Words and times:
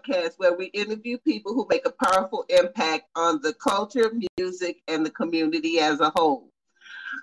podcast 0.00 0.34
where 0.36 0.56
we 0.56 0.66
interview 0.66 1.18
people 1.18 1.54
who 1.54 1.66
make 1.68 1.86
a 1.86 2.04
powerful 2.04 2.44
impact 2.48 3.04
on 3.16 3.40
the 3.42 3.54
culture, 3.54 4.12
music, 4.38 4.78
and 4.88 5.04
the 5.04 5.10
community 5.10 5.78
as 5.80 6.00
a 6.00 6.10
whole. 6.14 6.50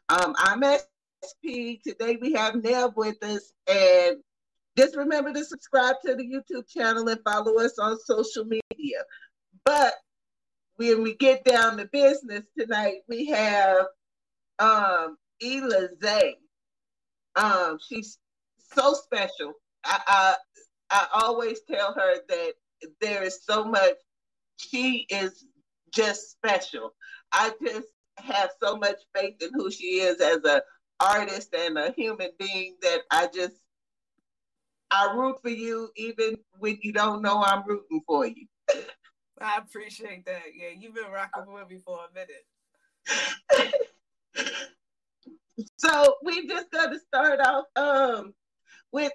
Um, 0.09 0.35
I'm 0.37 0.63
SP. 0.63 1.81
Today 1.83 2.17
we 2.21 2.33
have 2.33 2.55
Neb 2.55 2.93
with 2.95 3.21
us, 3.23 3.51
and 3.67 4.17
just 4.77 4.95
remember 4.95 5.33
to 5.33 5.43
subscribe 5.43 5.95
to 6.05 6.15
the 6.15 6.23
YouTube 6.23 6.67
channel 6.67 7.07
and 7.07 7.19
follow 7.23 7.59
us 7.59 7.79
on 7.79 7.99
social 7.99 8.45
media. 8.45 8.99
But 9.65 9.93
when 10.75 11.01
we 11.03 11.15
get 11.15 11.43
down 11.43 11.77
to 11.77 11.85
business 11.85 12.43
tonight, 12.57 12.97
we 13.07 13.25
have 13.27 13.85
um, 14.59 15.17
Ela 15.41 15.89
Zay. 16.01 16.35
Um, 17.35 17.79
she's 17.87 18.19
so 18.73 18.93
special. 18.93 19.53
I, 19.83 20.01
I 20.07 20.35
I 20.89 21.07
always 21.13 21.59
tell 21.69 21.93
her 21.93 22.15
that 22.29 22.53
there 23.01 23.23
is 23.23 23.39
so 23.43 23.65
much. 23.65 23.95
She 24.57 25.05
is 25.09 25.45
just 25.93 26.31
special. 26.31 26.93
I 27.31 27.51
just 27.63 27.87
have 28.17 28.49
so 28.61 28.77
much 28.77 28.97
faith 29.15 29.41
in 29.41 29.49
who 29.53 29.69
she 29.71 30.01
is 30.01 30.19
as 30.21 30.43
a 30.43 30.61
artist 30.99 31.53
and 31.53 31.77
a 31.77 31.93
human 31.95 32.29
being 32.39 32.75
that 32.81 33.01
I 33.11 33.29
just 33.33 33.53
I 34.89 35.13
root 35.13 35.37
for 35.41 35.49
you 35.49 35.89
even 35.95 36.37
when 36.59 36.79
you 36.81 36.93
don't 36.93 37.21
know 37.21 37.43
I'm 37.43 37.63
rooting 37.67 38.01
for 38.07 38.25
you. 38.25 38.47
I 39.39 39.57
appreciate 39.57 40.25
that. 40.25 40.43
Yeah, 40.55 40.69
you've 40.77 40.95
been 40.95 41.11
rocking 41.11 41.53
with 41.53 41.69
me 41.69 41.79
for 41.85 41.99
a 41.99 42.13
minute. 42.13 42.45
so 45.77 46.15
we 46.23 46.47
just 46.47 46.71
got 46.71 46.91
to 46.91 46.99
start 46.99 47.39
off 47.41 47.65
um, 47.75 48.33
with 48.91 49.11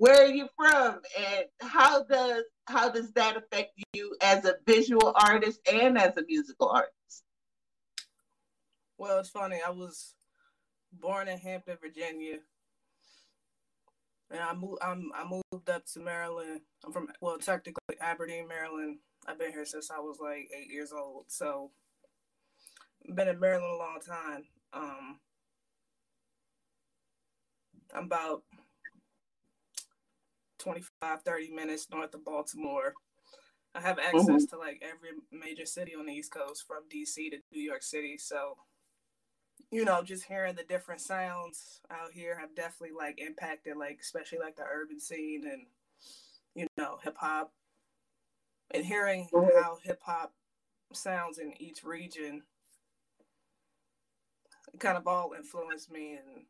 where 0.00 0.24
are 0.24 0.32
you 0.32 0.48
from 0.56 0.98
and 1.18 1.44
how 1.60 2.02
does 2.04 2.44
how 2.66 2.88
does 2.88 3.12
that 3.12 3.36
affect 3.36 3.72
you 3.92 4.16
as 4.22 4.46
a 4.46 4.54
visual 4.66 5.12
artist 5.14 5.60
and 5.70 5.98
as 5.98 6.16
a 6.16 6.24
musical 6.26 6.70
artist? 6.70 7.24
Well, 8.96 9.18
it's 9.18 9.28
funny. 9.28 9.58
I 9.64 9.68
was 9.68 10.14
born 10.90 11.28
in 11.28 11.36
Hampton, 11.36 11.76
Virginia, 11.82 12.38
and 14.30 14.40
I 14.40 14.54
moved. 14.54 14.78
I'm, 14.80 15.10
I 15.14 15.28
moved 15.28 15.68
up 15.68 15.84
to 15.92 16.00
Maryland. 16.00 16.62
I'm 16.82 16.92
from 16.92 17.08
well, 17.20 17.36
technically 17.36 18.00
Aberdeen, 18.00 18.48
Maryland. 18.48 19.00
I've 19.26 19.38
been 19.38 19.52
here 19.52 19.66
since 19.66 19.90
I 19.90 19.98
was 19.98 20.16
like 20.18 20.48
eight 20.58 20.72
years 20.72 20.92
old. 20.92 21.26
So, 21.28 21.72
been 23.14 23.28
in 23.28 23.38
Maryland 23.38 23.74
a 23.74 23.76
long 23.76 23.98
time. 24.00 24.44
Um, 24.72 25.20
I'm 27.94 28.04
about 28.04 28.44
25, 30.60 31.22
30 31.22 31.50
minutes 31.50 31.88
north 31.90 32.14
of 32.14 32.24
Baltimore. 32.24 32.94
I 33.74 33.80
have 33.80 33.98
access 33.98 34.24
mm-hmm. 34.24 34.44
to 34.46 34.58
like 34.58 34.82
every 34.82 35.10
major 35.32 35.66
city 35.66 35.92
on 35.98 36.06
the 36.06 36.12
East 36.12 36.32
Coast 36.32 36.64
from 36.66 36.88
DC 36.92 37.30
to 37.30 37.38
New 37.52 37.62
York 37.62 37.82
City. 37.82 38.16
So 38.18 38.56
you 39.70 39.84
know, 39.84 40.02
just 40.02 40.24
hearing 40.24 40.56
the 40.56 40.64
different 40.64 41.00
sounds 41.00 41.80
out 41.90 42.12
here 42.12 42.36
have 42.38 42.56
definitely 42.56 42.96
like 42.96 43.20
impacted 43.20 43.76
like 43.76 43.98
especially 44.00 44.38
like 44.38 44.56
the 44.56 44.64
urban 44.64 44.98
scene 44.98 45.44
and 45.50 45.62
you 46.54 46.66
know, 46.76 46.98
hip 47.02 47.16
hop. 47.18 47.52
And 48.72 48.84
hearing 48.84 49.28
mm-hmm. 49.32 49.62
how 49.62 49.78
hip 49.82 50.00
hop 50.02 50.32
sounds 50.92 51.38
in 51.38 51.54
each 51.60 51.84
region 51.84 52.42
kind 54.78 54.96
of 54.96 55.06
all 55.06 55.32
influenced 55.36 55.90
me 55.90 56.14
and 56.16 56.44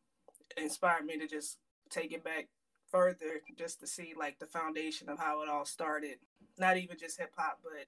inspired 0.62 1.04
me 1.04 1.19
to 1.19 1.26
just 1.26 1.59
take 1.88 2.12
it 2.12 2.22
back 2.22 2.49
further 2.91 3.41
just 3.56 3.81
to 3.81 3.87
see 3.87 4.15
like 4.19 4.39
the 4.39 4.47
foundation 4.47 5.09
of 5.09 5.19
how 5.19 5.43
it 5.43 5.49
all 5.49 5.65
started. 5.65 6.17
Not 6.59 6.77
even 6.77 6.99
just 6.99 7.19
hip 7.19 7.33
hop, 7.37 7.61
but 7.62 7.87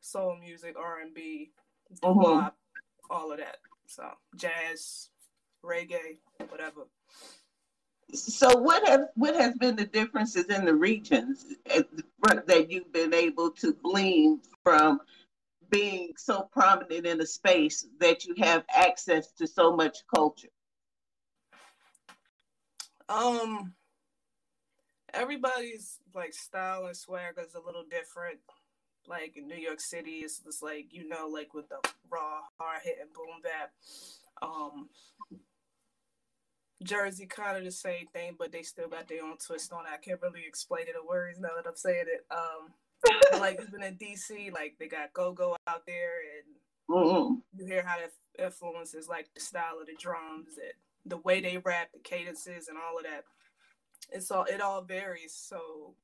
soul 0.00 0.36
music, 0.40 0.76
R 0.78 1.00
and 1.00 1.14
B, 1.14 1.50
mm-hmm. 2.02 2.48
all 3.10 3.32
of 3.32 3.38
that. 3.38 3.58
So 3.86 4.08
jazz, 4.36 5.10
reggae, 5.64 6.18
whatever. 6.48 6.86
So 8.14 8.56
what 8.56 8.86
have 8.88 9.08
what 9.16 9.34
has 9.34 9.54
been 9.54 9.76
the 9.76 9.84
differences 9.84 10.46
in 10.46 10.64
the 10.64 10.74
regions 10.74 11.44
eh, 11.66 11.82
that 12.46 12.70
you've 12.70 12.92
been 12.92 13.12
able 13.12 13.50
to 13.52 13.74
glean 13.82 14.40
from 14.62 15.00
being 15.70 16.14
so 16.16 16.48
prominent 16.50 17.06
in 17.06 17.20
a 17.20 17.26
space 17.26 17.86
that 18.00 18.24
you 18.24 18.34
have 18.38 18.64
access 18.74 19.32
to 19.32 19.46
so 19.46 19.76
much 19.76 19.98
culture? 20.14 20.48
Um, 23.10 23.74
everybody's 25.14 25.98
like 26.14 26.34
style 26.34 26.86
and 26.86 26.96
swagger 26.96 27.42
is 27.46 27.54
a 27.54 27.64
little 27.64 27.84
different 27.90 28.38
like 29.08 29.36
in 29.36 29.48
New 29.48 29.56
York 29.56 29.80
City, 29.80 30.20
it's 30.22 30.38
just 30.38 30.62
like 30.62 30.88
you 30.90 31.08
know, 31.08 31.28
like 31.32 31.54
with 31.54 31.68
the 31.68 31.76
raw, 32.10 32.40
hard 32.58 32.82
hitting 32.84 33.06
boom 33.14 33.40
bap. 33.42 33.72
Um, 34.42 34.88
Jersey 36.82 37.26
kind 37.26 37.56
of 37.56 37.64
the 37.64 37.72
same 37.72 38.06
thing, 38.12 38.36
but 38.38 38.52
they 38.52 38.62
still 38.62 38.88
got 38.88 39.08
their 39.08 39.24
own 39.24 39.36
twist 39.44 39.72
on 39.72 39.86
it. 39.86 39.92
I 39.92 39.96
can't 39.96 40.22
really 40.22 40.44
explain 40.46 40.82
it 40.82 40.94
in 41.00 41.08
words 41.08 41.40
now 41.40 41.48
that 41.56 41.66
I'm 41.66 41.74
saying 41.76 42.04
it. 42.06 42.24
Um, 42.30 43.40
like 43.40 43.60
even 43.66 43.82
in 43.82 43.96
DC, 43.96 44.52
like 44.52 44.76
they 44.78 44.88
got 44.88 45.12
go 45.12 45.32
go 45.32 45.56
out 45.66 45.86
there, 45.86 46.20
and 46.36 46.96
mm-hmm. 46.96 47.34
you 47.56 47.66
hear 47.66 47.84
how 47.84 47.96
that 47.98 48.12
influences 48.42 49.08
like 49.08 49.28
the 49.34 49.40
style 49.40 49.80
of 49.80 49.86
the 49.86 49.96
drums 49.98 50.50
and 50.56 50.72
the 51.06 51.16
way 51.18 51.40
they 51.40 51.58
rap, 51.58 51.88
the 51.92 52.00
cadences, 52.00 52.68
and 52.68 52.76
all 52.76 52.98
of 52.98 53.04
that. 53.04 53.24
It's 54.10 54.30
all 54.30 54.44
it 54.44 54.60
all 54.60 54.82
varies. 54.82 55.34
So, 55.34 55.94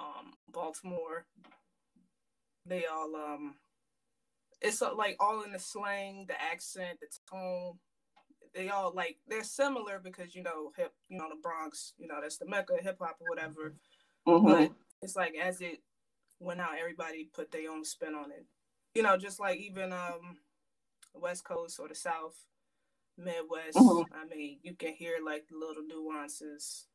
um, 0.00 0.32
Baltimore, 0.52 1.26
they 2.64 2.86
all 2.86 3.14
um 3.14 3.54
it's 4.60 4.82
uh, 4.82 4.94
like 4.94 5.16
all 5.20 5.42
in 5.42 5.52
the 5.52 5.58
slang, 5.58 6.26
the 6.28 6.40
accent, 6.40 6.98
the 7.00 7.06
tone. 7.30 7.78
They 8.54 8.70
all 8.70 8.92
like 8.94 9.18
they're 9.28 9.44
similar 9.44 10.00
because 10.02 10.34
you 10.34 10.42
know 10.42 10.72
hip, 10.76 10.92
you 11.08 11.18
know 11.18 11.28
the 11.28 11.40
Bronx, 11.42 11.92
you 11.98 12.06
know 12.06 12.18
that's 12.20 12.38
the 12.38 12.46
mecca 12.46 12.74
hip 12.80 12.96
hop 13.00 13.18
or 13.20 13.28
whatever. 13.28 13.74
Mm-hmm. 14.26 14.46
But 14.46 14.72
it's 15.02 15.16
like 15.16 15.34
as 15.34 15.60
it 15.60 15.82
went 16.40 16.60
out, 16.60 16.78
everybody 16.78 17.28
put 17.32 17.50
their 17.50 17.70
own 17.70 17.84
spin 17.84 18.14
on 18.14 18.30
it. 18.30 18.46
You 18.94 19.02
know, 19.02 19.16
just 19.16 19.38
like 19.38 19.58
even 19.58 19.92
um 19.92 20.38
West 21.14 21.44
Coast 21.44 21.78
or 21.78 21.88
the 21.88 21.94
South, 21.94 22.36
Midwest. 23.18 23.76
Mm-hmm. 23.76 24.14
I 24.14 24.34
mean, 24.34 24.58
you 24.62 24.74
can 24.74 24.94
hear 24.94 25.16
like 25.24 25.44
little 25.52 25.82
nuances. 25.86 26.86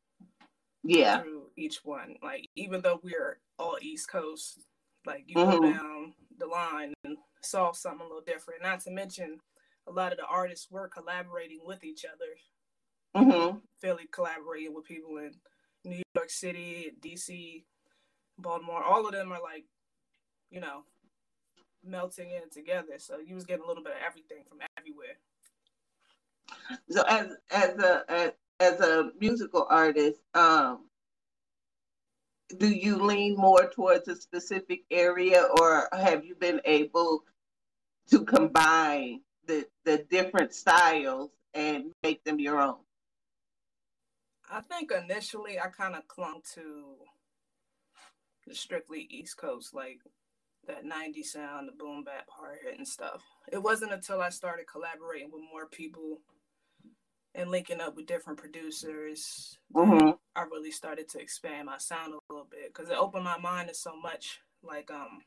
Yeah. 0.84 1.20
Through 1.20 1.50
each 1.56 1.84
one, 1.84 2.16
like 2.22 2.48
even 2.56 2.80
though 2.82 3.00
we're 3.02 3.38
all 3.58 3.78
East 3.80 4.08
Coast, 4.08 4.60
like 5.06 5.24
you 5.26 5.36
mm-hmm. 5.36 5.50
go 5.50 5.72
down 5.72 6.14
the 6.38 6.46
line 6.46 6.92
and 7.04 7.16
saw 7.42 7.72
something 7.72 8.00
a 8.00 8.08
little 8.08 8.22
different. 8.22 8.62
Not 8.62 8.80
to 8.80 8.90
mention, 8.90 9.38
a 9.86 9.92
lot 9.92 10.12
of 10.12 10.18
the 10.18 10.26
artists 10.26 10.70
were 10.70 10.88
collaborating 10.88 11.60
with 11.64 11.84
each 11.84 12.04
other. 12.04 13.24
Mm-hmm. 13.24 13.58
Philly 13.80 14.08
collaborating 14.10 14.74
with 14.74 14.84
people 14.84 15.18
in 15.18 15.32
New 15.84 16.02
York 16.14 16.30
City, 16.30 16.92
DC, 17.00 17.64
Baltimore. 18.38 18.82
All 18.82 19.06
of 19.06 19.12
them 19.12 19.32
are 19.32 19.42
like, 19.42 19.64
you 20.50 20.60
know, 20.60 20.84
melting 21.84 22.30
in 22.30 22.50
together. 22.50 22.98
So 22.98 23.18
you 23.18 23.34
was 23.34 23.44
getting 23.44 23.64
a 23.64 23.68
little 23.68 23.82
bit 23.82 23.92
of 23.92 23.98
everything 24.06 24.44
from 24.48 24.58
everywhere. 24.78 25.18
So 26.90 27.02
as 27.08 27.28
as 27.50 27.78
a 27.78 28.04
as, 28.08 28.32
as 28.62 28.80
a 28.80 29.10
musical 29.18 29.66
artist, 29.68 30.20
um, 30.34 30.86
do 32.58 32.68
you 32.68 33.02
lean 33.02 33.36
more 33.36 33.68
towards 33.68 34.06
a 34.08 34.14
specific 34.14 34.84
area 34.90 35.48
or 35.60 35.88
have 35.92 36.24
you 36.24 36.36
been 36.36 36.60
able 36.64 37.24
to 38.10 38.24
combine 38.24 39.20
the 39.46 39.66
the 39.84 40.04
different 40.10 40.54
styles 40.54 41.30
and 41.54 41.86
make 42.02 42.22
them 42.24 42.38
your 42.38 42.60
own? 42.60 42.76
I 44.50 44.60
think 44.60 44.92
initially 44.92 45.58
i 45.58 45.68
kind 45.68 45.96
of 45.96 46.06
clung 46.06 46.42
to 46.54 46.96
the 48.46 48.54
strictly 48.54 49.06
east 49.10 49.38
coast 49.38 49.74
like 49.74 49.98
that 50.66 50.84
90 50.84 51.22
sound 51.22 51.68
the 51.68 51.72
boom 51.72 52.04
bap 52.04 52.26
hard 52.28 52.58
hit 52.62 52.76
and 52.78 52.86
stuff. 52.86 53.22
It 53.50 53.62
wasn't 53.62 53.92
until 53.92 54.20
i 54.20 54.28
started 54.28 54.66
collaborating 54.70 55.30
with 55.32 55.42
more 55.50 55.66
people 55.66 56.20
and 57.34 57.50
linking 57.50 57.80
up 57.80 57.96
with 57.96 58.06
different 58.06 58.38
producers, 58.38 59.58
mm-hmm. 59.74 60.10
I 60.36 60.42
really 60.42 60.70
started 60.70 61.08
to 61.10 61.20
expand 61.20 61.66
my 61.66 61.78
sound 61.78 62.14
a 62.14 62.32
little 62.32 62.46
bit 62.50 62.72
because 62.72 62.90
it 62.90 62.98
opened 62.98 63.24
my 63.24 63.38
mind 63.38 63.68
to 63.68 63.74
so 63.74 63.96
much. 64.00 64.40
Like, 64.62 64.90
um, 64.90 65.22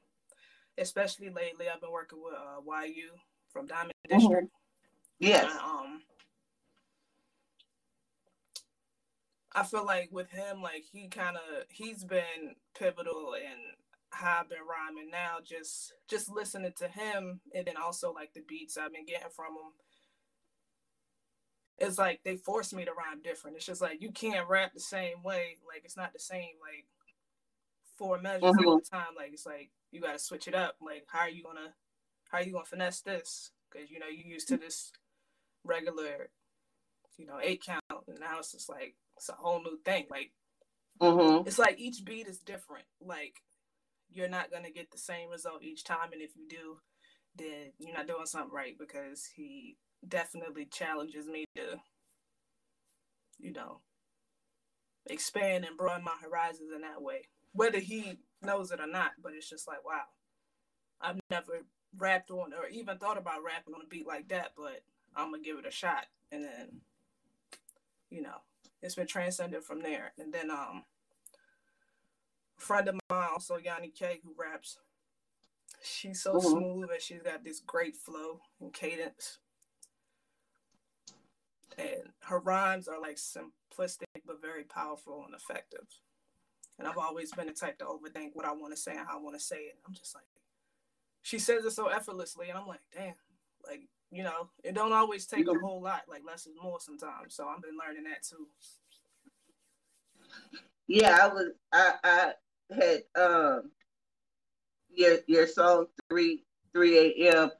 especially 0.78 1.30
lately, 1.30 1.68
I've 1.68 1.82
been 1.82 1.92
working 1.92 2.20
with 2.24 2.34
uh, 2.34 2.62
YU 2.86 3.10
from 3.50 3.68
Diamond 3.68 3.94
mm-hmm. 4.10 4.20
District. 4.20 4.48
Yes. 5.20 5.50
And, 5.50 5.60
um, 5.60 6.02
I 9.56 9.64
feel 9.64 9.86
like 9.86 10.10
with 10.12 10.30
him, 10.30 10.62
like 10.62 10.84
he 10.92 11.08
kind 11.08 11.38
of 11.38 11.64
he's 11.70 12.04
been 12.04 12.56
pivotal 12.78 13.36
in 13.36 13.58
how 14.10 14.42
I've 14.42 14.50
been 14.50 14.60
rhyming 14.60 15.10
now. 15.10 15.38
Just 15.44 15.94
just 16.10 16.30
listening 16.30 16.74
to 16.78 16.88
him, 16.90 17.40
and 17.56 17.66
then 17.66 17.78
also 17.78 18.12
like 18.12 18.34
the 18.34 18.42
beats 18.48 18.78
I've 18.78 18.92
been 18.92 19.06
getting 19.06 19.30
from 19.34 19.54
him 19.54 19.72
it's 21.78 21.98
like 21.98 22.22
they 22.24 22.38
force 22.38 22.74
me 22.74 22.86
to 22.86 22.92
rhyme 22.92 23.22
different. 23.24 23.58
It's 23.58 23.66
just 23.66 23.82
like 23.82 24.02
you 24.02 24.12
can't 24.12 24.48
rap 24.48 24.74
the 24.74 24.80
same 24.80 25.24
way. 25.24 25.58
Like 25.68 25.84
it's 25.84 25.98
not 25.98 26.14
the 26.14 26.20
same 26.20 26.56
like 26.62 26.86
four 27.98 28.20
measures 28.22 28.44
mm-hmm. 28.44 28.68
all 28.68 28.80
the 28.80 28.86
time. 28.90 29.14
Like 29.16 29.32
it's 29.34 29.46
like 29.46 29.72
you 29.92 30.02
got 30.02 30.14
to 30.14 30.20
switch 30.20 30.48
it 30.48 30.56
up. 30.56 30.76
Like 30.82 31.06
how 31.08 31.20
are 31.20 31.30
you 31.30 31.44
gonna 31.44 31.74
how 32.30 32.38
are 32.38 32.44
you 32.44 32.54
gonna 32.54 32.66
finesse 32.66 33.02
this? 33.02 33.52
Because 33.72 33.92
you 33.92 34.00
know 34.00 34.08
you 34.08 34.24
used 34.26 34.48
to 34.50 34.58
this 34.58 34.92
regular, 35.64 36.30
you 37.18 37.26
know, 37.26 37.40
eight 37.42 37.64
count, 37.64 37.84
and 38.08 38.20
now 38.20 38.40
it's 38.40 38.54
just 38.54 38.70
like 38.70 38.96
it's 39.18 39.30
a 39.30 39.34
whole 39.34 39.62
new 39.62 39.78
thing. 39.84 40.06
Like 40.10 40.32
mm-hmm. 41.02 41.48
it's 41.48 41.60
like 41.60 41.80
each 41.80 42.06
beat 42.06 42.28
is 42.28 42.40
different. 42.40 42.86
Like 43.02 43.42
you're 44.10 44.30
not 44.30 44.52
gonna 44.52 44.72
get 44.72 44.92
the 44.92 44.98
same 44.98 45.30
result 45.30 45.62
each 45.62 45.84
time, 45.84 46.14
and 46.14 46.22
if 46.22 46.38
you 46.38 46.48
do, 46.48 46.78
then 47.36 47.74
you're 47.80 47.98
not 47.98 48.08
doing 48.08 48.26
something 48.26 48.54
right 48.54 48.78
because 48.80 49.26
he 49.26 49.76
definitely 50.08 50.66
challenges 50.66 51.28
me 51.28 51.46
to, 51.56 51.80
you 53.40 53.52
know, 53.52 53.80
expand 55.08 55.66
and 55.66 55.78
broaden 55.78 56.04
my 56.04 56.16
horizons 56.22 56.72
in 56.74 56.82
that 56.82 57.02
way. 57.02 57.22
Whether 57.54 57.80
he 57.80 58.20
knows 58.42 58.72
it 58.72 58.80
or 58.80 58.88
not, 58.88 59.12
but 59.22 59.34
it's 59.34 59.50
just 59.50 59.68
like, 59.68 59.86
wow, 59.86 60.04
I've 61.02 61.20
never 61.30 61.66
rapped 61.98 62.32
on 62.32 62.54
or 62.54 62.68
even 62.68 62.98
thought 62.98 63.18
about 63.18 63.44
rapping 63.44 63.74
on 63.74 63.82
a 63.82 63.88
beat 63.88 64.08
like 64.08 64.28
that, 64.30 64.52
but 64.58 64.82
I'm 65.16 65.32
gonna 65.32 65.44
give 65.44 65.58
it 65.58 65.68
a 65.68 65.72
shot. 65.72 66.06
And 66.32 66.44
then, 66.44 66.82
you 68.10 68.22
know, 68.22 68.38
it's 68.82 68.96
been 68.96 69.08
transcended 69.08 69.64
from 69.64 69.82
there. 69.82 70.14
And 70.18 70.34
then, 70.34 70.52
um, 70.52 70.84
a 72.58 72.62
friend 72.62 72.88
of 72.88 72.96
mine, 73.10 73.30
also 73.32 73.58
Yanni 73.58 73.90
K, 73.90 74.20
who 74.24 74.34
raps, 74.38 74.80
she's 75.82 76.22
so 76.22 76.34
mm-hmm. 76.34 76.48
smooth 76.48 76.90
and 76.92 77.02
she's 77.02 77.22
got 77.22 77.44
this 77.44 77.60
great 77.60 77.96
flow 77.96 78.42
and 78.60 78.74
cadence 78.74 79.40
and 81.78 82.10
her 82.22 82.40
rhymes 82.40 82.88
are 82.88 83.00
like 83.00 83.18
simplistic 83.18 84.06
but 84.26 84.42
very 84.42 84.64
powerful 84.64 85.24
and 85.26 85.36
effective. 85.36 85.86
And 86.78 86.88
I've 86.88 86.98
always 86.98 87.32
been 87.32 87.48
the 87.48 87.54
type 87.54 87.78
to 87.80 87.86
overthink 87.86 88.32
what 88.34 88.46
I 88.46 88.52
want 88.52 88.74
to 88.74 88.80
say 88.80 88.92
and 88.92 89.08
how 89.08 89.18
I 89.18 89.22
want 89.22 89.36
to 89.36 89.42
say 89.42 89.58
it. 89.58 89.78
I'm 89.88 89.94
just 89.94 90.14
like, 90.14 90.26
she 91.22 91.40
says 91.40 91.64
it 91.64 91.72
so 91.72 91.88
effortlessly, 91.88 92.50
and 92.50 92.58
I'm 92.58 92.68
like, 92.68 92.82
damn, 92.94 93.16
like 93.66 93.88
you 94.12 94.24
know, 94.24 94.50
it 94.64 94.76
don't 94.76 94.94
always 94.94 95.26
take 95.26 95.48
a 95.48 95.60
whole 95.60 95.82
lot. 95.82 96.04
Like 96.08 96.22
less 96.26 96.46
is 96.46 96.56
more 96.62 96.80
sometimes. 96.80 97.36
So 97.36 97.48
I've 97.48 97.62
been 97.62 97.78
learning 97.78 98.04
that 98.04 98.24
too. 98.24 98.48
Yeah, 100.88 101.18
I 101.22 101.28
was. 101.28 101.48
I 101.74 101.94
I 102.04 102.34
had 102.76 103.04
um 103.16 103.72
your 104.90 105.18
your 105.28 105.48
song 105.48 105.88
three 106.10 106.46
three 106.74 107.26
a.m. 107.28 107.52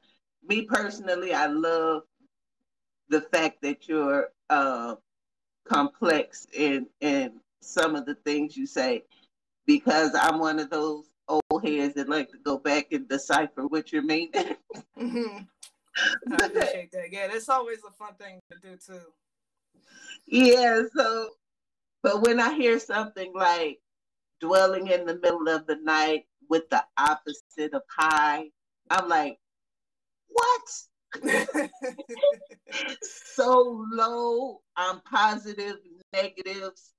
Me 0.48 0.62
personally, 0.62 1.34
I 1.34 1.46
love 1.46 2.02
the 3.08 3.20
fact 3.20 3.62
that 3.62 3.88
you're 3.88 4.28
uh, 4.50 4.96
complex 5.64 6.46
in 6.52 6.86
in 7.00 7.40
some 7.60 7.96
of 7.96 8.06
the 8.06 8.14
things 8.14 8.56
you 8.56 8.66
say, 8.66 9.04
because 9.66 10.14
I'm 10.14 10.38
one 10.38 10.58
of 10.58 10.70
those 10.70 11.10
old 11.28 11.64
heads 11.64 11.94
that 11.94 12.08
like 12.08 12.30
to 12.30 12.38
go 12.38 12.58
back 12.58 12.92
and 12.92 13.08
decipher 13.08 13.66
what 13.66 13.92
you're 13.92 14.02
meaning. 14.02 14.32
mm-hmm. 14.98 15.38
I 16.32 16.46
appreciate 16.46 16.92
that. 16.92 17.10
Yeah, 17.10 17.28
that's 17.28 17.48
always 17.48 17.78
a 17.86 17.90
fun 17.90 18.14
thing 18.14 18.40
to 18.50 18.58
do 18.58 18.76
too. 18.76 19.00
Yeah, 20.26 20.82
so 20.94 21.30
but 22.02 22.22
when 22.22 22.40
I 22.40 22.54
hear 22.54 22.78
something 22.78 23.32
like 23.34 23.80
dwelling 24.40 24.88
in 24.88 25.06
the 25.06 25.18
middle 25.18 25.48
of 25.48 25.66
the 25.66 25.76
night 25.76 26.26
with 26.48 26.68
the 26.70 26.84
opposite 26.98 27.74
of 27.74 27.82
high, 27.88 28.50
I'm 28.90 29.08
like, 29.08 29.38
what? 30.28 30.62
So 33.02 33.86
low 33.92 34.60
on 34.76 35.00
positive, 35.10 35.76
negatives. 36.12 36.92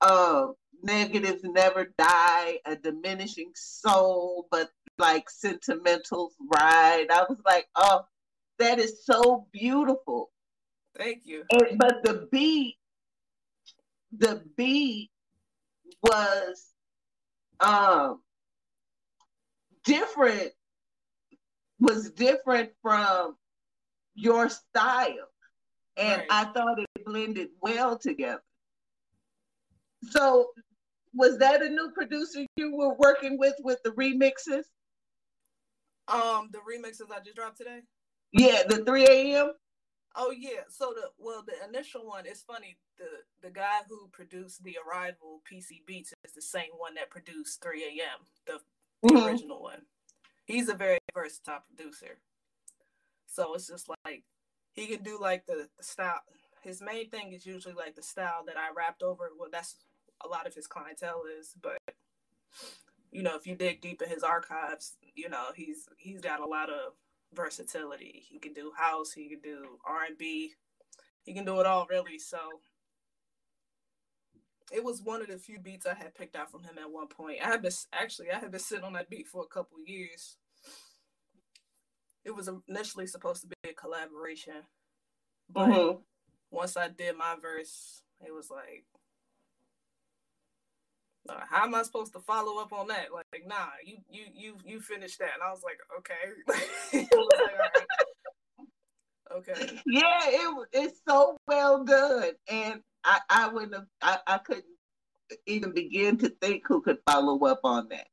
Uh, 0.00 0.48
negatives 0.82 1.42
never 1.44 1.92
die, 1.98 2.58
a 2.64 2.76
diminishing 2.76 3.50
soul, 3.54 4.46
but 4.50 4.70
like 4.98 5.28
sentimentals 5.28 6.34
ride. 6.54 7.06
I 7.10 7.24
was 7.28 7.38
like, 7.44 7.68
oh, 7.76 8.02
that 8.58 8.78
is 8.78 9.04
so 9.04 9.46
beautiful. 9.52 10.30
Thank 10.96 11.22
you. 11.24 11.44
And, 11.50 11.78
but 11.78 12.02
the 12.02 12.28
beat, 12.32 12.76
the 14.16 14.42
beat 14.56 15.10
was 16.02 16.66
um 17.60 18.20
different 19.84 20.52
was 21.80 22.10
different 22.10 22.70
from 22.82 23.36
your 24.14 24.48
style. 24.48 25.28
And 25.96 26.20
right. 26.20 26.26
I 26.30 26.44
thought 26.44 26.78
it 26.78 27.04
blended 27.04 27.48
well 27.60 27.98
together. 27.98 28.42
So 30.10 30.48
was 31.14 31.38
that 31.38 31.62
a 31.62 31.68
new 31.68 31.90
producer 31.94 32.46
you 32.56 32.76
were 32.76 32.94
working 32.94 33.38
with 33.38 33.54
with 33.60 33.78
the 33.82 33.90
remixes? 33.90 34.64
Um, 36.08 36.48
the 36.52 36.58
remixes 36.58 37.12
I 37.14 37.20
just 37.22 37.36
dropped 37.36 37.58
today. 37.58 37.80
Yeah, 38.32 38.62
the 38.68 38.84
3 38.84 39.06
a.m. 39.06 39.52
Oh 40.16 40.32
yeah. 40.36 40.62
So 40.68 40.92
the 40.94 41.08
well, 41.18 41.44
the 41.46 41.54
initial 41.68 42.06
one 42.06 42.24
It's 42.26 42.42
funny. 42.42 42.76
The 42.98 43.04
the 43.42 43.50
guy 43.52 43.80
who 43.88 44.08
produced 44.12 44.62
the 44.64 44.76
Arrival 44.86 45.40
PC 45.50 45.84
Beats 45.86 46.12
is 46.24 46.32
the 46.32 46.42
same 46.42 46.70
one 46.78 46.94
that 46.94 47.10
produced 47.10 47.62
3 47.62 47.82
a.m. 47.84 48.26
The, 48.46 48.60
the 49.02 49.14
mm-hmm. 49.14 49.26
original 49.26 49.62
one 49.62 49.82
he's 50.50 50.68
a 50.68 50.74
very 50.74 50.98
versatile 51.14 51.62
producer. 51.66 52.18
So 53.26 53.54
it's 53.54 53.68
just 53.68 53.88
like 54.04 54.24
he 54.72 54.86
can 54.86 55.02
do 55.02 55.18
like 55.20 55.46
the, 55.46 55.68
the 55.76 55.84
style. 55.84 56.20
His 56.62 56.82
main 56.82 57.08
thing 57.08 57.32
is 57.32 57.46
usually 57.46 57.74
like 57.74 57.94
the 57.94 58.02
style 58.02 58.44
that 58.46 58.56
I 58.56 58.68
rapped 58.76 59.02
over. 59.02 59.30
Well, 59.38 59.48
that's 59.50 59.76
a 60.24 60.28
lot 60.28 60.46
of 60.46 60.54
his 60.54 60.66
clientele 60.66 61.22
is, 61.38 61.54
but 61.60 61.78
you 63.10 63.22
know, 63.22 63.36
if 63.36 63.46
you 63.46 63.54
dig 63.54 63.80
deep 63.80 64.02
in 64.02 64.08
his 64.08 64.22
archives, 64.22 64.96
you 65.14 65.28
know, 65.28 65.46
he's 65.54 65.88
he's 65.96 66.20
got 66.20 66.40
a 66.40 66.46
lot 66.46 66.68
of 66.68 66.92
versatility. 67.34 68.24
He 68.28 68.38
can 68.38 68.52
do 68.52 68.72
house, 68.76 69.12
he 69.12 69.28
can 69.28 69.40
do 69.40 69.78
R 69.86 70.04
and 70.04 70.18
B, 70.18 70.52
he 71.22 71.32
can 71.32 71.44
do 71.44 71.60
it 71.60 71.66
all 71.66 71.86
really. 71.88 72.18
So 72.18 72.38
it 74.72 74.84
was 74.84 75.02
one 75.02 75.20
of 75.20 75.28
the 75.28 75.38
few 75.38 75.58
beats 75.58 75.86
I 75.86 75.94
had 75.94 76.14
picked 76.14 76.36
out 76.36 76.50
from 76.50 76.62
him 76.62 76.78
at 76.78 76.90
one 76.90 77.08
point. 77.08 77.38
I 77.42 77.48
had 77.48 77.62
been 77.62 77.72
actually 77.92 78.30
I 78.30 78.38
had 78.38 78.50
been 78.50 78.60
sitting 78.60 78.84
on 78.84 78.92
that 78.94 79.10
beat 79.10 79.26
for 79.26 79.42
a 79.42 79.52
couple 79.54 79.78
years. 79.84 80.36
It 82.24 82.34
was 82.34 82.50
initially 82.68 83.06
supposed 83.06 83.42
to 83.42 83.48
be 83.48 83.70
a 83.70 83.74
collaboration, 83.74 84.62
but 85.48 85.68
mm-hmm. 85.68 85.98
once 86.50 86.76
I 86.76 86.88
did 86.88 87.16
my 87.16 87.36
verse, 87.40 88.02
it 88.24 88.32
was 88.32 88.50
like, 88.50 88.84
how 91.48 91.64
am 91.64 91.74
I 91.74 91.82
supposed 91.82 92.12
to 92.14 92.20
follow 92.20 92.60
up 92.60 92.72
on 92.72 92.88
that? 92.88 93.06
Like, 93.12 93.46
nah, 93.46 93.68
you 93.84 93.98
you 94.10 94.24
you 94.34 94.56
you 94.64 94.80
finished 94.80 95.18
that, 95.20 95.30
and 95.34 95.42
I 95.42 95.50
was 95.50 95.62
like, 95.62 95.78
okay. 95.98 97.06
was 97.12 97.28
like, 97.42 97.86
Okay. 99.32 99.78
Yeah, 99.86 100.20
it 100.24 100.68
it's 100.72 101.00
so 101.08 101.36
well 101.46 101.84
done, 101.84 102.32
and 102.48 102.80
I, 103.04 103.20
I 103.28 103.48
wouldn't 103.48 103.74
have, 103.74 103.86
I, 104.02 104.18
I 104.26 104.38
couldn't 104.38 104.64
even 105.46 105.72
begin 105.72 106.18
to 106.18 106.28
think 106.40 106.64
who 106.66 106.80
could 106.82 106.98
follow 107.08 107.38
up 107.46 107.60
on 107.64 107.88
that. 107.90 108.08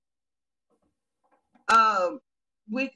Um, 1.76 2.20
we, 2.70 2.92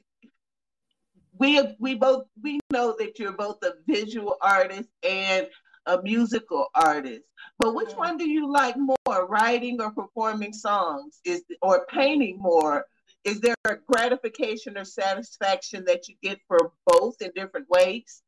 we, 1.42 1.60
we 1.80 1.94
both, 1.96 2.26
we 2.40 2.60
know 2.72 2.94
that 3.00 3.18
you're 3.18 3.32
both 3.32 3.58
a 3.64 3.72
visual 3.88 4.36
artist 4.40 4.88
and 5.02 5.48
a 5.86 6.00
musical 6.00 6.68
artist, 6.72 7.22
but 7.58 7.74
which 7.74 7.88
mm-hmm. 7.88 7.98
one 7.98 8.16
do 8.16 8.28
you 8.28 8.50
like 8.50 8.76
more, 8.76 9.26
writing 9.26 9.80
or 9.80 9.90
performing 9.90 10.52
songs? 10.52 11.20
Is 11.24 11.42
or 11.60 11.84
painting 11.86 12.38
more? 12.38 12.84
Is 13.24 13.40
there 13.40 13.56
a 13.64 13.74
gratification 13.74 14.78
or 14.78 14.84
satisfaction 14.84 15.84
that 15.86 16.08
you 16.08 16.14
get 16.22 16.38
for 16.46 16.72
both 16.86 17.20
in 17.20 17.32
different 17.34 17.68
ways? 17.68 18.22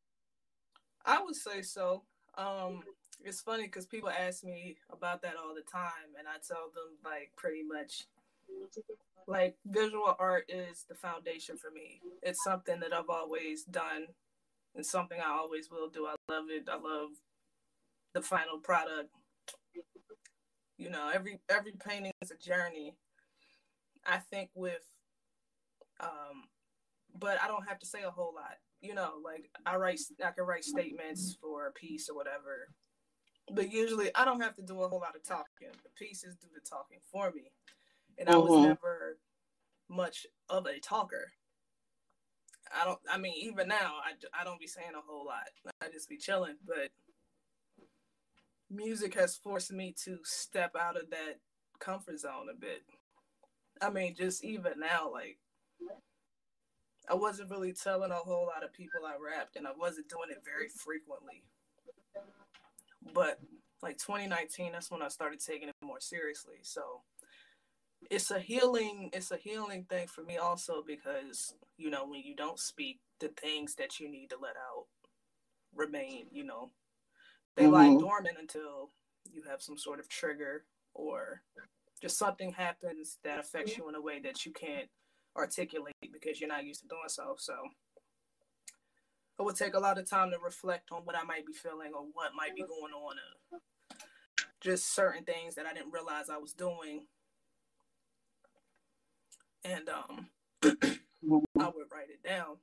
I 1.05 1.23
would 1.23 1.35
say 1.35 1.61
so. 1.61 2.03
Um, 2.37 2.83
it's 3.23 3.39
funny 3.39 3.63
because 3.63 3.85
people 3.85 4.09
ask 4.09 4.43
me 4.43 4.75
about 4.91 5.21
that 5.21 5.35
all 5.41 5.55
the 5.55 5.61
time, 5.61 6.11
and 6.19 6.27
I 6.27 6.35
tell 6.45 6.69
them 6.75 6.97
like 7.05 7.31
pretty 7.37 7.63
much 7.63 8.07
like 9.27 9.55
visual 9.65 10.15
art 10.19 10.45
is 10.49 10.85
the 10.87 10.95
foundation 10.95 11.57
for 11.57 11.71
me. 11.71 12.01
It's 12.21 12.43
something 12.43 12.79
that 12.79 12.93
I've 12.93 13.09
always 13.09 13.63
done 13.63 14.07
and 14.75 14.85
something 14.85 15.19
I 15.19 15.31
always 15.31 15.69
will 15.71 15.89
do. 15.89 16.05
I 16.05 16.15
love 16.31 16.45
it. 16.49 16.67
I 16.69 16.75
love 16.75 17.09
the 18.13 18.21
final 18.21 18.59
product. 18.59 19.09
You 20.77 20.89
know, 20.89 21.09
every 21.13 21.39
every 21.49 21.73
painting 21.73 22.11
is 22.21 22.31
a 22.31 22.37
journey. 22.37 22.95
I 24.05 24.17
think 24.17 24.49
with 24.53 24.85
um 25.99 26.43
but 27.17 27.41
I 27.41 27.47
don't 27.47 27.67
have 27.67 27.79
to 27.79 27.85
say 27.85 28.03
a 28.03 28.11
whole 28.11 28.33
lot. 28.35 28.57
You 28.81 28.93
know, 28.93 29.13
like 29.23 29.49
I 29.65 29.77
write 29.77 29.99
I 30.23 30.31
can 30.31 30.45
write 30.45 30.65
statements 30.65 31.37
for 31.41 31.67
a 31.67 31.71
piece 31.71 32.09
or 32.09 32.15
whatever 32.15 32.67
but 33.51 33.71
usually 33.71 34.09
I 34.15 34.25
don't 34.25 34.41
have 34.41 34.55
to 34.55 34.61
do 34.61 34.81
a 34.81 34.87
whole 34.89 34.99
lot 34.99 35.15
of 35.15 35.23
talking. 35.23 35.69
The 35.83 35.89
pieces 35.97 36.35
do 36.35 36.47
the 36.53 36.61
talking 36.67 36.99
for 37.11 37.31
me. 37.31 37.51
And 38.17 38.29
I 38.29 38.37
was 38.37 38.51
mm-hmm. 38.51 38.67
never 38.67 39.17
much 39.89 40.25
of 40.49 40.65
a 40.65 40.79
talker. 40.79 41.31
I 42.73 42.85
don't, 42.85 42.99
I 43.11 43.17
mean, 43.17 43.33
even 43.37 43.67
now, 43.67 43.93
I, 44.03 44.41
I 44.41 44.43
don't 44.43 44.59
be 44.59 44.67
saying 44.67 44.91
a 44.97 45.01
whole 45.05 45.25
lot. 45.25 45.47
I 45.81 45.87
just 45.91 46.09
be 46.09 46.17
chilling. 46.17 46.55
But 46.65 46.89
music 48.69 49.13
has 49.15 49.35
forced 49.35 49.71
me 49.71 49.93
to 50.05 50.17
step 50.23 50.75
out 50.79 50.97
of 50.97 51.09
that 51.11 51.39
comfort 51.79 52.19
zone 52.19 52.47
a 52.51 52.59
bit. 52.59 52.83
I 53.81 53.89
mean, 53.89 54.15
just 54.15 54.43
even 54.43 54.79
now, 54.79 55.11
like 55.11 55.37
I 57.09 57.13
wasn't 57.13 57.51
really 57.51 57.73
telling 57.73 58.11
a 58.11 58.15
whole 58.15 58.45
lot 58.47 58.63
of 58.63 58.73
people 58.73 59.01
I 59.05 59.15
rapped, 59.21 59.57
and 59.57 59.67
I 59.67 59.71
wasn't 59.77 60.09
doing 60.09 60.31
it 60.31 60.43
very 60.43 60.69
frequently. 60.69 61.43
But 63.13 63.39
like 63.81 63.97
2019, 63.97 64.71
that's 64.71 64.89
when 64.89 65.01
I 65.01 65.09
started 65.09 65.39
taking 65.39 65.69
it 65.69 65.75
more 65.83 65.99
seriously. 65.99 66.59
So 66.63 67.01
it's 68.11 68.31
a 68.31 68.39
healing, 68.39 69.09
it's 69.13 69.31
a 69.31 69.37
healing 69.37 69.85
thing 69.89 70.07
for 70.07 70.23
me 70.23 70.37
also 70.37 70.83
because 70.85 71.53
you 71.77 71.89
know 71.89 72.05
when 72.07 72.21
you 72.21 72.35
don't 72.35 72.59
speak, 72.59 72.99
the 73.19 73.29
things 73.29 73.75
that 73.75 73.99
you 73.99 74.09
need 74.09 74.29
to 74.29 74.37
let 74.41 74.55
out 74.55 74.85
remain. 75.75 76.27
You 76.31 76.45
know, 76.45 76.71
they 77.55 77.63
mm-hmm. 77.63 77.73
lie 77.73 77.97
dormant 77.99 78.37
until 78.39 78.91
you 79.31 79.43
have 79.49 79.61
some 79.61 79.77
sort 79.77 79.99
of 79.99 80.07
trigger 80.09 80.65
or 80.93 81.41
just 82.01 82.17
something 82.17 82.51
happens 82.51 83.17
that 83.23 83.39
affects 83.39 83.77
you 83.77 83.89
in 83.89 83.95
a 83.95 84.01
way 84.01 84.19
that 84.19 84.45
you 84.45 84.51
can't 84.51 84.87
articulate 85.35 85.95
because 86.13 86.39
you're 86.39 86.49
not 86.49 86.65
used 86.65 86.81
to 86.81 86.87
doing 86.87 87.01
so. 87.07 87.35
So 87.37 87.53
it 89.39 89.43
would 89.43 89.55
take 89.55 89.73
a 89.73 89.79
lot 89.79 89.97
of 89.97 90.09
time 90.09 90.31
to 90.31 90.37
reflect 90.43 90.91
on 90.91 91.01
what 91.03 91.15
I 91.15 91.23
might 91.23 91.45
be 91.45 91.53
feeling 91.53 91.91
or 91.93 92.05
what 92.13 92.31
might 92.35 92.55
be 92.55 92.61
going 92.61 92.93
on. 92.93 93.15
Just 94.61 94.95
certain 94.95 95.23
things 95.23 95.55
that 95.55 95.65
I 95.65 95.73
didn't 95.73 95.91
realize 95.91 96.29
I 96.29 96.37
was 96.37 96.53
doing. 96.53 97.05
And 99.65 99.89
um, 99.89 100.27
I 100.63 101.67
would 101.67 101.91
write 101.91 102.09
it 102.09 102.23
down. 102.23 102.57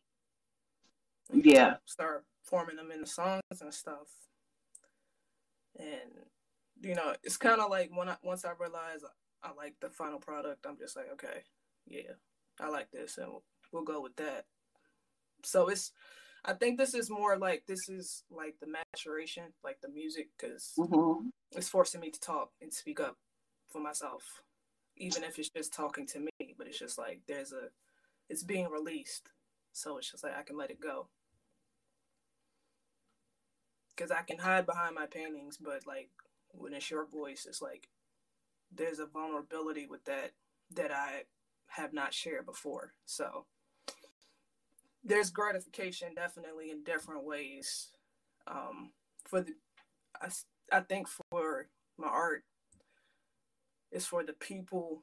Yeah. 1.33 1.75
Start 1.85 2.25
forming 2.45 2.77
them 2.77 2.91
into 2.91 3.07
songs 3.07 3.43
and 3.61 3.75
stuff. 3.75 4.09
And 5.79 6.13
you 6.81 6.95
know, 6.95 7.15
it's 7.23 7.37
kind 7.37 7.61
of 7.61 7.71
like 7.71 7.91
when 7.95 8.09
I 8.09 8.17
once 8.23 8.45
I 8.45 8.53
realize 8.59 9.01
I 9.43 9.53
like 9.57 9.75
the 9.81 9.91
final 9.91 10.19
product, 10.19 10.67
I'm 10.67 10.79
just 10.79 10.97
like, 10.97 11.07
okay, 11.15 11.43
yeah, 11.87 12.13
I 12.61 12.69
like 12.69 12.91
this, 12.91 13.19
and 13.19 13.29
we'll, 13.29 13.45
we'll 13.73 13.85
go 13.85 14.01
with 14.01 14.17
that. 14.17 14.45
So 15.45 15.69
it's, 15.69 15.93
I 16.45 16.53
think 16.53 16.79
this 16.79 16.95
is 16.95 17.11
more 17.11 17.37
like 17.37 17.65
this 17.67 17.89
is 17.89 18.25
like 18.31 18.57
the 18.61 18.67
maturation, 18.69 19.45
like 19.65 19.81
the 19.81 19.89
music, 19.89 20.29
because 20.39 20.73
mm-hmm. 20.79 21.29
it's 21.53 21.69
forcing 21.69 22.01
me 22.01 22.11
to 22.11 22.21
talk 22.21 22.51
and 22.61 22.73
speak 22.73 23.01
up 23.01 23.17
for 23.71 23.81
myself, 23.81 24.43
even 24.97 25.25
if 25.25 25.39
it's 25.39 25.51
just 25.51 25.73
talking 25.73 26.07
to 26.09 26.21
me. 26.21 26.52
But 26.62 26.69
it's 26.69 26.78
just 26.78 26.97
like 26.97 27.23
there's 27.26 27.52
a, 27.52 27.71
it's 28.28 28.45
being 28.45 28.69
released, 28.71 29.31
so 29.73 29.99
it's 29.99 30.09
just 30.09 30.23
like 30.23 30.38
I 30.38 30.45
can 30.45 30.57
let 30.57 30.71
it 30.71 30.81
go. 30.81 31.09
Because 33.97 34.12
I 34.12 34.23
can 34.23 34.38
hide 34.38 34.64
behind 34.64 34.95
my 34.95 35.07
paintings, 35.07 35.57
but 35.57 35.88
like 35.88 36.11
when 36.52 36.73
it's 36.73 36.88
your 36.88 37.04
voice, 37.04 37.47
it's 37.49 37.61
like 37.61 37.88
there's 38.73 39.00
a 39.00 39.07
vulnerability 39.07 39.88
with 39.90 40.04
that 40.04 40.35
that 40.73 40.92
I 40.92 41.25
have 41.66 41.92
not 41.92 42.14
shared 42.14 42.47
before. 42.47 42.92
So 43.07 43.47
there's 45.02 45.31
gratification 45.31 46.14
definitely 46.14 46.71
in 46.71 46.85
different 46.85 47.25
ways. 47.25 47.88
Um, 48.47 48.92
for 49.25 49.40
the, 49.40 49.54
I, 50.21 50.28
I 50.71 50.78
think 50.78 51.09
for 51.09 51.66
my 51.99 52.07
art, 52.07 52.45
it's 53.90 54.07
for 54.07 54.23
the 54.23 54.35
people 54.35 55.02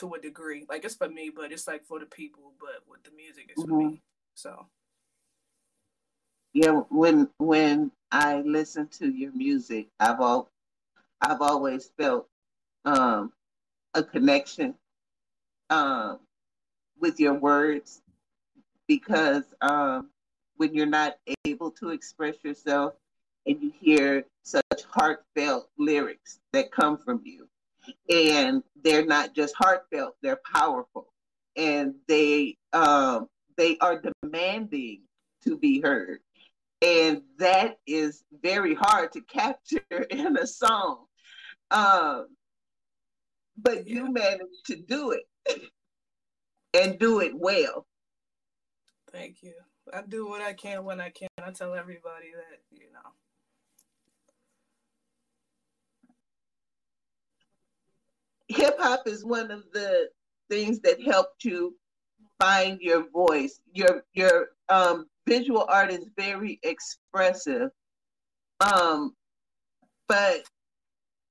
to 0.00 0.14
a 0.14 0.20
degree. 0.20 0.66
Like 0.68 0.84
it's 0.84 0.96
for 0.96 1.08
me, 1.08 1.30
but 1.34 1.52
it's 1.52 1.66
like 1.66 1.84
for 1.84 2.00
the 2.00 2.06
people. 2.06 2.52
But 2.58 2.82
with 2.88 3.02
the 3.04 3.10
music, 3.16 3.46
it's 3.50 3.62
mm-hmm. 3.62 3.70
for 3.70 3.88
me. 3.90 4.02
So 4.34 4.66
yeah, 6.52 6.82
when 6.88 7.28
when 7.38 7.92
I 8.10 8.40
listen 8.42 8.88
to 8.98 9.08
your 9.08 9.32
music, 9.32 9.88
I've 10.00 10.20
all 10.20 10.48
I've 11.20 11.42
always 11.42 11.90
felt 11.98 12.26
um, 12.84 13.32
a 13.94 14.02
connection 14.02 14.74
um, 15.68 16.18
with 16.98 17.20
your 17.20 17.34
words 17.34 18.02
because 18.88 19.44
um, 19.60 20.10
when 20.56 20.74
you're 20.74 20.86
not 20.86 21.18
able 21.44 21.70
to 21.72 21.90
express 21.90 22.36
yourself 22.42 22.94
and 23.46 23.62
you 23.62 23.72
hear 23.78 24.24
such 24.42 24.82
heartfelt 24.88 25.68
lyrics 25.78 26.40
that 26.52 26.72
come 26.72 26.98
from 26.98 27.20
you, 27.24 27.46
and 28.08 28.62
they're 28.82 29.06
not 29.06 29.34
just 29.34 29.54
heartfelt, 29.56 30.16
they're 30.22 30.40
powerful, 30.52 31.12
and 31.56 31.94
they 32.08 32.56
um, 32.72 33.28
they 33.56 33.76
are 33.78 34.02
demanding 34.22 35.02
to 35.44 35.56
be 35.58 35.80
heard. 35.80 36.20
And 36.82 37.22
that 37.38 37.78
is 37.86 38.24
very 38.42 38.74
hard 38.74 39.12
to 39.12 39.20
capture 39.22 39.82
in 40.10 40.36
a 40.38 40.46
song. 40.46 41.04
Um, 41.70 42.28
but 43.56 43.86
yeah. 43.86 43.94
you 43.94 44.12
managed 44.12 44.66
to 44.66 44.76
do 44.76 45.12
it 45.12 45.24
and 46.74 46.98
do 46.98 47.20
it 47.20 47.32
well. 47.34 47.86
Thank 49.12 49.42
you. 49.42 49.54
I 49.92 50.02
do 50.08 50.28
what 50.28 50.40
I 50.40 50.52
can 50.52 50.84
when 50.84 51.00
I 51.00 51.10
can. 51.10 51.28
I 51.42 51.50
tell 51.50 51.74
everybody 51.74 52.30
that, 52.34 52.60
you 52.70 52.92
know. 52.92 53.10
Hip 58.50 58.76
hop 58.80 59.06
is 59.06 59.24
one 59.24 59.52
of 59.52 59.62
the 59.72 60.08
things 60.50 60.80
that 60.80 61.00
helped 61.00 61.44
you 61.44 61.76
find 62.40 62.80
your 62.80 63.08
voice. 63.10 63.60
Your 63.72 64.02
your 64.12 64.48
um, 64.68 65.06
visual 65.28 65.64
art 65.68 65.92
is 65.92 66.08
very 66.16 66.58
expressive. 66.64 67.70
Um, 68.60 69.14
but 70.08 70.42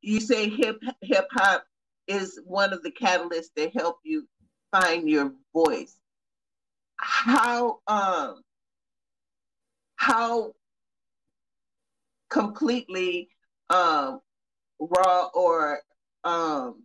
you 0.01 0.21
say 0.21 0.49
hip 0.49 0.81
hip 1.01 1.27
hop 1.33 1.65
is 2.07 2.39
one 2.45 2.71
of 2.71 2.81
the 2.83 2.91
catalysts 2.91 3.51
that 3.57 3.75
help 3.75 3.97
you 4.03 4.25
find 4.71 5.09
your 5.09 5.33
voice. 5.53 5.97
How 6.95 7.79
um 7.87 8.41
how 9.97 10.53
completely 12.29 13.27
um 13.69 14.21
raw 14.79 15.29
or 15.33 15.81
um 16.23 16.83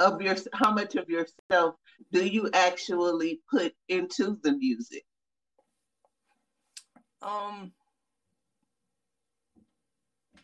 of 0.00 0.20
your 0.20 0.34
how 0.52 0.72
much 0.72 0.96
of 0.96 1.08
yourself 1.08 1.76
do 2.10 2.26
you 2.26 2.50
actually 2.52 3.40
put 3.48 3.72
into 3.88 4.40
the 4.42 4.52
music? 4.52 5.04
Um 7.22 7.72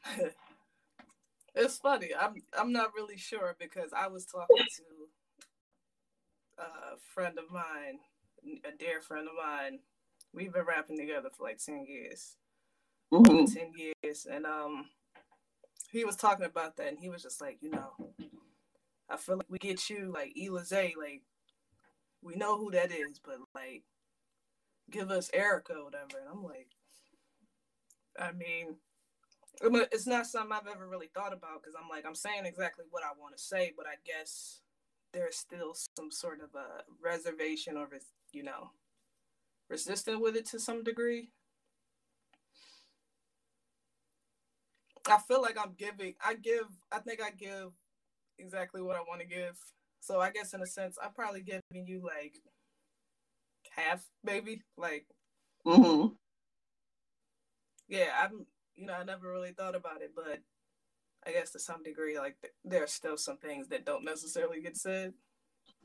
It's 1.56 1.78
funny. 1.78 2.10
I'm 2.18 2.34
I'm 2.56 2.70
not 2.70 2.94
really 2.94 3.16
sure 3.16 3.56
because 3.58 3.92
I 3.96 4.08
was 4.08 4.26
talking 4.26 4.58
to 4.58 6.62
a 6.62 6.98
friend 7.14 7.38
of 7.38 7.50
mine, 7.50 8.00
a 8.62 8.76
dear 8.76 9.00
friend 9.00 9.26
of 9.26 9.34
mine. 9.42 9.78
We've 10.34 10.52
been 10.52 10.66
rapping 10.66 10.98
together 10.98 11.30
for 11.34 11.44
like 11.44 11.56
ten 11.56 11.86
years, 11.88 12.36
mm-hmm. 13.10 13.46
ten 13.46 13.72
years, 13.74 14.26
and 14.30 14.44
um, 14.44 14.90
he 15.90 16.04
was 16.04 16.16
talking 16.16 16.44
about 16.44 16.76
that, 16.76 16.88
and 16.88 16.98
he 16.98 17.08
was 17.08 17.22
just 17.22 17.40
like, 17.40 17.56
you 17.62 17.70
know, 17.70 17.92
I 19.08 19.16
feel 19.16 19.36
like 19.36 19.46
we 19.48 19.58
get 19.58 19.88
you 19.88 20.12
like 20.12 20.34
Elizay, 20.36 20.94
like 20.96 21.22
we 22.22 22.34
know 22.34 22.58
who 22.58 22.70
that 22.72 22.90
is, 22.92 23.20
but 23.24 23.36
like 23.54 23.84
give 24.90 25.10
us 25.10 25.30
Erica 25.32 25.74
or 25.74 25.84
whatever. 25.84 26.18
And 26.20 26.28
I'm 26.32 26.42
like, 26.42 26.68
I 28.18 28.32
mean, 28.32 28.76
it's 29.62 30.06
not 30.06 30.26
something 30.26 30.52
I've 30.52 30.66
ever 30.66 30.88
really 30.88 31.08
thought 31.14 31.32
about 31.32 31.62
because 31.62 31.74
I'm 31.80 31.88
like 31.88 32.04
I'm 32.06 32.14
saying 32.14 32.46
exactly 32.46 32.84
what 32.90 33.04
I 33.04 33.18
want 33.18 33.36
to 33.36 33.42
say, 33.42 33.72
but 33.76 33.86
I 33.86 33.94
guess 34.04 34.60
there's 35.12 35.36
still 35.36 35.74
some 35.96 36.10
sort 36.10 36.40
of 36.40 36.50
a 36.54 36.82
reservation 37.02 37.76
or 37.76 37.88
you 38.32 38.42
know 38.42 38.70
resistant 39.68 40.20
with 40.20 40.36
it 40.36 40.46
to 40.46 40.60
some 40.60 40.82
degree. 40.82 41.30
I 45.08 45.18
feel 45.18 45.40
like 45.40 45.56
I'm 45.58 45.74
giving. 45.78 46.14
I 46.24 46.34
give. 46.34 46.66
I 46.90 46.98
think 46.98 47.20
I 47.22 47.30
give 47.30 47.70
exactly 48.38 48.82
what 48.82 48.96
I 48.96 49.00
want 49.00 49.20
to 49.20 49.26
give. 49.26 49.56
So 50.00 50.20
I 50.20 50.30
guess 50.30 50.54
in 50.54 50.62
a 50.62 50.66
sense, 50.66 50.96
I'm 51.02 51.12
probably 51.12 51.42
giving 51.42 51.86
you 51.86 52.02
like 52.04 52.36
half, 53.70 54.04
maybe 54.22 54.62
like. 54.76 55.06
Mm-hmm. 55.66 56.14
Yeah, 57.88 58.10
I'm 58.22 58.46
you 58.76 58.86
know, 58.86 58.94
I 58.94 59.04
never 59.04 59.30
really 59.30 59.52
thought 59.52 59.74
about 59.74 60.02
it, 60.02 60.12
but 60.14 60.40
I 61.26 61.32
guess 61.32 61.50
to 61.52 61.58
some 61.58 61.82
degree, 61.82 62.18
like 62.18 62.36
th- 62.40 62.52
there 62.64 62.84
are 62.84 62.88
still 62.88 63.16
some 63.16 63.38
things 63.38 63.68
that 63.68 63.84
don't 63.84 64.04
necessarily 64.04 64.60
get 64.60 64.76
said, 64.76 65.12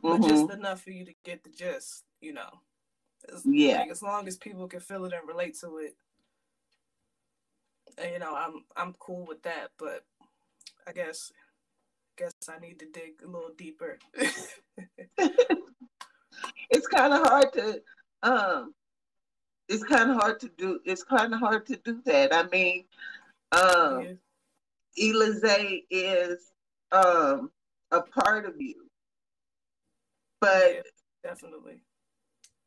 mm-hmm. 0.03 0.22
but 0.22 0.27
just 0.27 0.51
enough 0.51 0.81
for 0.81 0.91
you 0.91 1.05
to 1.05 1.13
get 1.24 1.43
the 1.43 1.50
gist, 1.50 2.03
you 2.20 2.34
know. 2.34 2.50
As, 3.31 3.43
yeah. 3.46 3.79
Like, 3.79 3.91
as 3.91 4.01
long 4.01 4.27
as 4.27 4.38
people 4.38 4.67
can 4.67 4.79
feel 4.79 5.05
it 5.05 5.13
and 5.13 5.27
relate 5.27 5.58
to 5.62 5.77
it, 5.77 5.96
and, 7.98 8.12
you 8.12 8.20
know, 8.20 8.36
I'm 8.36 8.65
I'm 8.75 8.93
cool 9.00 9.25
with 9.25 9.41
that. 9.43 9.70
But 9.77 10.05
I 10.88 10.91
guess 10.91 11.31
I 12.55 12.60
need 12.60 12.79
to 12.79 12.86
dig 12.91 13.22
a 13.24 13.27
little 13.27 13.51
deeper. 13.58 13.98
it's 16.70 16.88
kind 16.88 17.13
of 17.13 17.27
hard 17.27 17.53
to 17.53 17.81
um 18.24 18.74
it's 19.72 19.84
kind 19.84 20.12
of 20.12 20.17
hard 20.17 20.39
to 20.41 20.50
do. 20.58 20.79
It's 20.84 21.03
kind 21.03 21.34
of 21.34 21.39
hard 21.39 21.65
to 21.67 21.77
do 21.77 22.01
that. 22.05 22.34
I 22.34 22.43
mean, 22.50 22.84
um, 23.53 24.01
yeah. 24.01 24.13
Elizay 25.01 25.84
is 25.89 26.51
um, 26.91 27.51
a 27.91 28.01
part 28.01 28.46
of 28.46 28.55
you, 28.60 28.75
But 30.41 30.74
yeah, 30.74 30.81
definitely, 31.24 31.81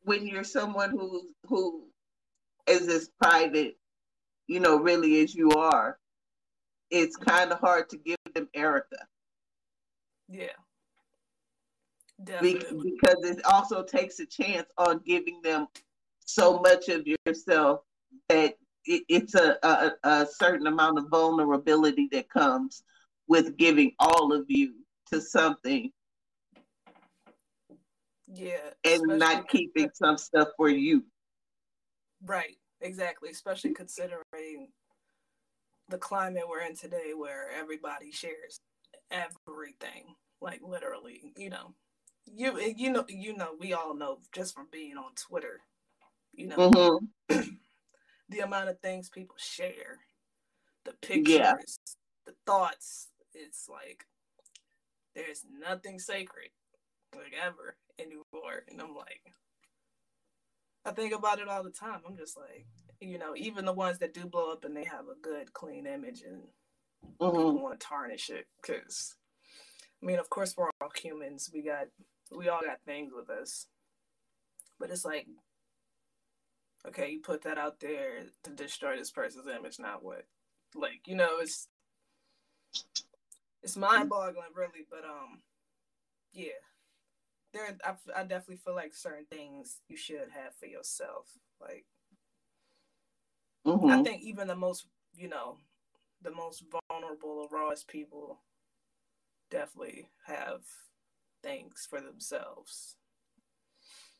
when 0.03 0.25
you're 0.25 0.43
someone 0.43 0.89
who 0.89 1.29
who 1.47 1.83
is 2.67 2.87
as 2.87 3.11
private, 3.21 3.77
you 4.47 4.59
know, 4.59 4.77
really 4.77 5.21
as 5.21 5.35
you 5.35 5.51
are, 5.51 5.99
it's 6.89 7.15
kind 7.15 7.51
of 7.51 7.59
hard 7.59 7.87
to 7.89 7.97
give 7.97 8.17
them 8.33 8.49
Erica. 8.55 8.97
Yeah. 10.27 10.47
Definitely. 12.23 12.93
Because 12.95 13.23
it 13.29 13.45
also 13.45 13.83
takes 13.83 14.19
a 14.19 14.25
chance 14.25 14.67
on 14.77 15.01
giving 15.05 15.41
them 15.41 15.67
so 16.25 16.59
much 16.59 16.89
of 16.89 17.05
yourself 17.05 17.81
that 18.29 18.55
it, 18.85 19.03
it's 19.09 19.35
a, 19.35 19.57
a, 19.63 19.91
a 20.03 20.25
certain 20.25 20.67
amount 20.67 20.97
of 20.97 21.09
vulnerability 21.09 22.07
that 22.11 22.29
comes 22.29 22.83
with 23.27 23.57
giving 23.57 23.91
all 23.99 24.31
of 24.31 24.45
you 24.47 24.73
to 25.11 25.21
something 25.21 25.91
yeah 28.33 28.57
and 28.83 29.01
not 29.19 29.47
keeping 29.49 29.89
some 29.93 30.17
stuff 30.17 30.49
for 30.57 30.67
you 30.67 31.03
right 32.25 32.57
exactly 32.81 33.29
especially 33.29 33.71
considering 33.71 34.67
the 35.89 35.97
climate 35.97 36.43
we're 36.49 36.61
in 36.61 36.75
today 36.75 37.13
where 37.15 37.51
everybody 37.59 38.11
shares 38.11 38.59
everything 39.11 40.15
like 40.41 40.61
literally 40.63 41.33
you 41.37 41.49
know 41.49 41.73
you 42.25 42.59
you 42.75 42.91
know 42.91 43.05
you 43.07 43.35
know 43.35 43.51
we 43.59 43.73
all 43.73 43.95
know 43.95 44.17
just 44.33 44.53
from 44.53 44.67
being 44.71 44.97
on 44.97 45.11
twitter 45.15 45.61
you 46.33 46.47
know 46.47 46.57
mm-hmm. 46.57 47.49
the 48.29 48.39
amount 48.39 48.69
of 48.69 48.79
things 48.79 49.09
people 49.09 49.35
share 49.37 49.99
the 50.85 50.93
pictures 51.01 51.35
yeah. 51.35 51.53
the 52.25 52.33
thoughts 52.45 53.09
it's 53.33 53.67
like 53.69 54.05
there's 55.15 55.45
nothing 55.59 55.99
sacred 55.99 56.49
like 57.15 57.33
ever 57.41 57.77
anymore 57.99 58.63
and 58.69 58.81
i'm 58.81 58.95
like 58.95 59.21
i 60.85 60.91
think 60.91 61.13
about 61.13 61.39
it 61.39 61.47
all 61.47 61.63
the 61.63 61.69
time 61.69 62.01
i'm 62.07 62.17
just 62.17 62.37
like 62.37 62.65
you 62.99 63.17
know 63.17 63.33
even 63.35 63.65
the 63.65 63.73
ones 63.73 63.99
that 63.99 64.13
do 64.13 64.25
blow 64.25 64.51
up 64.51 64.65
and 64.65 64.75
they 64.75 64.83
have 64.83 65.05
a 65.05 65.21
good 65.21 65.51
clean 65.53 65.85
image 65.85 66.23
and 66.27 66.41
mm-hmm. 67.19 67.25
people 67.25 67.61
want 67.61 67.79
to 67.79 67.85
tarnish 67.85 68.29
it 68.29 68.47
because 68.61 69.15
i 70.01 70.05
mean 70.05 70.19
of 70.19 70.29
course 70.29 70.55
we're 70.57 70.69
all 70.81 70.89
humans 71.01 71.49
we 71.53 71.61
got 71.61 71.87
we 72.35 72.49
all 72.49 72.61
got 72.61 72.79
things 72.85 73.11
with 73.15 73.29
us 73.29 73.67
but 74.79 74.89
it's 74.89 75.05
like 75.05 75.27
okay 76.87 77.11
you 77.11 77.19
put 77.19 77.43
that 77.43 77.57
out 77.57 77.79
there 77.79 78.23
to 78.43 78.51
destroy 78.51 78.97
this 78.97 79.11
person's 79.11 79.47
image 79.47 79.79
not 79.79 80.03
what 80.03 80.25
like 80.75 81.01
you 81.05 81.15
know 81.15 81.37
it's 81.39 81.67
it's 83.63 83.77
mind 83.77 84.09
boggling 84.09 84.43
really 84.55 84.85
but 84.89 85.03
um 85.03 85.41
yeah 86.33 86.59
there 87.53 87.75
I, 87.85 87.93
I 88.19 88.23
definitely 88.23 88.57
feel 88.57 88.75
like 88.75 88.93
certain 88.93 89.25
things 89.31 89.79
you 89.87 89.97
should 89.97 90.29
have 90.33 90.53
for 90.59 90.65
yourself 90.65 91.29
like 91.61 91.85
mm-hmm. 93.65 93.89
i 93.89 94.03
think 94.03 94.21
even 94.23 94.47
the 94.47 94.55
most 94.55 94.85
you 95.15 95.29
know 95.29 95.57
the 96.25 96.31
most 96.31 96.63
vulnerable 96.89 97.47
rawest 97.51 97.87
people 97.87 98.41
definitely 99.51 100.09
have 100.25 100.61
things 101.43 101.87
for 101.87 102.01
themselves. 102.01 102.95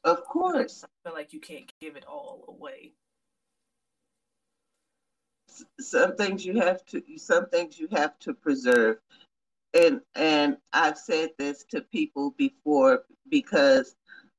Of 0.04 0.24
course. 0.26 0.84
I 0.84 1.10
feel 1.10 1.16
like 1.18 1.34
you 1.34 1.40
can't 1.40 1.72
give 1.82 1.96
it 1.96 2.06
all 2.06 2.46
away. 2.48 2.94
Some 5.80 6.16
things 6.16 6.46
you 6.46 6.60
have 6.60 6.86
to 6.88 7.02
some 7.18 7.48
things 7.48 7.80
you 7.80 7.88
have 7.92 8.20
to 8.20 8.34
preserve. 8.34 8.98
And 9.74 10.02
and 10.14 10.58
I've 10.74 10.98
said 10.98 11.30
this 11.40 11.64
to 11.72 11.82
people 11.82 12.36
before 12.38 13.04
because 13.30 13.96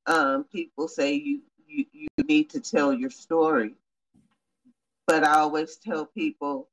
um, 0.06 0.44
people 0.44 0.86
say 0.88 1.14
you, 1.14 1.40
you 1.66 1.84
you 1.92 2.08
need 2.24 2.48
to 2.50 2.60
tell 2.60 2.92
your 2.92 3.10
story, 3.10 3.74
but 5.06 5.24
I 5.24 5.40
always 5.40 5.76
tell 5.76 6.06
people 6.06 6.68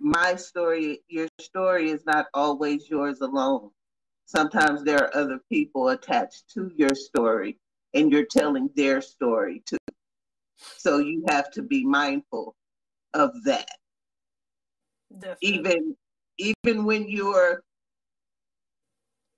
my 0.00 0.34
story, 0.36 1.02
your 1.08 1.28
story 1.38 1.90
is 1.90 2.04
not 2.06 2.26
always 2.34 2.88
yours 2.88 3.20
alone. 3.20 3.70
Sometimes 4.24 4.82
there 4.82 5.04
are 5.04 5.16
other 5.16 5.40
people 5.50 5.88
attached 5.90 6.48
to 6.54 6.70
your 6.74 6.94
story, 6.94 7.58
and 7.94 8.10
you're 8.10 8.26
telling 8.30 8.70
their 8.74 9.00
story 9.02 9.62
too. 9.66 9.76
So 10.76 10.98
you 10.98 11.24
have 11.28 11.50
to 11.52 11.62
be 11.62 11.84
mindful 11.84 12.54
of 13.14 13.30
that. 13.44 13.68
Definitely. 15.12 15.48
Even 15.48 15.96
even 16.38 16.84
when 16.84 17.08
you're 17.08 17.62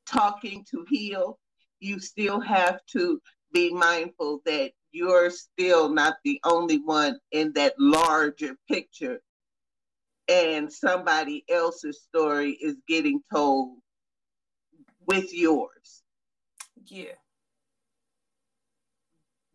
talking 0.07 0.65
to 0.71 0.85
heal, 0.89 1.39
you 1.81 1.99
still 1.99 2.39
have 2.41 2.79
to 2.93 3.21
be 3.53 3.73
mindful 3.73 4.41
that 4.47 4.73
you're 4.93 5.31
still 5.31 5.89
not 5.89 6.17
the 6.25 6.39
only 6.45 6.79
one 6.79 7.19
in 7.33 7.53
that 7.55 7.75
larger 7.79 8.55
picture. 8.69 9.21
And 10.33 10.73
somebody 10.73 11.45
else's 11.51 12.01
story 12.01 12.53
is 12.53 12.77
getting 12.89 13.21
told 13.31 13.77
with 15.07 15.35
yours. 15.35 16.03
Yeah. 16.87 17.19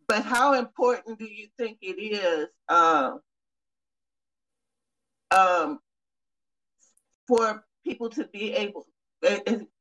But 0.06 0.22
how 0.22 0.54
important 0.54 1.18
do 1.18 1.24
you 1.24 1.48
think 1.58 1.78
it 1.82 2.00
is 2.00 2.46
um, 2.68 3.20
um, 5.32 5.80
for 7.26 7.64
people 7.84 8.08
to 8.10 8.24
be 8.32 8.52
able 8.52 8.86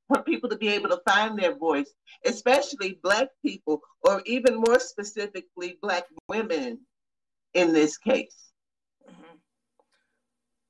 for 0.08 0.24
people 0.24 0.50
to 0.50 0.58
be 0.58 0.70
able 0.70 0.90
to 0.90 1.02
find 1.08 1.38
their 1.38 1.56
voice, 1.56 1.94
especially 2.26 3.00
Black 3.04 3.28
people, 3.46 3.82
or 4.02 4.22
even 4.26 4.56
more 4.56 4.80
specifically, 4.80 5.78
Black 5.82 6.06
women 6.28 6.80
in 7.54 7.72
this 7.72 7.98
case? 7.98 8.47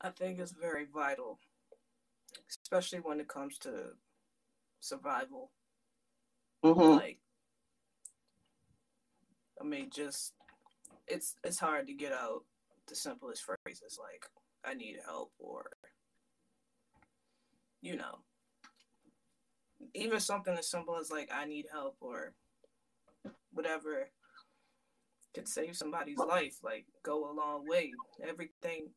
I 0.01 0.09
think 0.09 0.39
it's 0.39 0.51
very 0.51 0.85
vital, 0.85 1.39
especially 2.49 2.99
when 2.99 3.19
it 3.19 3.27
comes 3.27 3.57
to 3.59 3.93
survival. 4.79 5.51
Mm-hmm. 6.63 6.97
Like, 6.97 7.19
I 9.59 9.63
mean, 9.63 9.89
just 9.93 10.33
it's 11.07 11.35
it's 11.43 11.59
hard 11.59 11.87
to 11.87 11.93
get 11.93 12.13
out 12.13 12.43
the 12.87 12.95
simplest 12.95 13.43
phrases 13.43 13.99
like 13.99 14.25
"I 14.63 14.75
need 14.75 14.97
help" 15.05 15.31
or 15.39 15.71
you 17.81 17.95
know, 17.95 18.19
even 19.93 20.19
something 20.19 20.55
as 20.57 20.69
simple 20.69 20.97
as 20.97 21.09
like 21.09 21.29
I 21.33 21.45
need 21.45 21.65
help 21.71 21.95
or 22.01 22.33
whatever 23.51 24.09
could 25.33 25.47
save 25.47 25.75
somebody's 25.75 26.17
life, 26.17 26.57
like 26.63 26.85
go 27.03 27.29
a 27.29 27.33
long 27.33 27.67
way. 27.67 27.93
Everything 28.27 28.89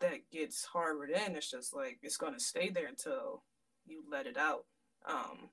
that 0.00 0.30
gets 0.30 0.64
harbored 0.64 1.10
in, 1.10 1.36
it's 1.36 1.50
just 1.50 1.74
like 1.74 1.98
it's 2.02 2.16
gonna 2.16 2.40
stay 2.40 2.70
there 2.70 2.86
until 2.86 3.42
you 3.86 4.02
let 4.10 4.26
it 4.26 4.36
out. 4.36 4.64
Um, 5.08 5.50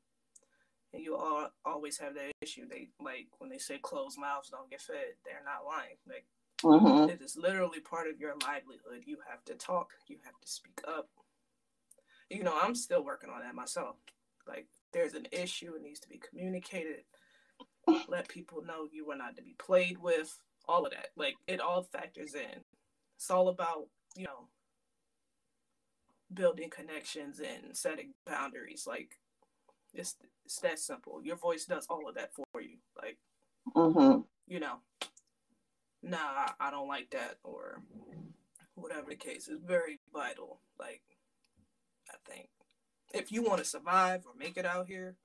and 0.93 1.03
you 1.03 1.15
all 1.15 1.49
always 1.65 1.97
have 1.97 2.15
that 2.15 2.32
issue. 2.41 2.67
They 2.69 2.89
like 2.99 3.27
when 3.39 3.49
they 3.49 3.58
say 3.58 3.79
closed 3.82 4.19
mouths 4.19 4.49
don't 4.49 4.69
get 4.69 4.82
fed. 4.82 5.15
They're 5.25 5.41
not 5.43 5.65
lying. 5.65 5.97
Like 6.08 6.25
mm-hmm. 6.63 7.10
it 7.10 7.21
is 7.21 7.38
literally 7.38 7.79
part 7.79 8.08
of 8.08 8.19
your 8.19 8.34
livelihood. 8.41 9.03
You 9.06 9.17
have 9.29 9.43
to 9.45 9.56
talk. 9.56 9.91
You 10.08 10.17
have 10.23 10.39
to 10.39 10.47
speak 10.47 10.82
up 10.88 11.08
you 12.34 12.43
know, 12.43 12.58
I'm 12.62 12.75
still 12.75 13.03
working 13.03 13.29
on 13.29 13.41
that 13.41 13.56
myself. 13.56 13.95
Like, 14.47 14.67
there's 14.91 15.13
an 15.13 15.27
issue, 15.32 15.73
it 15.75 15.84
needs 15.84 15.99
to 16.01 16.10
be 16.10 16.19
communicated. 16.19 17.03
Let 18.08 18.27
people 18.27 18.63
know 18.63 18.88
you 18.91 19.10
are 19.12 19.17
not 19.17 19.36
to 19.38 19.43
be 19.43 19.56
played 19.58 19.97
with. 19.97 20.38
All 20.67 20.86
of 20.86 20.91
that, 20.91 21.08
like, 21.17 21.36
it 21.47 21.60
all 21.60 21.84
factors 21.84 22.34
in. 22.36 22.63
It's 23.17 23.29
all 23.29 23.49
about, 23.49 23.88
you 24.15 24.26
know, 24.26 24.47
building 26.34 26.69
connections 26.69 27.39
and 27.39 27.76
setting 27.76 28.13
boundaries. 28.26 28.86
Like, 28.88 29.19
it's 29.93 30.15
it's 30.45 30.60
that 30.60 30.80
simple. 30.80 31.21
Your 31.23 31.36
voice 31.36 31.65
does 31.65 31.86
all 31.89 32.08
of 32.08 32.15
that 32.15 32.32
for 32.34 32.62
you. 32.62 32.78
Like, 33.02 33.17
mm-hmm. 33.76 34.21
you 34.47 34.60
know, 34.60 34.78
nah, 36.02 36.47
I 36.60 36.71
don't 36.71 36.88
like 36.88 37.10
that, 37.12 37.38
or 37.43 37.82
whatever 38.76 39.10
the 39.10 39.15
case. 39.15 39.47
is 39.47 39.60
very 39.65 39.99
vital. 40.13 40.60
Like, 40.80 41.02
I 42.10 42.15
think. 42.30 42.49
If 43.13 43.32
you 43.32 43.43
want 43.43 43.60
to 43.60 43.65
survive 43.65 44.26
or 44.26 44.34
make 44.38 44.58
it 44.58 44.65
out 44.65 44.88
here 44.88 45.15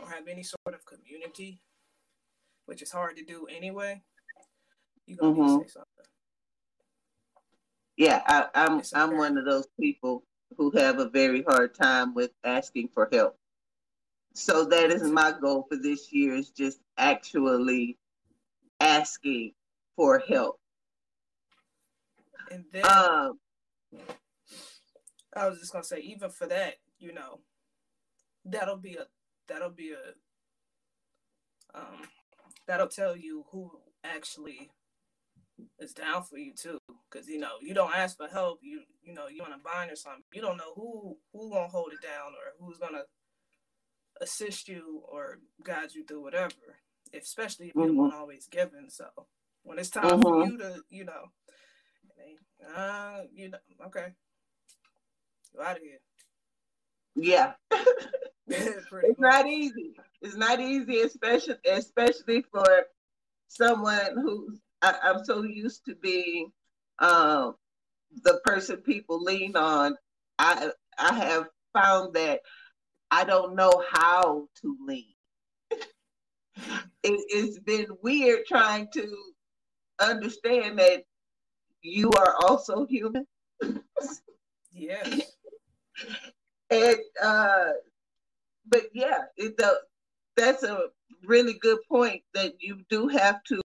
or 0.00 0.08
have 0.08 0.26
any 0.26 0.42
sort 0.42 0.74
of 0.74 0.86
community, 0.86 1.60
which 2.64 2.80
is 2.80 2.90
hard 2.90 3.16
to 3.18 3.24
do 3.24 3.46
anyway, 3.54 4.02
you 5.06 5.16
gotta 5.16 5.32
mm-hmm. 5.32 5.62
say 5.62 5.68
something. 5.68 5.95
Yeah, 7.96 8.22
I, 8.26 8.46
I'm 8.54 8.82
I'm 8.94 9.16
one 9.16 9.38
of 9.38 9.44
those 9.44 9.68
people 9.80 10.22
who 10.56 10.70
have 10.72 10.98
a 10.98 11.08
very 11.08 11.42
hard 11.42 11.74
time 11.74 12.14
with 12.14 12.30
asking 12.44 12.88
for 12.88 13.08
help. 13.10 13.38
So 14.34 14.64
that 14.66 14.90
is 14.90 15.02
my 15.02 15.32
goal 15.40 15.66
for 15.68 15.76
this 15.76 16.12
year 16.12 16.34
is 16.34 16.50
just 16.50 16.80
actually 16.98 17.96
asking 18.80 19.52
for 19.96 20.22
help. 20.28 20.60
And 22.50 22.64
then 22.70 22.84
um, 22.84 23.38
I 25.34 25.48
was 25.48 25.58
just 25.58 25.72
gonna 25.72 25.84
say, 25.84 26.00
even 26.00 26.30
for 26.30 26.46
that, 26.46 26.74
you 26.98 27.14
know, 27.14 27.40
that'll 28.44 28.76
be 28.76 28.96
a 28.96 29.06
that'll 29.48 29.70
be 29.70 29.92
a 29.92 31.78
um, 31.78 32.02
that'll 32.66 32.88
tell 32.88 33.16
you 33.16 33.44
who 33.50 33.70
actually 34.04 34.70
is 35.78 35.92
down 35.92 36.22
for 36.22 36.38
you 36.38 36.52
too. 36.54 36.78
Because 37.10 37.28
you 37.28 37.38
know 37.38 37.56
you 37.60 37.74
don't 37.74 37.94
ask 37.94 38.16
for 38.16 38.28
help. 38.28 38.60
You 38.62 38.82
you 39.02 39.14
know 39.14 39.28
you 39.28 39.42
on 39.42 39.52
a 39.52 39.58
bind 39.58 39.90
or 39.90 39.96
something. 39.96 40.22
You 40.32 40.42
don't 40.42 40.56
know 40.56 40.74
who 40.74 41.16
who 41.32 41.50
gonna 41.50 41.68
hold 41.68 41.92
it 41.92 42.02
down 42.02 42.32
or 42.32 42.66
who's 42.66 42.78
gonna 42.78 43.02
assist 44.20 44.68
you 44.68 45.02
or 45.08 45.38
guide 45.62 45.94
you 45.94 46.04
through 46.04 46.22
whatever. 46.22 46.54
Especially 47.14 47.68
if 47.68 47.74
you're 47.74 47.86
mm-hmm. 47.86 47.96
the 47.96 48.02
one 48.02 48.14
always 48.14 48.48
giving. 48.50 48.88
So 48.88 49.06
when 49.62 49.78
it's 49.78 49.90
time 49.90 50.04
mm-hmm. 50.04 50.22
for 50.22 50.46
you 50.46 50.58
to, 50.58 50.80
you 50.90 51.04
know, 51.04 51.30
uh, 52.76 53.20
you 53.32 53.50
know, 53.50 53.58
okay, 53.86 54.08
go 55.54 55.62
out 55.62 55.76
of 55.76 55.82
here. 55.82 56.00
Yeah. 57.14 57.52
it's 58.48 59.18
not 59.18 59.46
easy. 59.46 59.94
It's 60.22 60.36
not 60.36 60.60
easy, 60.60 61.00
especially 61.00 61.56
especially 61.68 62.44
for 62.52 62.86
someone 63.48 64.14
who's 64.14 64.60
I, 64.86 65.10
am 65.10 65.24
so 65.24 65.42
used 65.42 65.84
to 65.86 65.94
being 65.96 66.52
um, 66.98 67.56
the 68.22 68.40
person 68.44 68.78
people 68.78 69.22
lean 69.22 69.56
on. 69.56 69.96
I 70.38 70.70
I 70.98 71.14
have 71.14 71.48
found 71.72 72.14
that 72.14 72.40
I 73.10 73.24
don't 73.24 73.54
know 73.56 73.84
how 73.90 74.48
to 74.62 74.76
lean. 74.86 75.14
it, 77.02 77.46
has 77.46 77.58
been 77.58 77.86
weird 78.02 78.46
trying 78.46 78.88
to 78.94 79.16
understand 80.00 80.78
that 80.78 81.04
you 81.82 82.10
are 82.12 82.34
also 82.40 82.86
human. 82.86 83.26
yes. 84.72 85.32
And 86.68 86.98
uh, 87.22 87.68
but 88.66 88.82
yeah, 88.92 89.26
it 89.36 89.56
the, 89.56 89.78
that's 90.36 90.64
a 90.64 90.88
really 91.24 91.54
good 91.54 91.78
point 91.88 92.22
that 92.34 92.54
you 92.60 92.80
do 92.90 93.06
have 93.06 93.42
to 93.44 93.60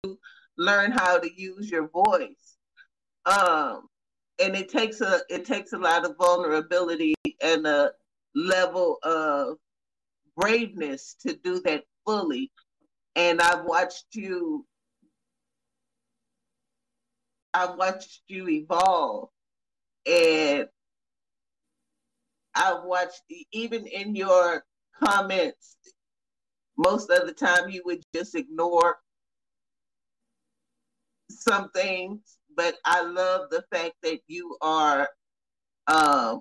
learn 0.59 0.90
how 0.90 1.18
to 1.18 1.31
use 1.35 1.71
your 1.71 1.88
voice. 1.88 2.59
Um, 3.25 3.88
and 4.40 4.55
it 4.55 4.68
takes 4.68 5.01
a 5.01 5.21
it 5.31 5.44
takes 5.44 5.73
a 5.73 5.79
lot 5.79 6.05
of 6.05 6.16
vulnerability 6.16 7.14
and 7.42 7.66
a 7.66 7.92
level 8.35 8.99
of 9.03 9.57
braveness 10.37 11.16
to 11.21 11.35
do 11.35 11.61
that 11.61 11.85
fully. 12.05 12.51
And 13.16 13.40
I've 13.40 13.64
watched 13.64 14.07
you 14.14 14.66
I've 17.55 17.77
watched 17.77 18.23
you 18.29 18.49
evolve 18.49 19.31
and 20.07 20.68
I've 22.55 22.85
watched 22.85 23.23
even 23.53 23.87
in 23.87 24.14
your 24.14 24.64
comments 25.03 25.77
most 26.77 27.11
of 27.11 27.27
the 27.27 27.33
time 27.33 27.71
you 27.71 27.83
would 27.85 28.03
just 28.14 28.35
ignore 28.35 28.99
some 31.30 31.70
things 31.70 32.38
but 32.58 32.74
I 32.84 33.02
love 33.02 33.50
the 33.50 33.64
fact 33.70 33.94
that 34.02 34.18
you 34.26 34.56
are 34.60 35.08
um, 35.86 36.40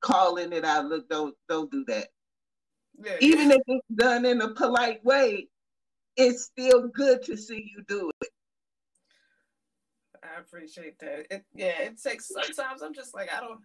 calling 0.00 0.52
it 0.52 0.64
out. 0.64 0.86
Look, 0.86 1.08
don't 1.08 1.34
don't 1.48 1.70
do 1.70 1.84
that. 1.86 2.08
Yeah. 2.98 3.16
Even 3.20 3.52
if 3.52 3.62
it's 3.68 3.86
done 3.94 4.24
in 4.24 4.42
a 4.42 4.48
polite 4.48 5.04
way, 5.04 5.46
it's 6.16 6.42
still 6.42 6.88
good 6.88 7.22
to 7.22 7.36
see 7.36 7.70
you 7.76 7.84
do 7.86 8.10
it. 8.20 8.28
I 10.24 10.40
appreciate 10.40 10.98
that. 10.98 11.26
It, 11.30 11.44
yeah, 11.54 11.82
it 11.82 12.02
takes 12.02 12.28
sometimes 12.28 12.82
I'm 12.82 12.92
just 12.92 13.14
like 13.14 13.30
I 13.32 13.38
don't. 13.38 13.60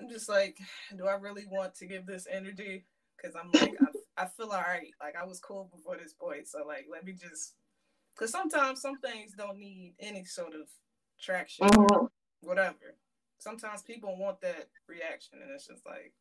I'm 0.00 0.10
just 0.10 0.28
like, 0.28 0.58
do 0.98 1.06
I 1.06 1.14
really 1.14 1.46
want 1.48 1.76
to 1.76 1.86
give 1.86 2.06
this 2.06 2.26
energy? 2.28 2.84
Because 3.16 3.36
I'm 3.36 3.50
like, 3.52 3.76
I, 3.80 4.24
I 4.24 4.26
feel 4.26 4.50
all 4.50 4.60
right. 4.60 4.90
Like 5.00 5.14
I 5.14 5.24
was 5.24 5.38
cool 5.38 5.70
before 5.72 5.96
this 5.96 6.12
point, 6.12 6.48
so 6.48 6.66
like, 6.66 6.86
let 6.90 7.04
me 7.04 7.12
just. 7.12 7.54
Because 8.16 8.30
sometimes 8.30 8.80
some 8.80 8.98
things 8.98 9.34
don't 9.36 9.58
need 9.58 9.94
any 10.00 10.24
sort 10.24 10.54
of 10.54 10.68
traction, 11.20 11.68
mm-hmm. 11.68 12.06
whatever 12.40 12.96
sometimes 13.38 13.82
people 13.82 14.16
want 14.18 14.40
that 14.40 14.68
reaction, 14.88 15.38
and 15.42 15.50
it's 15.52 15.66
just 15.66 15.84
like, 15.86 16.12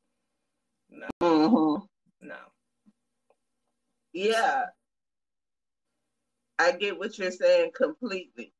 no, 0.89 1.08
mm-hmm. 1.21 2.27
no. 2.27 2.36
Yeah, 4.13 4.65
I 6.60 6.71
get 6.71 6.97
what 6.97 7.17
you're 7.17 7.31
saying 7.31 7.71
completely. 7.75 8.53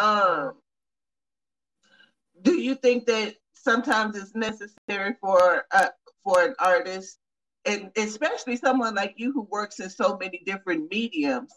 Um, 0.00 0.52
do 2.42 2.54
you 2.58 2.74
think 2.76 3.06
that 3.06 3.34
sometimes 3.52 4.16
it's 4.16 4.34
necessary 4.34 5.16
for 5.20 5.64
uh, 5.72 5.88
for 6.24 6.42
an 6.44 6.54
artist, 6.58 7.18
and 7.66 7.90
especially 7.96 8.56
someone 8.56 8.94
like 8.94 9.14
you 9.16 9.32
who 9.32 9.42
works 9.50 9.80
in 9.80 9.90
so 9.90 10.16
many 10.16 10.42
different 10.46 10.90
mediums, 10.90 11.52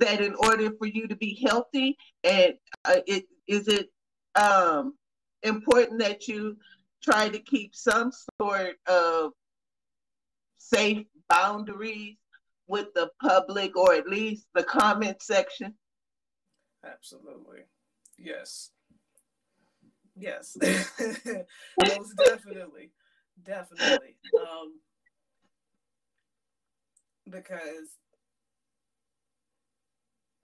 that 0.00 0.20
in 0.20 0.34
order 0.34 0.70
for 0.78 0.86
you 0.86 1.06
to 1.06 1.16
be 1.16 1.40
healthy, 1.46 1.96
and 2.24 2.54
uh, 2.84 2.96
it 3.06 3.24
is 3.46 3.68
it 3.68 3.88
um, 4.34 4.94
important 5.42 6.00
that 6.00 6.28
you 6.28 6.56
try 7.02 7.28
to 7.28 7.38
keep 7.38 7.74
some 7.74 8.12
sort 8.40 8.76
of 8.86 9.32
safe 10.58 11.06
boundaries 11.28 12.16
with 12.66 12.92
the 12.94 13.10
public 13.22 13.76
or 13.76 13.94
at 13.94 14.08
least 14.08 14.46
the 14.54 14.62
comment 14.62 15.22
section? 15.22 15.74
Absolutely. 16.84 17.60
Yes. 18.18 18.70
Yes. 20.16 20.56
Most 20.62 22.16
definitely. 22.16 22.90
Definitely. 23.44 24.16
Um, 24.38 24.80
because 27.30 27.96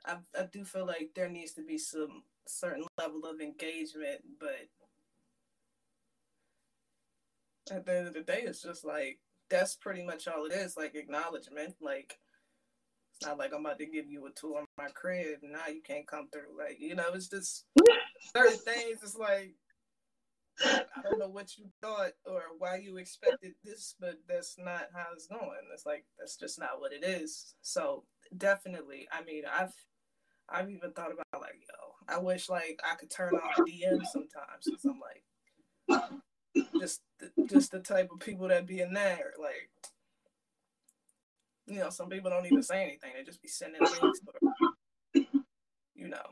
I, 0.05 0.17
I 0.39 0.45
do 0.53 0.65
feel 0.65 0.87
like 0.87 1.11
there 1.15 1.29
needs 1.29 1.53
to 1.53 1.63
be 1.63 1.79
some 1.79 2.23
certain 2.47 2.85
level 2.99 3.25
of 3.25 3.41
engagement, 3.41 4.21
but 4.39 4.69
at 7.71 7.87
the 7.87 7.99
end 7.99 8.09
of 8.09 8.15
the 8.15 8.21
day, 8.21 8.43
it's 8.45 8.63
just 8.63 8.85
like 8.85 9.19
that's 9.49 9.77
pretty 9.77 10.05
much 10.05 10.29
all 10.29 10.45
it 10.47 10.53
is, 10.53 10.77
like 10.77 10.95
acknowledgement. 10.95 11.75
Like 11.81 12.19
it's 13.13 13.27
not 13.27 13.39
like 13.39 13.53
I'm 13.55 13.65
about 13.65 13.79
to 13.79 13.87
give 13.87 14.11
you 14.11 14.27
a 14.27 14.31
tour 14.31 14.59
on 14.59 14.67
my 14.77 14.89
crib 14.89 15.41
and 15.43 15.53
now 15.53 15.69
you 15.69 15.81
can't 15.83 16.07
come 16.07 16.29
through. 16.33 16.59
Like, 16.59 16.79
you 16.79 16.95
know, 16.95 17.13
it's 17.15 17.29
just 17.29 17.65
certain 18.35 18.59
things. 18.65 18.99
It's 19.03 19.17
like 19.17 19.55
I 20.65 21.03
don't 21.03 21.19
know 21.19 21.29
what 21.29 21.57
you 21.59 21.67
thought 21.83 22.13
or 22.27 22.43
why 22.59 22.77
you 22.77 22.97
expected 22.97 23.55
this, 23.65 23.97
but 23.99 24.17
that's 24.29 24.57
not 24.59 24.89
how 24.95 25.07
it's 25.13 25.27
going. 25.27 25.59
It's 25.73 25.87
like 25.87 26.05
that's 26.19 26.37
just 26.37 26.59
not 26.61 26.79
what 26.81 26.93
it 26.93 27.05
is. 27.05 27.55
So 27.63 28.05
definitely, 28.37 29.09
I 29.13 29.25
mean, 29.25 29.43
I've 29.51 29.75
I've 30.49 30.71
even 30.71 30.93
thought 30.93 31.13
about 31.13 31.27
like, 31.41 31.61
yo, 31.61 32.15
I 32.15 32.19
wish 32.19 32.49
like 32.49 32.81
I 32.89 32.97
could 32.97 33.11
turn 33.11 33.35
off 33.35 33.57
DMs 33.59 34.07
sometimes 34.13 34.65
because 34.65 34.85
I'm 34.85 35.01
like, 35.01 36.11
just 36.79 37.01
just 37.49 37.73
the 37.73 37.81
type 37.81 38.11
of 38.13 38.21
people 38.21 38.49
that 38.49 38.67
be 38.67 38.81
in 38.81 38.93
there. 38.93 39.33
Like, 39.41 39.71
you 41.67 41.79
know, 41.81 41.91
some 41.91 42.09
people 42.09 42.31
don't 42.31 42.47
even 42.47 42.63
say 42.63 42.83
anything; 42.83 43.13
they 43.17 43.25
just 43.25 43.43
be 43.43 43.49
sending 43.49 43.81
links, 43.81 44.21
or, 44.27 45.23
you 45.95 46.09
know, 46.09 46.27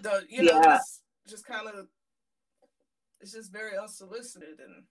the 0.00 0.24
you 0.28 0.42
know, 0.42 0.60
yeah. 0.62 0.76
just, 0.76 1.02
just 1.28 1.46
kind 1.46 1.66
of, 1.66 1.86
it's 3.20 3.32
just 3.32 3.52
very 3.52 3.76
unsolicited 3.78 4.60
and. 4.60 4.84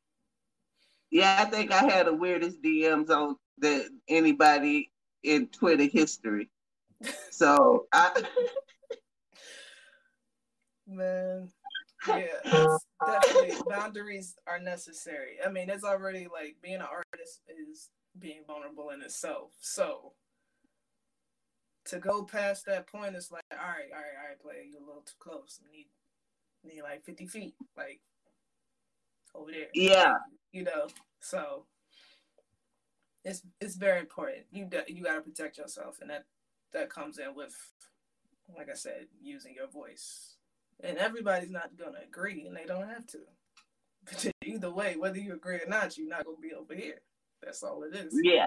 Yeah, 1.12 1.38
I 1.39 1.45
think 1.45 1.72
I 1.72 1.86
had 1.86 2.06
the 2.06 2.13
weirdest 2.13 2.62
DMs 2.62 3.10
on 3.10 3.36
that 3.58 3.89
anybody 4.08 4.91
in 5.23 5.47
Twitter 5.47 5.86
history. 5.86 6.49
So 7.32 7.86
I 7.93 8.12
man, 10.88 11.49
yeah, 12.08 12.25
definitely 13.05 13.53
boundaries 13.69 14.36
are 14.47 14.60
necessary. 14.60 15.38
I 15.45 15.49
mean, 15.49 15.69
it's 15.69 15.84
already 15.84 16.27
like 16.32 16.58
being 16.62 16.75
an 16.75 16.82
artist 16.82 17.41
is 17.47 17.89
being 18.17 18.41
vulnerable 18.47 18.89
in 18.89 19.01
itself. 19.01 19.51
So 19.60 20.13
to 21.86 21.99
go 21.99 22.23
past 22.23 22.65
that 22.65 22.88
point, 22.88 23.15
it's 23.15 23.32
like, 23.32 23.43
all 23.51 23.58
right, 23.58 23.89
all 23.91 23.97
right, 23.97 24.17
all 24.21 24.29
right, 24.29 24.41
play, 24.41 24.67
you're 24.69 24.82
a 24.82 24.86
little 24.86 25.01
too 25.01 25.13
close. 25.19 25.60
You 25.62 25.71
need 25.71 25.88
need 26.63 26.82
like 26.82 27.05
50 27.05 27.27
feet, 27.27 27.55
like 27.77 28.01
over 29.36 29.51
there. 29.51 29.67
Yeah. 29.73 30.15
You 30.51 30.63
know, 30.63 30.88
so 31.19 31.65
it's 33.30 33.42
it's 33.62 33.76
very 33.76 34.00
important. 34.00 34.46
You 34.52 34.70
you 34.88 35.04
got 35.04 35.15
to 35.15 35.22
protect 35.22 35.58
yourself, 35.58 36.00
and 36.02 36.10
that 36.10 36.26
that 36.74 36.89
comes 36.89 37.18
in 37.20 37.36
with, 37.36 37.56
like 38.56 38.70
I 38.70 38.76
said, 38.76 39.08
using 39.22 39.54
your 39.56 39.68
voice 39.68 40.36
and 40.84 40.98
everybody's 40.98 41.50
not 41.50 41.78
gonna 41.78 42.00
agree, 42.08 42.46
and 42.46 42.56
they 42.56 42.65
don't 42.65 42.88
have 42.88 43.06
to. 43.08 43.20
But 44.06 44.32
either 44.46 44.72
way, 44.72 44.96
whether 44.98 45.18
you 45.18 45.34
agree 45.34 45.58
or 45.58 45.68
not, 45.68 45.98
you're 45.98 46.08
not 46.08 46.26
gonna 46.26 46.38
be 46.38 46.54
over 46.54 46.74
here. 46.74 47.02
That's 47.44 47.63
all 47.63 47.84
it 47.84 47.96
is. 47.96 48.18
Yeah. 48.24 48.46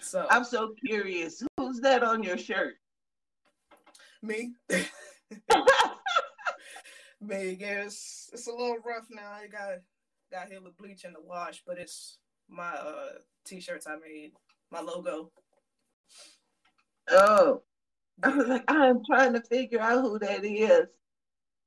So 0.00 0.26
I'm 0.30 0.44
so 0.44 0.74
curious. 0.86 1.42
Who's 1.56 1.80
that 1.80 2.02
on 2.02 2.22
your 2.22 2.38
shirt? 2.38 2.74
Me. 4.22 4.52
Me. 7.20 7.56
Yes, 7.58 8.30
it's 8.32 8.46
a 8.46 8.50
little 8.50 8.78
rough 8.84 9.06
now. 9.10 9.30
I 9.32 9.46
got 9.46 9.78
got 10.30 10.50
hit 10.50 10.62
with 10.62 10.76
bleach 10.76 11.04
in 11.04 11.12
the 11.12 11.20
wash, 11.20 11.62
but 11.66 11.78
it's 11.78 12.18
my 12.48 12.70
uh 12.70 13.18
t-shirts 13.44 13.86
I 13.86 13.96
made, 13.96 14.32
my 14.70 14.80
logo. 14.80 15.30
Oh, 17.10 17.62
I 18.22 18.28
was 18.28 18.48
like, 18.48 18.64
I'm 18.68 19.04
trying 19.04 19.32
to 19.34 19.42
figure 19.42 19.80
out 19.80 20.02
who 20.02 20.18
that 20.18 20.44
is, 20.44 20.88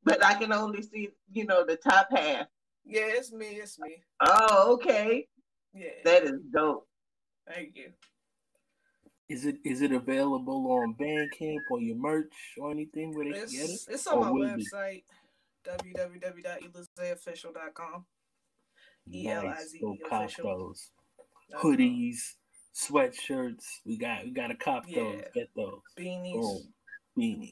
but 0.03 0.23
I 0.23 0.35
can 0.35 0.51
only 0.51 0.81
see, 0.81 1.09
you 1.31 1.45
know, 1.45 1.65
the 1.65 1.77
top 1.77 2.09
half. 2.11 2.47
Yeah, 2.85 3.05
it's 3.05 3.31
me. 3.31 3.47
It's 3.47 3.79
me. 3.79 3.97
Oh, 4.19 4.73
okay. 4.73 5.27
Yeah, 5.73 5.89
that 6.03 6.23
is 6.23 6.41
dope. 6.51 6.87
Thank 7.47 7.75
you. 7.75 7.91
Is 9.29 9.45
it 9.45 9.57
is 9.63 9.81
it 9.81 9.91
available 9.91 10.71
on 10.71 10.95
Bandcamp 10.99 11.59
or 11.69 11.79
your 11.79 11.97
merch 11.97 12.33
or 12.57 12.71
anything 12.71 13.15
where 13.15 13.31
they 13.31 13.39
it's, 13.39 13.53
get 13.53 13.69
it? 13.69 13.79
It's 13.89 14.07
on 14.07 14.17
or 14.17 14.33
my 14.33 14.55
website, 14.55 15.03
www.elizeofficial.com. 15.67 18.05
Nice. 19.09 19.73
Go 19.81 19.97
cop 20.07 20.29
those 20.37 20.91
hoodies, 21.55 22.35
sweatshirts. 22.75 23.65
We 23.85 23.97
got 23.97 24.23
we 24.23 24.31
got 24.31 24.47
to 24.47 24.55
cop 24.55 24.83
yeah. 24.87 24.99
those. 24.99 25.21
Get 25.33 25.49
those 25.55 25.81
beanies. 25.97 26.33
Boom. 26.33 26.73
Beanies. 27.17 27.51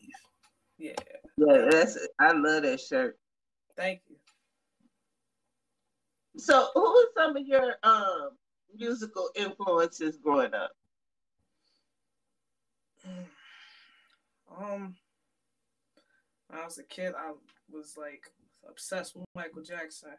Yeah. 0.78 0.94
Yeah, 1.38 1.68
that's 1.70 1.98
I 2.20 2.32
love 2.32 2.64
that 2.64 2.80
shirt. 2.80 3.18
Thank 3.76 4.02
you. 4.10 4.16
So, 6.38 6.70
who 6.74 6.86
are 6.86 7.06
some 7.16 7.36
of 7.36 7.48
your 7.48 7.76
um 7.84 8.30
musical 8.76 9.30
influences 9.36 10.18
growing 10.18 10.54
up? 10.54 10.72
Um, 14.60 14.96
when 16.48 16.60
I 16.60 16.66
was 16.66 16.78
a 16.78 16.84
kid, 16.84 17.14
I 17.18 17.32
was 17.72 17.96
like 17.98 18.32
obsessed 18.68 19.16
with 19.16 19.26
Michael 19.36 19.64
Jackson 19.64 20.12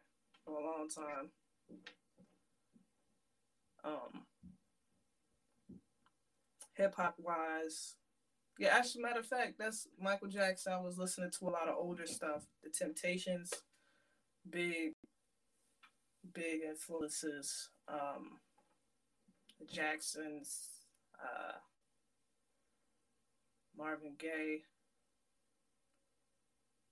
for 0.48 0.58
a 0.58 0.64
long 0.64 0.88
time. 0.88 1.30
Um, 3.84 4.22
hip 6.74 6.94
hop 6.96 7.16
wise, 7.18 7.96
yeah. 8.58 8.76
Actually, 8.76 9.02
matter 9.02 9.20
of 9.20 9.26
fact, 9.26 9.54
that's 9.58 9.86
Michael 10.00 10.28
Jackson. 10.28 10.72
I 10.72 10.80
was 10.80 10.98
listening 10.98 11.30
to 11.38 11.48
a 11.48 11.50
lot 11.50 11.68
of 11.68 11.76
older 11.78 12.06
stuff. 12.06 12.44
The 12.62 12.70
Temptations, 12.70 13.52
big, 14.48 14.92
big 16.34 16.60
influences. 16.68 17.70
Um, 17.88 18.40
the 19.60 19.66
Jacksons, 19.66 20.58
uh, 21.22 21.58
Marvin 23.76 24.14
Gaye. 24.18 24.62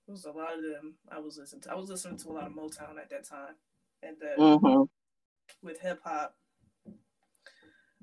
It 0.07 0.11
was 0.11 0.25
a 0.25 0.31
lot 0.31 0.57
of 0.57 0.63
them 0.63 0.95
I 1.11 1.19
was 1.19 1.37
listening 1.37 1.61
to. 1.63 1.71
I 1.71 1.75
was 1.75 1.89
listening 1.89 2.17
to 2.19 2.29
a 2.29 2.33
lot 2.33 2.47
of 2.47 2.53
Motown 2.53 2.97
at 2.97 3.09
that 3.09 3.27
time. 3.27 3.55
And 4.01 4.15
then 4.21 4.37
mm-hmm. 4.37 4.83
with 5.65 5.81
hip 5.81 5.99
hop, 6.03 6.35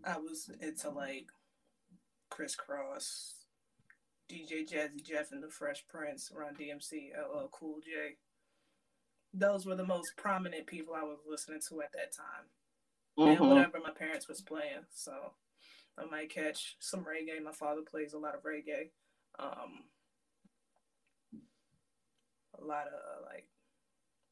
I 0.04 0.18
was 0.18 0.50
into 0.60 0.90
like 0.90 1.28
Kris 2.28 2.56
Kross, 2.56 3.32
DJ 4.30 4.68
Jazzy 4.68 5.02
Jeff 5.02 5.32
and 5.32 5.42
the 5.42 5.48
Fresh 5.48 5.86
Prince, 5.88 6.30
Run 6.34 6.54
DMC, 6.54 7.10
LL 7.16 7.48
Cool 7.52 7.78
J. 7.82 8.16
Those 9.32 9.64
were 9.64 9.76
the 9.76 9.86
most 9.86 10.12
prominent 10.16 10.66
people 10.66 10.94
I 10.94 11.04
was 11.04 11.18
listening 11.28 11.60
to 11.68 11.82
at 11.82 11.92
that 11.92 12.14
time. 12.14 12.46
Mm-hmm. 13.18 13.42
And 13.42 13.50
whatever 13.50 13.78
my 13.82 13.92
parents 13.92 14.28
was 14.28 14.42
playing. 14.42 14.84
So 14.92 15.12
I 15.98 16.04
might 16.04 16.30
catch 16.30 16.76
some 16.80 17.00
reggae. 17.00 17.42
My 17.42 17.52
father 17.52 17.82
plays 17.82 18.12
a 18.12 18.18
lot 18.18 18.34
of 18.34 18.42
reggae. 18.42 18.90
Um, 19.38 19.84
a 22.60 22.64
lot 22.64 22.86
of 22.86 23.24
like 23.24 23.46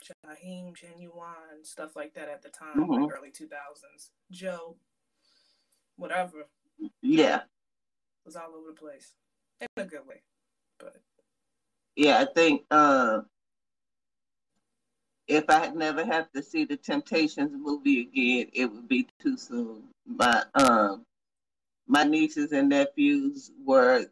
Jaheim, 0.02 0.74
Ginuwine, 0.74 1.64
stuff 1.64 1.96
like 1.96 2.14
that 2.14 2.28
at 2.28 2.42
the 2.42 2.48
time, 2.48 2.76
mm-hmm. 2.76 3.04
like 3.04 3.12
early 3.12 3.30
2000s. 3.30 4.10
Joe, 4.30 4.76
whatever. 5.96 6.46
Yeah. 7.00 7.36
It 7.36 8.26
was 8.26 8.36
all 8.36 8.54
over 8.56 8.68
the 8.68 8.80
place 8.80 9.12
in 9.60 9.66
a 9.76 9.86
good 9.86 10.06
way. 10.06 10.22
But 10.78 10.96
yeah, 11.96 12.20
I 12.20 12.26
think 12.32 12.62
uh, 12.70 13.20
if 15.28 15.44
I 15.48 15.58
had 15.58 15.76
never 15.76 16.04
have 16.04 16.30
to 16.32 16.42
see 16.42 16.64
the 16.64 16.76
Temptations 16.76 17.52
movie 17.54 18.02
again, 18.02 18.50
it 18.52 18.66
would 18.66 18.88
be 18.88 19.08
too 19.20 19.36
soon. 19.36 19.84
But 20.06 20.48
um, 20.54 21.04
my 21.86 22.04
nieces 22.04 22.52
and 22.52 22.68
nephews 22.68 23.50
were 23.64 24.06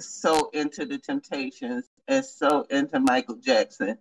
so 0.00 0.50
into 0.52 0.84
the 0.84 0.98
Temptations 0.98 1.88
and 2.08 2.24
so 2.24 2.66
into 2.70 3.00
Michael 3.00 3.36
Jackson 3.36 3.98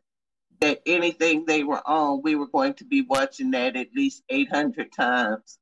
that 0.59 0.81
anything 0.85 1.45
they 1.45 1.63
were 1.63 1.81
on, 1.87 2.21
we 2.23 2.35
were 2.35 2.47
going 2.47 2.73
to 2.75 2.85
be 2.85 3.01
watching 3.01 3.51
that 3.51 3.75
at 3.75 3.87
least 3.95 4.23
800 4.29 4.91
times. 4.91 5.57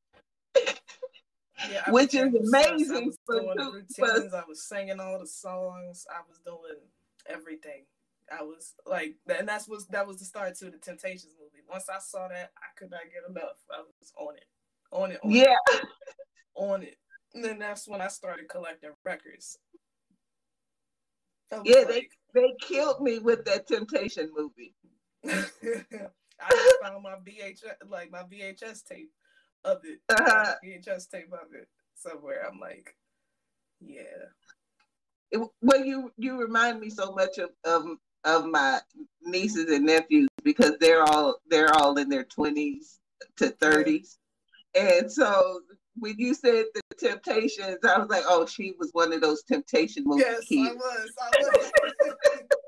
Yeah, 0.56 1.90
Which 1.90 2.14
is 2.14 2.34
amazing. 2.34 2.96
I 2.96 3.06
was 3.06 3.18
doing 3.28 3.54
the 3.56 3.72
routines. 3.72 4.34
I 4.34 4.44
was 4.48 4.68
singing 4.68 5.00
all 5.00 5.20
the 5.20 5.28
songs. 5.28 6.06
I 6.10 6.22
was 6.28 6.40
doing 6.46 6.80
everything. 7.28 7.86
I 8.32 8.44
was 8.44 8.76
like, 8.86 9.16
and 9.28 9.48
that's 9.48 9.68
was 9.68 9.88
that 9.88 10.06
was 10.06 10.20
the 10.20 10.26
start 10.26 10.56
to 10.58 10.66
the 10.66 10.78
Temptations 10.78 11.34
movie. 11.40 11.64
Once 11.68 11.90
I 11.90 12.00
saw 12.00 12.28
that, 12.28 12.52
I 12.58 12.68
could 12.78 12.92
not 12.92 13.02
get 13.12 13.30
enough. 13.30 13.58
I 13.72 13.82
was 13.82 14.14
on 14.18 14.36
it, 14.36 14.46
on 14.92 15.12
it, 15.12 15.20
on 15.24 15.32
yeah, 15.32 15.56
it, 15.74 15.86
on 16.56 16.84
it. 16.84 16.96
And 17.34 17.44
then 17.44 17.60
that's 17.60 17.88
when 17.88 18.02
I 18.02 18.08
started 18.08 18.50
collecting 18.50 18.92
records. 19.04 19.58
Yeah, 21.64 21.80
like, 21.80 21.88
they 21.88 22.08
they 22.34 22.54
killed 22.62 23.02
me 23.02 23.20
with 23.20 23.46
that 23.46 23.68
Temptation 23.68 24.32
movie. 24.36 24.74
I 26.42 26.78
found 26.82 27.04
my 27.04 27.16
VHS 27.26 27.90
like 27.90 28.12
my 28.12 28.24
VHS 28.24 28.86
tape 28.86 29.12
of 29.66 29.80
it, 29.84 30.00
uh-huh. 30.10 30.56
VHS 30.64 31.10
tape 31.10 31.34
of 31.34 31.54
it 31.54 31.68
somewhere. 31.96 32.48
I'm 32.50 32.60
like, 32.60 32.96
yeah. 33.82 34.04
It, 35.32 35.42
well, 35.62 35.84
you 35.84 36.12
you 36.18 36.40
remind 36.40 36.80
me 36.80 36.90
so 36.90 37.12
much 37.14 37.38
of, 37.38 37.50
of 37.64 37.86
of 38.26 38.46
my 38.46 38.80
nieces 39.24 39.72
and 39.72 39.86
nephews 39.86 40.30
because 40.44 40.74
they're 40.80 41.04
all 41.04 41.40
they're 41.50 41.74
all 41.74 41.98
in 41.98 42.10
their 42.10 42.24
twenties 42.24 43.00
to 43.38 43.50
thirties, 43.50 44.18
and 44.76 45.12
so 45.12 45.62
when 45.98 46.16
you 46.18 46.34
said 46.34 46.66
the 46.74 46.82
Temptations, 47.00 47.78
I 47.84 47.98
was 47.98 48.10
like, 48.10 48.24
oh, 48.28 48.46
she 48.46 48.74
was 48.80 48.90
one 48.94 49.14
of 49.14 49.22
those 49.22 49.44
Temptation 49.44 50.04
movies. 50.06 50.26
Yes, 50.28 50.46
kids. 50.48 50.70
I 50.70 50.74
was. 50.74 51.12
I 51.22 51.30
was. 51.40 51.72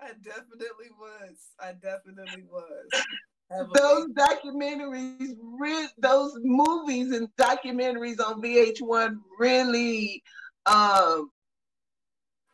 I 0.00 0.10
definitely 0.22 0.90
was. 0.98 1.36
I 1.60 1.72
definitely 1.72 2.44
was. 2.50 3.68
Those 3.74 4.08
documentaries, 4.10 5.34
re- 5.58 5.88
those 5.98 6.38
movies 6.42 7.12
and 7.12 7.28
documentaries 7.40 8.20
on 8.20 8.42
VH1 8.42 9.16
really 9.38 10.22
um, 10.66 11.30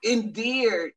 endeared 0.04 0.92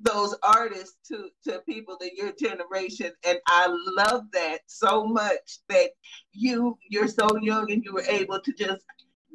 those 0.00 0.36
artists 0.42 0.96
to 1.08 1.28
to 1.44 1.60
people 1.60 1.96
in 2.00 2.10
your 2.14 2.32
generation 2.38 3.10
and 3.26 3.38
i 3.48 3.66
love 3.96 4.22
that 4.32 4.60
so 4.66 5.04
much 5.04 5.58
that 5.68 5.90
you 6.32 6.78
you're 6.88 7.08
so 7.08 7.28
young 7.38 7.70
and 7.72 7.84
you 7.84 7.92
were 7.92 8.04
able 8.08 8.40
to 8.40 8.52
just 8.52 8.84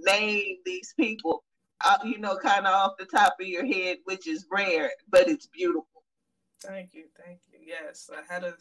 name 0.06 0.58
these 0.66 0.94
people 0.98 1.44
uh, 1.86 1.98
you 2.04 2.18
know 2.18 2.38
kind 2.38 2.66
of 2.66 2.74
off 2.74 2.94
the 2.98 3.06
top 3.06 3.36
of 3.40 3.48
your 3.48 3.66
head 3.66 3.98
which 4.06 4.28
is 4.28 4.46
rare 4.52 4.92
but 5.10 5.28
it's 5.28 5.48
beautiful 5.48 6.04
thank 6.62 6.90
you 6.94 7.06
thank 7.24 7.40
you 7.52 7.60
yes 7.66 8.10
i 8.16 8.34
had 8.34 8.44
a 8.44 8.54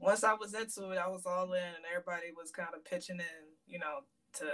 once 0.00 0.24
i 0.24 0.32
was 0.34 0.54
into 0.54 0.90
it 0.90 0.98
i 0.98 1.08
was 1.08 1.26
all 1.26 1.52
in 1.52 1.62
and 1.62 1.84
everybody 1.90 2.26
was 2.36 2.50
kind 2.50 2.70
of 2.74 2.84
pitching 2.84 3.18
in 3.18 3.46
you 3.66 3.78
know 3.78 4.00
to 4.32 4.46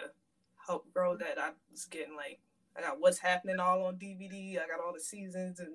help 0.66 0.85
grow 0.92 1.16
that 1.16 1.38
i 1.38 1.50
was 1.70 1.85
getting 1.87 2.16
like 2.16 2.38
i 2.76 2.80
got 2.80 3.00
what's 3.00 3.18
happening 3.18 3.59
all 3.59 3.85
on 3.85 3.96
dvd 3.96 4.52
i 4.52 4.66
got 4.66 4.85
all 4.85 4.92
the 4.92 5.00
seasons 5.00 5.59
and 5.59 5.74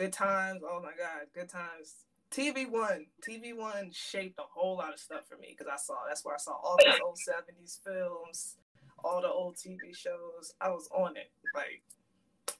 Good 0.00 0.12
times. 0.14 0.62
Oh 0.64 0.80
my 0.82 0.92
God, 0.96 1.26
good 1.34 1.50
times. 1.50 2.06
TV 2.30 2.70
One, 2.70 3.06
TV 3.20 3.54
One 3.54 3.90
shaped 3.92 4.38
a 4.38 4.44
whole 4.48 4.78
lot 4.78 4.94
of 4.94 4.98
stuff 4.98 5.26
for 5.28 5.36
me 5.36 5.48
because 5.50 5.70
I 5.70 5.76
saw 5.76 5.94
that's 6.08 6.24
where 6.24 6.34
I 6.34 6.38
saw 6.38 6.52
all 6.52 6.76
these 6.82 7.00
old 7.04 7.18
seventies 7.18 7.80
films, 7.84 8.56
all 9.04 9.20
the 9.20 9.28
old 9.28 9.56
TV 9.56 9.94
shows. 9.94 10.54
I 10.60 10.70
was 10.70 10.88
on 10.94 11.16
it, 11.16 11.30
like 11.54 11.82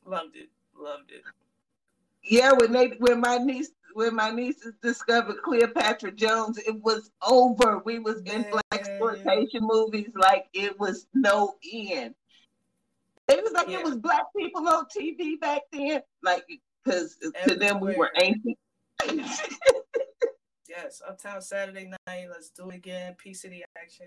loved 0.04 0.36
it, 0.36 0.48
loved 0.76 1.10
it. 1.10 1.22
Yeah, 2.22 2.52
when 2.52 2.72
they 2.72 2.88
when 2.98 3.20
my 3.20 3.38
niece 3.38 3.70
when 3.94 4.14
my 4.14 4.30
nieces 4.30 4.74
discovered 4.82 5.42
Cleopatra 5.42 6.12
Jones, 6.12 6.58
it 6.58 6.80
was 6.82 7.10
over. 7.22 7.78
We 7.84 7.98
was 7.98 8.22
in 8.22 8.44
blaxploitation 8.44 9.62
movies 9.62 10.10
like 10.14 10.46
it 10.52 10.78
was 10.78 11.06
no 11.14 11.54
end. 11.72 12.14
It 13.28 13.42
was 13.42 13.52
like 13.52 13.68
yeah. 13.68 13.78
it 13.78 13.84
was 13.84 13.96
black 13.96 14.24
people 14.36 14.68
on 14.68 14.86
TV 14.86 15.38
back 15.40 15.62
then. 15.72 16.02
Like 16.22 16.44
because 16.84 17.16
to 17.46 17.54
them 17.54 17.80
we 17.80 17.94
were 17.96 18.10
ancient. 18.20 18.58
yes, 20.68 21.00
Uptown 21.06 21.40
Saturday 21.40 21.90
Night. 22.06 22.26
Let's 22.30 22.50
do 22.50 22.70
it 22.70 22.76
again. 22.76 23.14
P 23.18 23.32
the 23.32 23.64
Action. 23.80 24.06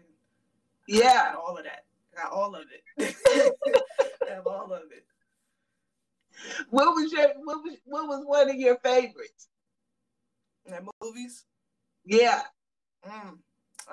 Yeah, 0.87 1.35
all 1.41 1.57
of 1.57 1.63
that. 1.63 1.85
Got 2.15 2.31
all 2.31 2.55
of 2.55 2.63
it. 2.71 3.15
I 4.29 4.33
have 4.33 4.47
all 4.47 4.71
of 4.71 4.83
it. 4.91 5.05
What 6.69 6.95
was 6.95 7.11
your 7.11 7.29
what 7.43 7.63
was 7.63 7.77
what 7.85 8.07
was 8.07 8.23
one 8.25 8.49
of 8.49 8.55
your 8.55 8.77
favorites? 8.79 9.49
The 10.65 10.81
movies. 11.01 11.45
Yeah. 12.05 12.41
Mm. 13.07 13.37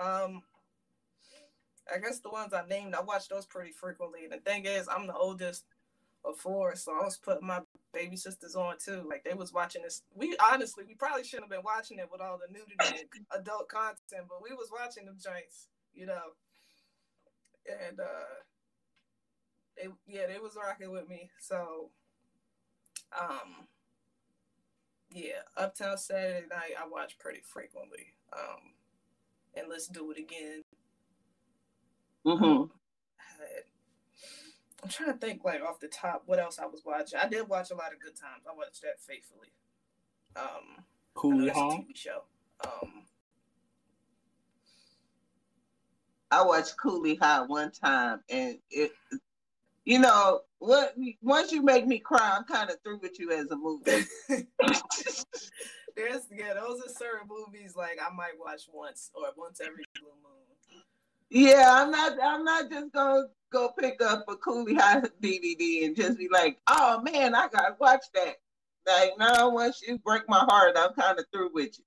Um, 0.01 0.43
I 1.93 1.99
guess 1.99 2.21
the 2.21 2.31
ones 2.31 2.53
I 2.53 2.65
named, 2.67 2.95
I 2.95 3.01
watch 3.01 3.29
those 3.29 3.47
pretty 3.47 3.73
frequently. 3.73 4.25
And 4.25 4.33
the 4.33 4.39
thing 4.39 4.65
is, 4.65 4.89
I'm 4.89 5.07
the 5.07 5.15
oldest 5.15 5.65
of 6.25 6.37
four, 6.37 6.77
so 6.77 6.93
I 6.93 7.05
was 7.05 7.17
putting 7.17 7.47
my 7.47 7.61
baby 7.93 8.17
sisters 8.17 8.55
on 8.55 8.77
too. 8.79 9.05
Like 9.09 9.25
they 9.25 9.35
was 9.35 9.53
watching 9.53 9.83
this. 9.83 10.03
We 10.15 10.37
honestly, 10.53 10.85
we 10.87 10.95
probably 10.95 11.25
shouldn't 11.25 11.51
have 11.51 11.63
been 11.63 11.65
watching 11.65 11.99
it 11.99 12.09
with 12.11 12.21
all 12.21 12.39
the 12.39 12.53
nudity 12.53 13.09
and 13.13 13.41
adult 13.41 13.69
content, 13.69 14.27
but 14.29 14.43
we 14.43 14.55
was 14.55 14.71
watching 14.73 15.07
them 15.07 15.17
joints, 15.23 15.69
you 15.93 16.07
know. 16.07 16.35
And 17.69 18.01
uh, 18.01 18.41
it, 19.77 19.91
yeah, 20.07 20.27
they 20.27 20.39
was 20.39 20.57
rocking 20.57 20.91
with 20.91 21.09
me. 21.09 21.31
So, 21.41 21.91
um, 23.19 23.67
yeah, 25.13 25.43
Uptown 25.57 25.99
Saturday 25.99 26.47
Night 26.49 26.75
I 26.81 26.89
watch 26.89 27.19
pretty 27.19 27.41
frequently. 27.43 28.15
Um, 28.33 28.75
and 29.55 29.69
let's 29.69 29.89
do 29.89 30.11
it 30.11 30.19
again. 30.19 30.63
Mm-hmm. 32.27 32.45
Um, 32.45 32.71
I'm 34.83 34.89
trying 34.89 35.13
to 35.13 35.19
think 35.19 35.45
like 35.45 35.63
off 35.63 35.81
the 35.81 35.89
top 35.89 36.23
what 36.27 36.39
else 36.39 36.59
I 36.59 36.67
was 36.67 36.83
watching. 36.85 37.19
I 37.19 37.29
did 37.29 37.49
watch 37.49 37.71
a 37.71 37.75
lot 37.75 37.93
of 37.93 38.01
Good 38.01 38.17
Times. 38.17 38.45
I 38.51 38.57
watched 38.57 38.83
that 38.83 39.01
faithfully. 39.01 39.53
Um, 40.37 40.85
High 41.17 41.77
TV 41.77 41.95
show. 41.95 42.23
Um, 42.65 43.05
I 46.31 46.43
watched 46.43 46.77
Cooley 46.77 47.17
High 47.17 47.43
one 47.43 47.73
time, 47.73 48.21
and 48.29 48.59
it, 48.71 48.93
you 49.85 49.99
know, 49.99 50.41
what 50.59 50.95
once 51.23 51.53
you 51.53 51.63
make 51.63 51.87
me 51.87 51.99
cry, 51.99 52.37
I'm 52.37 52.45
kind 52.45 52.71
of 52.71 52.77
through 52.83 52.99
with 52.99 53.19
you 53.19 53.33
as 53.33 53.51
a 53.51 53.57
movie. 53.57 54.07
There's 55.97 56.27
yeah, 56.33 56.55
those 56.55 56.81
are 56.81 56.89
certain 56.89 57.27
movies 57.29 57.75
like 57.77 57.99
I 58.01 58.15
might 58.15 58.39
watch 58.39 58.63
once 58.73 59.11
or 59.15 59.25
once 59.37 59.61
every 59.61 59.85
blue 60.01 60.11
moon. 60.23 60.83
Yeah, 61.31 61.67
I'm 61.69 61.91
not. 61.91 62.19
I'm 62.23 62.45
not 62.45 62.71
just 62.71 62.93
gonna 62.93 63.25
go 63.51 63.71
pick 63.79 64.01
up 64.01 64.25
a 64.29 64.37
Cooley 64.37 64.75
High 64.75 65.03
DVD 65.23 65.85
and 65.85 65.97
just 65.97 66.19
be 66.19 66.29
like, 66.29 66.59
"Oh 66.69 67.01
man, 67.03 67.35
I 67.35 67.49
gotta 67.49 67.77
watch 67.81 68.05
that." 68.15 68.37
Like, 68.87 69.13
no, 69.19 69.51
once 69.51 69.83
you 69.87 69.99
break 69.99 70.29
my 70.29 70.41
heart, 70.49 70.77
I'm 70.77 70.93
kind 70.95 71.19
of 71.19 71.27
through 71.33 71.51
with 71.53 71.79
you. 71.79 71.85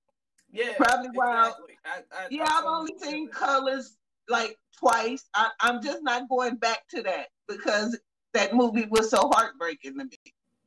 Yeah, 0.52 0.74
probably 0.76 1.10
why. 1.14 1.52
i 1.84 2.00
i 2.12 2.26
yeah, 2.30 2.44
I've 2.46 2.64
only 2.64 2.94
seen 3.00 3.28
Colors 3.28 3.96
like 4.28 4.58
twice. 4.78 5.24
I, 5.34 5.50
I'm 5.60 5.82
just 5.82 6.02
not 6.02 6.28
going 6.28 6.56
back 6.56 6.86
to 6.88 7.02
that 7.02 7.28
because 7.48 7.98
that 8.32 8.54
movie 8.54 8.86
was 8.90 9.10
so 9.10 9.30
heartbreaking 9.32 9.98
to 9.98 10.04
me. 10.04 10.18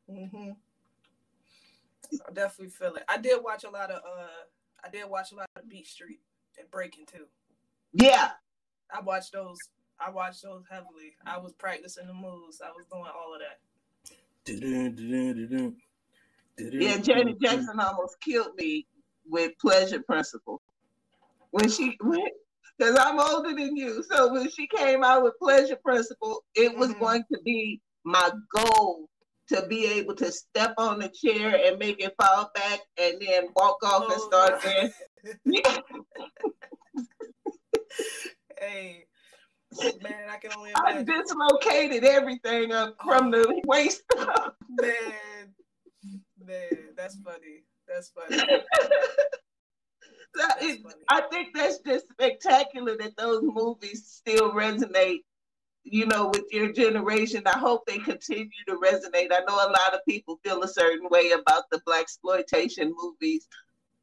Mm-hmm. 0.09 0.51
I 2.27 2.31
definitely 2.33 2.69
feel 2.69 2.95
it. 2.95 3.03
I 3.09 3.17
did 3.17 3.43
watch 3.43 3.63
a 3.63 3.69
lot 3.69 3.91
of 3.91 3.97
uh 3.97 4.45
I 4.83 4.89
did 4.89 5.09
watch 5.09 5.31
a 5.31 5.35
lot 5.35 5.49
of 5.55 5.67
Beat 5.67 5.87
Street 5.87 6.21
and 6.57 6.69
Breaking 6.71 7.05
too. 7.05 7.25
Yeah. 7.93 8.31
I 8.91 9.01
watched 9.01 9.33
those 9.33 9.57
I 9.99 10.09
watched 10.09 10.43
those 10.43 10.63
heavily. 10.69 11.15
I 11.25 11.37
was 11.37 11.53
practicing 11.53 12.07
the 12.07 12.13
moves. 12.13 12.61
I 12.61 12.69
was 12.69 12.85
doing 12.89 13.03
all 13.13 13.33
of 13.33 13.41
that. 13.41 13.59
Yeah, 16.57 16.97
Janet 16.97 17.41
Jackson 17.41 17.79
almost 17.79 18.19
killed 18.21 18.55
me 18.55 18.87
with 19.27 19.51
Pleasure 19.59 20.01
Principle. 20.01 20.61
When 21.51 21.69
she 21.69 21.97
went 22.01 22.31
because 22.77 22.97
I'm 22.99 23.19
older 23.19 23.53
than 23.55 23.75
you. 23.75 24.03
So 24.09 24.31
when 24.33 24.49
she 24.49 24.67
came 24.67 25.03
out 25.03 25.23
with 25.23 25.33
Pleasure 25.41 25.77
Principle, 25.83 26.43
it 26.55 26.75
was 26.75 26.91
mm-hmm. 26.91 26.99
going 26.99 27.23
to 27.31 27.39
be 27.43 27.81
my 28.03 28.29
goal 28.55 29.07
to 29.49 29.65
be 29.67 29.85
able 29.85 30.13
to 30.15 30.31
step 30.31 30.73
on 30.77 30.99
the 30.99 31.09
chair 31.09 31.59
and 31.65 31.79
make 31.79 32.03
it 32.03 32.13
fall 32.21 32.51
back 32.53 32.79
and 32.99 33.21
then 33.21 33.47
walk 33.55 33.77
off 33.83 34.05
oh, 34.07 34.13
and 34.13 34.21
start 34.21 34.61
dancing. 34.61 34.91
hey, 38.59 39.05
man, 40.01 40.29
I 40.29 40.37
can 40.37 40.51
only 40.57 40.71
imagine. 40.71 41.09
I 41.09 41.21
dislocated 41.21 42.03
everything 42.03 42.73
up 42.73 42.95
from 43.03 43.27
oh. 43.27 43.31
the 43.31 43.61
waist 43.65 44.03
up. 44.17 44.55
man, 44.69 44.93
man, 46.45 46.69
that's 46.95 47.17
funny. 47.21 47.63
That's 47.87 48.09
funny. 48.09 48.43
That's. 50.37 50.77
I 51.09 51.21
think 51.31 51.49
that's 51.55 51.79
just 51.79 52.09
spectacular 52.09 52.95
that 52.97 53.17
those 53.17 53.41
movies 53.43 54.05
still 54.07 54.51
resonate 54.51 55.23
you 55.89 56.05
know, 56.05 56.27
with 56.27 56.45
your 56.51 56.71
generation. 56.71 57.43
I 57.45 57.57
hope 57.57 57.85
they 57.85 57.97
continue 57.99 58.49
to 58.67 58.75
resonate. 58.75 59.31
I 59.31 59.41
know 59.47 59.55
a 59.55 59.71
lot 59.71 59.93
of 59.93 60.01
people 60.07 60.39
feel 60.43 60.63
a 60.63 60.67
certain 60.67 61.07
way 61.09 61.31
about 61.31 61.63
the 61.71 61.79
blaxploitation 61.87 62.91
movies, 62.95 63.47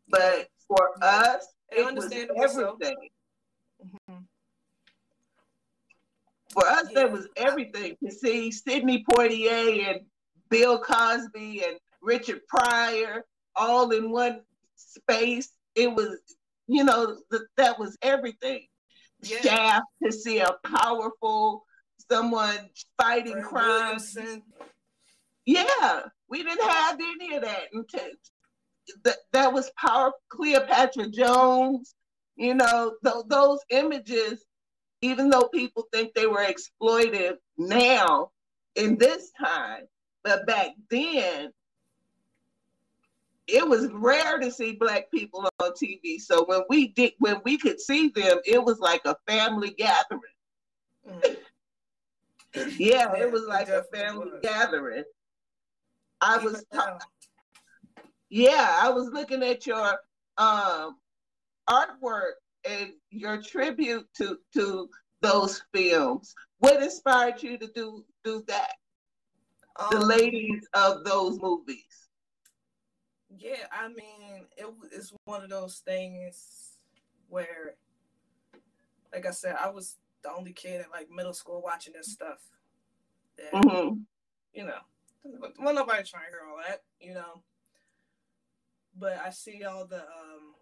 but 0.09 0.49
for 0.67 0.91
us, 1.03 1.47
it 1.71 1.95
was 1.95 2.05
everything. 2.07 2.97
Mm-hmm. 3.85 4.15
For 6.51 6.67
us, 6.67 6.87
yeah. 6.91 7.03
that 7.03 7.13
was 7.13 7.29
everything 7.37 7.97
to 8.05 8.11
see 8.11 8.51
Sidney 8.51 9.05
Poitier 9.11 9.91
and 9.91 10.01
Bill 10.49 10.79
Cosby 10.79 11.65
and 11.65 11.79
Richard 12.01 12.47
Pryor 12.49 13.25
all 13.57 13.91
in 13.91 14.11
one 14.11 14.41
space. 14.77 15.51
It 15.75 15.93
was, 15.95 16.19
you 16.67 16.85
know, 16.85 17.17
th- 17.31 17.43
that 17.57 17.79
was 17.79 17.97
everything. 18.03 18.67
Yeah. 19.23 19.41
Shaft 19.41 19.87
to 20.03 20.13
see 20.13 20.39
a 20.41 20.51
powerful 20.65 21.65
someone 22.11 22.71
fighting 22.99 23.41
crime. 23.43 23.99
Yeah, 25.47 26.01
we 26.29 26.43
didn't 26.43 26.71
have 26.71 26.99
any 27.01 27.35
of 27.35 27.43
that. 27.43 27.65
Until, 27.73 28.01
that, 29.05 29.17
that 29.33 29.53
was 29.53 29.71
powerful. 29.79 30.19
Cleopatra 30.31 31.11
Jones, 31.11 31.95
you 32.37 32.55
know, 32.55 32.95
th- 33.05 33.25
those 33.29 33.61
images, 33.71 34.45
even 35.03 35.29
though 35.29 35.49
people 35.49 35.87
think 35.93 36.15
they 36.15 36.27
were 36.27 36.45
exploitive 36.47 37.37
now 37.59 38.31
in 38.75 38.97
this 38.97 39.31
time, 39.43 39.83
but 40.23 40.47
back 40.47 40.71
then, 40.91 41.51
it 43.47 43.69
was 43.69 43.89
rare 43.93 44.39
to 44.39 44.51
see 44.51 44.73
black 44.73 45.11
people 45.11 45.49
on 45.61 45.71
TV. 45.73 46.19
So 46.19 46.45
when 46.47 46.63
we 46.69 46.89
did, 46.89 47.13
when 47.19 47.41
we 47.45 47.59
could 47.59 47.81
see 47.81 48.09
them, 48.09 48.39
it 48.45 48.63
was 48.63 48.79
like 48.79 49.03
a 49.05 49.17
family 49.27 49.75
gathering. 49.77 50.21
Mm 51.09 51.37
yeah, 52.79 53.15
it 53.17 53.31
was 53.31 53.47
like 53.47 53.69
a 53.69 53.85
family 53.93 54.31
was. 54.31 54.41
gathering. 54.43 55.05
I 56.21 56.39
was, 56.39 56.65
yeah, 58.31 58.79
I 58.81 58.91
was 58.91 59.11
looking 59.13 59.43
at 59.43 59.67
your 59.67 59.99
um, 60.39 60.97
artwork 61.69 62.35
and 62.69 62.93
your 63.11 63.43
tribute 63.43 64.07
to 64.19 64.39
to 64.55 64.89
those 65.21 65.63
films. 65.75 66.35
What 66.59 66.83
inspired 66.83 67.43
you 67.43 67.59
to 67.59 67.67
do 67.75 68.05
do 68.25 68.45
that? 68.49 68.73
Um, 69.79 69.89
the 69.91 70.07
ladies 70.07 70.67
of 70.75 71.05
those 71.05 71.41
movies. 71.41 71.94
Yeah, 73.39 73.67
I 73.73 73.89
mean, 73.89 74.47
it, 74.57 74.67
it's 74.93 75.13
one 75.25 75.43
of 75.43 75.51
those 75.51 75.79
things 75.79 76.79
where, 77.29 77.75
like 79.13 79.27
I 79.27 79.31
said, 79.31 79.57
I 79.61 79.71
was 79.71 79.97
the 80.23 80.33
only 80.33 80.53
kid 80.53 80.81
in 80.81 80.87
like 80.93 81.11
middle 81.11 81.35
school 81.35 81.63
watching 81.63 81.95
this 81.95 82.13
stuff. 82.13 82.39
And, 83.53 83.65
mm-hmm. 83.65 83.95
You 84.55 84.67
know, 84.67 84.79
well, 85.59 85.75
nobody 85.75 86.05
trying 86.05 86.27
to 86.27 86.31
hear 86.31 86.43
all 86.49 86.61
that, 86.67 86.83
you 87.01 87.15
know. 87.15 87.43
But 88.97 89.19
I 89.25 89.31
see 89.31 89.65
all 89.65 89.85
the 89.85 90.03
um 90.03 90.55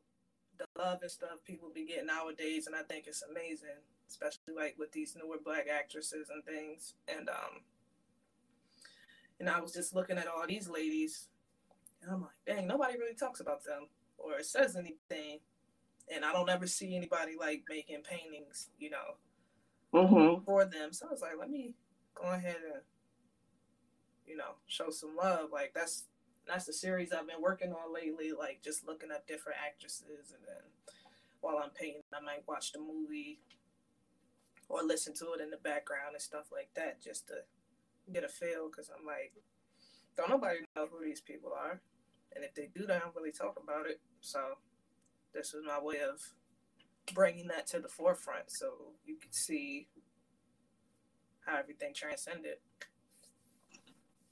the 0.59 0.67
love 0.79 1.01
and 1.03 1.11
stuff 1.11 1.45
people 1.45 1.71
be 1.75 1.85
getting 1.85 2.07
nowadays, 2.07 2.67
and 2.67 2.75
I 2.75 2.83
think 2.83 3.07
it's 3.07 3.23
amazing, 3.31 3.69
especially 4.09 4.55
like 4.57 4.77
with 4.79 4.93
these 4.93 5.15
newer 5.17 5.37
black 5.45 5.67
actresses 5.69 6.31
and 6.31 6.43
things. 6.45 6.95
And 7.07 7.29
um, 7.29 7.61
and 9.41 9.51
I 9.51 9.61
was 9.61 9.73
just 9.73 9.95
looking 9.95 10.17
at 10.19 10.29
all 10.29 10.47
these 10.47 10.69
ladies, 10.69 11.29
and 12.03 12.11
I'm 12.11 12.23
like, 12.23 12.31
dang, 12.47 12.67
nobody 12.67 12.99
really 12.99 13.15
talks 13.15 13.41
about 13.41 13.65
them 13.65 13.87
or 14.19 14.43
says 14.43 14.77
anything. 14.77 15.39
And 16.13 16.25
I 16.25 16.33
don't 16.33 16.51
ever 16.51 16.67
see 16.67 16.97
anybody 16.97 17.33
like 17.39 17.63
making 17.69 18.03
paintings, 18.03 18.69
you 18.79 18.91
know, 18.91 19.17
mm-hmm. 19.95 20.45
for 20.45 20.65
them. 20.65 20.93
So 20.93 21.07
I 21.09 21.13
was 21.13 21.23
like, 21.23 21.39
let 21.39 21.51
me 21.51 21.75
go 22.15 22.29
ahead 22.29 22.57
and 22.73 22.83
you 24.27 24.37
know 24.37 24.57
show 24.67 24.91
some 24.91 25.17
love. 25.17 25.51
Like 25.53 25.73
that's 25.75 26.05
that's 26.47 26.65
the 26.65 26.73
series 26.73 27.13
I've 27.13 27.29
been 27.29 27.41
working 27.41 27.73
on 27.73 27.95
lately. 27.95 28.33
Like 28.37 28.61
just 28.63 28.87
looking 28.87 29.11
up 29.13 29.27
different 29.27 29.59
actresses, 29.65 30.33
and 30.33 30.43
then 30.47 30.65
while 31.41 31.59
I'm 31.63 31.71
painting, 31.71 32.03
I 32.13 32.21
might 32.21 32.47
watch 32.47 32.73
the 32.73 32.81
movie 32.81 33.41
or 34.69 34.83
listen 34.83 35.13
to 35.15 35.33
it 35.33 35.41
in 35.41 35.51
the 35.51 35.59
background 35.59 36.15
and 36.15 36.23
stuff 36.23 36.47
like 36.53 36.71
that, 36.75 37.03
just 37.03 37.29
to 37.29 37.35
get 38.13 38.25
a 38.25 38.29
feel. 38.29 38.69
Because 38.69 38.91
I'm 38.97 39.05
like, 39.07 39.33
don't 40.17 40.31
nobody 40.31 40.61
know 40.75 40.87
who 40.91 41.05
these 41.05 41.21
people 41.21 41.53
are, 41.57 41.81
and 42.35 42.45
if 42.45 42.55
they 42.55 42.69
do, 42.75 42.87
they 42.87 42.99
don't 42.99 43.15
really 43.15 43.33
talk 43.33 43.59
about 43.63 43.87
it. 43.87 44.01
So 44.21 44.41
this 45.35 45.55
is 45.55 45.65
my 45.67 45.81
way 45.81 46.01
of 46.01 46.21
bringing 47.15 47.49
that 47.49 47.67
to 47.69 47.81
the 47.81 47.89
forefront 47.89 48.51
so 48.51 48.67
you 49.07 49.17
can 49.17 49.33
see 49.33 49.89
how 51.47 51.59
everything 51.59 51.93
transcended. 51.95 52.57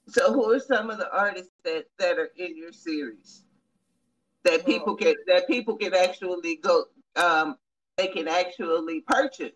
So, 0.07 0.33
who 0.33 0.51
are 0.53 0.59
some 0.59 0.89
of 0.89 0.97
the 0.97 1.11
artists 1.11 1.51
that 1.63 1.85
that 1.97 2.17
are 2.17 2.31
in 2.37 2.57
your 2.57 2.71
series 2.71 3.43
that 4.43 4.65
people 4.65 4.95
can 4.95 5.15
that 5.27 5.47
people 5.47 5.75
can 5.75 5.93
actually 5.93 6.57
go 6.57 6.85
um 7.15 7.57
they 7.97 8.07
can 8.07 8.27
actually 8.27 9.01
purchase? 9.01 9.51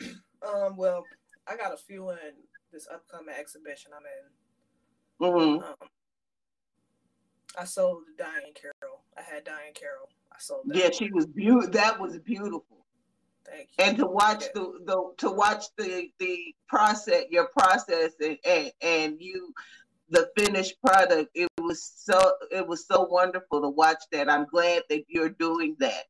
Um, 0.42 0.76
well, 0.76 1.04
I 1.46 1.56
got 1.56 1.72
a 1.72 1.76
few 1.76 2.10
in 2.10 2.16
this 2.72 2.88
upcoming 2.92 3.32
exhibition 3.38 3.92
I'm 3.96 4.02
in. 5.30 5.32
Mm-hmm. 5.32 5.64
Um, 5.64 5.88
I 7.58 7.64
sold 7.64 8.04
Diahann 8.18 8.54
Carroll. 8.54 9.02
I 9.16 9.22
had 9.22 9.44
Diahann 9.44 9.74
Carroll. 9.74 10.08
I 10.32 10.36
sold 10.38 10.62
that. 10.66 10.76
Yeah, 10.76 10.90
she 10.90 11.10
was 11.10 11.26
beautiful. 11.26 11.70
That 11.70 12.00
was 12.00 12.18
beautiful. 12.18 12.86
Thank 13.44 13.68
you. 13.78 13.84
And 13.84 13.98
to 13.98 14.06
watch 14.06 14.42
yeah. 14.42 14.48
the, 14.54 14.72
the 14.86 15.12
to 15.18 15.30
watch 15.30 15.64
the 15.76 16.08
the 16.18 16.54
process, 16.68 17.24
your 17.30 17.48
process, 17.48 18.12
and, 18.20 18.38
and 18.44 18.72
and 18.80 19.16
you, 19.20 19.52
the 20.08 20.30
finished 20.36 20.80
product. 20.84 21.30
It 21.34 21.50
was 21.58 21.92
so 21.96 22.34
it 22.50 22.66
was 22.66 22.86
so 22.86 23.06
wonderful 23.06 23.60
to 23.60 23.68
watch 23.68 24.02
that. 24.12 24.30
I'm 24.30 24.46
glad 24.46 24.82
that 24.88 25.04
you're 25.08 25.30
doing 25.30 25.76
that 25.80 26.04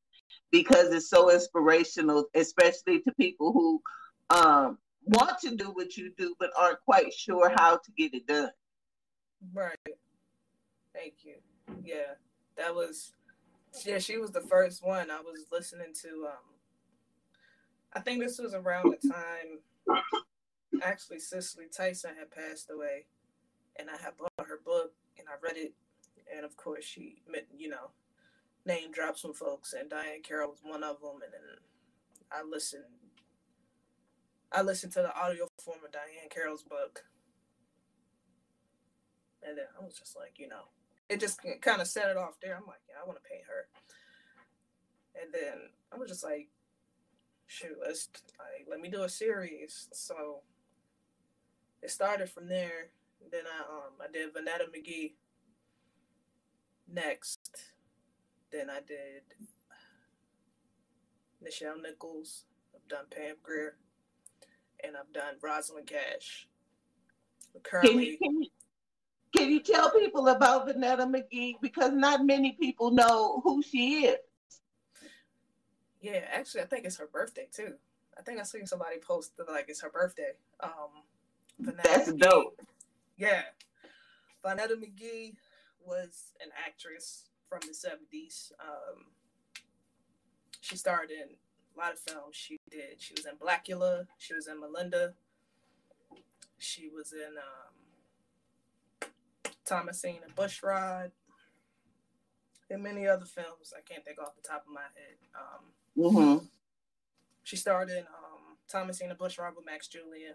because 0.50 0.92
it's 0.92 1.08
so 1.08 1.30
inspirational, 1.30 2.26
especially 2.34 3.00
to 3.00 3.12
people 3.18 3.52
who 3.52 3.82
um, 4.30 4.78
want 5.04 5.38
to 5.40 5.56
do 5.56 5.70
what 5.72 5.96
you 5.96 6.12
do 6.16 6.34
but 6.38 6.50
aren't 6.58 6.80
quite 6.80 7.12
sure 7.12 7.50
how 7.56 7.76
to 7.76 7.92
get 7.96 8.14
it 8.14 8.26
done. 8.26 8.50
Right. 9.52 9.76
Thank 10.94 11.24
you. 11.24 11.36
Yeah, 11.82 12.14
that 12.56 12.74
was. 12.74 13.12
Yeah, 13.84 13.98
she 13.98 14.18
was 14.18 14.30
the 14.30 14.42
first 14.42 14.84
one 14.84 15.10
I 15.10 15.20
was 15.20 15.46
listening 15.50 15.94
to. 16.02 16.26
Um, 16.28 16.54
I 17.94 18.00
think 18.00 18.20
this 18.20 18.38
was 18.38 18.54
around 18.54 18.94
the 19.00 19.08
time 19.08 20.02
actually 20.82 21.18
Cicely 21.18 21.66
Tyson 21.74 22.12
had 22.18 22.30
passed 22.30 22.70
away, 22.70 23.06
and 23.76 23.88
I 23.88 23.96
had 24.02 24.16
bought 24.16 24.46
her 24.46 24.60
book 24.64 24.92
and 25.18 25.28
I 25.28 25.34
read 25.42 25.56
it, 25.56 25.74
and 26.34 26.44
of 26.44 26.56
course 26.56 26.84
she, 26.84 27.22
you 27.56 27.68
know, 27.68 27.90
name 28.64 28.92
dropped 28.92 29.18
some 29.18 29.34
folks, 29.34 29.72
and 29.72 29.90
Diahann 29.90 30.22
Carroll 30.22 30.50
was 30.50 30.60
one 30.62 30.82
of 30.82 31.00
them, 31.00 31.20
and 31.22 31.32
then 31.32 31.40
I 32.30 32.42
listened. 32.42 32.84
I 34.50 34.60
listened 34.62 34.92
to 34.94 35.02
the 35.02 35.16
audio 35.18 35.48
form 35.62 35.78
of 35.84 35.92
Diahann 35.92 36.30
Carroll's 36.30 36.62
book, 36.62 37.04
and 39.46 39.56
then 39.58 39.66
I 39.80 39.84
was 39.84 39.98
just 39.98 40.16
like, 40.16 40.38
you 40.38 40.48
know, 40.48 40.68
it 41.08 41.20
just 41.20 41.40
kind 41.60 41.80
of 41.80 41.86
set 41.86 42.08
it 42.08 42.16
off 42.16 42.38
there. 42.40 42.56
I'm 42.56 42.66
like, 42.66 42.80
yeah, 42.88 42.96
I 43.02 43.06
want 43.06 43.18
to 43.22 43.28
paint 43.28 43.42
her. 43.46 43.68
And 45.20 45.32
then 45.32 45.68
I 45.92 45.96
was 45.96 46.08
just 46.08 46.24
like, 46.24 46.48
shoot, 47.46 47.76
let's 47.84 48.08
like 48.38 48.66
let 48.68 48.80
me 48.80 48.88
do 48.88 49.02
a 49.02 49.08
series. 49.08 49.88
So 49.92 50.40
it 51.82 51.90
started 51.90 52.30
from 52.30 52.48
there. 52.48 52.90
Then 53.30 53.42
I 53.46 53.60
um 53.70 53.92
I 54.00 54.10
did 54.10 54.34
Vonetta 54.34 54.68
McGee 54.74 55.12
next. 56.90 57.72
Then 58.50 58.70
I 58.70 58.80
did 58.80 59.22
Nichelle 61.44 61.80
Nichols. 61.80 62.44
I've 62.74 62.88
done 62.88 63.04
Pam 63.10 63.36
Grier, 63.42 63.76
and 64.82 64.96
I've 64.96 65.12
done 65.12 65.34
Rosalind 65.42 65.86
Cash. 65.86 66.48
Currently, 67.62 67.90
can 67.92 68.02
you, 68.02 68.18
can 68.18 68.42
you, 68.42 68.48
can 69.34 69.50
you 69.50 69.60
tell 69.60 69.90
people 69.90 70.28
about 70.28 70.68
Vonetta 70.68 71.06
McGee? 71.10 71.54
Because 71.60 71.92
not 71.92 72.24
many 72.24 72.52
people 72.52 72.90
know 72.90 73.40
who 73.42 73.62
she 73.62 74.06
is. 74.06 74.18
Yeah, 76.00 76.20
actually, 76.32 76.62
I 76.62 76.66
think 76.66 76.84
it's 76.84 76.96
her 76.98 77.08
birthday 77.12 77.46
too. 77.52 77.74
I 78.18 78.22
think 78.22 78.40
I 78.40 78.42
seen 78.42 78.66
somebody 78.66 78.98
post 78.98 79.36
that 79.36 79.48
like 79.48 79.66
it's 79.68 79.80
her 79.82 79.90
birthday. 79.90 80.32
Um, 80.60 80.70
Vonetta 81.62 81.82
That's 81.84 82.10
McGee. 82.10 82.18
dope. 82.18 82.60
Yeah, 83.16 83.42
Vonetta 84.44 84.72
McGee 84.72 85.34
was 85.84 86.32
an 86.40 86.50
actress 86.66 87.28
from 87.48 87.60
the 87.66 87.74
seventies. 87.74 88.52
Um, 88.60 89.04
she 90.60 90.76
starred 90.76 91.10
in 91.10 91.28
a 91.74 91.78
lot 91.78 91.92
of 91.92 91.98
films. 91.98 92.34
She 92.36 92.58
did. 92.70 92.96
She 92.98 93.14
was 93.16 93.26
in 93.26 93.36
Blacula. 93.36 94.06
She 94.18 94.34
was 94.34 94.46
in 94.48 94.60
Melinda. 94.60 95.14
She 96.58 96.88
was 96.88 97.12
in 97.12 97.36
um, 97.36 97.61
Thomasine 99.64 100.20
and 100.24 100.34
Bushrod, 100.34 101.10
and 102.70 102.82
many 102.82 103.06
other 103.06 103.26
films 103.26 103.72
I 103.76 103.80
can't 103.80 104.04
think 104.04 104.18
off 104.20 104.34
the 104.34 104.46
top 104.46 104.64
of 104.66 104.72
my 104.72 104.80
head. 104.80 105.16
Um, 105.34 106.12
mm-hmm. 106.12 106.44
She 107.44 107.56
starred 107.56 107.90
in 107.90 107.98
um, 107.98 108.56
Thomasine 108.68 109.10
and 109.10 109.18
Bushrod 109.18 109.56
with 109.56 109.66
Max 109.66 109.88
Julien. 109.88 110.34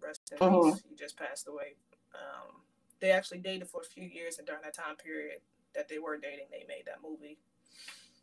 Rest 0.00 0.32
in 0.32 0.38
mm-hmm. 0.38 0.70
peace. 0.70 0.82
He 0.88 0.96
just 0.96 1.16
passed 1.16 1.48
away. 1.48 1.76
Um, 2.14 2.62
they 3.00 3.10
actually 3.10 3.38
dated 3.38 3.68
for 3.68 3.80
a 3.80 3.84
few 3.84 4.04
years, 4.04 4.38
and 4.38 4.46
during 4.46 4.62
that 4.62 4.74
time 4.74 4.96
period 4.96 5.38
that 5.74 5.88
they 5.88 5.98
were 5.98 6.16
dating, 6.16 6.46
they 6.50 6.64
made 6.68 6.84
that 6.86 6.98
movie. 7.02 7.38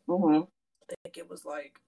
Mm-hmm. 0.08 0.42
I 0.90 0.94
think 1.02 1.18
it 1.18 1.28
was 1.28 1.44
like, 1.44 1.78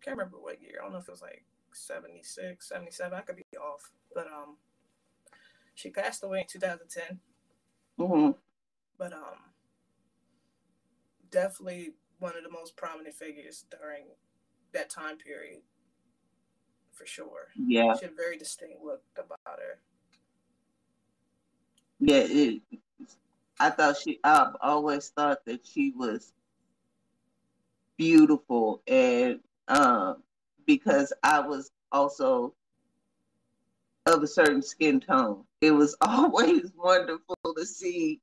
I 0.00 0.04
can't 0.04 0.16
remember 0.16 0.38
what 0.38 0.62
year. 0.62 0.78
I 0.80 0.84
don't 0.84 0.92
know 0.92 0.98
if 0.98 1.08
it 1.08 1.12
was 1.12 1.22
like 1.22 1.44
76, 1.72 2.66
77. 2.68 3.16
I 3.16 3.20
could 3.20 3.36
be 3.36 3.44
off, 3.58 3.90
but 4.14 4.26
um, 4.26 4.56
she 5.80 5.90
passed 5.90 6.22
away 6.22 6.40
in 6.40 6.46
2010. 6.46 7.18
Mm-hmm. 7.98 8.30
But 8.98 9.12
um, 9.12 9.40
definitely 11.30 11.94
one 12.18 12.36
of 12.36 12.44
the 12.44 12.50
most 12.50 12.76
prominent 12.76 13.14
figures 13.14 13.64
during 13.70 14.04
that 14.72 14.90
time 14.90 15.16
period, 15.16 15.62
for 16.92 17.06
sure. 17.06 17.48
Yeah, 17.56 17.94
she 17.96 18.04
had 18.04 18.12
a 18.12 18.16
very 18.16 18.36
distinct 18.36 18.82
look 18.84 19.02
about 19.16 19.58
her. 19.58 19.78
Yeah, 21.98 22.26
it, 22.28 22.62
I 23.58 23.70
thought 23.70 23.96
she. 23.96 24.20
I've 24.22 24.54
always 24.60 25.08
thought 25.08 25.44
that 25.46 25.66
she 25.66 25.92
was 25.96 26.32
beautiful, 27.96 28.82
and 28.86 29.40
um, 29.68 30.22
because 30.66 31.12
I 31.22 31.40
was 31.40 31.70
also 31.90 32.54
of 34.06 34.22
a 34.22 34.26
certain 34.26 34.62
skin 34.62 35.00
tone. 35.00 35.44
It 35.60 35.72
was 35.72 35.96
always 36.00 36.72
wonderful 36.76 37.36
to 37.56 37.66
see 37.66 38.20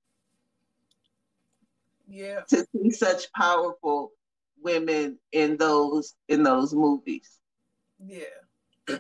yeah 2.09 2.39
to 2.47 2.65
see 2.71 2.89
such 2.89 3.29
powerful 3.33 4.13
women 4.61 5.19
in 5.31 5.57
those 5.57 6.15
in 6.27 6.43
those 6.43 6.73
movies. 6.73 7.39
Yeah. 8.03 8.23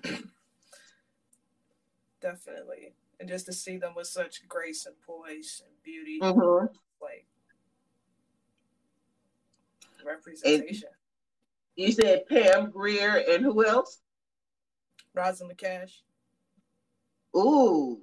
Definitely. 2.21 2.93
And 3.19 3.29
just 3.29 3.45
to 3.47 3.53
see 3.53 3.77
them 3.77 3.93
with 3.95 4.07
such 4.07 4.47
grace 4.47 4.85
and 4.85 4.95
poise 5.01 5.61
and 5.65 5.73
beauty, 5.83 6.19
mm-hmm. 6.21 6.67
like 7.01 7.25
representation. 10.05 10.89
And 10.89 11.85
you 11.87 11.91
said 11.91 12.27
Pam 12.27 12.69
Grier 12.71 13.23
and 13.29 13.43
who 13.43 13.65
else? 13.65 13.99
Rosalind 15.13 15.57
Cash. 15.57 16.03
Ooh, 17.35 18.01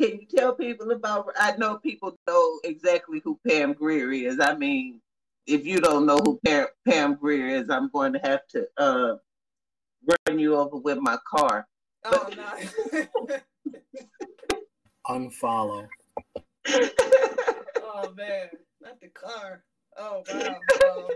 can 0.00 0.20
you 0.20 0.26
tell 0.26 0.54
people 0.54 0.90
about? 0.90 1.32
I 1.38 1.56
know 1.56 1.76
people 1.76 2.16
know 2.26 2.60
exactly 2.64 3.20
who 3.24 3.38
Pam 3.46 3.72
Grier 3.72 4.12
is. 4.12 4.40
I 4.40 4.54
mean, 4.54 5.00
if 5.46 5.66
you 5.66 5.80
don't 5.80 6.06
know 6.06 6.18
who 6.18 6.40
Pam, 6.44 6.66
Pam 6.88 7.14
Grier 7.14 7.48
is, 7.48 7.70
I'm 7.70 7.88
going 7.90 8.12
to 8.14 8.18
have 8.20 8.46
to 8.48 8.66
uh, 8.78 9.16
run 10.28 10.38
you 10.38 10.56
over 10.56 10.76
with 10.76 10.98
my 10.98 11.18
car. 11.28 11.66
Oh 12.04 12.28
no! 12.36 13.06
Unfollow. 15.08 15.86
oh 16.68 18.12
man, 18.16 18.48
not 18.80 19.00
the 19.00 19.08
car. 19.08 19.64
Oh 19.96 20.22
wow. 20.30 20.56
Um, 20.88 21.08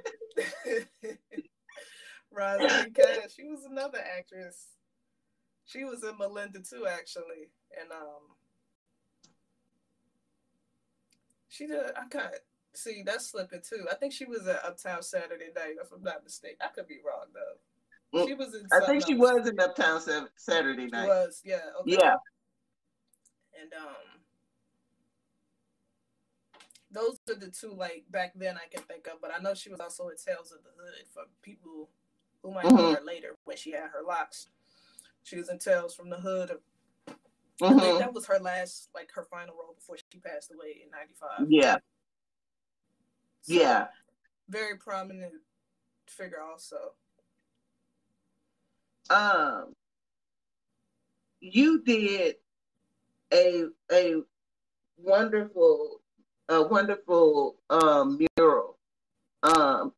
Rosalind 2.33 2.95
Cash. 2.95 3.35
She 3.35 3.45
was 3.45 3.65
another 3.65 3.99
actress 4.19 4.77
she 5.67 5.85
was 5.85 6.03
in 6.05 6.17
Melinda 6.17 6.61
too, 6.61 6.87
actually, 6.87 7.51
and 7.79 7.91
um, 7.91 8.36
she 11.57 11.67
did. 11.67 11.79
I 11.97 12.09
of 12.09 12.35
see 12.75 13.03
that's 13.05 13.31
slipping 13.31 13.63
too. 13.69 13.87
I 13.91 13.95
think 13.95 14.13
she 14.13 14.27
was 14.27 14.47
at 14.47 14.65
Uptown 14.65 15.03
Saturday 15.03 15.49
Night, 15.55 15.77
if 15.83 15.93
I'm 15.93 16.03
not 16.03 16.25
mistaken. 16.25 16.59
I 16.63 16.69
could 16.69 16.87
be 16.87 16.99
wrong 17.05 17.27
though. 17.33 18.27
She 18.27 18.35
was 18.35 18.55
in. 18.55 18.67
I 18.73 18.85
think 18.87 19.05
she 19.07 19.13
else. 19.13 19.21
was 19.21 19.49
in 19.49 19.59
Uptown 19.61 20.01
Saturday 20.37 20.87
Night. 20.87 21.03
She 21.03 21.09
was, 21.09 21.43
yeah. 21.45 21.61
Okay. 21.81 21.99
Yeah. 22.01 22.15
And 23.61 23.73
um, 23.75 24.21
those 26.91 27.19
are 27.29 27.39
the 27.39 27.51
two 27.51 27.75
like 27.75 28.05
back 28.11 28.33
then 28.37 28.57
I 28.57 28.69
can 28.75 28.85
think 28.85 29.07
of. 29.07 29.21
But 29.21 29.33
I 29.37 29.43
know 29.43 29.55
she 29.55 29.71
was 29.71 29.81
also 29.81 30.09
in 30.09 30.17
Tales 30.17 30.53
of 30.53 30.63
the 30.63 30.71
Hood 30.77 31.07
for 31.13 31.23
people 31.43 31.91
who 32.43 32.53
might 32.53 32.65
mm-hmm. 32.65 32.77
know 32.77 32.95
her 32.95 33.03
later 33.05 33.37
when 33.45 33.57
she 33.57 33.73
had 33.73 33.91
her 33.93 34.03
locks. 34.07 34.49
She 35.25 35.37
was 35.37 35.49
in 35.49 35.59
Tales 35.59 35.95
from 35.95 36.09
the 36.11 36.17
Hood. 36.17 36.53
Mm-hmm. 37.63 37.65
I 37.65 37.81
think 37.81 37.83
mm-hmm. 37.83 37.99
that 38.01 38.15
was 38.15 38.27
her 38.27 38.39
last, 38.39 38.91
like 38.95 39.11
her 39.15 39.25
final 39.25 39.55
role 39.55 39.75
before 39.75 39.97
she 39.97 40.19
passed 40.19 40.53
away 40.53 40.83
in 40.85 40.91
'95. 40.91 41.51
Yeah. 41.51 41.77
So, 43.43 43.55
yeah. 43.55 43.87
Very 44.49 44.77
prominent 44.77 45.33
figure, 46.07 46.43
also. 46.43 46.93
Um, 49.09 49.75
you 51.41 51.83
did 51.83 52.37
a 53.33 53.65
a 53.91 54.17
wonderful 54.99 56.01
a 56.49 56.63
wonderful 56.63 57.57
um, 57.71 58.19
mural. 58.37 58.79
Um, 59.43 59.93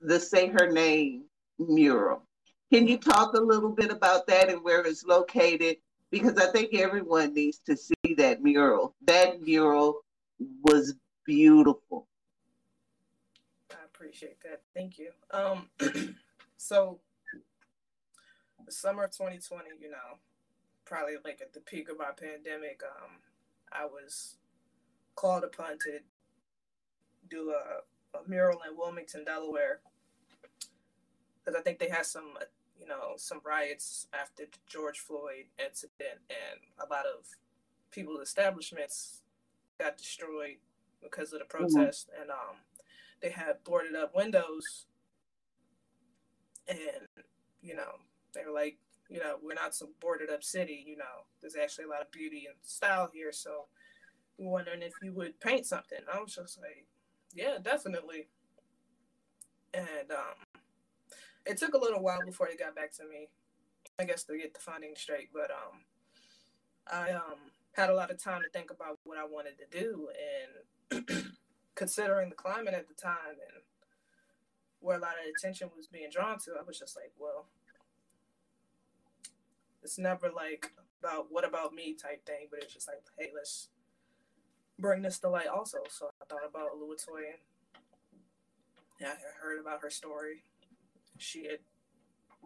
the 0.00 0.20
say 0.20 0.48
her 0.48 0.70
name 0.70 1.24
mural 1.58 2.25
Can 2.72 2.88
you 2.88 2.98
talk 2.98 3.34
a 3.34 3.40
little 3.40 3.70
bit 3.70 3.90
about 3.90 4.26
that 4.26 4.48
and 4.48 4.62
where 4.62 4.84
it's 4.84 5.04
located? 5.04 5.76
Because 6.10 6.36
I 6.36 6.50
think 6.50 6.74
everyone 6.74 7.34
needs 7.34 7.58
to 7.66 7.76
see 7.76 8.14
that 8.16 8.42
mural. 8.42 8.94
That 9.06 9.40
mural 9.42 10.00
was 10.62 10.94
beautiful. 11.24 12.06
I 13.70 13.84
appreciate 13.84 14.40
that. 14.42 14.62
Thank 14.74 14.98
you. 14.98 15.10
Um, 15.30 15.68
so 16.56 16.98
the 18.64 18.72
summer 18.72 19.04
of 19.04 19.12
2020, 19.12 19.70
you 19.80 19.90
know, 19.90 20.18
probably 20.84 21.14
like 21.24 21.40
at 21.40 21.52
the 21.52 21.60
peak 21.60 21.88
of 21.88 22.00
our 22.00 22.12
pandemic, 22.12 22.82
um, 22.84 23.10
I 23.72 23.84
was 23.84 24.36
called 25.14 25.44
upon 25.44 25.78
to 25.78 25.98
do 27.28 27.52
a, 27.52 28.18
a 28.18 28.28
mural 28.28 28.58
in 28.68 28.76
Wilmington, 28.76 29.24
Delaware, 29.24 29.80
because 31.46 31.58
I 31.58 31.62
think 31.62 31.78
they 31.78 31.88
had 31.88 32.06
some, 32.06 32.34
you 32.78 32.86
know, 32.86 33.14
some 33.16 33.40
riots 33.44 34.08
after 34.12 34.44
the 34.44 34.58
George 34.68 34.98
Floyd 34.98 35.46
incident, 35.64 36.20
and 36.28 36.60
a 36.78 36.92
lot 36.92 37.04
of 37.06 37.24
people's 37.90 38.20
establishments 38.20 39.22
got 39.78 39.96
destroyed 39.96 40.56
because 41.02 41.32
of 41.32 41.38
the 41.38 41.44
mm-hmm. 41.44 41.74
protest, 41.74 42.08
mm-hmm. 42.08 42.22
and 42.22 42.30
um, 42.30 42.56
they 43.22 43.30
had 43.30 43.62
boarded 43.64 43.94
up 43.94 44.14
windows, 44.14 44.86
and 46.68 46.78
you 47.62 47.76
know, 47.76 47.92
they 48.34 48.42
were 48.44 48.52
like, 48.52 48.78
you 49.08 49.20
know, 49.20 49.36
we're 49.42 49.54
not 49.54 49.74
some 49.74 49.90
boarded 50.00 50.30
up 50.30 50.42
city. 50.42 50.84
You 50.86 50.96
know, 50.96 51.26
there's 51.40 51.56
actually 51.56 51.84
a 51.84 51.88
lot 51.88 52.02
of 52.02 52.10
beauty 52.10 52.46
and 52.48 52.56
style 52.62 53.08
here, 53.12 53.30
so 53.32 53.66
we're 54.36 54.50
wondering 54.50 54.82
if 54.82 54.92
you 55.00 55.12
would 55.12 55.38
paint 55.38 55.64
something. 55.64 56.00
I 56.12 56.20
was 56.20 56.34
just 56.34 56.58
like, 56.60 56.86
yeah, 57.34 57.58
definitely. 57.62 58.26
And 59.74 60.10
um, 60.10 60.45
it 61.46 61.56
took 61.56 61.74
a 61.74 61.78
little 61.78 62.02
while 62.02 62.20
before 62.24 62.48
they 62.50 62.56
got 62.56 62.74
back 62.74 62.92
to 62.96 63.04
me. 63.04 63.28
I 63.98 64.04
guess 64.04 64.24
to 64.24 64.36
get 64.36 64.52
the 64.52 64.60
funding 64.60 64.94
straight, 64.96 65.30
but 65.32 65.50
um, 65.50 65.80
I 66.90 67.12
um 67.12 67.50
had 67.72 67.90
a 67.90 67.94
lot 67.94 68.10
of 68.10 68.22
time 68.22 68.42
to 68.42 68.48
think 68.50 68.70
about 68.70 68.98
what 69.04 69.18
I 69.18 69.24
wanted 69.24 69.54
to 69.58 69.80
do, 69.80 70.08
and 70.90 71.06
considering 71.74 72.30
the 72.30 72.34
climate 72.36 72.74
at 72.74 72.88
the 72.88 72.94
time 72.94 73.36
and 73.54 73.62
where 74.80 74.96
a 74.96 75.00
lot 75.00 75.12
of 75.12 75.34
attention 75.36 75.70
was 75.76 75.86
being 75.86 76.08
drawn 76.12 76.38
to, 76.38 76.52
I 76.58 76.62
was 76.66 76.78
just 76.78 76.96
like, 76.96 77.12
well, 77.18 77.46
it's 79.82 79.98
never 79.98 80.30
like 80.30 80.72
about 81.02 81.26
what 81.30 81.46
about 81.46 81.74
me 81.74 81.94
type 81.94 82.24
thing, 82.26 82.48
but 82.50 82.62
it's 82.62 82.72
just 82.74 82.88
like, 82.88 83.02
hey, 83.18 83.30
let's 83.34 83.68
bring 84.78 85.02
this 85.02 85.18
to 85.20 85.28
light 85.28 85.48
also. 85.48 85.78
So 85.88 86.10
I 86.20 86.24
thought 86.26 86.48
about 86.48 86.70
Oluwatoyin. 86.72 87.38
Yeah, 89.00 89.12
I 89.12 89.42
heard 89.42 89.60
about 89.60 89.82
her 89.82 89.90
story. 89.90 90.44
She 91.18 91.44
had 91.44 91.58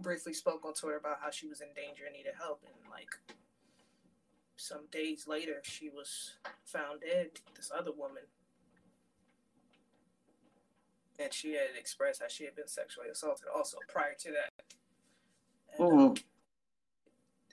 briefly 0.00 0.32
spoke 0.32 0.64
on 0.64 0.74
Twitter 0.74 0.96
about 0.96 1.18
how 1.22 1.30
she 1.30 1.46
was 1.46 1.60
in 1.60 1.68
danger 1.74 2.04
and 2.06 2.14
needed 2.14 2.34
help, 2.38 2.62
and 2.64 2.90
like 2.90 3.10
some 4.56 4.86
days 4.90 5.26
later, 5.26 5.60
she 5.62 5.88
was 5.88 6.36
found 6.64 7.00
dead. 7.00 7.30
This 7.56 7.70
other 7.76 7.92
woman, 7.92 8.22
and 11.18 11.32
she 11.32 11.52
had 11.52 11.68
expressed 11.78 12.22
how 12.22 12.28
she 12.28 12.44
had 12.44 12.54
been 12.54 12.68
sexually 12.68 13.08
assaulted 13.08 13.46
also 13.54 13.78
prior 13.88 14.14
to 14.20 14.30
that. 14.32 14.50
And, 15.78 15.88
mm-hmm. 15.88 15.98
um, 15.98 16.14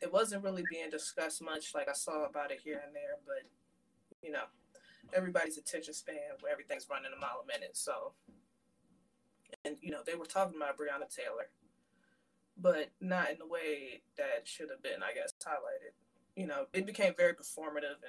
it 0.01 0.11
wasn't 0.11 0.43
really 0.43 0.63
being 0.69 0.89
discussed 0.89 1.41
much. 1.41 1.73
Like 1.73 1.89
I 1.89 1.93
saw 1.93 2.25
about 2.25 2.51
it 2.51 2.59
here 2.63 2.81
and 2.85 2.95
there, 2.95 3.17
but 3.25 3.43
you 4.21 4.31
know, 4.31 4.43
everybody's 5.13 5.57
attention 5.57 5.93
span 5.93 6.37
where 6.41 6.51
everything's 6.51 6.87
running 6.89 7.11
a 7.15 7.19
mile 7.19 7.43
a 7.43 7.47
minute. 7.47 7.75
So, 7.77 8.13
and 9.67 9.77
you 9.81 9.91
know, 9.91 9.99
they 10.05 10.15
were 10.15 10.25
talking 10.25 10.55
about 10.55 10.77
Breonna 10.77 11.13
Taylor, 11.13 11.49
but 12.57 12.89
not 13.01 13.29
in 13.29 13.37
the 13.37 13.47
way 13.47 14.01
that 14.17 14.47
should 14.47 14.69
have 14.69 14.81
been, 14.81 15.03
I 15.03 15.13
guess, 15.13 15.33
highlighted. 15.45 15.93
You 16.35 16.47
know, 16.47 16.65
it 16.73 16.85
became 16.85 17.13
very 17.17 17.33
performative 17.33 17.99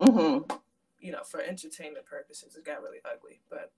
and, 0.00 0.10
mm-hmm. 0.10 0.56
you 1.00 1.12
know, 1.12 1.22
for 1.24 1.40
entertainment 1.40 2.06
purposes, 2.06 2.56
it 2.56 2.64
got 2.64 2.82
really 2.82 2.98
ugly. 3.04 3.40
But 3.50 3.72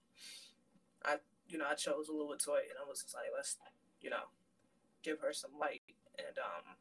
I, 1.04 1.16
you 1.48 1.58
know, 1.58 1.66
I 1.70 1.74
chose 1.74 2.08
Oluwatoyin 2.08 2.70
and 2.70 2.80
I 2.84 2.88
was 2.88 3.02
just 3.02 3.14
like, 3.14 3.24
let's, 3.34 3.56
you 4.00 4.10
know, 4.10 4.28
give 5.02 5.20
her 5.20 5.32
some 5.32 5.52
light. 5.58 5.82
And 6.18 6.38
um, 6.38 6.76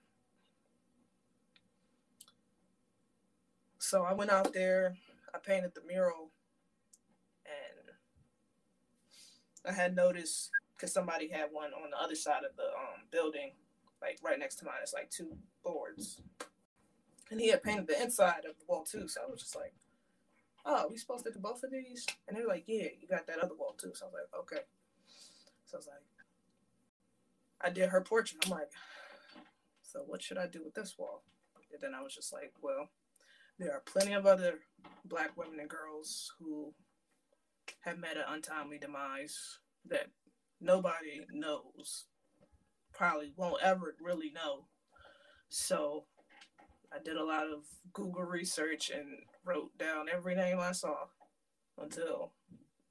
so 3.80 4.04
I 4.04 4.14
went 4.14 4.32
out 4.32 4.54
there 4.54 4.96
I 5.34 5.40
painted 5.40 5.74
the 5.74 5.82
mural, 5.88 6.30
and 7.46 7.96
I 9.68 9.72
had 9.72 9.96
noticed 9.96 10.52
because 10.76 10.94
somebody 10.94 11.30
had 11.30 11.50
one 11.52 11.72
on 11.74 11.92
the 11.92 11.98
other 12.02 12.16
side 12.16 12.44
of 12.50 12.56
the 12.58 12.64
um, 12.64 13.08
building, 13.12 13.52
like 14.02 14.20
right 14.24 14.40
next 14.40 14.56
to 14.58 14.66
mine. 14.66 14.76
It's 14.82 14.94
like 14.94 15.10
two 15.10 15.38
boards, 15.64 16.22
and 17.32 17.40
he 17.40 17.50
had 17.50 17.64
painted 17.64 17.88
the 17.88 18.02
inside 18.02 18.46
of 18.50 18.58
the 18.60 18.66
wall 18.68 18.84
too. 18.84 19.08
So 19.08 19.22
I 19.26 19.32
was 19.32 19.40
just 19.40 19.56
like, 19.56 19.74
"Oh, 20.66 20.88
we 20.90 20.98
supposed 20.98 21.26
to 21.26 21.32
do 21.32 21.40
both 21.40 21.64
of 21.64 21.72
these?" 21.72 22.06
And 22.28 22.36
they 22.36 22.42
were 22.42 22.48
like, 22.48 22.66
"Yeah, 22.68 22.88
you 23.00 23.08
got 23.08 23.28
that 23.28 23.40
other 23.40 23.56
wall 23.56 23.76
too." 23.78 23.92
So 23.94 24.06
I 24.06 24.10
was 24.10 24.14
like, 24.14 24.42
"Okay." 24.42 24.64
So 25.66 25.78
I 25.78 25.80
was 25.80 25.88
like, 25.88 26.04
I 27.64 27.70
did 27.70 27.90
her 27.90 28.02
portrait. 28.02 28.46
I'm 28.46 28.52
like, 28.52 28.72
so 29.82 30.04
what 30.06 30.22
should 30.22 30.38
I 30.38 30.48
do 30.48 30.62
with 30.64 30.74
this 30.74 30.98
wall? 30.98 31.24
And 31.72 31.82
then 31.82 31.94
I 31.96 32.04
was 32.04 32.14
just 32.14 32.34
like, 32.34 32.54
well, 32.62 32.90
there 33.58 33.72
are 33.72 33.82
plenty 33.86 34.14
of 34.14 34.26
other 34.26 34.60
black 35.06 35.36
women 35.38 35.60
and 35.60 35.70
girls 35.70 36.34
who 36.40 36.74
have 37.82 38.00
met 38.00 38.18
an 38.18 38.24
untimely 38.28 38.78
demise 38.78 39.60
that 39.86 40.08
nobody 40.60 41.26
knows, 41.32 42.06
probably 42.94 43.34
won't 43.36 43.62
ever 43.62 43.96
really 44.02 44.32
know. 44.32 44.68
So 45.50 46.06
I 46.94 46.98
did 47.04 47.18
a 47.18 47.24
lot 47.24 47.48
of 47.48 47.64
Google 47.92 48.24
research 48.24 48.90
and 48.90 49.20
wrote 49.44 49.78
down 49.78 50.08
every 50.14 50.36
name 50.36 50.60
I 50.60 50.72
saw 50.72 51.08
until 51.78 52.32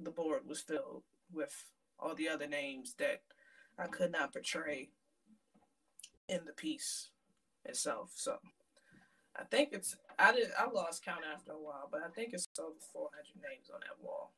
the 0.01 0.11
board 0.11 0.43
was 0.47 0.61
filled 0.61 1.05
with 1.33 1.55
all 1.99 2.15
the 2.15 2.29
other 2.29 2.47
names 2.47 2.95
that 2.99 3.23
I 3.79 3.87
could 3.87 4.13
not 4.13 4.33
portray 4.33 4.91
in 6.29 6.45
the 6.45 6.53
piece 6.53 7.11
itself. 7.65 8.13
So 8.15 8.39
I 9.37 9.45
think 9.45 9.71
it's 9.73 9.97
I 10.19 10.33
did 10.33 10.49
I 10.59 10.69
lost 10.71 11.05
count 11.05 11.23
after 11.33 11.53
a 11.53 11.61
while, 11.61 11.89
but 11.91 12.01
I 12.05 12.11
think 12.11 12.33
it's 12.33 12.49
over 12.59 12.75
400 12.93 13.25
names 13.37 13.71
on 13.73 13.81
that 13.81 14.05
wall, 14.05 14.33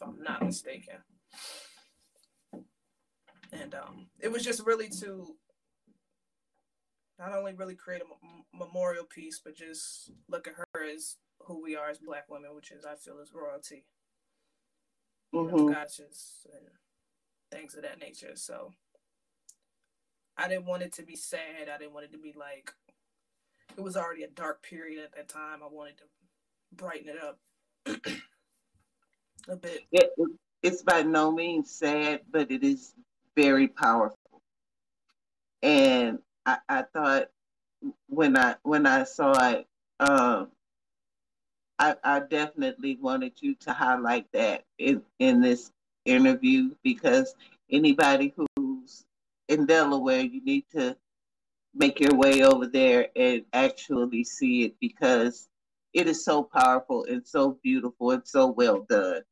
if 0.00 0.08
I'm 0.08 0.22
not 0.22 0.42
mistaken. 0.42 0.96
And 3.52 3.74
um, 3.74 4.06
it 4.20 4.30
was 4.30 4.44
just 4.44 4.64
really 4.64 4.88
to 5.00 5.34
not 7.18 7.32
only 7.32 7.52
really 7.52 7.74
create 7.74 8.00
a 8.00 8.04
m- 8.04 8.44
memorial 8.54 9.04
piece, 9.04 9.40
but 9.44 9.56
just 9.56 10.12
look 10.28 10.46
at 10.46 10.54
her 10.54 10.84
as 10.84 11.16
who 11.40 11.62
we 11.62 11.76
are 11.76 11.90
as 11.90 11.98
Black 11.98 12.24
women, 12.30 12.54
which 12.54 12.70
is 12.70 12.84
I 12.84 12.94
feel 12.94 13.18
is 13.18 13.32
royalty, 13.34 13.86
mm-hmm. 15.34 15.56
you 15.56 15.64
know, 15.64 15.74
gotchas 15.74 16.46
and 16.52 16.68
things 17.50 17.74
of 17.74 17.82
that 17.82 18.00
nature. 18.00 18.36
So 18.36 18.72
I 20.36 20.48
didn't 20.48 20.66
want 20.66 20.82
it 20.82 20.92
to 20.94 21.02
be 21.02 21.16
sad. 21.16 21.68
I 21.72 21.78
didn't 21.78 21.92
want 21.92 22.06
it 22.06 22.12
to 22.12 22.18
be 22.18 22.34
like 22.38 22.72
it 23.76 23.82
was 23.82 23.96
already 23.96 24.22
a 24.22 24.28
dark 24.28 24.62
period 24.62 25.02
at 25.02 25.14
that 25.16 25.28
time. 25.28 25.60
I 25.62 25.68
wanted 25.68 25.98
to 25.98 26.04
brighten 26.72 27.08
it 27.08 27.16
up 27.22 27.38
a 29.48 29.56
bit. 29.56 29.82
It, 29.92 30.10
it's 30.62 30.82
by 30.82 31.02
no 31.02 31.30
means 31.30 31.70
sad, 31.70 32.22
but 32.30 32.50
it 32.50 32.62
is 32.62 32.94
very 33.36 33.68
powerful. 33.68 34.16
And 35.62 36.18
I, 36.46 36.58
I 36.68 36.82
thought 36.82 37.28
when 38.08 38.36
I 38.36 38.56
when 38.62 38.86
I 38.86 39.04
saw 39.04 39.50
it, 39.50 39.66
um, 40.00 40.48
I, 41.78 41.96
I 42.04 42.20
definitely 42.20 42.98
wanted 43.00 43.32
you 43.40 43.54
to 43.60 43.72
highlight 43.72 44.26
that 44.32 44.64
in, 44.78 45.02
in 45.18 45.40
this 45.40 45.70
interview 46.04 46.74
because 46.82 47.34
anybody 47.70 48.34
who's 48.36 49.04
in 49.48 49.64
Delaware, 49.64 50.20
you 50.20 50.44
need 50.44 50.66
to 50.72 50.94
make 51.74 52.00
your 52.00 52.14
way 52.14 52.42
over 52.42 52.66
there 52.66 53.08
and 53.16 53.44
actually 53.52 54.24
see 54.24 54.64
it 54.64 54.74
because 54.80 55.48
it 55.92 56.06
is 56.06 56.24
so 56.24 56.42
powerful 56.42 57.04
and 57.04 57.26
so 57.26 57.58
beautiful 57.62 58.12
and 58.12 58.26
so 58.26 58.46
well 58.46 58.86
done 58.88 59.22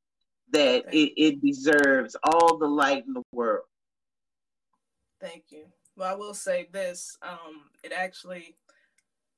that 0.50 0.84
it, 0.92 1.12
it 1.16 1.42
deserves 1.42 2.16
all 2.22 2.56
the 2.58 2.66
light 2.66 3.04
in 3.06 3.12
the 3.12 3.22
world. 3.32 3.66
Thank 5.20 5.44
you. 5.50 5.66
Well, 5.96 6.12
I 6.12 6.16
will 6.16 6.34
say 6.34 6.68
this. 6.72 7.16
Um, 7.22 7.70
it 7.82 7.92
actually, 7.92 8.56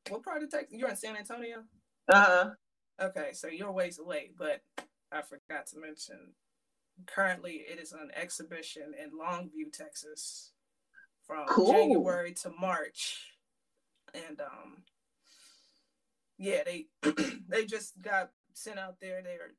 what 0.09 0.23
part 0.23 0.43
of 0.43 0.51
Texas? 0.51 0.79
You're 0.79 0.91
in 0.91 0.97
San 0.97 1.16
Antonio? 1.16 1.64
Uh 2.09 2.25
huh. 2.25 2.51
Okay, 3.03 3.31
so 3.33 3.49
you're 3.49 3.73
ways 3.73 3.99
away, 3.99 4.31
but 4.39 4.61
I 5.11 5.23
forgot 5.23 5.66
to 5.68 5.81
mention 5.81 6.35
currently 7.07 7.64
it 7.71 7.81
is 7.81 7.93
an 7.93 8.11
exhibition 8.14 8.93
in 9.03 9.11
Longview, 9.18 9.73
Texas 9.73 10.53
from 11.27 11.47
cool. 11.47 11.73
January 11.73 12.33
to 12.35 12.51
March, 12.61 13.21
and 14.14 14.41
um, 14.41 14.83
yeah, 16.41 16.62
they 16.64 16.86
they 17.49 17.66
just 17.66 18.01
got 18.03 18.30
sent 18.55 18.80
out 18.80 18.97
there. 19.01 19.22
They 19.22 19.34
are 19.34 19.55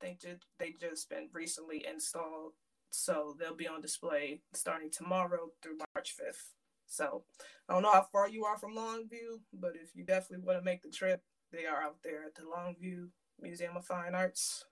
they 0.00 0.16
just 0.20 0.46
they 0.58 0.74
just 0.80 1.08
been 1.08 1.28
recently 1.32 1.84
installed 1.88 2.54
so 2.92 3.34
they'll 3.38 3.54
be 3.56 3.66
on 3.66 3.80
display 3.80 4.40
starting 4.52 4.90
tomorrow 4.90 5.50
through 5.62 5.78
March 5.94 6.14
5th. 6.14 6.52
So 6.86 7.24
I 7.68 7.72
don't 7.72 7.82
know 7.82 7.92
how 7.92 8.06
far 8.12 8.28
you 8.28 8.44
are 8.44 8.58
from 8.58 8.74
Longview, 8.74 9.40
but 9.54 9.72
if 9.82 9.96
you 9.96 10.04
definitely 10.04 10.44
want 10.44 10.58
to 10.58 10.64
make 10.64 10.82
the 10.82 10.90
trip, 10.90 11.22
they 11.50 11.64
are 11.64 11.82
out 11.82 11.96
there 12.04 12.24
at 12.24 12.34
the 12.34 12.42
Longview 12.42 13.08
Museum 13.40 13.78
of 13.78 13.86
Fine 13.86 14.14
Arts. 14.14 14.66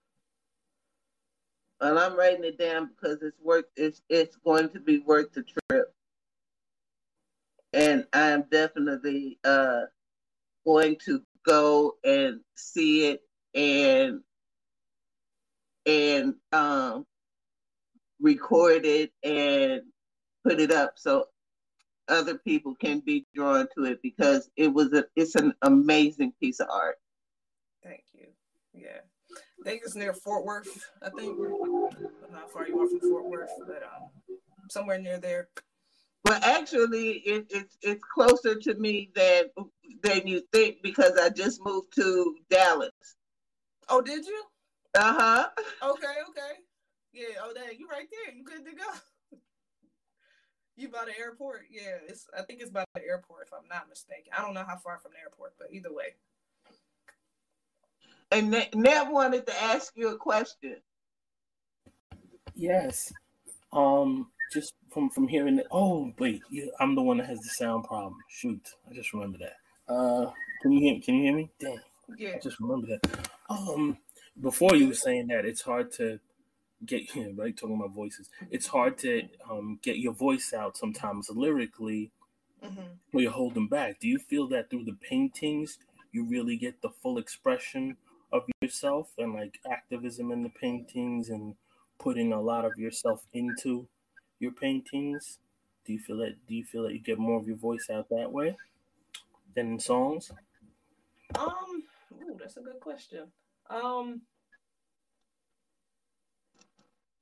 And 1.81 1.99
I'm 1.99 2.15
writing 2.15 2.45
it 2.45 2.59
down 2.59 2.91
because 2.91 3.23
it's 3.23 3.41
worth 3.43 3.65
it's 3.75 4.03
it's 4.11 4.37
going 4.37 4.69
to 4.71 4.81
be 4.81 4.99
worth 4.99 5.33
the 5.33 5.43
trip. 5.43 5.95
And 7.73 8.05
I'm 8.13 8.45
definitely 8.51 9.39
uh 9.45 9.85
going 10.67 10.97
to 11.07 11.23
go 11.47 11.95
and 12.05 12.41
see 12.55 13.07
it 13.07 13.21
and 13.55 14.21
and 15.87 16.35
um 16.53 17.07
record 18.21 18.85
it 18.85 19.13
and 19.25 19.83
put 20.45 20.61
it 20.61 20.71
up 20.71 20.93
so 20.97 21.27
other 22.09 22.39
people 22.39 22.75
can 22.75 23.01
be 23.01 23.27
drawn 23.35 23.67
to 23.77 23.85
it 23.85 24.01
because 24.03 24.51
it 24.57 24.69
was 24.73 24.93
a 24.93 25.05
it's 25.17 25.37
an 25.37 25.55
amazing 25.63 26.33
piece 26.41 26.61
of 26.61 26.69
art. 26.71 26.97
Thank 27.83 28.05
you. 28.13 28.27
Yeah. 28.75 28.99
I 29.33 29.63
think 29.69 29.83
it's 29.85 29.95
near 29.95 30.13
Fort 30.13 30.45
Worth. 30.45 30.85
I 31.03 31.11
think 31.11 31.39
not 32.33 32.51
far 32.51 32.67
you 32.67 32.81
are 32.81 32.89
from 32.89 33.01
Fort 33.01 33.29
Worth, 33.29 33.51
but 33.67 33.83
um, 33.83 34.09
somewhere 34.69 34.99
near 34.99 35.19
there. 35.19 35.49
Well, 36.25 36.39
actually, 36.43 37.13
it, 37.25 37.47
it's 37.51 37.79
it's 37.83 38.03
closer 38.15 38.55
to 38.55 38.75
me 38.75 39.11
than 39.15 39.45
than 40.03 40.27
you 40.27 40.43
think 40.53 40.83
because 40.83 41.13
I 41.19 41.31
just 41.31 41.65
moved 41.65 41.95
to 41.97 42.37
Dallas. 42.51 42.91
Oh, 43.89 44.03
did 44.03 44.27
you? 44.27 44.43
Uh 44.95 45.15
huh. 45.19 45.49
Okay, 45.83 46.15
okay. 46.29 46.53
Yeah. 47.13 47.41
Oh, 47.43 47.53
dang, 47.55 47.79
you 47.79 47.89
right 47.89 48.07
there. 48.11 48.35
You 48.35 48.45
good 48.45 48.65
to 48.65 48.73
go. 48.73 49.39
you 50.77 50.89
by 50.89 51.07
the 51.07 51.19
airport? 51.19 51.63
Yeah. 51.71 51.97
It's. 52.07 52.27
I 52.39 52.43
think 52.43 52.61
it's 52.61 52.71
by 52.71 52.85
the 52.95 53.03
airport, 53.03 53.47
if 53.47 53.55
I'm 53.55 53.69
not 53.69 53.89
mistaken. 53.89 54.33
I 54.37 54.43
don't 54.43 54.55
know 54.55 54.65
how 54.67 54.77
far 54.77 54.99
from 54.99 55.13
the 55.13 55.21
airport, 55.21 55.55
but 55.59 55.69
either 55.73 55.93
way. 55.93 56.15
And 58.33 58.51
Ned 58.51 59.11
wanted 59.11 59.47
to 59.47 59.63
ask 59.63 59.93
you 59.97 60.09
a 60.11 60.17
question. 60.17 60.77
Yes. 62.55 63.13
Um, 63.73 64.31
just 64.53 64.75
from 64.91 65.11
from 65.11 65.29
hearing 65.29 65.59
it. 65.59 65.67
Oh 65.71 66.13
wait, 66.19 66.43
I'm 66.79 66.95
the 66.95 67.03
one 67.03 67.19
that 67.19 67.27
has 67.27 67.41
the 67.41 67.49
sound 67.49 67.85
problem. 67.85 68.17
Shoot, 68.29 68.75
I 68.91 68.95
just 68.95 69.13
remember 69.13 69.39
that. 69.39 69.93
Uh, 69.93 70.31
can 70.63 70.73
you 70.73 70.81
hear? 70.81 71.01
Can 71.01 71.15
you 71.17 71.23
hear 71.23 71.37
me? 71.37 71.51
Damn. 71.59 71.81
Yeah. 72.17 72.33
I 72.37 72.39
just 72.39 72.61
remember 72.61 72.87
that. 72.89 73.29
Um, 73.49 73.99
before 74.41 74.75
you 74.77 74.89
were 74.89 74.95
saying 74.95 75.29
that, 75.29 75.45
it's 75.45 75.63
hard 75.63 75.93
to 75.93 76.19
get 76.85 77.15
you 77.15 77.25
know, 77.33 77.43
right 77.43 77.57
talking 77.57 77.77
about 77.77 77.93
voices. 77.93 78.31
It's 78.51 78.67
hard 78.67 78.99
to 78.99 79.23
um 79.51 79.79
get 79.83 79.99
your 79.99 80.13
voice 80.13 80.53
out 80.53 80.77
sometimes 80.77 81.31
lyrically. 81.31 82.11
Mm-hmm. 82.65 82.83
Where 83.13 83.23
you're 83.23 83.33
holding 83.33 83.69
back. 83.69 84.01
Do 84.01 84.09
you 84.09 84.19
feel 84.19 84.47
that 84.49 84.69
through 84.69 84.85
the 84.85 84.99
paintings 85.09 85.79
you 86.13 86.25
really 86.25 86.57
get 86.57 86.83
the 86.83 86.91
full 86.91 87.19
expression 87.19 87.97
of 88.33 88.43
yourself 88.61 89.11
and 89.19 89.35
like 89.35 89.59
activism 89.71 90.31
in 90.31 90.43
the 90.43 90.51
paintings 90.51 91.31
and 91.31 91.55
putting 91.99 92.33
a 92.33 92.41
lot 92.41 92.65
of 92.65 92.77
yourself 92.77 93.25
into 93.33 93.87
your 94.41 94.53
paintings? 94.53 95.39
Do 95.85 95.93
you 95.93 95.99
feel 95.99 96.19
that 96.19 96.35
do 96.47 96.55
you 96.55 96.65
feel 96.65 96.83
that 96.85 96.93
you 96.93 96.99
get 96.99 97.19
more 97.19 97.39
of 97.39 97.47
your 97.47 97.57
voice 97.57 97.89
out 97.93 98.09
that 98.11 98.31
way 98.31 98.57
than 99.55 99.73
in 99.73 99.79
songs? 99.79 100.33
Um, 101.39 101.85
ooh, 102.23 102.37
that's 102.39 102.57
a 102.57 102.61
good 102.61 102.81
question. 102.81 103.29
Um 103.69 104.23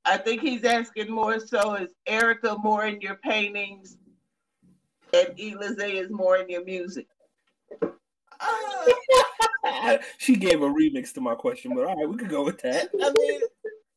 I 0.04 0.16
think 0.16 0.40
he's 0.40 0.64
asking 0.64 1.10
more 1.10 1.38
so 1.38 1.74
is 1.74 1.90
Erica 2.06 2.56
more 2.62 2.86
in 2.86 3.00
your 3.00 3.16
paintings 3.16 3.98
and 5.12 5.28
Elize 5.36 5.78
is 5.78 6.10
more 6.10 6.38
in 6.38 6.48
your 6.48 6.64
music? 6.64 7.06
Uh, 8.40 9.98
she 10.18 10.36
gave 10.36 10.62
a 10.62 10.66
remix 10.66 11.12
to 11.12 11.20
my 11.20 11.34
question, 11.34 11.74
but 11.74 11.84
all 11.84 11.96
right, 11.96 12.08
we 12.08 12.16
could 12.16 12.28
go 12.28 12.44
with 12.44 12.60
that. 12.62 12.88
I 13.02 13.10
mean, 13.10 13.40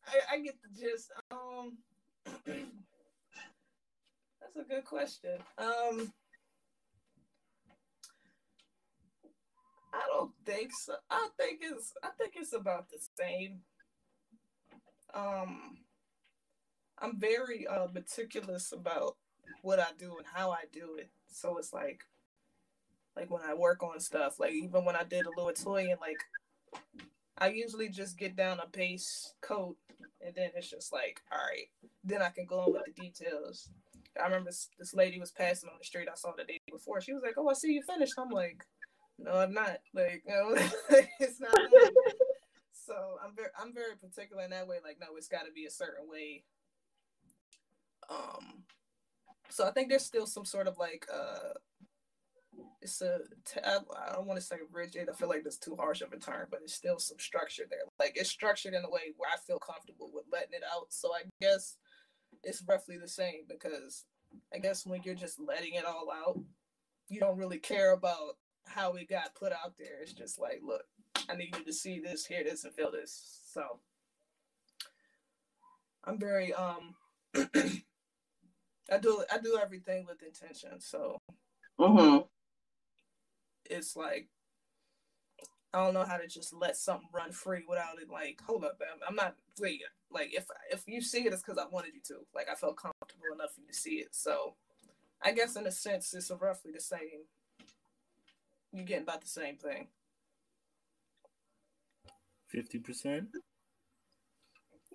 I, 0.08 0.36
I 0.36 0.40
get 0.40 0.56
the 0.62 0.82
gist. 0.82 1.12
Um, 1.32 1.78
that's 4.54 4.66
a 4.66 4.74
good 4.74 4.86
question. 4.86 5.38
Um, 5.58 6.12
I 9.94 10.02
don't 10.08 10.32
think 10.46 10.72
so. 10.74 10.94
I 11.10 11.28
think 11.38 11.60
it's 11.62 11.94
I 12.04 12.10
think 12.18 12.34
it's 12.36 12.54
about 12.54 12.90
the 12.90 12.98
same. 13.20 13.60
Um, 15.14 15.78
I'm 17.00 17.20
very 17.20 17.68
uh, 17.68 17.88
meticulous 17.94 18.72
about 18.72 19.18
what 19.62 19.80
I 19.80 19.88
do 19.98 20.18
and 20.18 20.26
how 20.32 20.52
I 20.52 20.64
do 20.72 20.96
it. 20.98 21.10
So 21.28 21.58
it's 21.58 21.74
like, 21.74 22.04
like 23.16 23.30
when 23.30 23.42
I 23.42 23.54
work 23.54 23.84
on 23.84 24.00
stuff, 24.00 24.40
like 24.40 24.54
even 24.54 24.86
when 24.86 24.96
I 24.96 25.04
did 25.04 25.26
a 25.26 25.32
little 25.36 25.52
toy 25.52 25.90
and 25.90 26.00
like, 26.00 26.18
I 27.38 27.50
usually 27.50 27.90
just 27.90 28.18
get 28.18 28.36
down 28.36 28.60
a 28.60 28.68
base 28.68 29.34
coat 29.42 29.76
and 30.26 30.34
then 30.36 30.52
it's 30.56 30.70
just 30.70 30.94
like, 30.94 31.22
all 31.32 31.40
right, 31.40 31.68
then 32.04 32.22
I 32.22 32.30
can 32.30 32.46
go 32.46 32.66
in 32.66 32.74
with 32.74 32.84
the 32.86 33.02
details. 33.02 33.70
I 34.20 34.26
remember 34.26 34.52
this 34.78 34.94
lady 34.94 35.20
was 35.20 35.32
passing 35.32 35.70
on 35.70 35.76
the 35.78 35.86
street 35.86 36.10
I 36.12 36.16
saw 36.16 36.34
the 36.38 36.44
day 36.44 36.60
before. 36.72 37.02
She 37.02 37.14
was 37.14 37.24
like, 37.24 37.36
"Oh, 37.38 37.50
I 37.50 37.54
see 37.54 37.74
you 37.74 37.84
finished." 37.84 38.14
I'm 38.18 38.30
like, 38.30 38.64
"No, 39.18 39.34
I'm 39.34 39.54
not. 39.54 39.78
Like, 39.94 40.24
you 40.28 40.34
know, 40.34 40.56
it's 41.20 41.40
not." 41.40 41.56
so 42.74 43.18
I'm 43.24 43.36
very, 43.36 43.50
I'm 43.60 43.74
very 43.74 43.96
particular 43.96 44.44
in 44.44 44.50
that 44.52 44.68
way. 44.68 44.78
Like, 44.84 44.98
no, 45.00 45.16
it's 45.18 45.28
got 45.28 45.46
to 45.46 45.52
be 45.54 45.66
a 45.66 45.72
certain 45.72 46.10
way. 46.10 46.44
Um, 48.10 48.64
so 49.50 49.66
I 49.66 49.72
think 49.72 49.90
there's 49.90 50.06
still 50.06 50.26
some 50.26 50.46
sort 50.46 50.68
of 50.68 50.78
like, 50.78 51.06
uh, 51.14 51.54
it's 52.82 53.02
a. 53.02 53.20
I 53.64 53.80
don't 54.14 54.28
want 54.28 54.40
to 54.40 54.46
say 54.46 54.58
rigid. 54.72 55.08
I 55.10 55.14
feel 55.14 55.30
like 55.30 55.44
that's 55.44 55.58
too 55.58 55.76
harsh 55.80 56.02
of 56.02 56.14
a 56.14 56.18
term, 56.18 56.48
but 56.50 56.62
it's 56.64 56.74
still 56.74 57.00
some 57.00 57.20
structure 57.20 57.64
there. 57.70 57.80
Like 58.00 58.14
it's 58.16 58.30
structured 58.30 58.74
in 58.74 58.84
a 58.84 58.90
way 58.90 59.14
where 59.18 59.30
I 59.32 59.38
feel 59.38 59.60
comfortable 59.60 60.10
with 60.14 60.26
letting 60.32 60.54
it 60.54 60.64
out. 60.76 60.88
So 60.90 61.14
I 61.14 61.22
guess 61.40 61.78
it's 62.44 62.64
roughly 62.68 62.98
the 62.98 63.08
same 63.08 63.42
because 63.48 64.06
I 64.54 64.60
guess 64.60 64.86
when 64.86 65.02
you're 65.04 65.16
just 65.16 65.40
letting 65.40 65.74
it 65.74 65.86
all 65.86 66.10
out, 66.12 66.40
you 67.10 67.20
don't 67.20 67.38
really 67.38 67.60
care 67.60 67.94
about 67.94 68.38
how 68.66 68.94
it 68.94 69.10
got 69.10 69.36
put 69.36 69.52
out 69.52 69.78
there. 69.78 70.02
It's 70.02 70.14
just 70.14 70.40
like, 70.40 70.62
look, 70.64 70.84
I 71.30 71.36
need 71.36 71.56
you 71.58 71.66
to 71.66 71.74
see 71.74 72.00
this, 72.00 72.26
hear 72.26 72.44
this, 72.44 72.64
and 72.64 72.74
feel 72.74 72.92
this. 72.92 73.42
So 73.52 73.80
I'm 76.04 76.18
very 76.20 76.54
um 76.54 76.96
I 77.36 78.98
do 79.00 79.24
I 79.32 79.38
do 79.40 79.60
everything 79.62 80.06
with 80.08 80.24
intention. 80.24 80.80
So 80.80 81.18
mm-hmm. 81.80 82.26
it's 83.66 83.96
like 83.96 84.28
I 85.74 85.84
don't 85.84 85.94
know 85.94 86.04
how 86.04 86.18
to 86.18 86.28
just 86.28 86.54
let 86.54 86.76
something 86.76 87.08
run 87.14 87.32
free 87.32 87.64
without 87.68 88.02
it. 88.02 88.10
Like, 88.10 88.42
hold 88.46 88.66
up, 88.66 88.80
I'm, 88.82 89.00
I'm 89.08 89.16
not 89.16 89.36
wait. 89.60 89.82
Like, 90.12 90.34
if 90.34 90.46
if 90.70 90.84
you 90.86 91.02
see 91.02 91.26
it, 91.26 91.34
it's 91.34 91.42
because 91.42 91.58
I 91.58 91.66
wanted 91.72 91.94
you 91.94 92.02
to. 92.08 92.16
Like, 92.36 92.48
I 92.52 92.56
felt 92.56 92.78
comfortable 92.78 93.34
enough 93.34 93.54
for 93.56 93.62
you 93.62 93.68
to 93.68 93.74
see 93.74 93.96
it. 93.96 94.10
So, 94.12 94.56
I 95.22 95.32
guess 95.32 95.56
in 95.56 95.66
a 95.66 95.72
sense, 95.72 96.14
it's 96.14 96.32
roughly 96.32 96.72
the 96.74 96.82
same. 96.82 97.26
You're 98.74 98.86
getting 98.86 99.04
about 99.04 99.22
the 99.22 99.28
same 99.28 99.58
thing. 99.58 99.88
Fifty 102.48 102.80
percent. 102.80 103.30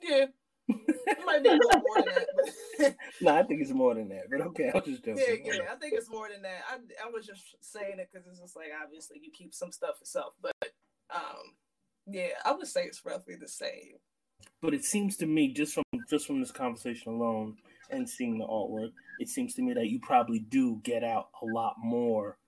Yeah. 0.03 0.27
it 0.69 1.19
might 1.25 1.43
be 1.43 1.49
a 1.49 1.53
little 1.53 1.81
more 1.81 2.03
than 2.05 2.15
that. 2.15 2.97
No, 3.23 3.35
I 3.35 3.43
think 3.45 3.63
it's 3.63 3.71
more 3.71 3.95
than 3.95 4.09
that. 4.11 4.25
But 4.31 4.43
okay, 4.49 4.71
I'll 4.75 4.83
just 4.83 5.05
joking. 5.05 5.25
Yeah, 5.27 5.53
yeah, 5.55 5.73
I 5.73 5.77
think 5.77 5.95
it's 5.95 6.11
more 6.11 6.29
than 6.29 6.43
that. 6.43 6.61
I, 6.69 7.07
I 7.07 7.11
was 7.11 7.25
just 7.25 7.43
saying 7.61 7.99
it 7.99 8.11
because 8.13 8.27
it's 8.27 8.41
just 8.41 8.57
like 8.57 8.69
obviously 8.83 9.21
you 9.23 9.31
keep 9.33 9.55
some 9.55 9.73
stuff 9.73 9.97
yourself, 10.01 10.35
but 10.43 10.53
um, 11.15 11.55
yeah, 12.07 12.29
I 12.45 12.53
would 12.53 12.67
say 12.67 12.85
it's 12.85 13.05
roughly 13.05 13.37
the 13.37 13.49
same. 13.49 13.95
But 14.63 14.75
it 14.75 14.85
seems 14.85 15.17
to 15.19 15.27
me, 15.27 15.53
just 15.53 15.75
from 15.75 15.85
just 16.09 16.27
from 16.27 16.41
this 16.41 16.53
conversation 16.53 17.13
alone 17.13 17.57
and 17.91 18.09
seeing 18.09 18.39
the 18.39 18.47
artwork, 18.47 18.93
it 19.19 19.29
seems 19.29 19.55
to 19.55 19.63
me 19.63 19.73
that 19.75 19.89
you 19.89 20.01
probably 20.01 20.41
do 20.41 20.81
get 20.83 21.05
out 21.05 21.29
a 21.43 21.47
lot 21.47 21.75
more 21.79 22.39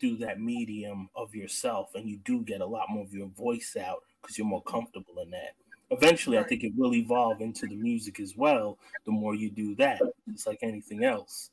through 0.00 0.16
that 0.18 0.40
medium 0.40 1.08
of 1.14 1.34
yourself, 1.34 1.94
and 1.94 2.08
you 2.08 2.18
do 2.24 2.42
get 2.42 2.60
a 2.60 2.66
lot 2.66 2.86
more 2.90 3.04
of 3.04 3.14
your 3.14 3.28
voice 3.28 3.76
out 3.80 4.02
because 4.20 4.36
you're 4.36 4.46
more 4.46 4.62
comfortable 4.62 5.20
in 5.22 5.30
that. 5.30 5.54
Eventually, 5.90 6.36
right. 6.36 6.46
I 6.46 6.48
think 6.48 6.64
it 6.64 6.72
will 6.76 6.94
evolve 6.94 7.40
into 7.40 7.66
the 7.66 7.76
music 7.76 8.18
as 8.18 8.36
well. 8.36 8.78
The 9.04 9.12
more 9.12 9.34
you 9.34 9.50
do 9.50 9.74
that, 9.76 10.00
it's 10.32 10.46
like 10.46 10.58
anything 10.62 11.04
else. 11.04 11.50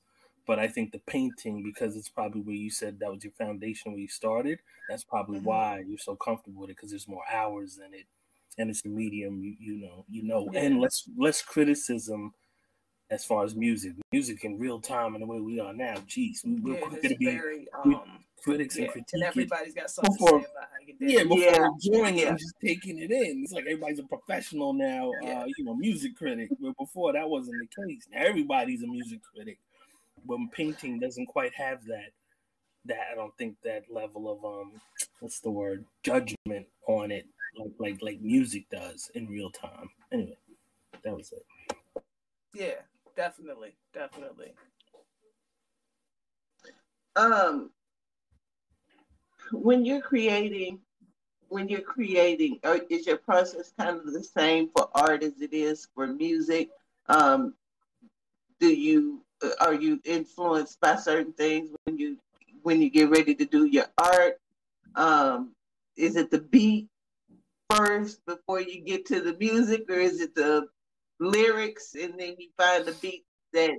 But 0.48 0.60
I 0.60 0.68
think 0.68 0.92
the 0.92 1.00
painting, 1.00 1.64
because 1.64 1.96
it's 1.96 2.10
probably 2.10 2.42
where 2.42 2.56
you 2.56 2.70
said 2.70 3.00
that 3.00 3.12
was 3.12 3.24
your 3.24 3.34
foundation 3.34 3.92
where 3.92 4.02
you 4.02 4.08
started, 4.08 4.60
that's 4.90 5.04
probably 5.04 5.38
mm-hmm. 5.38 5.48
why 5.48 5.84
you're 5.88 5.98
so 5.98 6.16
comfortable 6.16 6.62
with 6.62 6.72
it 6.72 6.76
because 6.78 6.90
there's 6.90 7.08
more 7.08 7.24
hours 7.32 7.80
in 7.86 7.94
it 7.94 8.06
and 8.58 8.70
it's 8.70 8.82
the 8.82 8.90
medium 8.90 9.42
you, 9.42 9.56
you 9.60 9.78
know 9.78 10.06
you 10.10 10.24
know 10.24 10.50
yeah. 10.52 10.62
and 10.62 10.82
less 10.82 11.10
less 11.18 11.42
criticism 11.42 12.34
as 13.10 13.24
far 13.24 13.44
as 13.44 13.56
music 13.56 13.94
music 14.12 14.44
in 14.44 14.60
real 14.60 14.80
time 14.80 15.16
and 15.16 15.22
the 15.22 15.26
way 15.26 15.40
we 15.40 15.60
are 15.60 15.74
now 15.74 15.96
geez 16.06 16.42
we, 16.46 16.72
are 16.72 16.76
yeah, 16.76 16.82
quicker 16.82 17.08
to 17.10 17.16
be 17.16 17.26
very, 17.26 17.68
um, 17.86 18.02
critics 18.42 18.78
yeah, 18.78 18.84
and 18.84 18.92
critiques. 18.92 19.14
And 19.14 19.24
everybody's 19.24 19.74
got 19.74 19.90
something 19.90 20.14
before, 20.14 20.40
to 20.40 20.46
say 20.46 20.52
about 20.52 20.70
how 20.72 20.88
you 20.88 20.96
did. 20.98 21.12
Yeah, 21.12 21.24
before 21.24 21.38
yeah. 21.40 21.68
enjoying 21.68 22.18
it 22.18 22.28
and 22.28 22.40
just 22.40 22.56
taking 22.64 22.98
it 22.98 23.12
in. 23.12 23.44
It's 23.44 23.54
like 23.54 23.66
everybody's 23.66 24.00
a 24.00 24.04
professional 24.04 24.74
now, 24.74 25.12
uh, 25.24 25.46
you 25.58 25.64
know, 25.64 25.76
music 25.76 26.16
critic. 26.16 26.50
But 26.60 26.78
before 26.78 27.14
that 27.14 27.30
wasn't 27.30 27.58
the 27.60 27.84
case. 27.84 28.08
Now 28.12 28.22
everybody's 28.22 28.84
a 28.84 28.88
music 28.88 29.20
critic. 29.22 29.60
But 30.26 30.38
painting 30.52 31.00
doesn't 31.00 31.28
quite 31.28 31.54
have 31.56 31.86
that 31.86 32.12
that 32.86 32.98
I 33.12 33.16
don't 33.16 33.36
think 33.38 33.58
that 33.64 33.84
level 33.92 34.32
of 34.32 34.44
um 34.44 34.82
what's 35.20 35.40
the 35.40 35.52
word 35.52 35.86
judgment 36.04 36.68
on 36.88 37.12
it 37.12 37.28
like 37.58 37.72
like 37.80 38.02
like 38.02 38.22
music 38.22 38.66
does 38.70 39.12
in 39.16 39.28
real 39.28 39.52
time. 39.52 39.90
Anyway, 40.12 40.38
that 41.04 41.16
was 41.16 41.32
it. 41.32 42.04
Yeah, 42.54 42.82
definitely, 43.16 43.76
definitely. 43.94 44.54
Um, 47.16 47.72
when 49.52 49.86
you're 49.86 50.02
creating, 50.02 50.80
when 51.50 51.68
you're 51.68 51.82
creating, 51.82 52.60
is 52.90 53.06
your 53.06 53.18
process 53.18 53.74
kind 53.78 53.98
of 53.98 54.14
the 54.14 54.24
same 54.24 54.70
for 54.76 54.90
art 54.94 55.24
as 55.24 55.42
it 55.42 55.54
is 55.54 55.88
for 55.94 56.08
music? 56.08 56.70
Um, 57.08 57.54
do 58.60 58.68
you 58.68 59.20
uh, 59.20 59.31
are 59.60 59.74
you 59.74 60.00
influenced 60.04 60.80
by 60.80 60.96
certain 60.96 61.34
things 61.34 61.70
when 61.84 61.98
you 61.98 62.18
when 62.64 62.82
you 62.82 62.90
get 62.90 63.10
ready 63.10 63.36
to 63.36 63.46
do 63.46 63.66
your 63.66 63.86
art? 63.98 64.40
Um, 64.96 65.54
is 65.98 66.16
it 66.16 66.32
the 66.32 66.40
beat 66.40 66.88
first 67.70 68.26
before 68.26 68.62
you 68.62 68.82
get 68.82 69.06
to 69.08 69.22
the 69.22 69.36
music, 69.38 69.86
or 69.90 69.96
is 69.96 70.22
it 70.22 70.36
the 70.36 70.68
lyrics 71.20 71.96
and 71.96 72.20
then 72.20 72.36
you 72.38 72.50
find 72.58 72.86
the 72.86 72.94
beat 72.94 73.26
that 73.54 73.72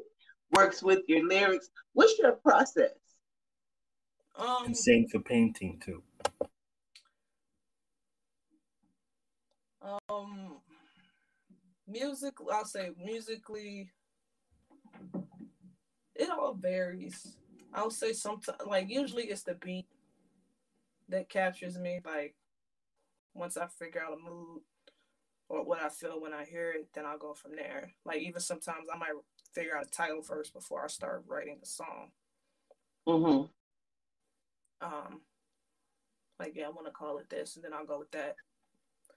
works 0.53 0.83
with 0.83 1.01
your 1.09 1.27
lyrics? 1.27 1.71
What's 1.93 2.19
your 2.19 2.33
process? 2.33 2.91
Um, 4.37 4.67
and 4.67 4.77
same 4.77 5.09
for 5.09 5.21
painting 5.21 5.81
too. 5.85 6.03
Um, 10.09 10.59
music, 11.87 12.35
I'll 12.51 12.65
say 12.65 12.91
musically, 12.97 13.91
it 16.23 16.31
all 16.31 16.55
varies. 16.55 17.37
I'll 17.75 17.91
say 17.91 18.13
sometimes, 18.13 18.59
like 18.67 18.89
usually 18.89 19.25
it's 19.25 19.43
the 19.43 19.55
beat 19.55 19.87
that 21.09 21.29
captures 21.29 21.79
me. 21.79 22.01
Like 22.05 22.35
once 23.35 23.57
I 23.57 23.67
figure 23.67 24.03
out 24.03 24.19
a 24.19 24.31
mood 24.31 24.61
or 25.49 25.65
what 25.65 25.81
I 25.83 25.89
feel 25.89 26.21
when 26.21 26.33
I 26.33 26.45
hear 26.45 26.73
it, 26.73 26.89
then 26.95 27.07
I'll 27.07 27.19
go 27.19 27.35
from 27.35 27.57
there. 27.57 27.93
Like 28.05 28.21
even 28.21 28.41
sometimes 28.41 28.87
I 28.93 28.99
might 28.99 29.13
figure 29.55 29.77
out 29.77 29.87
a 29.87 29.91
title 29.91 30.23
first 30.23 30.55
before 30.55 30.85
I 30.85 30.89
start 30.89 31.25
writing 31.27 31.59
the 31.61 31.67
song. 31.67 32.11
Mm-hmm. 33.07 34.87
Um, 34.87 35.21
like 36.39 36.53
yeah, 36.55 36.67
I 36.67 36.71
want 36.71 36.87
to 36.87 36.93
call 36.93 37.19
it 37.19 37.31
this, 37.31 37.57
and 37.57 37.65
then 37.65 37.73
I'll 37.73 37.87
go 37.87 37.99
with 37.99 38.11
that. 38.13 38.37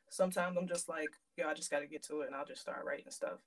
Sometimes 0.10 0.58
I'm 0.58 0.68
just 0.68 0.88
like, 0.88 1.10
yeah, 1.38 1.48
I 1.48 1.54
just 1.54 1.72
got 1.72 1.80
to 1.80 1.88
get 1.88 2.04
to 2.04 2.22
it, 2.22 2.28
and 2.28 2.36
I'll 2.36 2.46
just 2.46 2.62
start 2.62 2.86
writing 2.86 3.06
stuff. 3.10 3.40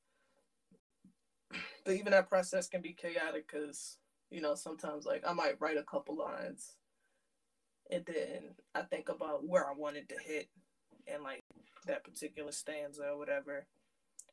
But 1.84 1.94
even 1.94 2.12
that 2.12 2.28
process 2.28 2.68
can 2.68 2.82
be 2.82 2.92
chaotic 2.92 3.50
because 3.50 3.96
you 4.30 4.40
know, 4.40 4.54
sometimes 4.54 5.06
like 5.06 5.24
I 5.26 5.32
might 5.32 5.60
write 5.60 5.78
a 5.78 5.82
couple 5.82 6.16
lines 6.16 6.76
and 7.90 8.04
then 8.06 8.54
I 8.74 8.82
think 8.82 9.08
about 9.08 9.46
where 9.46 9.68
I 9.68 9.72
wanted 9.76 10.08
to 10.10 10.16
hit 10.22 10.48
and 11.06 11.22
like 11.22 11.40
that 11.86 12.04
particular 12.04 12.52
stanza 12.52 13.04
or 13.10 13.18
whatever. 13.18 13.66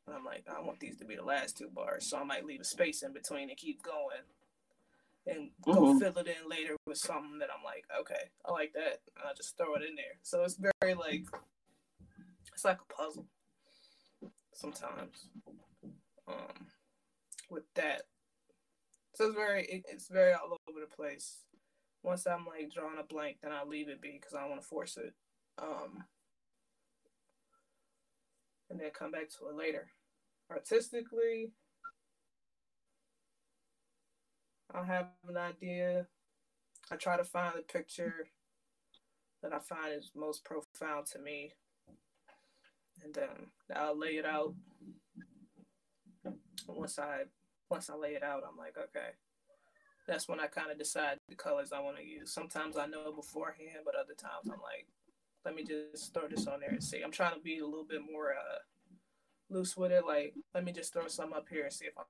And 0.06 0.14
I'm 0.14 0.24
like, 0.24 0.44
I 0.48 0.60
want 0.60 0.78
these 0.78 0.98
to 0.98 1.04
be 1.04 1.16
the 1.16 1.24
last 1.24 1.56
two 1.56 1.68
bars. 1.68 2.08
So 2.08 2.18
I 2.18 2.24
might 2.24 2.44
leave 2.44 2.60
a 2.60 2.64
space 2.64 3.02
in 3.02 3.12
between 3.12 3.48
and 3.48 3.58
keep 3.58 3.82
going 3.82 4.24
and 5.26 5.50
go 5.62 5.72
mm-hmm. 5.72 5.98
fill 5.98 6.18
it 6.18 6.28
in 6.28 6.48
later 6.48 6.76
with 6.86 6.98
something 6.98 7.38
that 7.40 7.48
I'm 7.56 7.64
like, 7.64 7.84
okay, 8.00 8.30
I 8.44 8.52
like 8.52 8.72
that. 8.74 9.00
And 9.16 9.28
I 9.28 9.32
just 9.34 9.56
throw 9.56 9.74
it 9.74 9.82
in 9.82 9.96
there. 9.96 10.18
So 10.22 10.44
it's 10.44 10.58
very 10.80 10.94
like, 10.94 11.24
it's 12.52 12.64
like 12.64 12.78
a 12.80 12.92
puzzle 12.92 13.26
sometimes 14.52 15.28
with 17.50 17.64
that. 17.74 18.02
So 19.14 19.26
it's 19.26 19.34
very 19.34 19.64
it, 19.64 19.84
it's 19.90 20.08
very 20.08 20.32
all 20.32 20.58
over 20.68 20.80
the 20.80 20.94
place. 20.94 21.44
Once 22.02 22.26
I'm 22.26 22.46
like 22.46 22.70
drawing 22.72 22.98
a 23.00 23.04
blank, 23.04 23.38
then 23.42 23.52
I 23.52 23.64
leave 23.64 23.88
it 23.88 24.00
be 24.00 24.18
because 24.20 24.34
I 24.34 24.40
don't 24.40 24.50
want 24.50 24.62
to 24.62 24.68
force 24.68 24.96
it. 24.96 25.14
Um, 25.58 26.04
and 28.70 28.78
then 28.78 28.90
come 28.96 29.10
back 29.10 29.28
to 29.30 29.48
it 29.48 29.56
later. 29.56 29.88
Artistically, 30.50 31.50
I 34.74 34.84
have 34.84 35.08
an 35.28 35.36
idea. 35.36 36.06
I 36.90 36.96
try 36.96 37.16
to 37.16 37.24
find 37.24 37.54
the 37.56 37.62
picture 37.62 38.28
that 39.42 39.52
I 39.52 39.58
find 39.58 39.94
is 39.96 40.10
most 40.14 40.44
profound 40.44 41.06
to 41.06 41.18
me. 41.18 41.52
And 43.02 43.14
then 43.14 43.28
I'll 43.74 43.98
lay 43.98 44.16
it 44.16 44.26
out. 44.26 44.54
Once 46.68 46.98
I 46.98 47.22
once 47.70 47.90
I 47.90 47.96
lay 47.96 48.10
it 48.10 48.22
out, 48.22 48.42
I'm 48.48 48.56
like, 48.56 48.76
okay. 48.76 49.14
That's 50.06 50.28
when 50.28 50.38
I 50.38 50.46
kind 50.46 50.70
of 50.70 50.78
decide 50.78 51.18
the 51.28 51.34
colors 51.34 51.72
I 51.72 51.80
want 51.80 51.96
to 51.96 52.04
use. 52.04 52.32
Sometimes 52.32 52.76
I 52.76 52.86
know 52.86 53.12
beforehand, 53.12 53.84
but 53.84 53.96
other 53.96 54.14
times 54.14 54.44
I'm 54.44 54.62
like, 54.62 54.86
let 55.44 55.54
me 55.54 55.64
just 55.64 56.14
throw 56.14 56.28
this 56.28 56.46
on 56.46 56.60
there 56.60 56.70
and 56.70 56.82
see. 56.82 57.02
I'm 57.02 57.10
trying 57.10 57.34
to 57.34 57.40
be 57.40 57.58
a 57.58 57.66
little 57.66 57.84
bit 57.84 58.02
more 58.08 58.30
uh, 58.32 58.58
loose 59.50 59.76
with 59.76 59.90
it. 59.90 60.06
Like, 60.06 60.34
let 60.54 60.64
me 60.64 60.72
just 60.72 60.92
throw 60.92 61.08
some 61.08 61.32
up 61.32 61.48
here 61.48 61.64
and 61.64 61.72
see 61.72 61.86
if 61.86 61.98
I 61.98 62.02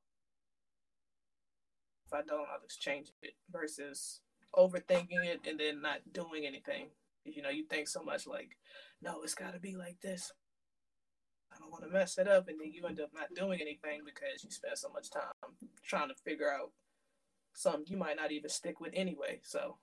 if 2.06 2.12
I 2.12 2.22
don't, 2.22 2.46
I'll 2.52 2.60
just 2.62 2.80
change 2.80 3.08
it 3.22 3.34
versus 3.50 4.20
overthinking 4.54 5.24
it 5.24 5.40
and 5.48 5.58
then 5.58 5.82
not 5.82 6.00
doing 6.12 6.46
anything. 6.46 6.86
You 7.24 7.42
know, 7.42 7.50
you 7.50 7.64
think 7.64 7.88
so 7.88 8.02
much 8.02 8.26
like, 8.26 8.56
no, 9.02 9.22
it's 9.22 9.34
got 9.34 9.54
to 9.54 9.58
be 9.58 9.76
like 9.76 10.00
this. 10.00 10.32
I 11.56 11.60
don't 11.60 11.70
want 11.70 11.84
to 11.84 11.90
mess 11.90 12.18
it 12.18 12.28
up, 12.28 12.48
and 12.48 12.60
then 12.60 12.72
you 12.72 12.86
end 12.86 13.00
up 13.00 13.10
not 13.14 13.34
doing 13.34 13.60
anything 13.60 14.02
because 14.04 14.44
you 14.44 14.50
spent 14.50 14.78
so 14.78 14.88
much 14.90 15.10
time 15.10 15.22
trying 15.84 16.08
to 16.08 16.14
figure 16.14 16.52
out 16.52 16.70
something 17.54 17.84
you 17.86 17.96
might 17.96 18.16
not 18.16 18.32
even 18.32 18.50
stick 18.50 18.80
with 18.80 18.92
anyway. 18.94 19.40
So 19.42 19.76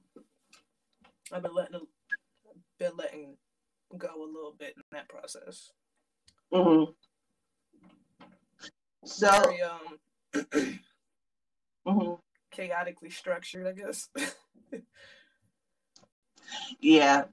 I've 1.31 1.41
been 1.41 1.55
letting 1.55 1.81
been 2.79 2.97
letting 2.97 3.37
go 3.97 4.07
a 4.07 4.31
little 4.31 4.55
bit 4.57 4.73
in 4.75 4.83
that 4.91 5.09
process. 5.09 5.71
Mm-hmm. 6.53 6.91
So 9.05 9.41
Very, 9.41 9.61
um, 9.61 9.97
mm-hmm. 11.87 12.13
chaotically 12.51 13.09
structured, 13.09 13.67
I 13.67 13.71
guess. 13.73 14.09
yeah, 16.79 17.23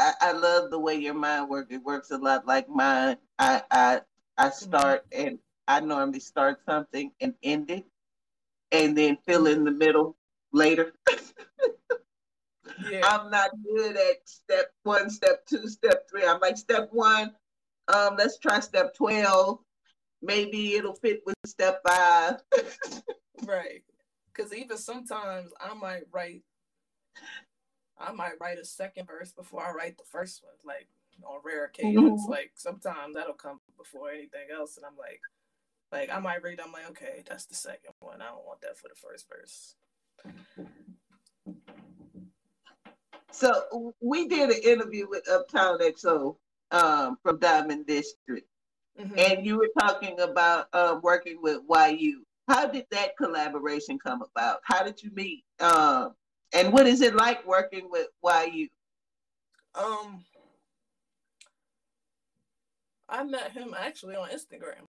I, 0.00 0.14
I 0.20 0.32
love 0.32 0.70
the 0.70 0.78
way 0.78 0.94
your 0.94 1.12
mind 1.14 1.50
works. 1.50 1.70
It 1.70 1.82
works 1.84 2.10
a 2.10 2.16
lot 2.16 2.46
like 2.46 2.68
mine. 2.70 3.18
I 3.38 3.62
I 3.70 4.00
I 4.38 4.48
start 4.48 5.04
mm-hmm. 5.10 5.28
and 5.28 5.38
I 5.68 5.80
normally 5.80 6.20
start 6.20 6.60
something 6.64 7.12
and 7.20 7.34
end 7.42 7.70
it, 7.70 7.84
and 8.72 8.96
then 8.96 9.18
fill 9.26 9.46
in 9.46 9.62
the 9.62 9.70
middle 9.70 10.16
later. 10.52 10.94
yeah. 12.90 13.02
I'm 13.04 13.30
not 13.30 13.50
good 13.62 13.94
at 13.94 14.26
step 14.26 14.72
one, 14.84 15.10
step 15.10 15.44
two, 15.46 15.68
step 15.68 16.08
three. 16.08 16.24
I'm 16.24 16.40
like 16.40 16.56
step 16.56 16.88
one. 16.92 17.34
Um, 17.92 18.16
let's 18.16 18.38
try 18.38 18.60
step 18.60 18.94
twelve. 18.94 19.58
Maybe 20.22 20.76
it'll 20.76 20.96
fit 20.96 21.20
with 21.26 21.36
step 21.44 21.82
five. 21.86 22.36
right. 23.44 23.82
Because 24.32 24.54
even 24.54 24.78
sometimes 24.78 25.50
I 25.60 25.74
might 25.74 26.04
write 26.10 26.42
I 28.00 28.12
might 28.12 28.40
write 28.40 28.58
a 28.58 28.64
second 28.64 29.06
verse 29.06 29.32
before 29.32 29.62
I 29.62 29.72
write 29.72 29.98
the 29.98 30.04
first 30.04 30.42
one. 30.42 30.54
Like 30.64 30.88
on 31.24 31.40
rare 31.44 31.66
occasions, 31.66 32.22
mm-hmm. 32.22 32.30
like 32.30 32.52
sometimes 32.54 33.14
that'll 33.14 33.34
come 33.34 33.60
before 33.76 34.10
anything 34.10 34.48
else, 34.54 34.76
and 34.76 34.86
I'm 34.86 34.96
like, 34.96 35.20
like 35.92 36.10
I 36.14 36.18
might 36.20 36.42
read. 36.42 36.60
I'm 36.60 36.72
like, 36.72 36.88
okay, 36.90 37.22
that's 37.28 37.46
the 37.46 37.54
second 37.54 37.92
one. 38.00 38.22
I 38.22 38.26
don't 38.26 38.46
want 38.46 38.60
that 38.62 38.78
for 38.78 38.88
the 38.88 38.94
first 38.94 39.26
verse. 39.28 39.74
So 43.32 43.94
we 44.00 44.28
did 44.28 44.50
an 44.50 44.62
interview 44.62 45.08
with 45.08 45.28
Uptown 45.30 45.78
XO 45.78 46.36
um, 46.72 47.16
from 47.22 47.38
Diamond 47.38 47.86
District, 47.86 48.46
mm-hmm. 48.98 49.18
and 49.18 49.46
you 49.46 49.58
were 49.58 49.70
talking 49.78 50.18
about 50.20 50.66
uh, 50.72 50.98
working 51.02 51.38
with 51.40 51.60
YU. 51.68 52.24
How 52.48 52.66
did 52.66 52.86
that 52.90 53.16
collaboration 53.16 53.98
come 53.98 54.22
about? 54.22 54.58
How 54.64 54.82
did 54.82 55.02
you 55.02 55.10
meet? 55.14 55.44
Um, 55.60 56.14
and 56.52 56.72
what 56.72 56.86
is 56.86 57.00
it 57.00 57.14
like 57.14 57.46
working 57.46 57.88
with 57.90 58.08
YU? 58.24 58.68
Um, 59.74 60.24
I 63.08 63.24
met 63.24 63.52
him 63.52 63.74
actually 63.78 64.16
on 64.16 64.30
Instagram. 64.30 64.86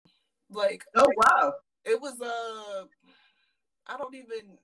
Like, 0.50 0.84
oh 0.96 1.08
wow, 1.18 1.54
it 1.86 2.02
was 2.02 2.20
uh, 2.22 2.86
I 3.88 3.98
don't 3.98 4.16
even 4.16 4.58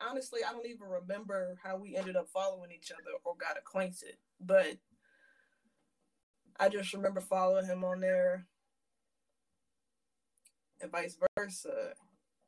honestly, 0.00 0.40
I 0.46 0.52
don't 0.52 0.66
even 0.66 0.88
remember 0.88 1.58
how 1.62 1.76
we 1.76 1.96
ended 1.96 2.16
up 2.16 2.28
following 2.28 2.70
each 2.70 2.92
other 2.92 3.10
or 3.24 3.34
got 3.36 3.58
acquainted, 3.58 4.16
but 4.40 4.76
I 6.58 6.68
just 6.68 6.92
remember 6.92 7.20
following 7.20 7.66
him 7.66 7.84
on 7.84 8.00
there 8.00 8.46
and 10.80 10.90
vice 10.90 11.16
versa 11.36 11.94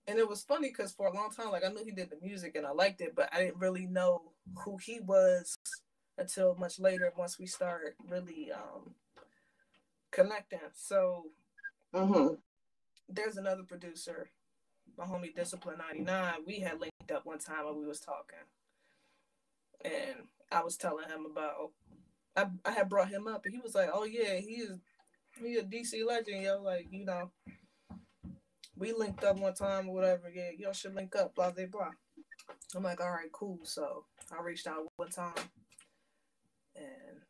and 0.08 0.18
it 0.18 0.28
was 0.28 0.42
funny 0.42 0.68
because 0.68 0.92
for 0.92 1.08
a 1.08 1.14
long 1.14 1.30
time, 1.30 1.50
like 1.50 1.64
I 1.64 1.68
knew 1.68 1.84
he 1.84 1.90
did 1.90 2.10
the 2.10 2.18
music 2.22 2.54
and 2.54 2.66
I 2.66 2.70
liked 2.70 3.00
it, 3.00 3.14
but 3.14 3.28
I 3.32 3.38
didn't 3.38 3.58
really 3.58 3.86
know 3.86 4.22
who 4.64 4.76
he 4.76 5.00
was 5.00 5.58
until 6.18 6.54
much 6.56 6.78
later 6.78 7.12
once 7.16 7.38
we 7.38 7.46
started 7.46 7.94
really 8.08 8.50
um, 8.52 8.94
connecting. 10.12 10.60
So 10.74 11.24
mm-hmm. 11.94 12.34
there's 13.08 13.36
another 13.36 13.64
producer, 13.64 14.30
my 14.96 15.04
homie 15.04 15.34
Discipline 15.34 15.78
99. 15.78 16.34
We 16.46 16.60
had 16.60 16.80
linked 16.80 17.10
up 17.12 17.26
one 17.26 17.38
time 17.38 17.66
when 17.66 17.78
we 17.78 17.86
was 17.86 18.00
talking. 18.00 18.38
And 19.84 20.28
I 20.52 20.62
was 20.62 20.76
telling 20.76 21.08
him 21.08 21.26
about 21.30 21.72
I, 22.36 22.46
I 22.64 22.72
had 22.72 22.88
brought 22.88 23.08
him 23.08 23.26
up 23.26 23.44
and 23.44 23.54
he 23.54 23.60
was 23.60 23.74
like, 23.74 23.88
Oh 23.92 24.04
yeah, 24.04 24.36
he 24.36 24.54
is 24.54 24.78
he 25.42 25.56
a 25.56 25.62
DC 25.62 26.04
legend, 26.06 26.42
yo. 26.42 26.62
Like, 26.62 26.86
you 26.90 27.04
know, 27.04 27.30
we 28.76 28.92
linked 28.92 29.24
up 29.24 29.38
one 29.38 29.54
time 29.54 29.88
or 29.88 29.94
whatever. 29.94 30.30
Yeah, 30.32 30.50
y'all 30.58 30.72
should 30.72 30.94
link 30.94 31.16
up, 31.16 31.34
blah 31.34 31.50
blah 31.50 31.66
blah. 31.66 31.90
I'm 32.74 32.82
like, 32.82 33.00
all 33.00 33.10
right, 33.10 33.32
cool. 33.32 33.60
So 33.62 34.04
I 34.36 34.42
reached 34.42 34.66
out 34.66 34.86
one 34.96 35.10
time 35.10 35.34
and 36.74 37.20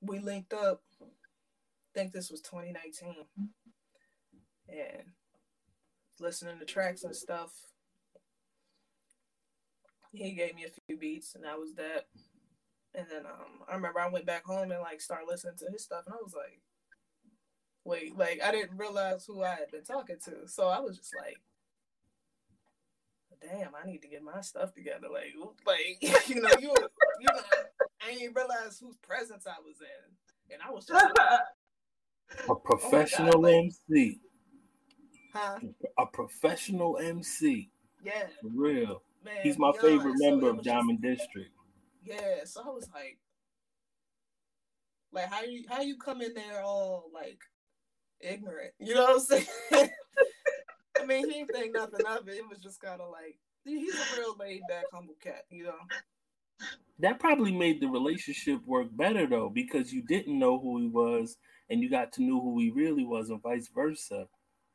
we 0.00 0.18
linked 0.18 0.52
up. 0.52 0.82
I 1.00 1.06
think 1.94 2.12
this 2.12 2.30
was 2.30 2.40
2019. 2.40 3.14
And 4.68 5.02
listening 6.20 6.58
to 6.58 6.64
tracks 6.64 7.02
and 7.02 7.16
stuff. 7.16 7.50
He 10.12 10.32
gave 10.32 10.54
me 10.54 10.64
a 10.64 10.80
few 10.86 10.98
beats 10.98 11.34
and 11.34 11.44
that 11.44 11.58
was 11.58 11.74
that. 11.74 12.06
And 12.94 13.06
then 13.10 13.24
um, 13.24 13.62
I 13.68 13.74
remember 13.74 14.00
I 14.00 14.08
went 14.08 14.26
back 14.26 14.44
home 14.44 14.70
and 14.70 14.80
like 14.80 15.00
started 15.00 15.26
listening 15.28 15.56
to 15.58 15.66
his 15.72 15.84
stuff 15.84 16.04
and 16.06 16.14
I 16.14 16.22
was 16.22 16.34
like, 16.34 16.60
wait, 17.90 18.16
like 18.16 18.40
I 18.42 18.52
didn't 18.52 18.78
realize 18.78 19.24
who 19.26 19.42
I 19.42 19.50
had 19.50 19.70
been 19.70 19.82
talking 19.82 20.16
to. 20.24 20.48
So 20.48 20.68
I 20.68 20.78
was 20.78 20.96
just 20.96 21.14
like, 21.16 21.36
damn, 23.42 23.72
I 23.74 23.86
need 23.86 24.02
to 24.02 24.08
get 24.08 24.22
my 24.22 24.40
stuff 24.40 24.72
together. 24.74 25.08
Like, 25.12 25.34
like 25.66 26.28
you 26.28 26.40
know, 26.40 26.48
you 26.60 26.72
you 27.20 27.26
know, 27.26 27.40
I 28.00 28.14
didn't 28.14 28.36
realize 28.36 28.78
whose 28.80 28.96
presence 28.98 29.46
I 29.46 29.60
was 29.64 29.76
in, 29.80 30.54
and 30.54 30.62
I 30.66 30.70
was 30.70 30.86
just 30.86 31.04
like, 31.04 31.18
a 31.18 32.48
oh 32.48 32.54
professional 32.54 33.38
oh 33.38 33.42
God, 33.42 33.72
MC. 33.88 34.20
Huh? 35.32 35.58
A 35.98 36.06
professional 36.06 36.98
MC. 36.98 37.70
Yeah. 38.02 38.26
For 38.40 38.48
real. 38.54 39.02
Man, 39.24 39.34
He's 39.42 39.58
my 39.58 39.72
favorite 39.80 40.14
member 40.16 40.48
of 40.48 40.62
Diamond 40.62 41.00
just, 41.02 41.20
District. 41.20 41.50
Yeah, 42.04 42.44
so 42.44 42.62
I 42.64 42.70
was 42.70 42.88
like, 42.94 43.18
like 45.12 45.26
how 45.26 45.42
you 45.42 45.64
how 45.68 45.82
you 45.82 45.98
come 45.98 46.22
in 46.22 46.32
there 46.34 46.62
all 46.62 47.10
like 47.12 47.38
ignorant? 48.20 48.72
You 48.78 48.94
know 48.94 49.04
what 49.04 49.14
I'm 49.14 49.20
saying? 49.20 49.46
I 51.00 51.06
mean, 51.06 51.30
he 51.30 51.38
didn't 51.38 51.52
think 51.52 51.74
nothing 51.74 52.06
of 52.06 52.28
it. 52.28 52.36
It 52.36 52.48
was 52.48 52.58
just 52.58 52.80
kind 52.80 53.00
of 53.00 53.10
like 53.10 53.38
he's 53.64 53.94
a 53.94 54.18
real 54.18 54.36
laid 54.38 54.62
back, 54.68 54.84
humble 54.92 55.14
cat, 55.22 55.44
you 55.50 55.64
know. 55.64 55.78
That 56.98 57.18
probably 57.18 57.52
made 57.52 57.80
the 57.80 57.88
relationship 57.88 58.60
work 58.66 58.88
better 58.92 59.26
though, 59.26 59.48
because 59.48 59.92
you 59.92 60.02
didn't 60.02 60.38
know 60.38 60.58
who 60.58 60.78
he 60.78 60.88
was, 60.88 61.38
and 61.70 61.80
you 61.80 61.88
got 61.88 62.12
to 62.14 62.22
know 62.22 62.40
who 62.40 62.58
he 62.58 62.70
really 62.70 63.04
was, 63.04 63.30
and 63.30 63.42
vice 63.42 63.68
versa. 63.74 64.26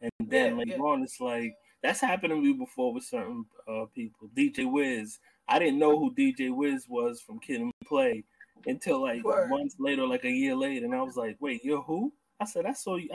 And 0.02 0.12
then 0.20 0.54
yeah, 0.54 0.58
later 0.58 0.78
yeah. 0.78 0.84
on, 0.84 1.04
it's 1.04 1.22
like 1.22 1.54
that's 1.84 2.02
happened 2.02 2.32
to 2.32 2.42
me 2.42 2.54
before 2.54 2.94
with 2.94 3.04
certain 3.04 3.46
uh, 3.68 3.86
people. 3.94 4.30
DJ 4.36 4.70
Wiz, 4.70 5.20
I 5.48 5.60
didn't 5.60 5.80
know 5.80 6.00
who 6.00 6.14
DJ 6.16 6.54
Wiz 6.54 6.86
was 6.90 7.22
from 7.22 7.40
Kid 7.40 7.62
and 7.62 7.72
Play 7.86 8.24
until 8.66 9.02
like 9.02 9.24
Word. 9.24 9.50
months 9.50 9.76
later, 9.78 10.08
like 10.08 10.26
a 10.26 10.32
year 10.32 10.56
later, 10.56 10.86
and 10.86 10.96
I 10.96 11.04
was 11.04 11.16
like, 11.16 11.38
"Wait, 11.40 11.64
you're 11.64 11.84
who?" 11.84 12.12
I 12.40 12.46
said, 12.46 12.66
I 12.66 12.74
saw 12.74 12.98
you 12.98 13.10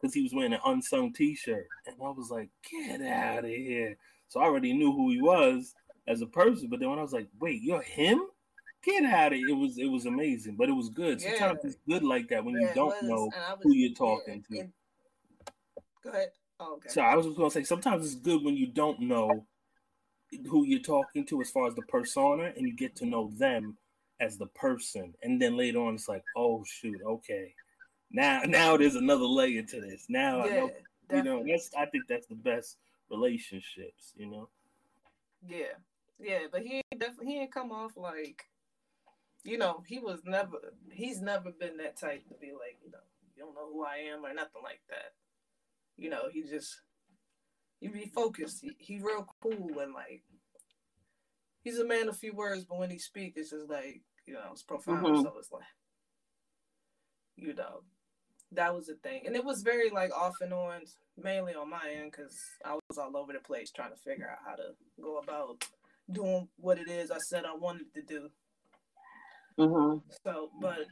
because 0.00 0.14
he 0.14 0.22
was 0.22 0.32
wearing 0.32 0.52
an 0.52 0.60
unsung 0.64 1.12
T-shirt, 1.12 1.66
and 1.86 1.96
I 2.00 2.10
was 2.10 2.30
like, 2.30 2.50
"Get 2.70 3.02
out 3.02 3.44
of 3.44 3.50
here!" 3.50 3.96
So 4.28 4.40
I 4.40 4.44
already 4.44 4.72
knew 4.72 4.92
who 4.92 5.10
he 5.10 5.20
was 5.20 5.74
as 6.06 6.22
a 6.22 6.26
person, 6.26 6.68
but 6.68 6.78
then 6.78 6.90
when 6.90 6.98
I 6.98 7.02
was 7.02 7.12
like, 7.12 7.28
"Wait, 7.40 7.62
you're 7.62 7.82
him?" 7.82 8.22
Get 8.84 9.04
out 9.04 9.32
of 9.32 9.38
here! 9.38 9.48
It 9.48 9.56
was 9.56 9.78
it 9.78 9.90
was 9.90 10.06
amazing, 10.06 10.54
but 10.56 10.68
it 10.68 10.72
was 10.72 10.88
good. 10.88 11.20
Yeah. 11.20 11.30
Sometimes 11.38 11.64
it's 11.64 11.76
good 11.88 12.04
like 12.04 12.28
that 12.28 12.44
when 12.44 12.54
yeah, 12.54 12.68
you 12.68 12.74
don't 12.74 13.02
was, 13.02 13.02
know 13.02 13.24
was, 13.24 13.58
who 13.62 13.74
you're 13.74 13.94
talking 13.94 14.44
yeah, 14.48 14.62
to. 14.62 14.68
Go 16.04 16.10
ahead. 16.10 16.30
Oh, 16.60 16.74
okay. 16.74 16.88
So 16.90 17.02
I 17.02 17.16
was 17.16 17.26
just 17.26 17.36
gonna 17.36 17.50
say 17.50 17.64
sometimes 17.64 18.06
it's 18.06 18.14
good 18.14 18.44
when 18.44 18.56
you 18.56 18.68
don't 18.68 19.00
know 19.00 19.46
who 20.48 20.64
you're 20.64 20.78
talking 20.78 21.26
to 21.26 21.40
as 21.40 21.50
far 21.50 21.66
as 21.66 21.74
the 21.74 21.82
persona, 21.82 22.52
and 22.56 22.66
you 22.66 22.76
get 22.76 22.94
to 22.96 23.06
know 23.06 23.32
them 23.36 23.76
as 24.20 24.38
the 24.38 24.46
person, 24.46 25.12
and 25.22 25.42
then 25.42 25.56
later 25.56 25.80
on 25.80 25.94
it's 25.96 26.08
like, 26.08 26.22
oh 26.36 26.62
shoot, 26.64 27.00
okay 27.04 27.52
now 28.10 28.42
now 28.46 28.76
there's 28.76 28.96
another 28.96 29.24
layer 29.24 29.62
to 29.62 29.80
this. 29.80 30.06
Now 30.08 30.44
yeah, 30.44 30.52
I 30.52 30.56
know 30.56 30.70
definitely. 31.08 31.16
you 31.16 31.22
know 31.22 31.52
that's 31.52 31.70
I 31.76 31.86
think 31.86 32.04
that's 32.08 32.26
the 32.26 32.34
best 32.34 32.76
relationships, 33.10 34.12
you 34.16 34.26
know. 34.26 34.48
Yeah. 35.46 35.74
Yeah, 36.18 36.40
but 36.52 36.62
he 36.62 36.82
definitely 36.98 37.26
he 37.26 37.40
ain't 37.40 37.52
come 37.52 37.72
off 37.72 37.92
like 37.96 38.44
you 39.42 39.56
know, 39.56 39.82
he 39.86 39.98
was 39.98 40.20
never 40.24 40.58
he's 40.90 41.20
never 41.20 41.50
been 41.50 41.78
that 41.78 41.98
type 41.98 42.26
to 42.28 42.34
be 42.34 42.52
like, 42.52 42.78
you 42.84 42.90
know, 42.90 42.98
you 43.34 43.42
don't 43.42 43.54
know 43.54 43.72
who 43.72 43.84
I 43.84 44.12
am 44.12 44.24
or 44.24 44.34
nothing 44.34 44.62
like 44.62 44.82
that. 44.90 45.14
You 45.96 46.10
know, 46.10 46.24
he 46.30 46.42
just 46.42 46.80
he 47.80 47.88
be 47.88 48.10
focused. 48.14 48.60
He, 48.60 48.72
he 48.78 48.98
real 48.98 49.26
cool 49.42 49.78
and 49.78 49.94
like 49.94 50.22
he's 51.62 51.78
a 51.78 51.86
man 51.86 52.08
of 52.08 52.16
few 52.16 52.34
words, 52.34 52.64
but 52.64 52.78
when 52.78 52.90
he 52.90 52.98
speaks 52.98 53.38
it's 53.38 53.50
just 53.50 53.70
like, 53.70 54.02
you 54.26 54.34
know, 54.34 54.50
it's 54.52 54.62
profound. 54.62 55.06
Mm-hmm. 55.06 55.22
So 55.22 55.34
it's 55.38 55.52
like 55.52 55.62
you 57.36 57.54
know, 57.54 57.82
that 58.52 58.74
was 58.74 58.86
the 58.86 58.94
thing. 58.94 59.22
And 59.26 59.36
it 59.36 59.44
was 59.44 59.62
very 59.62 59.90
like 59.90 60.10
off 60.16 60.34
and 60.40 60.52
on, 60.52 60.82
mainly 61.22 61.54
on 61.54 61.70
my 61.70 61.90
end, 61.94 62.12
because 62.12 62.38
I 62.64 62.74
was 62.74 62.98
all 62.98 63.16
over 63.16 63.32
the 63.32 63.40
place 63.40 63.70
trying 63.70 63.90
to 63.92 63.96
figure 63.96 64.28
out 64.30 64.38
how 64.44 64.56
to 64.56 64.74
go 65.00 65.18
about 65.18 65.64
doing 66.10 66.48
what 66.56 66.78
it 66.78 66.88
is 66.88 67.10
I 67.10 67.18
said 67.18 67.44
I 67.44 67.54
wanted 67.54 67.94
to 67.94 68.02
do. 68.02 68.28
Mm-hmm. 69.58 69.98
So, 70.24 70.50
but 70.60 70.86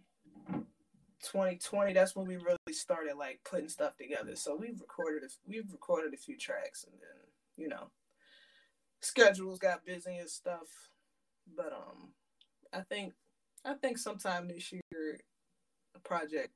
2020, 1.23 1.93
that's 1.93 2.15
when 2.15 2.27
we 2.27 2.37
really 2.37 2.59
started 2.71 3.17
like 3.17 3.41
putting 3.45 3.69
stuff 3.69 3.97
together. 3.97 4.37
So 4.37 4.57
we've 4.57 4.81
recorded, 4.81 5.25
a, 5.25 5.29
we've 5.47 5.71
recorded 5.73 6.15
a 6.15 6.19
few 6.19 6.37
tracks, 6.37 6.85
and 6.85 6.95
then 7.01 7.29
you 7.57 7.69
know, 7.69 7.91
schedules 9.01 9.59
got 9.59 9.85
busy 9.85 10.17
and 10.17 10.31
stuff. 10.31 10.69
But 11.57 11.73
um, 11.73 12.13
I 12.73 12.83
think 12.83 13.15
I 13.65 13.75
think 13.75 13.99
sometime 13.99 14.49
this 14.49 14.73
year, 14.73 15.19
a 15.97 15.99
project 16.01 16.51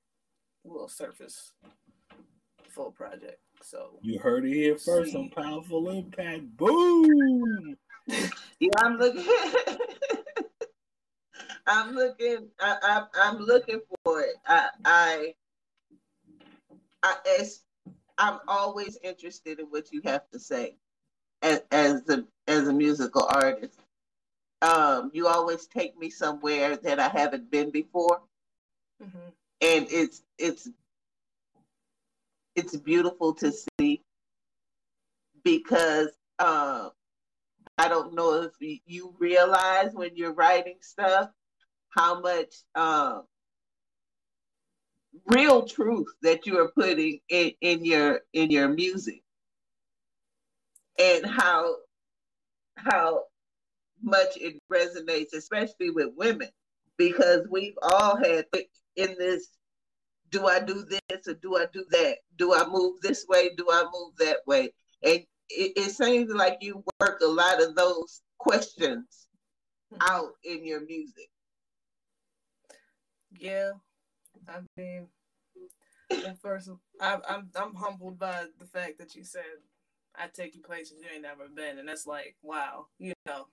will 0.65 0.89
surface 0.89 1.53
full 2.69 2.91
project. 2.91 3.39
So 3.63 3.99
you 4.03 4.19
heard 4.19 4.45
it 4.45 4.53
here 4.53 4.77
first 4.77 5.15
on 5.15 5.31
Powaful 5.31 6.03
Impak. 6.03 6.49
Boom. 6.57 7.77
yeah, 8.09 8.71
I'm 8.79 8.99
looking. 8.99 9.25
I'm 11.67 11.95
looking. 11.95 12.49
I, 12.61 13.07
I, 13.15 13.29
am 13.29 13.39
looking 13.39 13.81
for 14.05 14.23
it. 14.23 14.35
I, 14.47 14.69
I, 14.85 15.35
I, 17.05 17.17
as 17.39 17.61
I'm 18.19 18.41
always 18.49 18.99
interested 19.05 19.61
in 19.61 19.67
what 19.67 19.93
you 19.93 20.01
have 20.05 20.29
to 20.31 20.41
say, 20.41 20.77
as 21.43 21.63
as 21.71 22.09
a 22.09 22.25
as 22.49 22.67
a 22.69 22.73
musical 22.73 23.29
artist. 23.33 23.79
Um, 24.61 25.11
you 25.13 25.27
always 25.27 25.67
take 25.67 25.99
me 25.99 26.09
somewhere 26.09 26.77
that 26.77 27.01
I 27.01 27.09
haven't 27.09 27.51
been 27.51 27.71
before. 27.71 28.23
Mm-hmm 29.03 29.31
and 29.63 29.87
it's 29.91 30.23
it's 30.39 30.69
it's 32.57 32.77
beautiful 32.77 33.33
to 33.35 33.53
see 33.81 34.03
because 35.45 36.09
uh, 36.39 36.91
I 37.79 37.89
don't 37.89 38.15
know 38.15 38.43
if 38.43 38.81
you 38.87 39.15
realize 39.19 39.93
when 39.95 40.11
you're 40.17 40.35
writing 40.35 40.77
stuff 40.81 41.31
how 41.91 42.21
much 42.21 42.55
uh, 42.75 43.21
real 45.27 45.67
truth 45.67 46.09
that 46.23 46.47
you 46.47 46.59
are 46.59 46.73
putting 46.77 47.21
in, 47.29 47.53
in 47.61 47.85
your 47.85 48.21
in 48.33 48.51
your 48.51 48.69
music. 48.69 49.23
And 50.99 51.25
how 51.25 51.77
how 52.77 53.25
much 54.03 54.37
it 54.37 54.61
resonates 54.71 55.33
especially 55.35 55.91
with 55.91 56.09
women 56.17 56.49
because 56.99 57.47
we've 57.49 57.79
all 57.83 58.17
had 58.17 58.47
in 58.97 59.15
this 59.19 59.49
do 60.33 60.47
I 60.47 60.61
do 60.61 60.85
this 60.85 61.29
or 61.29 61.35
do 61.35 61.57
I 61.57 61.67
do 61.73 61.85
that? 61.91 62.17
Do 62.39 62.55
I 62.55 62.67
move 62.67 63.01
this 63.03 63.27
way? 63.29 63.51
Do 63.55 63.67
I 63.71 63.85
move 63.93 64.17
that 64.19 64.39
way? 64.47 64.73
And 65.03 65.21
it, 65.51 65.73
it 65.77 65.91
seems 65.91 66.33
like 66.33 66.59
you 66.63 66.83
work 67.01 67.21
a 67.23 67.29
lot 67.29 67.63
of 67.63 67.77
those 67.77 68.23
questions 68.39 69.29
hmm. 69.93 69.99
out 70.01 70.33
in 70.43 70.65
your 70.65 70.81
music. 70.85 71.29
Yeah, 73.39 73.73
I 74.49 74.61
mean, 74.77 75.09
first, 76.41 76.71
I, 77.01 77.19
I'm 77.29 77.49
I'm 77.57 77.75
humbled 77.75 78.19
by 78.19 78.45
the 78.59 78.67
fact 78.67 78.99
that 78.99 79.15
you 79.15 79.25
said 79.25 79.43
I 80.17 80.27
take 80.29 80.55
you 80.55 80.63
places 80.63 80.99
you 81.01 81.09
ain't 81.13 81.23
never 81.23 81.49
been, 81.49 81.79
and 81.79 81.89
that's 81.89 82.07
like 82.07 82.37
wow, 82.43 82.87
you 82.99 83.13
know, 83.27 83.47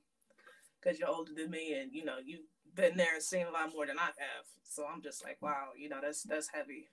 because 0.82 1.00
you're 1.00 1.10
older 1.10 1.32
than 1.34 1.50
me, 1.50 1.80
and 1.80 1.94
you 1.94 2.04
know 2.04 2.18
you 2.24 2.40
been 2.80 2.98
there 2.98 3.14
and 3.14 3.24
seen 3.24 3.46
a 3.46 3.52
lot 3.52 3.74
more 3.74 3.86
than 3.86 4.00
I 4.00 4.06
have. 4.06 4.46
So 4.64 4.86
I'm 4.86 5.02
just 5.02 5.24
like, 5.24 5.38
wow, 5.42 5.70
you 5.78 5.90
know, 5.90 6.00
that's 6.02 6.24
that's 6.24 6.48
heavy. 6.48 6.88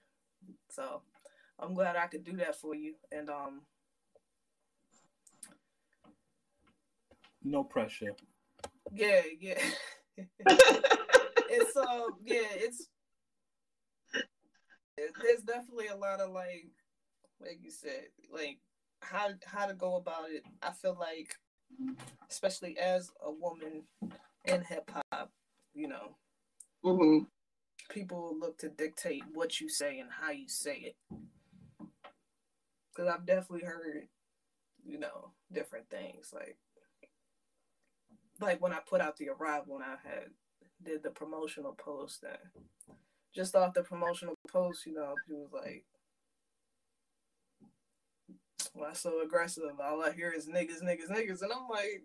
So 0.71 1.03
I'm 1.59 1.75
glad 1.75 1.97
I 1.97 2.07
could 2.07 2.25
do 2.25 2.37
that 2.39 2.57
for 2.57 2.75
you. 2.75 2.95
And 3.13 3.31
um 3.31 3.63
no 7.45 7.63
pressure. 7.65 8.15
Yeah, 8.93 9.23
yeah. 9.41 9.61
it's 10.47 11.77
um 11.77 12.09
yeah, 12.25 12.49
it's 12.55 12.89
there's 14.97 15.43
definitely 15.43 15.89
a 15.89 15.97
lot 15.97 16.21
of 16.21 16.33
like 16.33 16.67
like 17.41 17.59
you 17.63 17.71
said, 17.71 18.07
like 18.33 18.59
how 19.01 19.29
how 19.45 19.67
to 19.67 19.75
go 19.75 19.97
about 19.97 20.31
it. 20.31 20.43
I 20.63 20.73
feel 20.73 20.97
like 20.99 21.37
especially 22.31 22.77
as 22.79 23.11
a 23.25 23.31
woman 23.31 23.83
in 24.45 24.63
hip 24.63 24.91
hop, 25.13 25.31
you 25.77 25.89
know. 25.89 26.17
Mm-hmm. 26.85 27.25
People 27.91 28.37
look 28.41 28.59
to 28.59 28.69
dictate 28.69 29.23
what 29.33 29.61
you 29.61 29.69
say 29.69 29.99
and 30.01 30.09
how 30.21 30.31
you 30.31 30.49
say 30.49 30.77
it. 30.79 30.97
Cause 32.97 33.07
I've 33.07 33.27
definitely 33.27 33.67
heard, 33.67 34.09
you 34.85 34.99
know, 34.99 35.33
different 35.53 35.91
things. 35.91 36.31
Like 36.33 36.57
like 38.41 38.61
when 38.63 38.73
I 38.73 38.79
put 38.89 39.03
out 39.03 39.17
the 39.19 39.29
arrival 39.29 39.77
and 39.77 39.85
I 39.85 39.97
had 40.09 40.31
did 40.83 41.03
the 41.03 41.11
promotional 41.11 41.73
post 41.73 42.25
and 42.25 42.65
just 43.35 43.55
off 43.55 43.75
the 43.75 43.83
promotional 43.83 44.35
post, 44.51 44.87
you 44.87 44.95
know, 44.95 45.15
he 45.27 45.35
was 45.35 45.53
like, 45.53 45.85
"Why 48.73 48.95
so 48.95 49.21
aggressive? 49.23 49.65
All 49.79 50.03
I 50.03 50.13
hear 50.13 50.33
is 50.33 50.49
niggas, 50.49 50.83
niggas, 50.83 51.11
niggas," 51.11 51.43
and 51.43 51.53
I'm 51.53 51.69
like, 51.69 52.03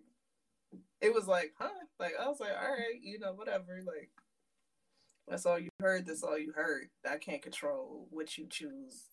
it 1.01 1.13
was 1.13 1.27
like, 1.27 1.53
huh? 1.59 1.69
Like 1.99 2.13
I 2.19 2.27
was 2.27 2.39
like, 2.39 2.51
all 2.51 2.71
right, 2.71 2.99
you 3.01 3.19
know, 3.19 3.33
whatever. 3.33 3.79
Like 3.85 4.11
that's 5.27 5.45
all 5.45 5.59
you 5.59 5.69
heard. 5.79 6.05
That's 6.05 6.23
all 6.23 6.37
you 6.37 6.53
heard. 6.55 6.89
I 7.09 7.17
can't 7.17 7.41
control 7.41 8.07
what 8.11 8.37
you 8.37 8.47
choose 8.49 9.07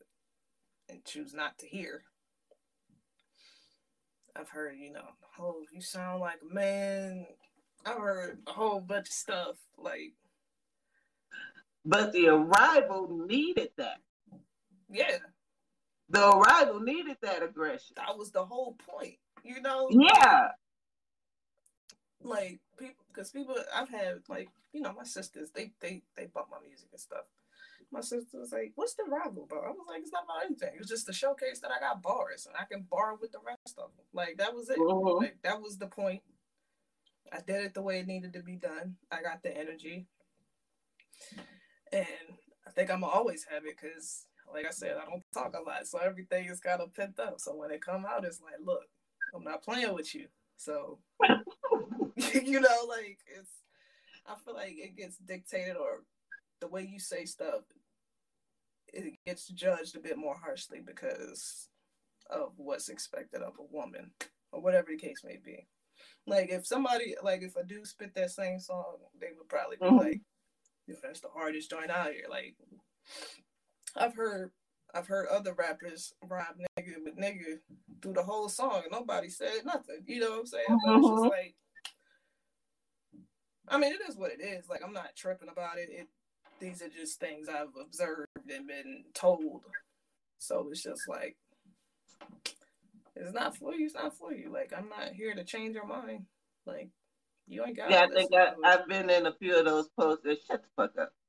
and 0.88 1.04
choose 1.04 1.34
not 1.34 1.58
to 1.58 1.66
hear. 1.66 2.02
I've 4.36 4.50
heard, 4.50 4.76
you 4.78 4.92
know, 4.92 5.08
oh, 5.40 5.64
you 5.72 5.80
sound 5.80 6.20
like 6.20 6.38
a 6.48 6.54
man. 6.54 7.26
I've 7.84 7.98
heard 7.98 8.38
a 8.46 8.52
whole 8.52 8.80
bunch 8.80 9.08
of 9.08 9.12
stuff 9.12 9.56
like. 9.76 10.12
But 11.84 12.12
the 12.12 12.28
arrival 12.28 13.24
needed 13.26 13.70
that. 13.78 13.98
Yeah. 14.90 15.18
The 16.10 16.30
arrival 16.30 16.80
needed 16.80 17.16
that 17.22 17.42
aggression. 17.42 17.94
That 17.96 18.16
was 18.16 18.30
the 18.30 18.44
whole 18.44 18.76
point, 18.88 19.16
you 19.42 19.60
know? 19.60 19.88
Yeah. 19.90 20.48
Like 22.22 22.60
people, 22.78 23.04
because 23.12 23.30
people, 23.30 23.56
I've 23.74 23.88
had 23.88 24.22
like, 24.28 24.48
you 24.72 24.80
know, 24.80 24.92
my 24.92 25.04
sisters, 25.04 25.50
they 25.54 25.72
they 25.80 26.02
they 26.16 26.26
bought 26.26 26.50
my 26.50 26.58
music 26.66 26.88
and 26.92 27.00
stuff. 27.00 27.24
My 27.90 28.00
sister 28.00 28.38
was 28.38 28.52
like, 28.52 28.72
"What's 28.74 28.94
the 28.94 29.04
arrival 29.04 29.44
about?" 29.44 29.64
I 29.64 29.70
was 29.70 29.86
like, 29.88 30.00
"It's 30.02 30.12
not 30.12 30.24
about 30.24 30.44
anything. 30.44 30.76
It's 30.78 30.90
just 30.90 31.06
to 31.06 31.12
showcase 31.12 31.60
that 31.60 31.70
I 31.70 31.80
got 31.80 32.02
bars 32.02 32.46
and 32.46 32.54
I 32.58 32.64
can 32.64 32.86
bar 32.90 33.16
with 33.20 33.32
the 33.32 33.38
rest 33.46 33.78
of 33.78 33.90
them. 33.96 34.04
Like 34.12 34.36
that 34.38 34.54
was 34.54 34.68
it. 34.68 34.78
Mm-hmm. 34.78 35.24
Like 35.24 35.38
that 35.42 35.62
was 35.62 35.78
the 35.78 35.86
point. 35.86 36.22
I 37.32 37.38
did 37.40 37.64
it 37.64 37.74
the 37.74 37.82
way 37.82 38.00
it 38.00 38.06
needed 38.06 38.32
to 38.34 38.42
be 38.42 38.56
done. 38.56 38.96
I 39.10 39.22
got 39.22 39.42
the 39.42 39.56
energy, 39.56 40.06
and 41.92 42.06
I 42.66 42.70
think 42.70 42.90
I'm 42.90 43.00
gonna 43.00 43.12
always 43.12 43.44
have 43.44 43.64
it 43.64 43.76
because, 43.80 44.26
like 44.52 44.66
I 44.66 44.70
said, 44.70 44.96
I 44.96 45.08
don't 45.08 45.24
talk 45.32 45.54
a 45.56 45.62
lot, 45.62 45.86
so 45.86 45.98
everything 45.98 46.46
is 46.46 46.60
kind 46.60 46.80
of 46.80 46.94
pent 46.94 47.18
up. 47.20 47.40
So 47.40 47.54
when 47.54 47.70
it 47.70 47.80
come 47.80 48.04
out, 48.04 48.24
it's 48.24 48.40
like, 48.42 48.60
look, 48.62 48.84
I'm 49.34 49.44
not 49.44 49.62
playing 49.62 49.94
with 49.94 50.14
you. 50.14 50.26
So 50.56 50.98
you 52.44 52.60
know, 52.60 52.86
like 52.88 53.18
it's. 53.38 53.50
I 54.26 54.34
feel 54.44 54.54
like 54.54 54.74
it 54.76 54.96
gets 54.96 55.16
dictated 55.16 55.76
or 55.76 56.02
the 56.60 56.68
way 56.68 56.82
you 56.82 57.00
say 57.00 57.24
stuff 57.24 57.62
it 58.92 59.14
gets 59.26 59.48
judged 59.48 59.96
a 59.96 60.00
bit 60.00 60.16
more 60.16 60.36
harshly 60.36 60.80
because 60.84 61.68
of 62.30 62.52
what's 62.56 62.88
expected 62.88 63.42
of 63.42 63.54
a 63.58 63.74
woman 63.74 64.10
or 64.52 64.60
whatever 64.60 64.88
the 64.90 64.96
case 64.96 65.22
may 65.24 65.38
be. 65.42 65.66
Like 66.26 66.50
if 66.50 66.66
somebody 66.66 67.14
like 67.22 67.42
if 67.42 67.56
a 67.56 67.64
dude 67.64 67.86
spit 67.86 68.14
that 68.14 68.30
same 68.30 68.60
song, 68.60 68.96
they 69.20 69.28
would 69.36 69.48
probably 69.48 69.76
be 69.76 69.86
mm-hmm. 69.86 69.96
like, 69.96 70.20
that's 71.02 71.20
the 71.20 71.28
hardest 71.28 71.70
joint 71.70 71.90
out 71.90 72.12
here. 72.12 72.26
Like 72.30 72.54
I've 73.96 74.14
heard 74.14 74.50
I've 74.94 75.06
heard 75.06 75.28
other 75.28 75.52
rappers 75.52 76.14
rhyme 76.22 76.46
nigga 76.78 76.94
with 77.04 77.18
nigga 77.18 77.58
through 78.00 78.14
the 78.14 78.22
whole 78.22 78.48
song 78.48 78.82
and 78.84 78.92
nobody 78.92 79.28
said 79.28 79.64
nothing. 79.64 80.02
You 80.06 80.20
know 80.20 80.30
what 80.30 80.40
I'm 80.40 80.46
saying? 80.46 80.64
Mm-hmm. 80.70 80.86
But 80.86 80.98
it's 80.98 81.08
just 81.08 81.20
mm-hmm. 81.20 81.28
like 81.28 81.54
I 83.70 83.78
mean 83.78 83.92
it 83.92 84.08
is 84.08 84.16
what 84.16 84.32
it 84.32 84.42
is. 84.42 84.68
Like 84.68 84.82
I'm 84.84 84.92
not 84.92 85.16
tripping 85.16 85.48
about 85.48 85.78
it. 85.78 85.88
It 85.90 86.08
these 86.60 86.82
are 86.82 86.88
just 86.88 87.20
things 87.20 87.48
I've 87.48 87.74
observed 87.80 88.28
and 88.50 88.66
been 88.66 89.04
told. 89.14 89.62
So 90.38 90.68
it's 90.70 90.82
just 90.82 91.08
like 91.08 91.36
it's 93.16 93.32
not 93.32 93.56
for 93.56 93.74
you. 93.74 93.86
It's 93.86 93.94
not 93.94 94.16
for 94.16 94.32
you. 94.32 94.50
Like 94.52 94.72
I'm 94.76 94.88
not 94.88 95.12
here 95.14 95.34
to 95.34 95.44
change 95.44 95.74
your 95.74 95.86
mind. 95.86 96.26
Like 96.66 96.88
you 97.46 97.64
ain't 97.64 97.76
got. 97.76 97.90
Yeah, 97.90 98.06
I 98.10 98.14
think 98.14 98.30
I, 98.34 98.52
I've 98.64 98.86
been 98.88 99.10
in 99.10 99.26
a 99.26 99.32
few 99.32 99.58
of 99.58 99.64
those 99.64 99.88
posts. 99.98 100.22
That 100.24 100.38
shut 100.46 100.62
the 100.62 100.68
fuck 100.76 100.98
up. 100.98 101.12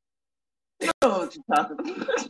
You 0.82 0.92
know 1.02 1.18
what 1.20 1.36
you're 1.36 1.58
talking 1.58 1.78
about. 1.78 2.30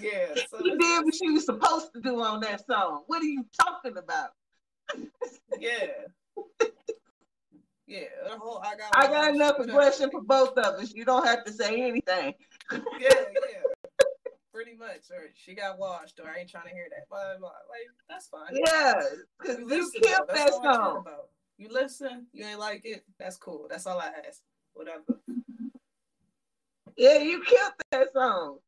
yeah. 0.00 0.34
So 0.50 0.58
you 0.64 0.76
did 0.76 1.04
what 1.04 1.20
you 1.20 1.34
were 1.34 1.40
supposed 1.40 1.92
to 1.94 2.00
do 2.00 2.20
on 2.20 2.40
that 2.40 2.66
song. 2.66 3.04
What 3.06 3.22
are 3.22 3.26
you 3.26 3.46
talking 3.60 3.96
about? 3.96 4.30
yeah. 5.60 5.86
Yeah, 7.90 8.04
whole, 8.38 8.62
I 8.64 8.76
got. 8.76 8.90
I 8.92 9.06
got 9.08 9.34
enough 9.34 9.58
aggression 9.58 10.12
for 10.12 10.20
both 10.20 10.56
of 10.56 10.80
us. 10.80 10.94
You 10.94 11.04
don't 11.04 11.26
have 11.26 11.42
to 11.42 11.52
say 11.52 11.82
anything. 11.82 12.34
yeah, 12.70 12.78
yeah. 13.00 13.98
Pretty 14.54 14.76
much. 14.76 15.10
Or 15.10 15.24
she 15.34 15.56
got 15.56 15.76
washed, 15.76 16.20
or 16.20 16.30
I 16.30 16.38
ain't 16.38 16.48
trying 16.48 16.68
to 16.68 16.70
hear 16.70 16.86
that. 16.88 17.08
Blah, 17.08 17.38
blah. 17.40 17.48
Like 17.48 17.88
that's 18.08 18.28
fine. 18.28 18.52
Yeah, 18.52 19.02
because 19.40 19.58
you, 19.58 19.68
you 19.68 19.90
killed 20.00 20.28
that 20.32 20.50
song. 20.50 21.04
You 21.58 21.68
listen. 21.68 22.26
You 22.32 22.46
ain't 22.46 22.60
like 22.60 22.82
it. 22.84 23.04
That's 23.18 23.36
cool. 23.36 23.66
That's 23.68 23.88
all 23.88 23.98
I 23.98 24.10
ask. 24.24 24.40
Whatever. 24.74 25.02
Yeah, 26.96 27.18
you 27.18 27.42
killed 27.42 27.72
that 27.90 28.12
song. 28.12 28.58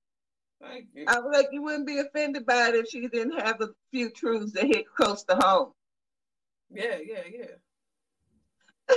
Thank 0.60 0.86
you. 0.94 1.04
I 1.06 1.20
was 1.20 1.30
like, 1.32 1.46
you 1.52 1.62
wouldn't 1.62 1.86
be 1.86 2.00
offended 2.00 2.44
by 2.44 2.70
it 2.70 2.74
if 2.74 2.88
she 2.88 3.06
didn't 3.06 3.38
have 3.38 3.60
a 3.60 3.68
few 3.92 4.10
truths 4.10 4.50
that 4.54 4.64
hit 4.64 4.86
close 4.96 5.22
to 5.24 5.36
home. 5.36 5.70
Yeah, 6.72 6.96
yeah, 7.04 7.22
yeah. 7.32 7.46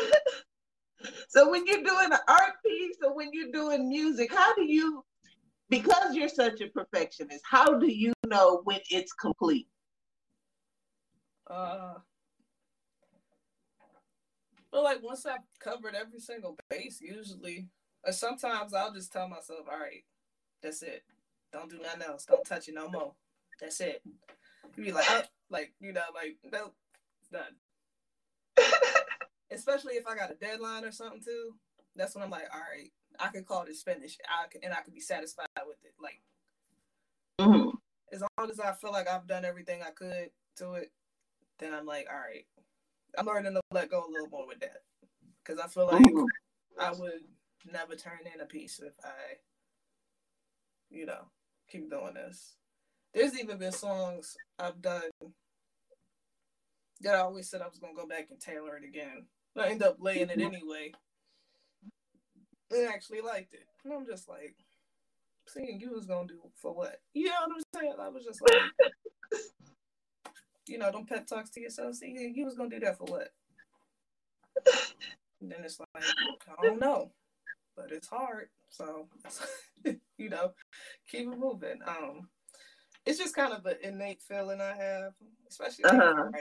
so 1.27 1.49
when 1.49 1.65
you're 1.65 1.83
doing 1.83 2.11
an 2.11 2.19
art 2.27 2.53
piece 2.65 2.97
or 3.03 3.15
when 3.15 3.29
you're 3.33 3.51
doing 3.51 3.89
music, 3.89 4.33
how 4.33 4.53
do 4.55 4.63
you, 4.63 5.03
because 5.69 6.15
you're 6.15 6.29
such 6.29 6.61
a 6.61 6.67
perfectionist, 6.67 7.43
how 7.49 7.77
do 7.77 7.91
you 7.91 8.13
know 8.27 8.61
when 8.63 8.79
it's 8.89 9.13
complete? 9.13 9.67
Uh, 11.47 11.95
well, 14.71 14.83
like 14.83 15.03
once 15.03 15.25
I've 15.25 15.39
covered 15.59 15.95
every 15.95 16.19
single 16.19 16.57
base, 16.69 16.99
usually, 17.01 17.67
or 18.03 18.11
sometimes 18.11 18.73
I'll 18.73 18.93
just 18.93 19.11
tell 19.11 19.29
myself, 19.29 19.67
all 19.71 19.79
right, 19.79 20.03
that's 20.61 20.81
it. 20.81 21.03
Don't 21.53 21.69
do 21.69 21.79
nothing 21.81 22.01
else. 22.01 22.25
Don't 22.25 22.45
touch 22.45 22.67
it 22.67 22.75
no 22.75 22.89
more. 22.89 23.13
That's 23.61 23.79
it. 23.79 24.01
You 24.75 24.83
be 24.83 24.91
like, 24.91 25.05
oh, 25.09 25.21
like 25.49 25.73
you 25.79 25.93
know, 25.93 26.01
like 26.13 26.37
no, 26.51 26.71
done 27.31 27.55
especially 29.55 29.93
if 29.93 30.07
I 30.07 30.15
got 30.15 30.31
a 30.31 30.35
deadline 30.35 30.83
or 30.83 30.91
something 30.91 31.21
too. 31.23 31.53
That's 31.95 32.13
when 32.13 32.23
I'm 32.23 32.29
like, 32.29 32.47
all 32.53 32.59
right, 32.59 32.91
I 33.19 33.29
can 33.29 33.45
call 33.45 33.65
this 33.65 33.81
finished. 33.81 34.21
I 34.27 34.47
can, 34.47 34.63
and 34.63 34.73
I 34.73 34.81
can 34.81 34.93
be 34.93 34.99
satisfied 34.99 35.47
with 35.65 35.77
it. 35.83 35.93
Like, 36.01 36.21
mm-hmm. 37.39 37.69
as 38.13 38.21
long 38.21 38.49
as 38.49 38.59
I 38.59 38.73
feel 38.73 38.91
like 38.91 39.07
I've 39.07 39.27
done 39.27 39.45
everything 39.45 39.81
I 39.81 39.91
could 39.91 40.29
to 40.57 40.73
it, 40.73 40.91
then 41.59 41.73
I'm 41.73 41.85
like, 41.85 42.07
all 42.11 42.19
right, 42.19 42.45
I'm 43.17 43.25
learning 43.25 43.53
to 43.53 43.61
let 43.71 43.89
go 43.89 44.05
a 44.05 44.11
little 44.11 44.29
more 44.29 44.47
with 44.47 44.59
that 44.59 44.83
because 45.43 45.59
I 45.59 45.67
feel 45.67 45.87
like 45.87 46.03
mm-hmm. 46.03 46.25
I 46.79 46.91
would 46.91 47.21
never 47.71 47.95
turn 47.95 48.19
in 48.33 48.41
a 48.41 48.45
piece 48.45 48.79
if 48.79 48.93
I, 49.03 49.37
you 50.89 51.05
know, 51.05 51.29
keep 51.69 51.89
doing 51.89 52.15
this. 52.15 52.55
There's 53.13 53.39
even 53.39 53.57
been 53.57 53.71
songs 53.71 54.35
I've 54.59 54.81
done 54.81 55.09
that 57.01 57.15
I 57.15 57.19
always 57.19 57.49
said 57.49 57.61
I 57.61 57.67
was 57.67 57.79
gonna 57.79 57.93
go 57.93 58.07
back 58.07 58.27
and 58.29 58.39
tailor 58.39 58.77
it 58.77 58.83
again. 58.83 59.25
I 59.57 59.69
end 59.69 59.83
up 59.83 59.97
laying 59.99 60.29
it 60.29 60.39
anyway. 60.39 60.91
And 62.71 62.87
actually 62.87 63.21
liked 63.21 63.53
it. 63.53 63.65
And 63.83 63.93
I'm 63.93 64.05
just 64.05 64.27
like, 64.27 64.55
seeing 65.47 65.79
you 65.79 65.91
was 65.91 66.05
gonna 66.05 66.27
do 66.27 66.39
for 66.55 66.73
what? 66.73 66.99
You 67.13 67.25
know 67.25 67.35
what 67.47 67.57
I'm 67.57 67.81
saying? 67.81 67.95
I 67.99 68.09
was 68.09 68.23
just 68.23 68.41
like, 68.41 69.41
you 70.67 70.77
know, 70.77 70.91
don't 70.91 71.07
pep 71.07 71.27
talks 71.27 71.51
to 71.51 71.61
yourself. 71.61 71.95
See, 71.95 72.31
you 72.33 72.45
was 72.45 72.55
gonna 72.55 72.69
do 72.69 72.79
that 72.79 72.97
for 72.97 73.05
what? 73.05 73.29
And 75.41 75.51
then 75.51 75.59
it's 75.63 75.79
like, 75.79 76.03
I 76.03 76.65
don't 76.65 76.79
know, 76.79 77.11
but 77.75 77.91
it's 77.91 78.07
hard. 78.07 78.47
So, 78.69 79.07
you 80.17 80.29
know, 80.29 80.53
keep 81.09 81.27
it 81.27 81.37
moving. 81.37 81.79
Um, 81.87 82.29
it's 83.05 83.19
just 83.19 83.35
kind 83.35 83.53
of 83.53 83.65
an 83.65 83.75
innate 83.83 84.21
feeling 84.21 84.59
I 84.59 84.75
have, 84.75 85.13
especially 85.47 85.85
uh-huh. 85.85 86.31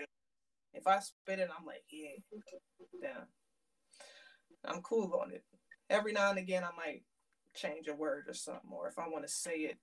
If 0.74 0.86
I 0.86 0.98
spit 0.98 1.38
it, 1.38 1.48
I'm 1.56 1.64
like, 1.64 1.84
yeah, 1.90 2.10
yeah. 3.02 3.24
I'm 4.64 4.82
cool 4.82 5.18
on 5.22 5.32
it. 5.32 5.44
Every 5.90 6.12
now 6.12 6.30
and 6.30 6.38
again, 6.38 6.64
I 6.64 6.70
might 6.76 7.02
change 7.54 7.88
a 7.88 7.94
word 7.94 8.24
or 8.28 8.34
something, 8.34 8.70
or 8.72 8.88
if 8.88 8.98
I 8.98 9.08
want 9.08 9.24
to 9.24 9.32
say 9.32 9.56
it, 9.56 9.78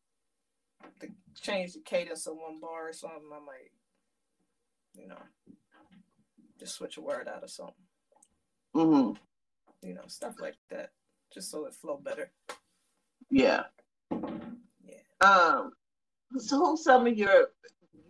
to 1.00 1.08
change 1.42 1.74
the 1.74 1.80
cadence 1.80 2.28
of 2.28 2.36
one 2.36 2.60
bar 2.60 2.90
or 2.90 2.94
something, 2.94 3.30
I 3.32 3.40
might, 3.40 3.72
you 4.96 5.08
know, 5.08 5.22
just 6.60 6.76
switch 6.76 6.98
a 6.98 7.02
word 7.02 7.28
out 7.28 7.44
of 7.44 7.50
something. 7.50 7.76
Mm-hmm. 8.76 9.88
You 9.88 9.94
know, 9.94 10.04
stuff 10.08 10.36
like 10.40 10.56
that, 10.70 10.92
just 11.34 11.52
so 11.52 11.66
it 11.66 11.74
flow 11.74 12.00
better. 12.04 12.32
Yeah. 13.30 13.64
Yeah. 14.12 15.28
Um. 15.28 15.72
So, 16.38 16.58
who's 16.60 16.84
some 16.84 17.08
of 17.08 17.18
your 17.18 17.48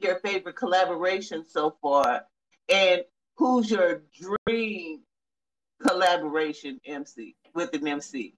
your 0.01 0.19
favorite 0.19 0.55
collaborations 0.55 1.47
so 1.47 1.75
far, 1.82 2.25
and 2.70 3.01
who's 3.36 3.72
your 3.72 4.03
dream 4.47 5.01
collaboration 5.86 6.80
MC 6.86 7.36
with 7.53 7.74
an 7.74 7.88
MC, 7.88 8.36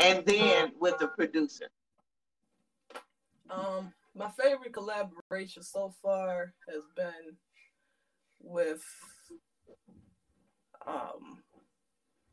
and 0.00 0.24
then 0.24 0.72
with 0.80 0.98
the 0.98 1.08
producer? 1.08 1.68
Um, 3.50 3.92
my 4.14 4.30
favorite 4.30 4.72
collaboration 4.72 5.62
so 5.62 5.94
far 6.02 6.54
has 6.68 6.82
been 6.96 7.36
with 8.40 8.82
um 10.86 11.42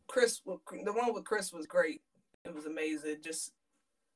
Chris. 0.08 0.42
The 0.46 0.94
one 0.94 1.14
with 1.14 1.26
Chris 1.26 1.54
was 1.54 1.68
great. 1.68 2.02
It 2.46 2.54
was 2.54 2.66
amazing. 2.66 3.18
Just 3.24 3.52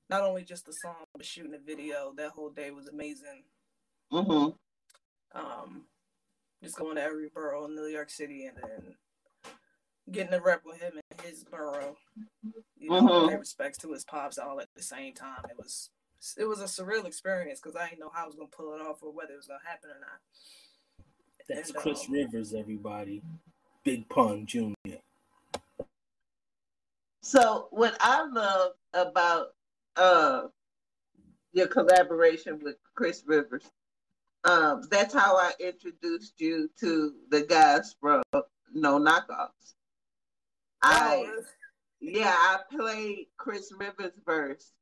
not 0.09 0.21
only 0.21 0.43
just 0.43 0.65
the 0.65 0.73
song, 0.73 1.05
but 1.15 1.25
shooting 1.25 1.51
the 1.51 1.59
video. 1.59 2.13
That 2.17 2.31
whole 2.31 2.49
day 2.49 2.71
was 2.71 2.87
amazing. 2.87 3.43
Mm-hmm. 4.11 5.39
Um, 5.39 5.85
just 6.63 6.77
going 6.77 6.95
to 6.95 7.03
every 7.03 7.29
borough 7.33 7.65
in 7.65 7.75
New 7.75 7.87
York 7.87 8.09
City 8.09 8.45
and 8.45 8.57
then 8.57 8.95
getting 10.11 10.31
to 10.31 10.39
rep 10.39 10.61
with 10.65 10.79
him 10.79 10.93
in 10.95 11.25
his 11.25 11.43
borough. 11.43 11.97
You 12.77 12.89
know, 12.89 13.01
mm-hmm. 13.01 13.29
pay 13.29 13.37
respects 13.37 13.77
to 13.79 13.91
his 13.91 14.05
pops 14.05 14.37
all 14.37 14.59
at 14.59 14.69
the 14.75 14.83
same 14.83 15.13
time. 15.13 15.43
It 15.49 15.57
was 15.57 15.89
it 16.37 16.45
was 16.45 16.61
a 16.61 16.65
surreal 16.65 17.05
experience 17.05 17.59
because 17.59 17.75
I 17.75 17.89
didn't 17.89 17.99
know 17.99 18.11
how 18.13 18.23
I 18.23 18.27
was 18.27 18.35
gonna 18.35 18.47
pull 18.47 18.73
it 18.73 18.81
off 18.81 19.03
or 19.03 19.11
whether 19.11 19.33
it 19.33 19.37
was 19.37 19.47
gonna 19.47 19.59
happen 19.65 19.89
or 19.89 19.99
not. 19.99 21.05
That's 21.49 21.69
and, 21.69 21.77
Chris 21.77 22.05
um, 22.07 22.13
Rivers, 22.13 22.53
everybody. 22.53 23.21
Big 23.83 24.07
Pun 24.07 24.45
Jr. 24.45 24.73
So 27.21 27.67
what 27.71 27.97
I 27.99 28.25
love 28.25 28.71
about 28.93 29.47
uh 29.97 30.43
your 31.51 31.67
collaboration 31.67 32.59
with 32.63 32.77
Chris 32.95 33.23
Rivers, 33.25 33.69
um, 34.43 34.81
that's 34.89 35.13
how 35.13 35.37
I 35.37 35.51
introduced 35.59 36.39
you 36.39 36.69
to 36.79 37.13
the 37.29 37.41
guys 37.41 37.95
from 37.99 38.23
No 38.73 38.99
Knockoffs. 38.99 39.75
I 40.81 41.25
oh, 41.27 41.43
yeah, 42.01 42.33
I 42.35 42.59
played 42.75 43.27
Chris 43.37 43.71
Rivers 43.77 44.19
verse 44.25 44.73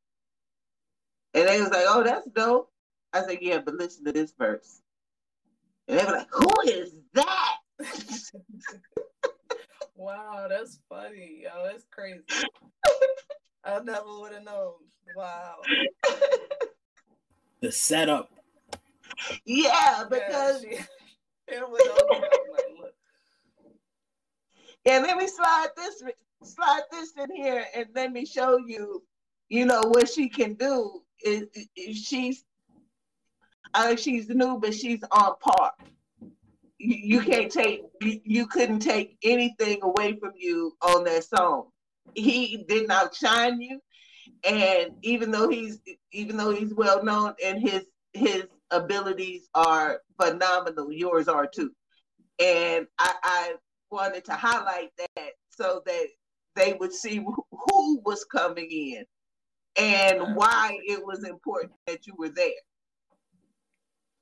and 1.33 1.47
they 1.47 1.61
was 1.61 1.69
like, 1.69 1.85
oh, 1.87 2.03
that's 2.03 2.27
dope. 2.27 2.71
I 3.13 3.23
said, 3.23 3.39
yeah, 3.41 3.59
but 3.63 3.75
listen 3.75 4.05
to 4.05 4.11
this 4.11 4.33
verse. 4.37 4.81
And 5.87 5.99
they 5.99 6.05
were 6.05 6.11
like, 6.11 6.27
who 6.31 6.51
is 6.65 6.95
that? 7.13 7.57
wow, 9.95 10.47
that's 10.49 10.79
funny. 10.89 11.43
Yo, 11.43 11.49
that's 11.65 11.85
crazy. 11.91 12.21
I 13.63 13.79
never 13.83 14.19
would 14.19 14.33
have 14.33 14.43
known. 14.43 14.73
Wow. 15.15 15.57
The 17.61 17.71
setup. 17.71 18.31
Yeah, 19.45 20.05
because 20.09 20.63
yeah, 20.63 20.83
she, 21.49 21.55
yeah, 24.85 24.99
let 24.99 25.17
me 25.17 25.27
slide 25.27 25.67
this 25.75 26.03
slide 26.43 26.81
this 26.91 27.13
in 27.17 27.35
here 27.35 27.65
and 27.75 27.85
let 27.95 28.11
me 28.11 28.25
show 28.25 28.57
you, 28.57 29.03
you 29.49 29.65
know, 29.65 29.81
what 29.81 30.09
she 30.09 30.27
can 30.29 30.55
do 30.55 31.01
is, 31.23 31.47
she's 31.93 32.43
uh, 33.73 33.95
she's 33.95 34.27
new, 34.29 34.57
but 34.59 34.73
she's 34.73 35.01
on 35.11 35.35
par. 35.39 35.71
You, 36.77 37.17
you 37.17 37.21
can't 37.21 37.51
take 37.51 37.83
you, 38.01 38.19
you 38.23 38.47
couldn't 38.47 38.79
take 38.79 39.17
anything 39.23 39.79
away 39.81 40.17
from 40.19 40.31
you 40.35 40.75
on 40.81 41.03
that 41.05 41.23
song. 41.23 41.67
He 42.15 42.65
did 42.67 42.87
not 42.87 43.05
outshine 43.05 43.61
you, 43.61 43.79
and 44.43 44.91
even 45.03 45.31
though 45.31 45.47
he's 45.47 45.79
even 46.11 46.35
though 46.37 46.53
he's 46.53 46.73
well 46.73 47.03
known 47.03 47.33
and 47.43 47.61
his 47.61 47.85
his 48.13 48.45
abilities 48.71 49.47
are 49.53 50.01
phenomenal, 50.19 50.91
yours 50.91 51.27
are 51.27 51.47
too. 51.47 51.71
And 52.39 52.87
I, 52.97 53.13
I 53.23 53.53
wanted 53.91 54.25
to 54.25 54.33
highlight 54.33 54.89
that 54.97 55.31
so 55.49 55.81
that 55.85 56.07
they 56.55 56.73
would 56.73 56.93
see 56.93 57.17
who 57.17 58.01
was 58.05 58.25
coming 58.25 58.69
in 58.69 59.05
and 59.77 60.35
why 60.35 60.77
it 60.85 61.05
was 61.05 61.23
important 61.23 61.73
that 61.87 62.07
you 62.07 62.13
were 62.17 62.29
there. 62.29 62.51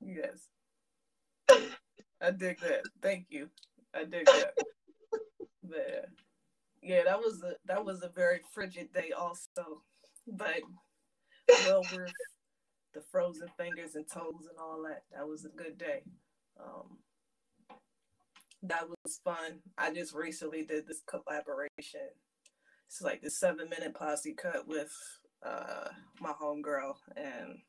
Yes. 0.00 0.48
I 2.22 2.30
dig 2.30 2.60
that. 2.60 2.82
Thank 3.02 3.26
you. 3.30 3.48
I 3.94 4.04
dig 4.04 4.26
that. 4.26 4.54
there. 5.62 6.04
Yeah, 6.82 7.04
that 7.04 7.18
was 7.18 7.42
a 7.42 7.54
that 7.66 7.84
was 7.84 8.02
a 8.02 8.08
very 8.08 8.40
frigid 8.52 8.92
day 8.92 9.12
also. 9.16 9.82
But 10.26 10.60
well 11.66 11.82
worth 11.94 12.12
the 12.94 13.00
frozen 13.00 13.48
fingers 13.56 13.94
and 13.94 14.06
toes 14.08 14.46
and 14.48 14.58
all 14.58 14.82
that. 14.88 15.04
That 15.14 15.28
was 15.28 15.44
a 15.44 15.48
good 15.48 15.78
day. 15.78 16.02
Um 16.58 16.98
that 18.62 18.84
was 18.88 19.20
fun. 19.24 19.60
I 19.78 19.92
just 19.92 20.14
recently 20.14 20.64
did 20.64 20.86
this 20.86 21.02
collaboration. 21.06 22.10
It's 22.86 23.00
like 23.00 23.22
the 23.22 23.30
seven 23.30 23.68
minute 23.68 23.94
posse 23.94 24.34
cut 24.34 24.66
with 24.66 24.92
uh, 25.44 25.88
my 26.20 26.32
homegirl 26.32 26.96
and 27.16 27.60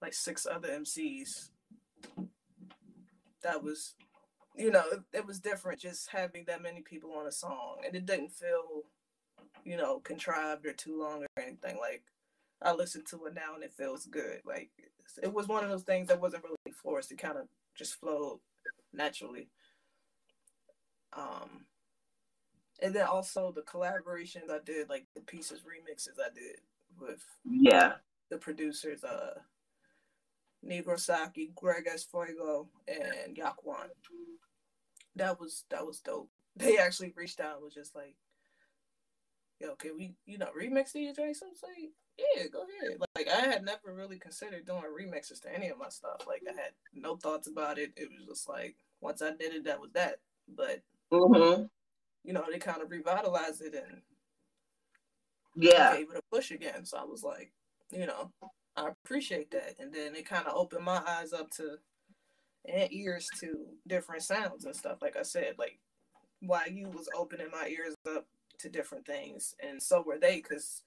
like 0.00 0.14
six 0.14 0.46
other 0.46 0.68
MCs. 0.68 1.50
That 3.42 3.62
was, 3.62 3.94
you 4.56 4.70
know, 4.70 4.84
it, 4.92 5.00
it, 5.12 5.26
was 5.26 5.40
different 5.40 5.80
just 5.80 6.10
having 6.10 6.44
that 6.46 6.62
many 6.62 6.82
people 6.82 7.12
on 7.14 7.26
a 7.26 7.32
song, 7.32 7.78
and 7.84 7.94
it 7.94 8.06
didn't 8.06 8.30
feel, 8.30 8.84
you 9.64 9.76
know, 9.76 9.98
contrived 10.00 10.66
or 10.66 10.72
too 10.72 10.98
long 10.98 11.22
or 11.22 11.42
anything. 11.42 11.78
Like 11.78 12.02
I 12.62 12.72
listen 12.72 13.04
to 13.10 13.26
it 13.26 13.34
now 13.34 13.54
and 13.54 13.64
it 13.64 13.72
feels 13.72 14.06
good. 14.06 14.40
Like 14.44 14.70
it 15.22 15.32
was 15.32 15.48
one 15.48 15.64
of 15.64 15.70
those 15.70 15.82
things 15.82 16.08
that 16.08 16.20
wasn't 16.20 16.44
really 16.44 16.74
forced; 16.74 17.12
it 17.12 17.18
kind 17.18 17.38
of 17.38 17.46
just 17.74 17.94
flowed 17.94 18.40
naturally. 18.92 19.48
Um, 21.12 21.64
and 22.82 22.94
then 22.94 23.06
also 23.06 23.52
the 23.52 23.62
collaborations 23.62 24.50
I 24.50 24.58
did, 24.64 24.88
like 24.88 25.06
the 25.14 25.20
pieces 25.20 25.60
remixes 25.60 26.20
I 26.20 26.32
did 26.34 26.60
with 27.00 27.24
yeah 27.44 27.94
the 28.30 28.38
producers, 28.38 29.04
uh, 29.04 29.34
Negro 30.64 30.98
Saki, 30.98 31.52
Greg 31.54 31.86
S. 31.86 32.04
Fuego, 32.04 32.68
and 32.86 33.36
Yakwan. 33.36 33.88
That 35.16 35.40
was 35.40 35.64
that 35.70 35.86
was 35.86 36.00
dope. 36.00 36.30
They 36.56 36.78
actually 36.78 37.12
reached 37.16 37.40
out 37.40 37.56
and 37.56 37.64
was 37.64 37.74
just 37.74 37.94
like, 37.94 38.14
"Yo, 39.60 39.74
can 39.76 39.96
we, 39.96 40.14
you 40.26 40.38
know, 40.38 40.48
remix 40.58 40.92
these 40.92 41.16
joints?" 41.16 41.42
I'm 41.42 41.50
like, 41.62 41.90
"Yeah, 42.18 42.48
go 42.48 42.62
ahead." 42.62 42.98
Like 43.16 43.28
I 43.28 43.46
had 43.46 43.64
never 43.64 43.94
really 43.94 44.18
considered 44.18 44.66
doing 44.66 44.82
remixes 44.82 45.40
to 45.42 45.54
any 45.54 45.68
of 45.68 45.78
my 45.78 45.88
stuff. 45.88 46.26
Like 46.26 46.42
I 46.48 46.52
had 46.52 46.72
no 46.94 47.16
thoughts 47.16 47.48
about 47.48 47.78
it. 47.78 47.92
It 47.96 48.08
was 48.10 48.26
just 48.26 48.48
like 48.48 48.76
once 49.00 49.22
I 49.22 49.30
did 49.30 49.54
it, 49.54 49.64
that 49.64 49.80
was 49.80 49.90
that. 49.92 50.16
But 50.48 50.82
mm-hmm 51.12 51.64
you 52.24 52.32
know, 52.32 52.44
they 52.50 52.58
kind 52.58 52.82
of 52.82 52.90
revitalized 52.90 53.62
it 53.62 53.74
and 53.74 54.02
yeah, 55.56 55.96
gave 55.96 56.10
it 56.10 56.16
a 56.16 56.34
push 56.34 56.50
again. 56.50 56.84
So 56.84 56.98
I 56.98 57.04
was 57.04 57.22
like, 57.22 57.52
you 57.90 58.06
know, 58.06 58.30
I 58.76 58.88
appreciate 59.04 59.50
that. 59.52 59.76
And 59.78 59.92
then 59.92 60.14
it 60.14 60.28
kind 60.28 60.46
of 60.46 60.54
opened 60.54 60.84
my 60.84 61.02
eyes 61.06 61.32
up 61.32 61.50
to 61.52 61.76
and 62.66 62.92
ears 62.92 63.28
to 63.40 63.66
different 63.86 64.22
sounds 64.22 64.64
and 64.64 64.76
stuff. 64.76 64.98
Like 65.00 65.16
I 65.16 65.22
said, 65.22 65.54
like 65.58 65.78
while 66.40 66.68
you 66.68 66.88
was 66.88 67.08
opening 67.16 67.48
my 67.50 67.68
ears 67.68 67.94
up 68.14 68.26
to 68.60 68.68
different 68.68 69.06
things, 69.06 69.54
and 69.62 69.82
so 69.82 70.02
were 70.02 70.18
they, 70.18 70.36
because 70.36 70.82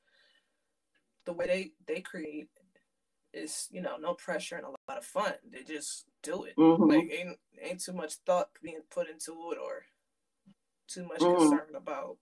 the 1.26 1.34
way 1.34 1.46
they 1.48 1.72
they 1.94 2.02
create 2.02 2.50
is 3.34 3.68
you 3.72 3.82
know 3.82 3.98
no 3.98 4.14
pressure 4.14 4.56
and 4.56 4.66
a 4.66 4.70
lot 4.70 4.98
of 4.98 5.06
fun. 5.06 5.34
They 5.52 5.64
just 5.64 6.06
do 6.22 6.44
it. 6.44 6.56
Mm-hmm. 6.58 6.84
Like 6.84 7.12
ain't 7.12 7.38
ain't 7.62 7.84
too 7.84 7.94
much 7.94 8.16
thought 8.26 8.50
being 8.62 8.82
put 8.92 9.10
into 9.10 9.32
it 9.52 9.58
or 9.58 9.86
too 10.88 11.06
much 11.08 11.20
mm. 11.20 11.38
concern 11.38 11.76
about 11.76 12.18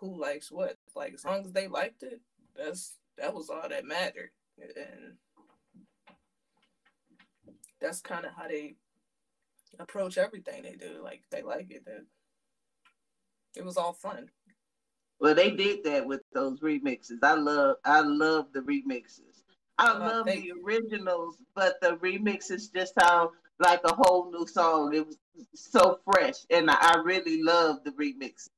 who 0.00 0.20
likes 0.20 0.50
what. 0.50 0.76
Like 0.94 1.14
as 1.14 1.24
long 1.24 1.44
as 1.44 1.52
they 1.52 1.68
liked 1.68 2.02
it, 2.02 2.20
that's 2.56 2.96
that 3.18 3.34
was 3.34 3.50
all 3.50 3.68
that 3.68 3.84
mattered. 3.84 4.30
And 4.58 5.16
that's 7.80 8.00
kind 8.00 8.24
of 8.24 8.32
how 8.36 8.48
they 8.48 8.74
approach 9.78 10.18
everything 10.18 10.62
they 10.62 10.76
do. 10.76 11.00
Like 11.02 11.22
they 11.30 11.42
like 11.42 11.70
it. 11.70 11.84
That 11.84 12.04
it 13.56 13.64
was 13.64 13.76
all 13.76 13.92
fun. 13.92 14.30
Well, 15.20 15.34
they 15.34 15.50
did 15.50 15.84
that 15.84 16.06
with 16.06 16.22
those 16.32 16.60
remixes. 16.60 17.18
I 17.22 17.34
love 17.34 17.76
I 17.84 18.00
love 18.00 18.46
the 18.52 18.60
remixes. 18.60 19.42
I 19.78 19.92
uh, 19.92 19.98
love 19.98 20.26
the 20.26 20.52
originals, 20.64 21.36
but 21.54 21.80
the 21.80 21.96
remixes 21.96 22.72
just 22.72 22.94
sound 22.98 23.30
like 23.58 23.80
a 23.84 23.94
whole 23.94 24.30
new 24.30 24.46
song. 24.46 24.94
It 24.94 25.06
was 25.06 25.18
so 25.54 26.00
fresh, 26.04 26.36
and 26.50 26.70
I 26.70 26.96
really 27.04 27.42
love 27.42 27.84
the 27.84 27.92
remixes. 27.92 28.48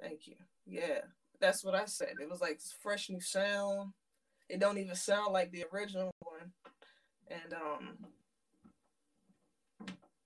Thank 0.00 0.28
you. 0.28 0.36
Yeah, 0.66 1.00
that's 1.40 1.64
what 1.64 1.74
I 1.74 1.84
said. 1.86 2.14
It 2.20 2.30
was 2.30 2.40
like 2.40 2.60
fresh 2.80 3.10
new 3.10 3.20
sound. 3.20 3.92
It 4.48 4.60
don't 4.60 4.78
even 4.78 4.94
sound 4.94 5.32
like 5.32 5.50
the 5.50 5.64
original 5.72 6.12
one, 6.20 6.52
and 7.28 7.54
um, 7.54 7.96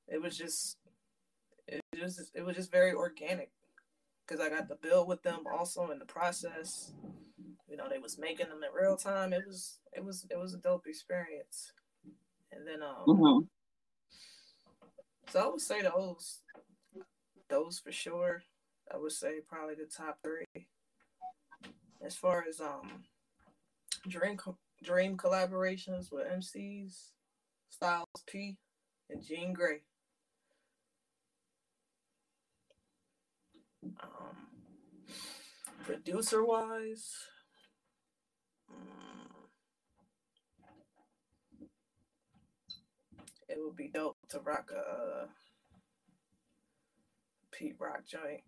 it 0.06 0.20
was 0.20 0.36
just 0.36 0.76
it 1.66 1.80
was 2.02 2.30
it 2.34 2.42
was 2.42 2.56
just 2.56 2.70
very 2.70 2.92
organic 2.92 3.50
because 4.30 4.44
I 4.44 4.48
got 4.48 4.68
to 4.68 4.76
build 4.76 5.08
with 5.08 5.22
them 5.22 5.40
also 5.52 5.90
in 5.90 5.98
the 5.98 6.04
process. 6.04 6.92
You 7.68 7.76
know, 7.76 7.88
they 7.88 7.98
was 7.98 8.18
making 8.18 8.48
them 8.48 8.62
in 8.62 8.80
real 8.80 8.96
time. 8.96 9.32
It 9.32 9.46
was 9.46 9.78
it 9.92 10.04
was 10.04 10.26
it 10.30 10.38
was 10.38 10.54
a 10.54 10.58
dope 10.58 10.86
experience. 10.86 11.72
And 12.52 12.66
then 12.66 12.82
um 12.82 13.04
mm-hmm. 13.06 13.44
so 15.30 15.40
I 15.40 15.48
would 15.48 15.60
say 15.60 15.82
those 15.82 16.42
those 17.48 17.80
for 17.80 17.92
sure. 17.92 18.42
I 18.92 18.98
would 18.98 19.12
say 19.12 19.40
probably 19.48 19.74
the 19.74 19.86
top 19.86 20.18
three. 20.22 20.66
As 22.04 22.16
far 22.16 22.44
as 22.48 22.60
um 22.60 23.04
dream 24.08 24.38
dream 24.82 25.16
collaborations 25.16 26.12
with 26.12 26.26
MCs, 26.26 27.10
Styles 27.68 28.06
P 28.26 28.56
and 29.10 29.24
Jean 29.24 29.54
Grae. 29.54 29.80
Producer 35.90 36.44
wise, 36.44 37.14
um, 38.70 39.48
it 43.48 43.58
would 43.58 43.76
be 43.76 43.88
dope 43.88 44.16
to 44.28 44.38
rock 44.40 44.70
a 44.70 45.26
Pete 47.50 47.74
Rock 47.78 48.06
joint 48.06 48.40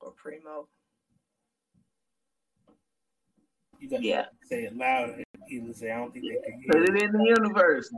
or 0.00 0.12
Primo. 0.12 0.68
You 3.80 3.90
got 3.90 4.02
yeah. 4.02 4.22
to 4.22 4.28
say 4.46 4.64
it 4.64 4.76
loud. 4.76 5.22
Either 5.48 5.72
say, 5.72 5.90
I 5.90 5.98
don't 5.98 6.12
think 6.12 6.24
they 6.24 6.50
can 6.50 6.60
hear 6.60 6.70
Put 6.72 6.96
it 6.96 7.02
in 7.02 7.12
the 7.12 7.24
universe. 7.24 7.90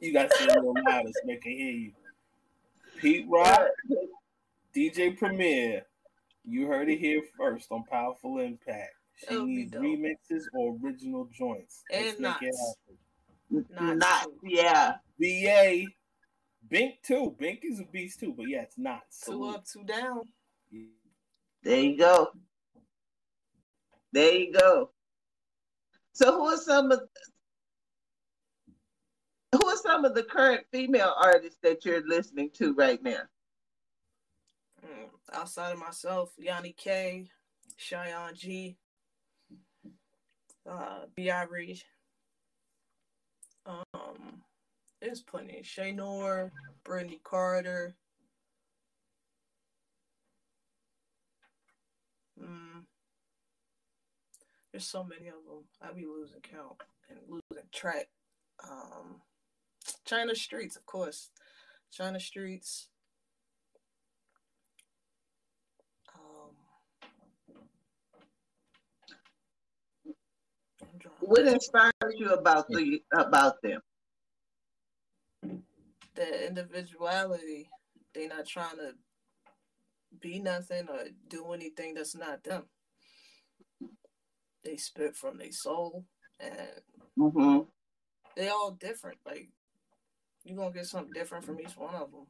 You 0.00 0.12
got 0.12 0.30
to 0.30 0.38
say 0.38 0.44
it 0.44 0.50
a 0.50 0.54
little 0.54 0.74
louder 0.86 1.08
so 1.08 1.20
they 1.26 1.36
can 1.36 1.52
hear 1.52 1.70
you. 1.70 1.92
Pete 3.00 3.26
Rock, 3.28 3.68
DJ 4.74 5.16
Premier. 5.16 5.87
You 6.48 6.66
heard 6.66 6.88
it 6.88 6.98
here 6.98 7.22
first 7.36 7.70
on 7.70 7.84
Powaful 7.92 8.40
Impak. 8.40 8.86
She 9.28 9.44
needs 9.44 9.72
remixes 9.74 10.44
or 10.54 10.76
original 10.82 11.28
joints. 11.32 11.82
And 11.92 12.18
not. 12.20 12.40
Not, 13.50 13.96
not 13.96 14.26
yeah. 14.42 14.94
BA. 15.20 15.84
Bink 16.70 16.94
too. 17.02 17.34
Bink 17.38 17.60
is 17.64 17.80
a 17.80 17.84
beast 17.84 18.20
too, 18.20 18.32
but 18.36 18.46
yeah, 18.48 18.62
it's 18.62 18.78
not. 18.78 19.02
Two 19.24 19.44
up, 19.44 19.64
two 19.66 19.84
down. 19.84 20.22
There 21.62 21.80
you 21.80 21.98
go. 21.98 22.28
There 24.12 24.34
you 24.34 24.52
go. 24.52 24.90
So 26.12 26.32
who 26.32 26.46
are 26.46 26.56
some 26.56 26.92
of 26.92 27.00
who 29.52 29.66
are 29.68 29.76
some 29.76 30.04
of 30.04 30.14
the 30.14 30.22
current 30.22 30.64
female 30.70 31.14
artists 31.22 31.58
that 31.62 31.84
you're 31.84 32.06
listening 32.06 32.50
to 32.54 32.74
right 32.74 33.02
now? 33.02 33.22
Mm, 34.84 35.08
outside 35.32 35.72
of 35.72 35.78
myself, 35.78 36.32
Yanni 36.38 36.72
K, 36.76 37.28
Cheyenne 37.76 38.34
G, 38.34 38.76
uh, 40.68 41.06
B.I. 41.14 41.46
Um, 43.66 44.42
there's 45.00 45.22
plenty. 45.22 45.62
Shay 45.62 45.92
Nor, 45.92 46.52
Brittany 46.84 47.20
Carter. 47.22 47.94
Mm, 52.40 52.84
there's 54.72 54.86
so 54.86 55.04
many 55.04 55.28
of 55.28 55.44
them. 55.46 55.64
I 55.82 55.92
be 55.92 56.06
losing 56.06 56.40
count 56.40 56.76
and 57.10 57.18
losing 57.28 57.68
track. 57.72 58.08
Um, 58.62 59.22
China 60.04 60.34
Streets, 60.34 60.76
of 60.76 60.86
course. 60.86 61.30
China 61.90 62.20
Streets. 62.20 62.88
What 71.28 71.46
inspires 71.46 71.92
you 72.16 72.30
about 72.30 72.68
the 72.68 73.02
about 73.12 73.60
them? 73.62 73.80
The 76.14 76.46
individuality. 76.46 77.68
They're 78.14 78.28
not 78.28 78.46
trying 78.46 78.76
to 78.76 78.94
be 80.20 80.40
nothing 80.40 80.88
or 80.88 81.04
do 81.28 81.52
anything 81.52 81.94
that's 81.94 82.16
not 82.16 82.42
them 82.42 82.64
they 84.64 84.76
spit 84.76 85.16
from 85.16 85.38
their 85.38 85.52
soul 85.52 86.04
and 86.40 86.54
mm-hmm. 87.18 87.60
they 88.36 88.48
all 88.48 88.72
different. 88.72 89.18
Like 89.24 89.48
you're 90.44 90.56
gonna 90.56 90.72
get 90.72 90.86
something 90.86 91.12
different 91.12 91.44
from 91.44 91.60
each 91.60 91.76
one 91.76 91.94
of 91.94 92.10
them. 92.10 92.26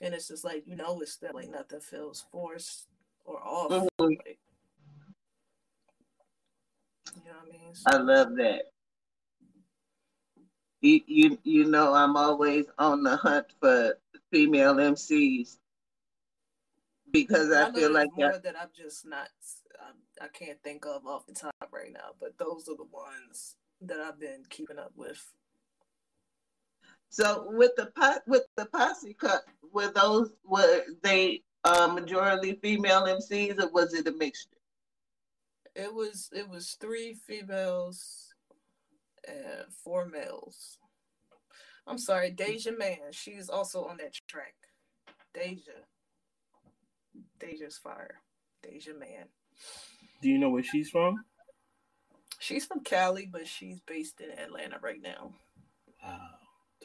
And 0.00 0.14
it's 0.14 0.28
just 0.28 0.44
like 0.44 0.64
you 0.66 0.76
know, 0.76 1.00
it's 1.00 1.16
that 1.18 1.34
like 1.34 1.50
nothing 1.50 1.80
feels 1.80 2.24
forced 2.30 2.86
or 3.24 3.40
off. 3.42 3.70
Mm-hmm. 3.70 4.04
Like, 4.04 4.38
you 7.14 7.22
know 7.26 7.38
what 7.44 7.54
I 7.86 7.94
I 7.94 7.96
love 7.98 8.36
that. 8.36 8.62
You, 10.80 11.00
you 11.06 11.38
you 11.44 11.64
know 11.64 11.94
I'm 11.94 12.16
always 12.16 12.66
on 12.78 13.02
the 13.02 13.16
hunt 13.16 13.46
for 13.60 13.94
female 14.30 14.74
MCs 14.74 15.56
because 17.10 17.50
I, 17.52 17.68
I 17.68 17.72
feel 17.72 17.92
like 17.92 18.10
more 18.16 18.34
I, 18.34 18.38
that 18.38 18.54
I'm 18.60 18.68
just 18.76 19.06
not 19.06 19.28
I 20.20 20.28
can't 20.28 20.62
think 20.62 20.86
of 20.86 21.06
off 21.06 21.26
the 21.26 21.32
top 21.32 21.54
right 21.72 21.92
now, 21.92 22.12
but 22.20 22.38
those 22.38 22.68
are 22.68 22.76
the 22.76 22.84
ones 22.84 23.56
that 23.82 24.00
I've 24.00 24.20
been 24.20 24.44
keeping 24.48 24.78
up 24.78 24.92
with. 24.96 25.22
So 27.08 27.46
with 27.50 27.72
the 27.76 27.86
pot 27.86 28.22
with 28.26 28.44
the 28.56 28.66
posse 28.66 29.14
cut, 29.14 29.42
were 29.72 29.90
those 29.92 30.34
were 30.44 30.82
they 31.02 31.42
uh, 31.64 31.88
majority 31.88 32.58
female 32.62 33.02
MCs 33.02 33.62
or 33.62 33.68
was 33.70 33.94
it 33.94 34.06
a 34.06 34.12
mixture? 34.12 34.48
It 35.74 35.92
was 35.92 36.30
it 36.32 36.48
was 36.48 36.76
three 36.80 37.14
females 37.14 38.32
and 39.26 39.64
four 39.82 40.06
males. 40.06 40.78
I'm 41.86 41.98
sorry, 41.98 42.30
Deja 42.30 42.72
Man. 42.72 43.10
She's 43.10 43.48
also 43.48 43.84
on 43.84 43.98
that 43.98 44.14
track. 44.28 44.54
Deja. 45.34 45.72
Deja's 47.38 47.76
fire. 47.76 48.20
Deja 48.62 48.94
Man. 48.94 49.26
Do 50.22 50.28
you 50.30 50.38
know 50.38 50.50
where 50.50 50.62
she's 50.62 50.90
from? 50.90 51.24
She's 52.38 52.64
from 52.64 52.80
Cali, 52.80 53.28
but 53.30 53.46
she's 53.46 53.80
based 53.80 54.20
in 54.20 54.30
Atlanta 54.38 54.78
right 54.82 55.02
now. 55.02 55.32
Wow, 56.02 56.18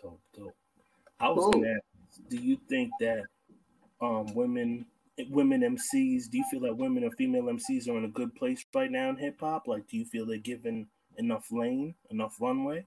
dope, 0.01 0.21
dope. 0.35 0.55
I 1.19 1.29
was 1.29 1.53
gonna 1.53 1.67
ask, 1.67 2.29
do 2.29 2.37
you 2.37 2.57
think 2.69 2.91
that 3.01 3.23
um, 4.01 4.33
women 4.33 4.85
women 5.29 5.61
MCs, 5.61 6.29
do 6.29 6.37
you 6.37 6.45
feel 6.49 6.61
that 6.61 6.77
women 6.77 7.03
or 7.03 7.11
female 7.11 7.43
MCs 7.43 7.87
are 7.87 7.97
in 7.97 8.05
a 8.05 8.09
good 8.09 8.33
place 8.35 8.63
right 8.73 8.91
now 8.91 9.09
in 9.09 9.17
hip 9.17 9.39
hop? 9.39 9.67
Like 9.67 9.87
do 9.87 9.97
you 9.97 10.05
feel 10.05 10.25
they're 10.25 10.37
given 10.37 10.87
enough 11.17 11.47
lane, 11.51 11.95
enough 12.11 12.35
runway? 12.39 12.85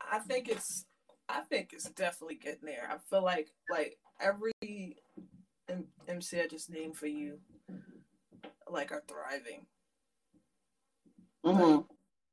I 0.00 0.18
think 0.18 0.48
it's 0.48 0.84
I 1.28 1.40
think 1.40 1.72
it's 1.72 1.88
definitely 1.90 2.36
getting 2.36 2.66
there. 2.66 2.88
I 2.90 2.98
feel 3.08 3.24
like 3.24 3.50
like 3.70 3.98
every 4.20 4.52
MC 6.08 6.40
I 6.40 6.46
just 6.46 6.70
named 6.70 6.96
for 6.96 7.06
you 7.06 7.38
like 8.70 8.92
are 8.92 9.02
thriving. 9.08 9.66
Mm-hmm. 11.44 11.60
Like, 11.60 11.84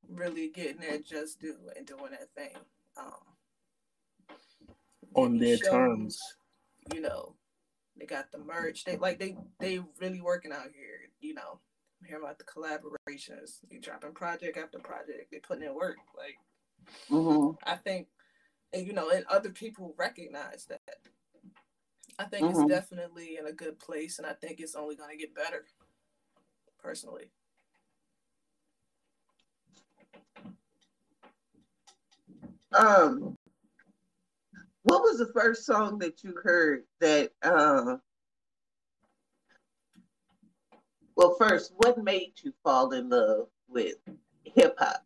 really 0.09 0.49
getting 0.49 0.81
their 0.81 0.99
just 0.99 1.39
due 1.39 1.57
and 1.75 1.85
doing 1.85 2.11
that 2.11 2.33
thing. 2.35 2.55
Um, 2.97 4.35
on 5.15 5.37
their 5.37 5.57
shows, 5.57 5.69
terms. 5.69 6.19
You 6.93 7.01
know, 7.01 7.35
they 8.01 8.07
got 8.07 8.31
the 8.31 8.39
merch. 8.39 8.83
They 8.83 8.97
like 8.97 9.19
they 9.19 9.37
they 9.59 9.79
really 9.99 10.21
working 10.21 10.51
out 10.51 10.69
here. 10.75 11.09
You 11.19 11.35
know, 11.35 11.59
I'm 12.01 12.07
hearing 12.07 12.23
about 12.23 12.39
the 12.39 12.45
collaborations. 12.45 13.59
They 13.69 13.77
dropping 13.77 14.13
project 14.13 14.57
after 14.57 14.79
project. 14.79 15.31
They 15.31 15.37
putting 15.37 15.65
in 15.65 15.75
work. 15.75 15.97
Like, 16.17 16.37
mm-hmm. 17.11 17.55
I 17.63 17.75
think, 17.75 18.07
and 18.73 18.87
you 18.87 18.93
know, 18.93 19.11
and 19.11 19.23
other 19.29 19.51
people 19.51 19.93
recognize 19.97 20.65
that. 20.65 20.81
I 22.17 22.23
think 22.25 22.47
mm-hmm. 22.47 22.61
it's 22.61 22.71
definitely 22.71 23.37
in 23.39 23.45
a 23.45 23.53
good 23.53 23.79
place, 23.79 24.17
and 24.17 24.25
I 24.25 24.33
think 24.33 24.59
it's 24.59 24.75
only 24.75 24.95
going 24.95 25.11
to 25.11 25.17
get 25.17 25.35
better 25.35 25.65
personally. 26.81 27.29
Um, 32.73 33.37
what 34.91 35.03
was 35.03 35.19
the 35.19 35.31
first 35.31 35.65
song 35.65 35.97
that 35.99 36.21
you 36.21 36.35
heard 36.43 36.83
that? 36.99 37.31
Uh, 37.41 37.95
well, 41.15 41.33
first, 41.39 41.71
what 41.77 41.97
made 42.03 42.33
you 42.43 42.51
fall 42.61 42.91
in 42.91 43.07
love 43.07 43.47
with 43.69 43.95
hip 44.43 44.75
hop? 44.77 45.05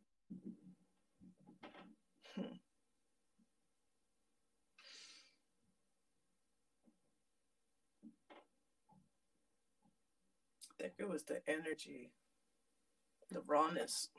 I 10.80 10.82
think 10.82 10.94
it 10.98 11.08
was 11.08 11.22
the 11.26 11.42
energy, 11.48 12.10
the 13.30 13.42
rawness. 13.46 14.10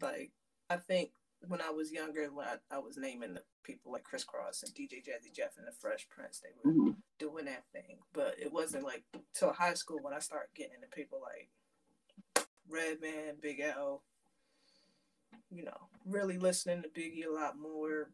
Like, 0.00 0.30
I 0.70 0.76
think 0.76 1.10
when 1.48 1.60
I 1.60 1.70
was 1.70 1.92
younger, 1.92 2.28
when 2.32 2.46
I, 2.46 2.76
I, 2.76 2.78
was 2.78 2.96
naming 2.96 3.34
the 3.34 3.42
people 3.62 3.92
like 3.92 4.04
Kris 4.04 4.24
Kross 4.24 4.62
and 4.62 4.74
DJ 4.74 4.98
Jazzy 4.98 5.34
Jeff 5.34 5.56
and 5.56 5.66
the 5.66 5.72
Fresh 5.72 6.08
Prince, 6.08 6.40
they 6.40 6.50
were 6.62 6.72
mm-hmm. 6.72 6.90
doing 7.18 7.46
that 7.46 7.64
thing. 7.72 7.98
But 8.12 8.36
it 8.40 8.52
wasn't 8.52 8.84
like 8.84 9.04
till 9.34 9.52
high 9.52 9.74
school 9.74 9.98
when 10.00 10.14
I 10.14 10.18
started 10.18 10.48
getting 10.54 10.74
into 10.74 10.88
people 10.88 11.20
like 11.22 11.50
Redman, 12.68 13.36
Big 13.40 13.60
L, 13.60 14.02
you 15.50 15.64
know, 15.64 15.88
really 16.06 16.38
listening 16.38 16.82
to 16.82 16.88
Biggie 16.88 17.26
a 17.26 17.32
lot 17.32 17.58
more, 17.58 18.10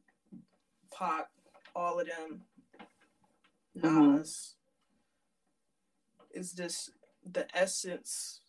Pac, 0.96 1.28
all 1.74 2.00
of 2.00 2.06
them, 2.06 2.42
mm-hmm. 3.78 4.16
Nas. 4.16 4.54
Mm-hmm. 6.20 6.40
It's 6.40 6.52
just 6.52 6.90
the 7.30 7.46
essence 7.56 8.40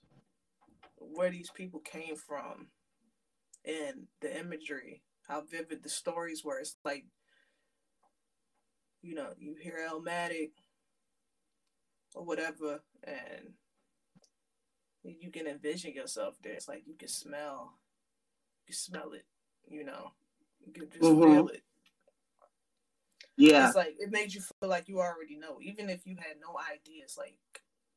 where 0.98 1.30
these 1.30 1.50
people 1.50 1.80
came 1.80 2.16
from 2.16 2.68
and 3.66 4.08
the 4.22 4.40
imagery, 4.40 5.02
how 5.28 5.42
vivid 5.42 5.84
the 5.84 5.90
stories 5.90 6.44
were. 6.44 6.60
It's 6.60 6.76
like, 6.84 7.06
you 9.02 9.16
know, 9.16 9.30
you 9.38 9.56
hear 9.56 9.88
Illmatic 9.90 10.52
or 12.16 12.24
whatever, 12.24 12.82
and 13.04 13.54
you 15.04 15.32
can 15.32 15.48
envision 15.48 15.94
yourself 15.94 16.38
there. 16.44 16.54
It's 16.54 16.68
like 16.68 16.84
you 16.86 16.96
can 16.96 17.08
smell, 17.08 17.78
you 18.62 18.74
can 18.74 18.76
smell 18.76 19.14
it, 19.14 19.26
you 19.68 19.84
know, 19.84 20.12
you 20.66 20.74
can 20.74 20.90
just 20.90 21.02
mm-hmm. 21.02 21.34
feel 21.34 21.48
it. 21.48 21.64
Yeah, 23.38 23.68
it's 23.68 23.76
like 23.76 23.96
it 23.98 24.12
made 24.12 24.34
you 24.34 24.42
feel 24.42 24.70
like 24.70 24.88
you 24.88 25.00
already 25.00 25.38
know, 25.38 25.58
even 25.62 25.90
if 25.90 26.06
you 26.06 26.16
had 26.18 26.36
no 26.40 26.60
idea. 26.60 27.04
It's 27.04 27.18
like 27.18 27.38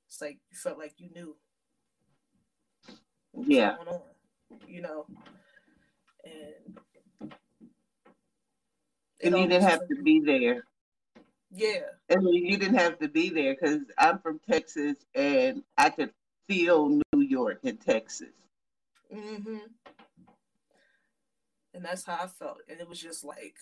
it's 0.07 0.21
like 0.21 0.39
you 0.51 0.57
felt 0.57 0.79
like 0.79 0.95
you 0.99 1.11
knew. 1.15 1.37
Yeah. 3.37 3.77
On, 3.87 4.01
you 4.69 4.81
know, 4.81 5.07
and 6.25 7.33
and 9.23 9.39
you 9.39 9.49
didn't 9.49 9.69
have 9.69 9.89
to 9.89 10.03
be 10.03 10.21
there. 10.21 10.65
Yeah. 11.51 11.83
And 12.11 12.29
you 12.29 12.59
didn't 12.59 12.79
have 12.79 12.99
to 12.99 13.09
be 13.09 13.31
there 13.31 13.55
because 13.55 13.81
I'm 13.97 14.19
from 14.19 14.41
Texas 14.51 14.97
and 15.15 15.63
I 15.79 15.91
could 15.91 16.11
feel 16.47 17.01
New 17.13 17.21
York 17.21 17.61
in 17.63 17.77
Texas. 17.77 18.35
Mm-hmm. 19.15 19.59
And 21.73 21.85
that's 21.85 22.05
how 22.05 22.19
I 22.23 22.27
felt. 22.27 22.59
And 22.69 22.81
it 22.81 22.89
was 22.89 23.01
just 23.01 23.25
like, 23.25 23.55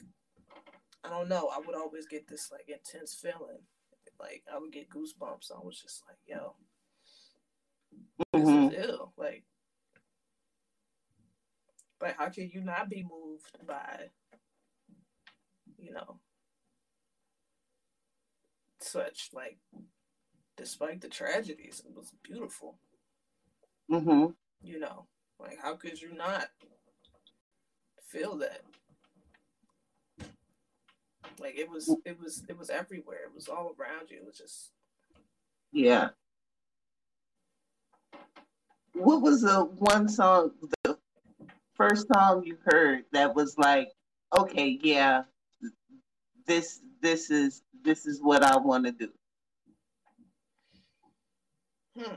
I 1.05 1.11
don't 1.11 1.29
know, 1.29 1.51
I 1.55 1.59
would 1.65 1.77
always 1.77 2.07
get 2.07 2.27
this 2.29 2.51
like 2.51 2.69
intense 2.69 3.15
feeling. 3.15 3.61
Like 4.19 4.43
I 4.53 4.59
would 4.59 4.73
get 4.73 4.91
goosebumps. 4.91 5.53
I 5.53 5.65
was 5.65 5.81
just 5.81 6.03
like, 6.09 6.19
yo, 6.27 6.55
this 8.33 8.43
mm-hmm. 8.43 8.75
is 8.75 8.89
ill. 8.89 9.13
Like 9.17 9.45
like, 12.03 12.19
how 12.19 12.29
can 12.29 12.51
you 12.53 12.61
not 12.61 12.91
be 12.91 13.05
moved 13.05 13.57
by, 13.67 14.11
you 15.79 15.93
know, 15.93 16.19
such 18.81 19.31
like, 19.33 19.59
despite 20.57 21.01
the 21.01 21.09
tragedies, 21.09 21.81
it 21.87 21.97
was 21.97 22.13
beautiful. 22.23 22.77
Mm-hmm. 23.91 24.33
You 24.65 24.81
know, 24.81 25.07
like, 25.39 25.59
how 25.63 25.77
could 25.77 26.03
you 26.03 26.13
not 26.15 26.49
feel 28.09 28.37
that? 28.39 28.63
Like 31.39 31.57
it 31.57 31.71
was, 31.71 31.89
it 32.05 32.21
was, 32.21 32.45
it 32.49 32.59
was 32.59 32.69
everywhere. 32.69 33.21
It 33.27 33.35
was 33.35 33.49
all 33.49 33.75
around 33.79 34.11
you. 34.11 34.19
It 34.19 34.27
was 34.27 34.39
just, 34.39 34.71
yeah. 35.73 36.11
What 38.95 39.23
was 39.23 39.41
the 39.43 39.65
one 39.65 40.09
song, 40.09 40.51
the 40.85 40.99
first 41.89 42.07
song 42.15 42.43
you 42.45 42.57
heard 42.65 43.05
that 43.13 43.35
was 43.35 43.57
like, 43.59 43.89
okay, 44.37 44.79
yeah, 44.83 45.23
this 46.47 46.81
this 47.01 47.31
is 47.31 47.63
this 47.83 48.07
is 48.07 48.21
what 48.23 48.43
I 48.43 48.57
want 48.57 48.87
to 48.87 48.93
do? 48.93 49.09
Hmm. 51.99 52.15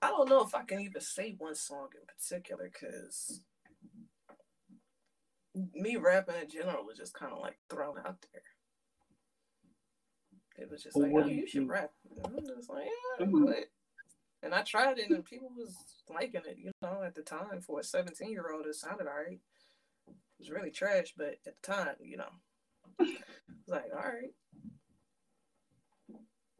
I 0.00 0.08
don't 0.08 0.28
know 0.28 0.42
if 0.42 0.54
I 0.54 0.62
can 0.62 0.80
even 0.80 1.00
say 1.00 1.34
one 1.38 1.54
song 1.54 1.88
in 1.94 2.06
particular 2.06 2.70
because 2.72 3.40
me 5.74 5.96
rapping 5.96 6.34
in 6.42 6.50
general 6.50 6.84
was 6.84 6.98
just 6.98 7.14
kind 7.14 7.32
of 7.32 7.40
like 7.40 7.58
thrown 7.70 7.96
out 7.98 8.18
there. 8.32 8.42
It 10.56 10.70
was 10.70 10.82
just 10.82 10.96
well, 10.96 11.12
like, 11.12 11.24
oh, 11.24 11.28
you, 11.28 11.36
you 11.36 11.46
should 11.46 11.68
rap. 11.68 11.90
And 12.24 12.26
I'm 12.26 12.46
just 12.46 12.70
like, 12.70 12.84
yeah, 12.84 13.26
mm-hmm. 13.26 13.46
but 13.46 13.64
and 14.44 14.54
I 14.54 14.62
tried 14.62 14.98
it, 14.98 15.10
and 15.10 15.24
people 15.24 15.50
was 15.56 15.74
liking 16.08 16.42
it. 16.46 16.58
You 16.58 16.70
know, 16.82 17.02
at 17.04 17.14
the 17.14 17.22
time 17.22 17.60
for 17.60 17.80
a 17.80 17.84
17 17.84 18.30
year 18.30 18.52
old, 18.54 18.66
it 18.66 18.74
sounded 18.74 19.06
alright. 19.06 19.40
It 20.06 20.14
was 20.38 20.50
really 20.50 20.70
trash, 20.70 21.14
but 21.16 21.28
at 21.28 21.44
the 21.44 21.52
time, 21.62 21.96
you 22.02 22.18
know, 22.18 22.30
it 23.00 23.06
was 23.08 23.68
like 23.68 23.90
all 23.92 24.02
right. 24.02 24.34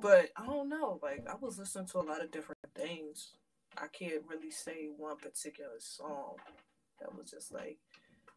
But 0.00 0.30
I 0.36 0.46
don't 0.46 0.68
know. 0.68 0.98
Like 1.02 1.24
I 1.30 1.34
was 1.40 1.58
listening 1.58 1.86
to 1.88 1.98
a 1.98 2.00
lot 2.00 2.22
of 2.22 2.30
different 2.30 2.58
things. 2.74 3.32
I 3.76 3.86
can't 3.88 4.22
really 4.28 4.50
say 4.50 4.88
one 4.96 5.16
particular 5.16 5.78
song 5.78 6.36
that 7.00 7.14
was 7.14 7.30
just 7.30 7.52
like, 7.52 7.78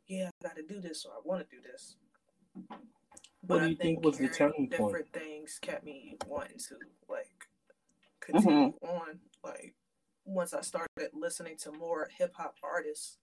yeah, 0.07 0.29
I 0.41 0.47
got 0.47 0.55
to 0.55 0.63
do 0.63 0.81
this 0.81 1.05
or 1.05 1.11
I 1.11 1.19
want 1.23 1.47
to 1.47 1.55
do 1.55 1.61
this. 1.61 1.95
But 2.67 2.79
what 3.43 3.59
do 3.59 3.69
you 3.69 3.75
think, 3.75 4.01
think 4.01 4.05
was 4.05 4.17
the 4.17 4.29
turning 4.29 4.69
point? 4.69 4.71
Different 4.71 5.13
things 5.13 5.59
kept 5.61 5.85
me 5.85 6.17
wanting 6.27 6.57
to 6.57 6.75
like 7.07 7.29
continue 8.19 8.73
mm-hmm. 8.73 8.87
on 8.87 9.19
like 9.43 9.75
once 10.25 10.53
I 10.53 10.61
started 10.61 11.09
listening 11.13 11.57
to 11.63 11.71
more 11.71 12.09
hip 12.17 12.33
hop 12.35 12.55
artists. 12.63 13.17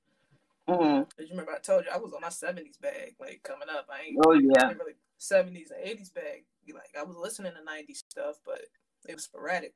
Mm-hmm. 0.68 1.20
you 1.20 1.28
remember 1.30 1.52
I 1.52 1.58
told 1.58 1.84
you 1.84 1.90
I 1.94 1.98
was 1.98 2.14
on 2.14 2.22
my 2.22 2.30
seventies 2.30 2.78
bag, 2.78 3.16
like 3.20 3.42
coming 3.42 3.68
up. 3.70 3.86
I 3.90 4.08
ain't 4.08 4.18
oh 4.24 4.32
yeah, 4.32 4.68
really 4.68 4.94
seventies 5.18 5.70
and 5.70 5.86
eighties 5.86 6.10
bag. 6.10 6.44
Like 6.72 6.94
I 6.98 7.02
was 7.02 7.16
listening 7.16 7.52
to 7.52 7.64
nineties 7.64 8.02
stuff, 8.08 8.36
but 8.46 8.62
it 9.06 9.14
was 9.14 9.24
sporadic. 9.24 9.74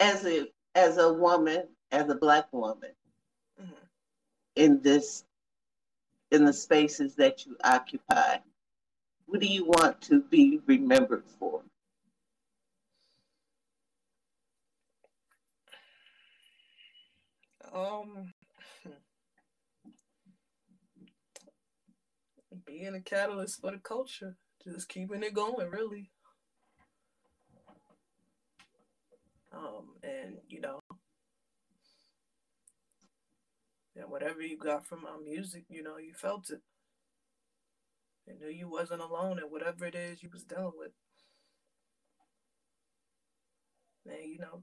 As 0.00 0.26
a 0.26 0.48
as 0.74 0.98
a 0.98 1.12
woman, 1.12 1.68
as 1.92 2.08
a 2.08 2.16
black 2.16 2.52
woman, 2.52 2.90
mm-hmm. 3.60 3.72
in 4.56 4.82
this 4.82 5.24
in 6.32 6.44
the 6.44 6.52
spaces 6.52 7.14
that 7.14 7.46
you 7.46 7.56
occupy, 7.62 8.38
what 9.26 9.40
do 9.40 9.46
you 9.46 9.64
want 9.64 10.00
to 10.02 10.22
be 10.22 10.60
remembered 10.66 11.24
for? 11.38 11.62
Um, 17.74 18.32
being 22.64 22.94
a 22.94 23.00
catalyst 23.00 23.60
for 23.60 23.72
the 23.72 23.78
culture, 23.78 24.36
just 24.62 24.88
keeping 24.88 25.22
it 25.22 25.34
going, 25.34 25.70
really. 25.70 26.10
Um, 29.52 29.94
and 30.02 30.36
you 30.48 30.60
know, 30.60 30.80
and 33.96 34.10
whatever 34.10 34.42
you 34.42 34.58
got 34.58 34.86
from 34.86 35.02
my 35.02 35.16
music, 35.24 35.64
you 35.68 35.82
know, 35.82 35.96
you 35.96 36.12
felt 36.14 36.50
it 36.50 36.60
and 38.26 38.40
knew 38.40 38.48
you 38.48 38.68
wasn't 38.68 39.00
alone 39.00 39.38
and 39.38 39.50
whatever 39.50 39.86
it 39.86 39.94
is 39.94 40.22
you 40.22 40.30
was 40.32 40.44
dealing 40.44 40.72
with. 40.78 40.92
And 44.06 44.30
you 44.30 44.38
know, 44.38 44.62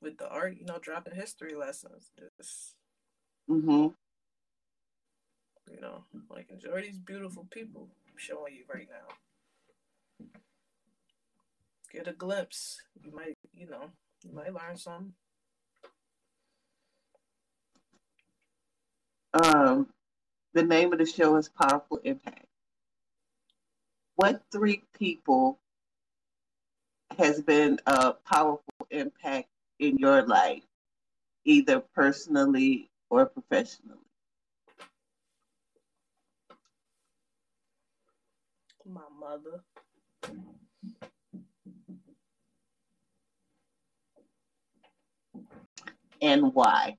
with 0.00 0.18
the 0.18 0.28
art, 0.28 0.56
you 0.58 0.64
know, 0.64 0.78
dropping 0.80 1.14
history 1.14 1.54
lessons, 1.54 2.10
just 2.38 2.74
mm-hmm. 3.48 3.88
you 5.72 5.80
know, 5.80 6.04
like 6.30 6.50
enjoy 6.50 6.82
these 6.82 6.98
beautiful 6.98 7.46
people 7.50 7.88
showing 8.16 8.54
you 8.54 8.64
right 8.72 8.88
now. 8.88 10.28
Get 11.92 12.08
a 12.08 12.12
glimpse. 12.12 12.78
You 13.02 13.14
might, 13.14 13.36
you 13.52 13.68
know, 13.68 13.90
you 14.24 14.32
might 14.32 14.54
learn 14.54 14.76
something. 14.76 15.12
Um, 19.34 19.88
the 20.54 20.62
name 20.62 20.92
of 20.92 20.98
the 20.98 21.06
show 21.06 21.36
is 21.36 21.48
Powaful 21.48 22.02
Impak 22.04 22.44
what 24.16 24.42
three 24.52 24.82
people 24.98 25.58
has 27.18 27.40
been 27.42 27.78
a 27.86 28.12
powerful 28.12 28.62
impact 28.90 29.48
in 29.78 29.98
your 29.98 30.22
life, 30.26 30.62
either 31.44 31.80
personally 31.80 32.90
or 33.10 33.26
professionally? 33.26 33.98
My 38.86 39.02
mother. 39.18 39.62
And 46.20 46.54
why? 46.54 46.96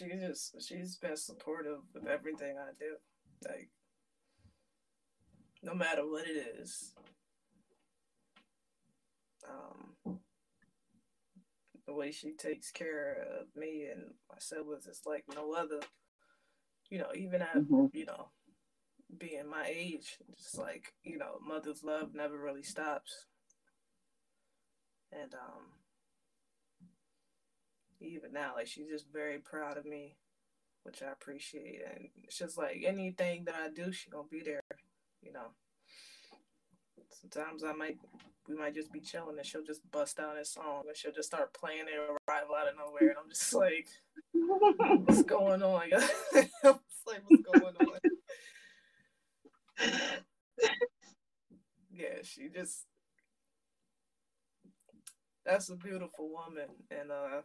She's 0.00 0.20
just 0.20 0.68
she's 0.68 0.96
been 0.96 1.16
supportive 1.16 1.80
of 1.94 2.06
everything 2.06 2.56
I 2.58 2.72
do. 2.78 2.96
Like 3.48 3.70
no 5.62 5.74
matter 5.74 6.02
what 6.02 6.26
it 6.26 6.58
is. 6.60 6.94
Um, 9.48 10.18
the 11.86 11.94
way 11.94 12.12
she 12.12 12.32
takes 12.32 12.70
care 12.70 13.26
of 13.40 13.46
me 13.56 13.88
and 13.90 14.14
my 14.28 14.36
siblings 14.38 14.86
is 14.86 15.02
like 15.06 15.24
no 15.34 15.52
other. 15.52 15.80
You 16.88 16.98
know, 16.98 17.10
even 17.14 17.42
at 17.42 17.56
mm-hmm. 17.56 17.86
you 17.92 18.06
know 18.06 18.28
being 19.18 19.48
my 19.48 19.66
age, 19.68 20.18
just 20.36 20.58
like 20.58 20.92
you 21.02 21.18
know, 21.18 21.38
mother's 21.46 21.84
love 21.84 22.14
never 22.14 22.38
really 22.38 22.62
stops. 22.62 23.26
And 25.12 25.34
um, 25.34 25.79
even 28.00 28.32
now, 28.32 28.52
like 28.56 28.66
she's 28.66 28.88
just 28.88 29.06
very 29.12 29.38
proud 29.38 29.76
of 29.76 29.84
me, 29.84 30.16
which 30.84 31.02
I 31.02 31.12
appreciate. 31.12 31.82
And 31.90 32.08
it's 32.24 32.38
just 32.38 32.58
like 32.58 32.82
anything 32.86 33.44
that 33.44 33.54
I 33.54 33.68
do, 33.68 33.92
she 33.92 34.10
gonna 34.10 34.28
be 34.30 34.40
there. 34.40 34.60
You 35.22 35.32
know. 35.32 35.48
Sometimes 37.20 37.64
I 37.64 37.72
might 37.72 37.98
we 38.48 38.56
might 38.56 38.74
just 38.74 38.92
be 38.92 39.00
chilling 39.00 39.36
and 39.36 39.46
she'll 39.46 39.64
just 39.64 39.88
bust 39.90 40.18
out 40.18 40.38
a 40.38 40.44
song 40.44 40.84
and 40.88 40.96
she'll 40.96 41.12
just 41.12 41.28
start 41.28 41.52
playing 41.52 41.84
it 41.86 42.20
arrival 42.28 42.54
out 42.54 42.68
of 42.68 42.74
nowhere 42.76 43.10
and 43.10 43.18
I'm 43.22 43.28
just 43.28 43.54
like 43.54 43.88
what's 44.32 45.22
going 45.22 45.62
on? 45.62 45.82
it's 45.92 46.52
like 47.06 47.22
what's 47.28 47.42
going 47.42 47.76
on? 47.80 47.98
yeah, 51.92 52.22
she 52.22 52.48
just 52.48 52.86
that's 55.44 55.68
a 55.70 55.76
beautiful 55.76 56.30
woman 56.30 56.68
and 56.90 57.10
uh 57.10 57.42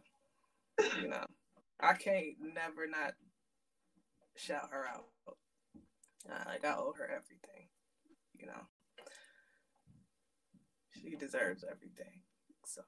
you 1.00 1.08
know 1.08 1.24
I 1.80 1.92
can't 1.94 2.36
never 2.40 2.86
not 2.86 3.14
shout 4.36 4.70
her 4.70 4.86
out. 4.86 5.06
Uh, 6.28 6.44
like 6.46 6.64
I 6.64 6.74
owe 6.74 6.94
her 6.96 7.04
everything, 7.04 7.68
you 8.38 8.46
know. 8.46 8.66
She 10.90 11.14
deserves 11.16 11.64
everything. 11.70 12.22
So 12.64 12.82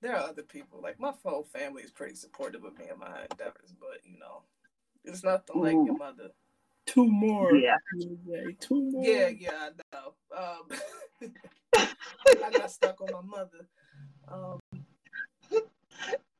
there 0.00 0.16
are 0.16 0.28
other 0.28 0.42
people. 0.42 0.80
Like 0.82 0.98
my 1.00 1.12
whole 1.24 1.44
family 1.44 1.82
is 1.82 1.90
pretty 1.90 2.14
supportive 2.14 2.64
of 2.64 2.78
me 2.78 2.86
and 2.88 2.98
my 2.98 3.26
endeavors, 3.30 3.74
but 3.78 4.00
you 4.04 4.18
know, 4.18 4.42
it's 5.04 5.24
nothing 5.24 5.56
Ooh. 5.56 5.64
like 5.64 5.86
your 5.86 5.96
mother. 5.96 6.30
Two 6.86 7.06
more. 7.06 7.54
Yeah. 7.54 7.76
Two 8.60 8.90
more. 8.90 9.04
Yeah, 9.04 9.28
yeah, 9.28 9.50
I 9.52 9.70
know. 9.92 10.14
Um, 10.36 10.78
I 11.74 12.50
got 12.52 12.70
stuck 12.70 13.00
on 13.00 13.12
my 13.12 13.20
mother. 13.20 13.66
Um, 14.30 14.60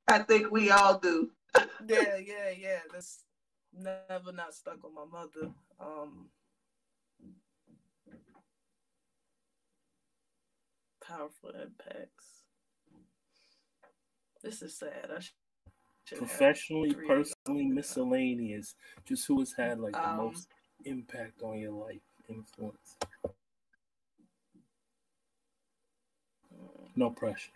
I 0.06 0.18
think 0.20 0.50
we 0.50 0.70
all 0.70 0.98
do. 0.98 1.30
yeah, 1.86 2.16
yeah, 2.16 2.50
yeah. 2.56 2.78
That's 2.92 3.24
never 3.76 4.32
not 4.32 4.54
stuck 4.54 4.84
on 4.84 4.94
my 4.94 5.04
mother. 5.04 5.52
Um, 5.80 6.28
powerful 11.06 11.50
impacts. 11.50 12.44
This 14.42 14.62
is 14.62 14.78
sad. 14.78 15.10
I 15.16 15.20
Professionally, 16.16 16.94
personally, 16.94 17.66
miscellaneous. 17.66 18.76
Just 19.04 19.26
who 19.26 19.40
has 19.40 19.52
had 19.52 19.78
like 19.78 19.92
the 19.92 20.08
um, 20.08 20.16
most 20.16 20.48
impact 20.84 21.42
on 21.42 21.58
your 21.58 21.72
life, 21.72 22.00
influence. 22.28 22.96
No 26.98 27.10
pressure. 27.10 27.52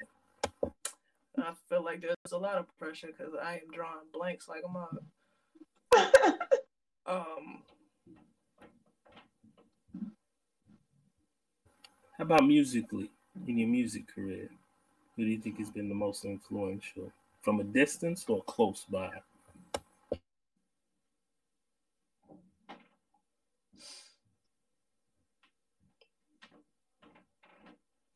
I 1.37 1.53
feel 1.69 1.83
like 1.83 2.01
there's 2.01 2.31
a 2.31 2.39
lot 2.39 2.59
of 2.59 2.67
pressure 2.79 3.09
because 3.09 3.35
I 3.35 3.55
am 3.55 3.73
drawing 3.73 4.07
blanks 4.13 4.49
like 4.49 4.63
a 4.65 4.69
mother. 4.69 5.03
um. 7.07 7.63
How 12.17 12.23
about 12.23 12.47
musically? 12.47 13.11
in 13.49 13.59
your 13.59 13.69
music 13.69 14.07
career? 14.15 14.49
Who 15.17 15.25
do 15.25 15.31
you 15.31 15.39
think 15.39 15.59
has 15.59 15.71
been 15.71 15.89
the 15.89 15.95
most 15.97 16.25
influential 16.25 17.11
from 17.41 17.59
a 17.59 17.65
distance 17.65 18.25
or 18.29 18.45
close 18.45 18.87
by? 18.89 19.11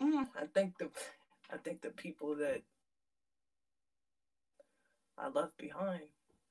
Mm, 0.01 0.29
I 0.41 0.47
think 0.55 0.79
the 0.79 0.89
I 1.53 1.57
think 1.59 1.83
the 1.83 1.91
people 1.91 2.37
that 2.37 2.63
I 5.19 5.29
left 5.29 5.57
behind. 5.57 6.03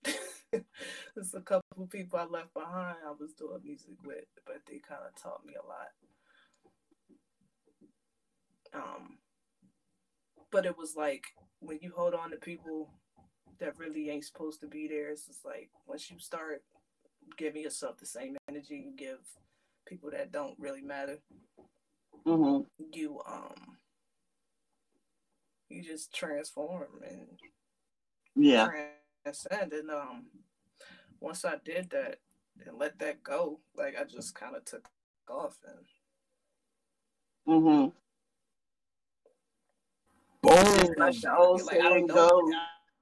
There's 0.51 1.33
a 1.33 1.41
couple 1.41 1.83
of 1.83 1.89
people 1.89 2.19
I 2.19 2.25
left 2.25 2.53
behind 2.53 2.97
I 3.05 3.11
was 3.19 3.33
doing 3.33 3.59
music 3.63 3.95
with, 4.05 4.25
but 4.45 4.61
they 4.67 4.79
kind 4.79 5.01
of 5.07 5.21
taught 5.21 5.45
me 5.45 5.53
a 5.53 5.67
lot. 5.67 5.89
Um, 8.73 9.17
but 10.51 10.65
it 10.65 10.77
was 10.77 10.95
like 10.95 11.25
when 11.59 11.79
you 11.81 11.91
hold 11.95 12.13
on 12.13 12.31
to 12.31 12.37
people 12.37 12.89
that 13.59 13.77
really 13.77 14.09
ain't 14.09 14.25
supposed 14.25 14.61
to 14.61 14.67
be 14.67 14.87
there, 14.87 15.11
it's 15.11 15.27
just 15.27 15.45
like 15.45 15.69
once 15.85 16.09
you 16.09 16.19
start 16.19 16.63
giving 17.37 17.63
yourself 17.63 17.97
the 17.97 18.05
same 18.05 18.37
energy 18.49 18.75
you 18.85 18.93
give 18.95 19.19
people 19.85 20.09
that 20.11 20.31
don't 20.31 20.55
really 20.59 20.81
matter, 20.81 21.19
mm-hmm. 22.25 22.63
you 22.93 23.21
um 23.27 23.77
you 25.69 25.83
just 25.83 26.13
transform 26.13 26.87
and 27.07 27.39
yeah 28.35 28.67
transcend. 29.23 29.73
And 29.73 29.89
um, 29.89 30.25
once 31.19 31.45
I 31.45 31.55
did 31.63 31.89
that 31.91 32.19
and 32.65 32.77
let 32.77 32.99
that 32.99 33.23
go, 33.23 33.59
like 33.75 33.95
I 33.99 34.03
just 34.03 34.35
kind 34.35 34.55
of 34.55 34.65
took 34.65 34.87
off 35.29 35.57
and. 35.65 35.85
Mm-hmm. 37.47 37.89
Boom. 40.41 40.93
Like, 40.97 41.15
I 41.25 41.89
don't 41.89 42.07
know. 42.07 42.51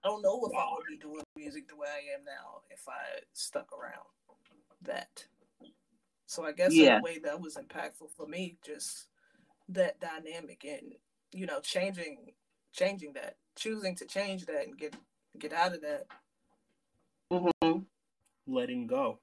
I 0.03 0.09
don't 0.09 0.21
know 0.21 0.45
if 0.45 0.57
I 0.57 0.65
would 0.73 0.85
be 0.89 0.97
doing 0.97 1.23
music 1.37 1.69
the 1.69 1.77
way 1.77 1.87
I 1.87 2.17
am 2.17 2.25
now 2.25 2.61
if 2.69 2.87
I 2.89 3.21
stuck 3.31 3.71
around 3.71 4.03
that. 4.81 5.25
So 6.25 6.45
I 6.45 6.51
guess 6.51 6.73
yeah. 6.73 6.95
in 6.95 6.99
a 6.99 7.03
way 7.03 7.19
that 7.19 7.39
was 7.39 7.55
impactful 7.55 8.09
for 8.17 8.27
me, 8.27 8.57
just 8.65 9.07
that 9.69 9.99
dynamic 10.01 10.65
and 10.67 10.93
you 11.31 11.45
know 11.45 11.61
changing, 11.61 12.31
changing 12.73 13.13
that, 13.13 13.37
choosing 13.55 13.95
to 13.95 14.05
change 14.05 14.45
that 14.47 14.65
and 14.65 14.77
get 14.77 14.95
get 15.39 15.53
out 15.53 15.73
of 15.73 15.81
that. 15.81 16.05
Mm-hmm. 17.31 17.79
Letting 18.47 18.87
go. 18.87 19.19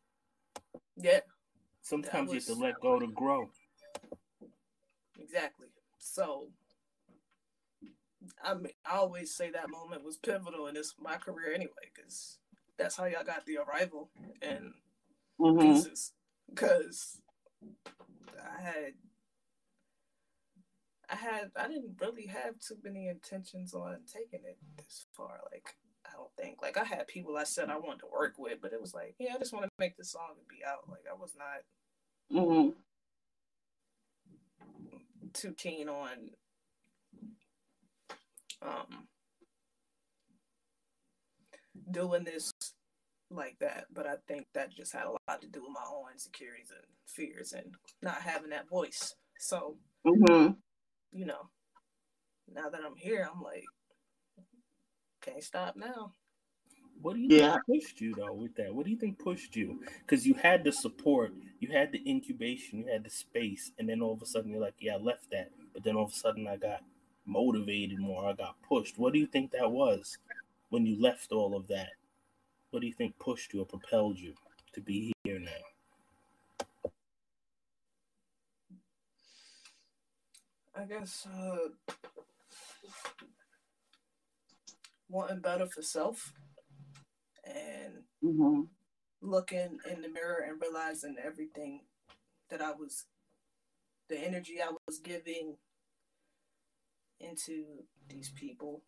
Yeah. 0.97 1.21
Sometimes 1.83 2.31
was, 2.31 2.49
you 2.49 2.55
have 2.55 2.59
to 2.59 2.65
let 2.65 2.81
go 2.81 2.99
to 2.99 3.07
grow. 3.09 3.51
Exactly. 5.19 5.67
So 5.99 6.49
I 8.43 8.55
mean, 8.55 8.73
I 8.85 8.97
always 8.97 9.35
say 9.35 9.51
that 9.51 9.71
moment 9.71 10.05
was 10.05 10.17
pivotal 10.17 10.67
in 10.67 10.75
this 10.75 10.95
my 11.01 11.17
career 11.17 11.53
anyway, 11.55 11.91
because 11.95 12.39
that's 12.79 12.97
how 12.97 13.05
y'all 13.07 13.25
got 13.25 13.45
the 13.47 13.59
arrival 13.59 14.11
and 14.43 14.73
mm-hmm. 15.41 15.61
pieces. 15.61 16.13
Because 16.49 17.21
I 18.59 18.63
had, 18.63 18.93
I 21.11 21.17
had, 21.17 21.51
I 21.57 21.67
didn't 21.67 21.97
really 22.01 22.27
have 22.27 22.59
too 22.61 22.77
many 22.85 23.09
intentions 23.09 23.75
on 23.75 23.99
taking 24.07 24.45
it 24.47 24.59
this 24.77 25.07
far. 25.13 25.41
Like, 25.51 25.75
I 26.07 26.11
don't 26.17 26.31
think. 26.37 26.63
Like, 26.63 26.77
I 26.77 26.85
had 26.85 27.09
people 27.09 27.37
I 27.37 27.45
said 27.45 27.69
I 27.69 27.79
wanted 27.79 28.01
to 28.01 28.07
work 28.13 28.35
with, 28.39 28.59
but 28.63 28.73
it 28.73 28.81
was 28.81 28.95
like, 28.95 29.17
yeah, 29.19 29.35
I 29.35 29.39
just 29.39 29.53
want 29.53 29.65
to 29.65 29.71
make 29.79 29.97
this 29.97 30.13
song 30.13 30.35
and 30.39 30.49
be 30.49 30.65
out. 30.65 30.89
Like, 30.89 31.05
I 31.11 31.15
was 31.15 31.35
not 31.37 31.65
mm-hmm. 32.41 32.71
too 35.33 35.53
keen 35.55 35.89
on 35.89 36.11
um, 38.63 39.09
doing 41.91 42.25
this 42.25 42.53
like 43.31 43.57
that. 43.61 43.87
But 43.93 44.07
I 44.07 44.15
think 44.29 44.47
that 44.55 44.75
just 44.75 44.93
had 44.93 45.07
a 45.07 45.11
lot 45.11 45.41
to 45.41 45.49
do 45.49 45.63
with 45.63 45.73
my 45.73 45.85
own 45.91 46.13
insecurities 46.13 46.71
and 46.71 46.87
fears 47.07 47.53
and 47.53 47.75
not 48.01 48.23
having 48.23 48.51
that 48.51 48.69
voice. 48.69 49.17
So, 49.39 49.77
mm-hmm. 50.07 50.53
You 51.13 51.27
know, 51.27 51.49
now 52.53 52.69
that 52.69 52.81
I'm 52.85 52.97
here, 52.97 53.29
I'm 53.33 53.43
like, 53.43 53.65
can't 55.21 55.43
stop 55.43 55.77
now. 55.77 56.13
What 57.03 57.15
do 57.15 57.21
you 57.21 57.29
yeah. 57.39 57.53
think 57.53 57.83
pushed 57.83 58.01
you 58.01 58.15
though 58.15 58.33
with 58.33 58.55
that? 58.57 58.75
What 58.75 58.85
do 58.85 58.91
you 58.91 58.97
think 58.97 59.19
pushed 59.19 59.57
you? 59.57 59.81
Because 60.01 60.27
you 60.27 60.35
had 60.35 60.65
the 60.65 60.73
support, 60.73 61.33
you 61.59 61.69
had 61.69 61.93
the 61.93 62.03
incubation, 62.07 62.81
you 62.81 62.87
had 62.87 63.05
the 63.05 63.11
space, 63.11 63.73
and 63.79 63.89
then 63.89 64.03
all 64.03 64.13
of 64.13 64.21
a 64.21 64.27
sudden 64.27 64.51
you're 64.51 64.61
like, 64.61 64.75
yeah, 64.81 64.95
I 64.95 64.99
left 64.99 65.31
that, 65.31 65.51
but 65.73 65.83
then 65.83 65.97
all 65.97 66.05
of 66.05 66.13
a 66.13 66.15
sudden 66.15 66.47
I 66.47 66.57
got 66.57 66.83
motivated 67.25 67.99
more. 67.99 68.29
I 68.29 68.35
got 68.35 68.57
pushed. 68.63 68.99
What 68.99 69.13
do 69.13 69.19
you 69.19 69.27
think 69.27 69.53
that 69.53 69.71
was 69.71 70.19
when 70.69 70.85
you 70.85 71.01
left 71.01 71.33
all 71.33 71.57
of 71.57 71.69
that? 71.69 71.93
What 72.71 72.81
do 72.81 72.87
you 72.87 72.93
think 72.93 73.19
pushed 73.19 73.55
you 73.55 73.61
or 73.61 73.67
propelled 73.67 74.19
you 74.19 74.35
to 74.75 74.81
be 74.81 75.13
here 75.25 75.39
now? 75.39 75.51
I 80.81 80.85
guess 80.85 81.27
uh, 81.27 81.93
wanting 85.11 85.41
better 85.41 85.67
for 85.67 85.83
self 85.83 86.33
and 87.45 88.05
mm-hmm. 88.25 88.63
looking 89.21 89.79
in 89.91 90.01
the 90.01 90.09
mirror 90.09 90.47
and 90.49 90.59
realizing 90.59 91.17
everything 91.23 91.83
that 92.49 92.63
I 92.63 92.71
was, 92.71 93.05
the 94.09 94.19
energy 94.19 94.63
I 94.63 94.73
was 94.87 94.99
giving 95.01 95.57
into 97.19 97.65
these 98.09 98.31
people. 98.31 98.81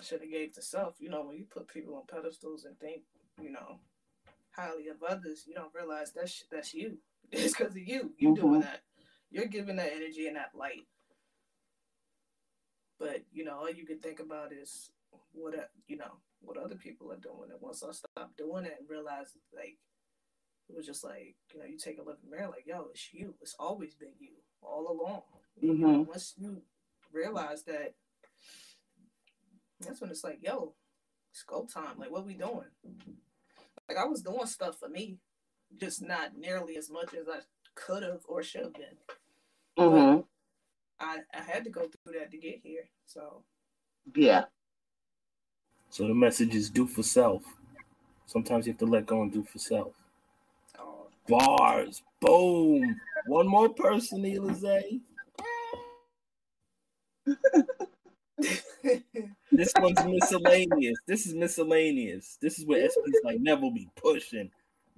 Should 0.00 0.20
have 0.20 0.30
gave 0.30 0.54
to 0.54 0.62
self. 0.62 0.94
You 1.00 1.10
know, 1.10 1.24
when 1.24 1.36
you 1.36 1.44
put 1.52 1.66
people 1.66 1.96
on 1.96 2.02
pedestals 2.08 2.64
and 2.64 2.78
think, 2.78 3.02
you 3.42 3.50
know, 3.50 3.80
highly 4.52 4.86
of 4.88 5.02
others, 5.02 5.42
you 5.46 5.54
don't 5.54 5.74
realize 5.74 6.12
that's 6.12 6.44
that's 6.52 6.72
you. 6.72 6.98
It's 7.32 7.56
because 7.56 7.72
of 7.72 7.78
you. 7.78 8.12
You 8.18 8.30
mm-hmm. 8.30 8.40
doing 8.40 8.60
that. 8.62 8.80
You're 9.30 9.46
giving 9.46 9.76
that 9.76 9.92
energy 9.94 10.26
and 10.26 10.36
that 10.36 10.50
light. 10.54 10.86
But 12.98 13.22
you 13.32 13.44
know, 13.44 13.58
all 13.58 13.70
you 13.70 13.86
can 13.86 13.98
think 13.98 14.20
about 14.20 14.52
is 14.52 14.90
what 15.32 15.54
you 15.86 15.96
know 15.96 16.18
what 16.40 16.56
other 16.56 16.74
people 16.74 17.12
are 17.12 17.16
doing. 17.16 17.50
And 17.50 17.60
once 17.60 17.82
I 17.82 17.92
stopped 17.92 18.36
doing 18.36 18.64
it 18.64 18.76
and 18.78 18.88
realized, 18.88 19.36
like, 19.54 19.78
it 20.68 20.76
was 20.76 20.86
just 20.86 21.04
like 21.04 21.36
you 21.52 21.60
know, 21.60 21.66
you 21.66 21.78
take 21.78 21.98
a 21.98 22.02
look 22.02 22.18
in 22.22 22.30
the 22.30 22.36
mirror, 22.36 22.50
like, 22.50 22.66
yo, 22.66 22.88
it's 22.90 23.08
you. 23.12 23.34
It's 23.40 23.56
always 23.58 23.94
been 23.94 24.14
you 24.18 24.30
all 24.62 24.90
along. 24.90 25.22
Mm-hmm. 25.62 25.66
You 25.66 25.74
know, 25.74 26.06
once 26.08 26.34
you 26.36 26.62
realize 27.12 27.62
that, 27.64 27.94
that's 29.80 30.00
when 30.00 30.10
it's 30.10 30.24
like, 30.24 30.40
yo, 30.42 30.74
it's 31.32 31.42
go 31.42 31.66
time. 31.66 31.98
Like, 31.98 32.10
what 32.10 32.26
we 32.26 32.34
doing? 32.34 32.70
Like, 33.88 33.98
I 33.98 34.04
was 34.04 34.22
doing 34.22 34.46
stuff 34.46 34.78
for 34.78 34.88
me, 34.88 35.18
just 35.78 36.02
not 36.02 36.36
nearly 36.36 36.76
as 36.76 36.90
much 36.90 37.14
as 37.14 37.28
I 37.28 37.40
could 37.74 38.02
have 38.02 38.20
or 38.26 38.42
should 38.42 38.64
have 38.64 38.74
been. 38.74 38.96
Mm-hmm. 39.78 40.20
I, 41.00 41.18
I 41.34 41.42
had 41.42 41.64
to 41.64 41.70
go 41.70 41.82
through 41.82 42.18
that 42.18 42.30
to 42.30 42.36
get 42.36 42.60
here. 42.62 42.88
So 43.06 43.42
yeah. 44.14 44.44
So 45.88 46.06
the 46.06 46.14
message 46.14 46.54
is 46.54 46.70
do 46.70 46.86
for 46.86 47.02
self. 47.02 47.42
Sometimes 48.26 48.66
you 48.66 48.72
have 48.72 48.78
to 48.78 48.86
let 48.86 49.06
go 49.06 49.22
and 49.22 49.32
do 49.32 49.42
for 49.42 49.58
self. 49.58 49.92
Oh. 50.78 51.06
Bars. 51.28 52.02
Boom. 52.20 53.00
One 53.26 53.48
more 53.48 53.68
person, 53.70 54.22
Elize. 54.22 55.00
this 59.52 59.72
one's 59.78 60.04
miscellaneous. 60.04 60.98
This 61.06 61.26
is 61.26 61.34
miscellaneous. 61.34 62.38
This 62.40 62.58
is 62.58 62.66
where 62.66 62.88
SP's 62.88 63.20
like 63.24 63.40
never 63.40 63.70
be 63.70 63.88
pushing. 63.96 64.50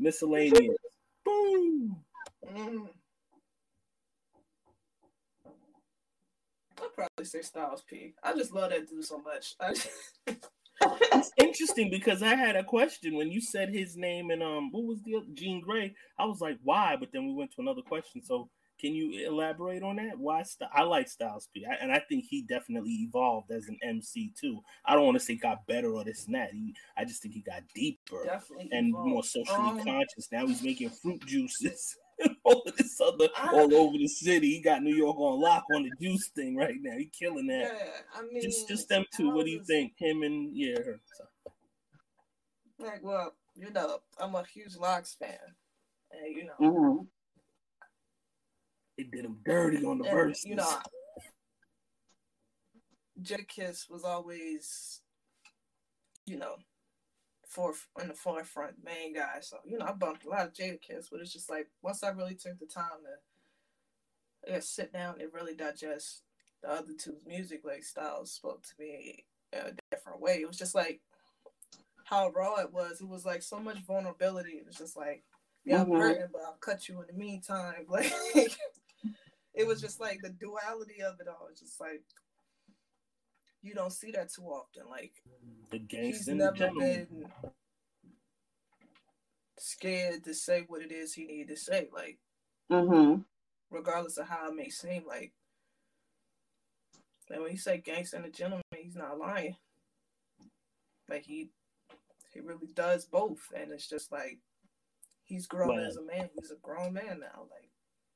Miscellaneous. 0.02 0.76
Boom. 1.24 1.96
Mm. 2.52 2.88
I'd 6.82 6.94
probably 6.94 7.24
say 7.24 7.42
Styles 7.42 7.82
P. 7.88 8.14
I 8.22 8.34
just 8.34 8.52
love 8.52 8.70
that 8.70 8.88
dude 8.88 9.04
so 9.04 9.18
much. 9.18 9.54
it's 10.80 11.30
interesting 11.36 11.90
because 11.90 12.22
I 12.22 12.34
had 12.34 12.56
a 12.56 12.64
question 12.64 13.14
when 13.14 13.30
you 13.30 13.40
said 13.40 13.68
his 13.70 13.96
name 13.96 14.30
and 14.30 14.42
um 14.42 14.70
what 14.72 14.84
was 14.84 15.00
the 15.02 15.16
other 15.16 15.26
Jean 15.34 15.62
Grae? 15.62 15.94
I 16.18 16.24
was 16.24 16.40
like, 16.40 16.58
why? 16.64 16.96
But 16.98 17.10
then 17.12 17.26
we 17.26 17.34
went 17.34 17.52
to 17.52 17.60
another 17.60 17.82
question. 17.82 18.22
So 18.24 18.50
can 18.82 18.94
you 18.94 19.28
elaborate 19.28 19.84
on 19.84 19.96
that? 19.96 20.18
Why 20.18 20.42
st- 20.42 20.70
I 20.74 20.82
like 20.82 21.08
Styles 21.08 21.48
P, 21.54 21.64
I, 21.64 21.74
and 21.80 21.92
I 21.92 22.00
think 22.00 22.24
he 22.28 22.42
definitely 22.42 22.90
evolved 22.90 23.52
as 23.52 23.68
an 23.68 23.78
MC 23.82 24.32
too. 24.38 24.60
I 24.84 24.94
don't 24.94 25.04
want 25.04 25.18
to 25.18 25.24
say 25.24 25.36
got 25.36 25.66
better 25.66 25.92
or 25.92 26.04
this 26.04 26.26
and 26.26 26.34
that. 26.34 26.50
He, 26.52 26.74
I 26.96 27.04
just 27.04 27.22
think 27.22 27.34
he 27.34 27.42
got 27.42 27.62
deeper 27.74 28.24
definitely 28.24 28.68
and 28.72 28.88
evolved. 28.88 29.08
more 29.08 29.22
socially 29.22 29.70
um, 29.70 29.84
conscious. 29.84 30.28
Now 30.32 30.46
he's 30.46 30.62
making 30.62 30.90
fruit 30.90 31.24
juices. 31.24 31.96
all 32.44 32.62
of 32.66 32.76
this 32.76 33.00
other 33.00 33.28
all 33.52 33.74
over 33.74 33.96
the 33.96 34.08
city. 34.08 34.50
He 34.50 34.60
got 34.60 34.82
New 34.82 34.94
York 34.94 35.16
on 35.18 35.40
lock 35.40 35.64
on 35.74 35.84
the 35.84 35.90
juice 36.00 36.28
thing 36.34 36.56
right 36.56 36.76
now. 36.80 36.96
He 36.96 37.06
killing 37.06 37.46
that. 37.46 37.72
Yeah, 37.72 37.90
I 38.16 38.22
mean, 38.22 38.42
just 38.42 38.68
just 38.68 38.88
them 38.88 39.04
two. 39.16 39.30
What 39.30 39.46
do 39.46 39.52
you 39.52 39.62
think? 39.64 39.94
Him 39.96 40.22
and 40.22 40.54
yeah, 40.54 40.76
her. 40.76 41.00
So. 41.16 41.24
Like, 42.78 43.00
well, 43.02 43.34
you 43.54 43.70
know, 43.70 44.00
I'm 44.18 44.34
a 44.34 44.44
huge 44.44 44.76
LOX 44.76 45.14
fan, 45.14 45.38
and 46.10 46.36
you 46.36 46.44
know, 46.44 46.52
mm-hmm. 46.60 47.04
They 48.96 49.04
did 49.04 49.24
him 49.24 49.38
dirty 49.44 49.84
on 49.84 49.98
the 49.98 50.04
verse. 50.04 50.44
You 50.44 50.56
know, 50.56 50.78
Jadakiss 53.20 53.90
was 53.90 54.04
always, 54.04 55.00
you 56.26 56.38
know, 56.38 56.56
forth 57.46 57.86
in 58.00 58.08
the 58.08 58.14
forefront 58.14 58.76
main 58.84 59.14
guy. 59.14 59.38
So 59.40 59.58
you 59.64 59.78
know, 59.78 59.86
I 59.86 59.92
bumped 59.92 60.24
a 60.24 60.28
lot 60.28 60.46
of 60.46 60.52
Jadakiss, 60.52 61.06
but 61.10 61.20
it's 61.20 61.32
just 61.32 61.50
like 61.50 61.68
once 61.82 62.02
I 62.02 62.10
really 62.10 62.34
took 62.34 62.58
the 62.58 62.66
time 62.66 63.02
to 63.04 64.46
I 64.46 64.54
guess, 64.54 64.68
sit 64.68 64.92
down 64.92 65.20
and 65.20 65.32
really 65.32 65.54
digest 65.54 66.22
the 66.62 66.70
other 66.70 66.92
two's 66.98 67.24
music, 67.26 67.62
like 67.64 67.84
Styles 67.84 68.32
spoke 68.32 68.62
to 68.62 68.72
me 68.78 69.24
in 69.52 69.58
a 69.60 69.72
different 69.90 70.20
way. 70.20 70.40
It 70.40 70.48
was 70.48 70.58
just 70.58 70.74
like 70.74 71.00
how 72.04 72.30
raw 72.30 72.56
it 72.56 72.72
was. 72.72 73.00
It 73.00 73.08
was 73.08 73.24
like 73.24 73.42
so 73.42 73.58
much 73.58 73.78
vulnerability. 73.86 74.52
It 74.52 74.66
was 74.66 74.76
just 74.76 74.96
like, 74.96 75.22
yeah, 75.64 75.78
mm-hmm. 75.78 75.92
I'm 75.92 76.00
hurting, 76.00 76.26
but 76.32 76.42
I'll 76.42 76.58
cut 76.60 76.88
you 76.88 77.00
in 77.00 77.06
the 77.06 77.18
meantime. 77.18 77.86
Like 77.88 78.12
it 79.54 79.66
was 79.66 79.80
just 79.80 80.00
like 80.00 80.20
the 80.22 80.30
duality 80.30 81.02
of 81.02 81.20
it 81.20 81.28
all. 81.28 81.48
It's 81.50 81.60
just 81.60 81.80
like 81.80 82.02
you 83.62 83.74
don't 83.74 83.92
see 83.92 84.10
that 84.12 84.32
too 84.32 84.42
often. 84.42 84.84
Like 84.88 85.12
the 85.70 85.80
he's 85.88 86.26
never 86.28 86.70
been 86.78 87.26
scared 89.58 90.24
to 90.24 90.34
say 90.34 90.64
what 90.66 90.82
it 90.82 90.90
is 90.90 91.14
he 91.14 91.24
needed 91.24 91.48
to 91.48 91.56
say. 91.56 91.88
Like, 91.92 92.18
mm-hmm. 92.70 93.20
regardless 93.70 94.18
of 94.18 94.28
how 94.28 94.50
it 94.50 94.56
may 94.56 94.68
seem, 94.68 95.04
like, 95.06 95.32
like 97.30 97.40
when 97.40 97.50
he 97.50 97.56
say 97.56 97.78
gangster 97.78 98.16
and 98.16 98.26
a 98.26 98.30
gentleman, 98.30 98.62
he's 98.76 98.96
not 98.96 99.18
lying. 99.18 99.56
Like 101.08 101.24
he, 101.24 101.50
he 102.32 102.40
really 102.40 102.68
does 102.74 103.04
both, 103.04 103.46
and 103.56 103.70
it's 103.70 103.88
just 103.88 104.10
like 104.10 104.38
he's 105.24 105.46
grown 105.46 105.78
as 105.78 105.96
a 105.96 106.02
man. 106.02 106.30
He's 106.34 106.50
a 106.50 106.56
grown 106.62 106.94
man 106.94 107.20
now. 107.20 107.46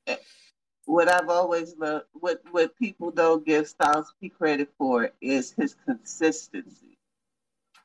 Like 0.07 0.19
what 0.87 1.11
I've 1.11 1.27
always 1.27 1.75
loved, 1.77 2.05
what 2.13 2.41
what 2.51 2.75
people 2.77 3.11
don't 3.11 3.45
give 3.45 3.67
Styles 3.67 4.13
P 4.19 4.29
credit 4.29 4.69
for 4.77 5.11
is 5.19 5.51
his 5.51 5.75
consistency. 5.85 6.97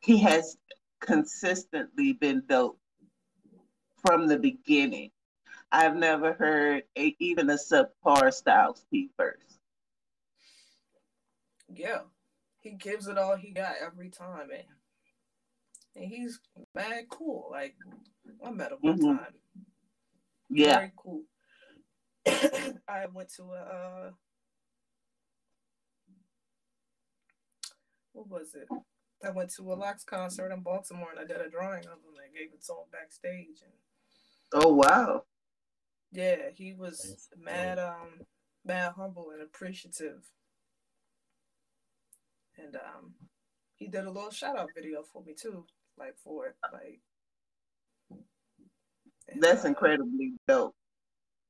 He 0.00 0.18
has 0.18 0.56
consistently 1.00 2.12
been 2.12 2.44
dope 2.48 2.78
from 4.06 4.28
the 4.28 4.38
beginning. 4.38 5.10
I've 5.72 5.96
never 5.96 6.32
heard 6.32 6.84
a, 6.96 7.16
even 7.18 7.50
a 7.50 7.54
subpar 7.54 8.32
Styles 8.32 8.84
P 8.88 9.10
verse. 9.16 9.58
Yeah, 11.74 12.02
he 12.60 12.70
gives 12.70 13.08
it 13.08 13.18
all 13.18 13.36
he 13.36 13.50
got 13.50 13.74
every 13.84 14.10
time, 14.10 14.48
man. 14.48 14.62
And 15.96 16.04
he's 16.04 16.38
mad 16.72 17.08
cool. 17.10 17.48
Like 17.50 17.74
I 18.46 18.50
met 18.52 18.70
him 18.70 18.78
one 18.80 18.98
mm-hmm. 18.98 19.16
time. 19.16 19.34
Yeah, 20.50 20.76
very 20.76 20.92
cool. 20.96 21.22
I 22.88 23.06
went 23.12 23.32
to 23.36 23.42
a 23.42 23.60
uh, 23.60 24.10
what 28.12 28.28
was 28.28 28.54
it? 28.54 28.68
I 29.24 29.30
went 29.30 29.50
to 29.54 29.72
a 29.72 29.74
LOX 29.74 30.04
concert 30.04 30.52
in 30.52 30.60
Baltimore 30.60 31.08
and 31.10 31.20
I 31.20 31.24
did 31.24 31.44
a 31.44 31.50
drawing 31.50 31.84
of 31.84 31.98
him 31.98 32.14
and 32.24 32.34
gave 32.34 32.52
it 32.52 32.64
to 32.66 32.72
him 32.72 32.88
backstage. 32.92 33.62
And 33.64 34.64
oh 34.64 34.74
wow! 34.74 35.22
Yeah, 36.12 36.50
he 36.54 36.74
was 36.74 37.28
mad, 37.38 37.78
um, 37.78 38.20
mad 38.64 38.92
humble 38.96 39.30
and 39.32 39.42
appreciative. 39.42 40.24
And 42.58 42.76
um, 42.76 43.14
he 43.76 43.88
did 43.88 44.04
a 44.04 44.10
little 44.10 44.30
shout 44.30 44.58
out 44.58 44.68
video 44.74 45.02
for 45.02 45.22
me 45.22 45.34
too, 45.34 45.64
like 45.98 46.14
for 46.22 46.48
it, 46.48 46.56
like. 46.72 47.00
And, 49.28 49.40
That's 49.40 49.64
uh, 49.64 49.68
incredibly 49.68 50.32
dope 50.46 50.74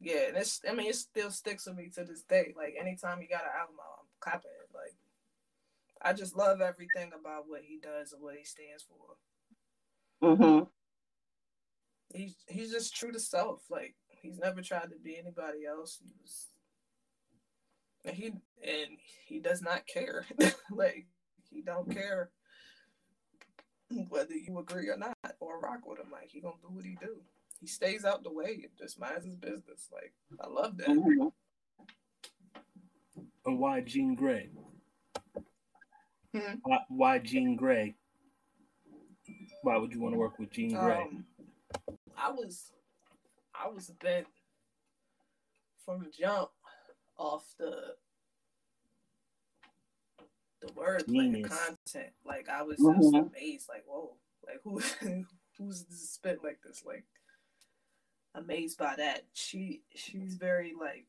yeah, 0.03 0.29
and 0.29 0.37
it's 0.37 0.61
I 0.69 0.73
mean 0.73 0.89
it 0.89 0.97
still 0.97 1.31
sticks 1.31 1.67
with 1.67 1.77
me 1.77 1.89
to 1.95 2.05
this 2.05 2.23
day. 2.23 2.53
Like 2.57 2.75
anytime 2.79 3.21
he 3.21 3.29
got 3.29 3.45
an 3.45 3.51
album 3.59 3.77
out, 3.81 4.01
I'm 4.01 4.07
clapping 4.21 4.51
it. 4.51 4.75
Like 4.75 4.97
I 6.03 6.13
just 6.13 6.37
love 6.37 6.61
everything 6.61 7.13
about 7.19 7.45
what 7.47 7.63
he 7.63 7.79
does 7.79 8.13
and 8.13 8.21
what 8.21 8.35
he 8.35 8.45
stands 8.45 8.85
for. 8.85 10.29
Mm-hmm. 10.29 10.65
He's 12.15 12.35
he's 12.49 12.73
just 12.73 12.97
true 12.97 13.13
to 13.13 13.21
self. 13.21 13.63
Like 13.71 13.95
he's 14.09 14.39
never 14.39 14.61
tried 14.61 14.91
to 14.91 14.99
be 15.03 15.17
anybody 15.17 15.67
else. 15.69 16.01
He 16.03 16.11
was 16.21 16.49
and 18.05 18.17
he 18.17 18.27
and 18.27 18.99
he 19.27 19.39
does 19.39 19.63
not 19.63 19.87
care. 19.87 20.27
like 20.71 21.07
he 21.49 21.63
don't 21.63 21.93
care 21.93 22.31
whether 24.09 24.35
you 24.35 24.59
agree 24.59 24.89
or 24.89 24.97
not 24.97 25.17
or 25.39 25.61
rock 25.61 25.87
with 25.87 26.01
him. 26.01 26.11
Like 26.11 26.31
he 26.31 26.41
gonna 26.41 26.57
do 26.61 26.75
what 26.75 26.85
he 26.85 26.97
do 27.01 27.21
he 27.63 27.69
stays 27.69 28.05
out 28.05 28.25
the 28.25 28.33
way 28.33 28.61
and 28.65 28.77
just 28.77 28.99
minds 28.99 29.25
his 29.25 29.37
business. 29.37 29.89
Like 29.93 30.13
I 30.41 30.49
love 30.49 30.77
that. 30.79 30.89
Mm-hmm. 30.89 31.29
And 33.47 33.59
why 33.59 33.81
Jean 33.81 34.17
Grae? 34.17 34.49
Hmm? 36.35 36.55
Why, 36.65 36.79
why 36.89 37.19
Jean 37.19 37.57
Grae? 37.57 37.95
Why 39.63 39.77
would 39.77 39.93
you 39.93 40.01
want 40.01 40.15
to 40.15 40.19
work 40.19 40.39
with 40.41 40.51
Jean 40.51 40.73
Grae? 40.73 41.03
Um, 41.03 41.25
I 42.17 42.31
was, 42.33 42.73
I 43.55 43.69
was 43.69 43.93
bent 44.03 44.27
from 45.85 46.01
the 46.01 46.11
jump 46.11 46.51
off 47.17 47.45
the 47.59 47.95
the 50.61 50.73
wordplay, 50.73 51.33
the 51.33 51.49
content. 51.49 52.13
Like 52.25 52.49
I 52.49 52.63
was 52.63 52.77
just 52.77 52.89
mm-hmm. 52.89 53.29
amazed. 53.29 53.69
Like 53.69 53.85
whoa, 53.87 54.17
Like 54.45 54.61
who 54.65 54.81
who's 55.59 55.85
spit 55.91 56.41
like 56.43 56.59
this? 56.65 56.83
Like 56.85 57.05
amazed 58.35 58.79
by 58.79 58.95
that. 58.97 59.25
She 59.35 59.83
she's 59.95 60.35
very 60.35 60.73
like 60.79 61.07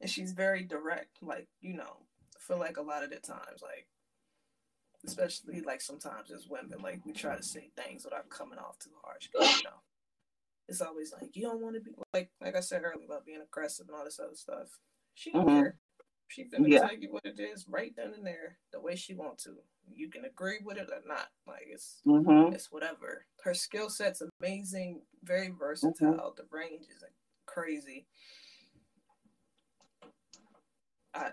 and 0.00 0.10
she's 0.10 0.32
very 0.32 0.62
direct. 0.62 1.22
Like, 1.22 1.48
you 1.60 1.74
know, 1.74 1.96
feel 2.38 2.58
like 2.58 2.76
a 2.76 2.82
lot 2.82 3.02
of 3.02 3.10
the 3.10 3.16
times, 3.16 3.62
like 3.62 3.86
especially 5.06 5.60
like 5.60 5.80
sometimes 5.80 6.30
as 6.30 6.48
women, 6.48 6.80
like 6.82 7.00
we 7.04 7.12
try 7.12 7.36
to 7.36 7.42
say 7.42 7.70
things 7.76 8.04
without 8.04 8.28
coming 8.28 8.58
off 8.58 8.78
too 8.78 8.90
harsh. 9.02 9.28
You 9.32 9.64
know, 9.64 9.80
it's 10.68 10.80
always 10.80 11.12
like 11.12 11.34
you 11.36 11.42
don't 11.42 11.60
want 11.60 11.76
to 11.76 11.80
be 11.80 11.92
like 12.12 12.30
like 12.40 12.56
I 12.56 12.60
said 12.60 12.82
earlier 12.84 13.06
about 13.06 13.26
being 13.26 13.42
aggressive 13.42 13.86
and 13.88 13.96
all 13.96 14.04
this 14.04 14.20
other 14.20 14.34
stuff. 14.34 14.78
She 15.14 15.30
don't 15.30 15.46
mm-hmm. 15.46 15.60
care. 15.60 15.76
She 16.28 16.44
finna 16.44 16.68
yeah. 16.68 16.80
tell 16.80 16.96
you 16.96 17.12
what 17.12 17.24
it 17.24 17.38
is 17.38 17.66
right 17.68 17.92
then 17.96 18.12
and 18.14 18.26
there, 18.26 18.58
the 18.72 18.80
way 18.80 18.96
she 18.96 19.14
want 19.14 19.38
to. 19.38 19.56
You 19.94 20.08
can 20.08 20.24
agree 20.24 20.58
with 20.64 20.78
it 20.78 20.88
or 20.90 21.06
not. 21.06 21.28
Like 21.46 21.66
it's 21.68 22.00
mm-hmm. 22.06 22.54
it's 22.54 22.72
whatever. 22.72 23.26
Her 23.42 23.54
skill 23.54 23.90
set's 23.90 24.22
amazing, 24.40 25.02
very 25.22 25.50
versatile. 25.50 25.92
Mm-hmm. 26.08 26.36
The 26.36 26.44
range 26.50 26.82
is 26.82 27.04
crazy. 27.46 28.06
I 31.14 31.30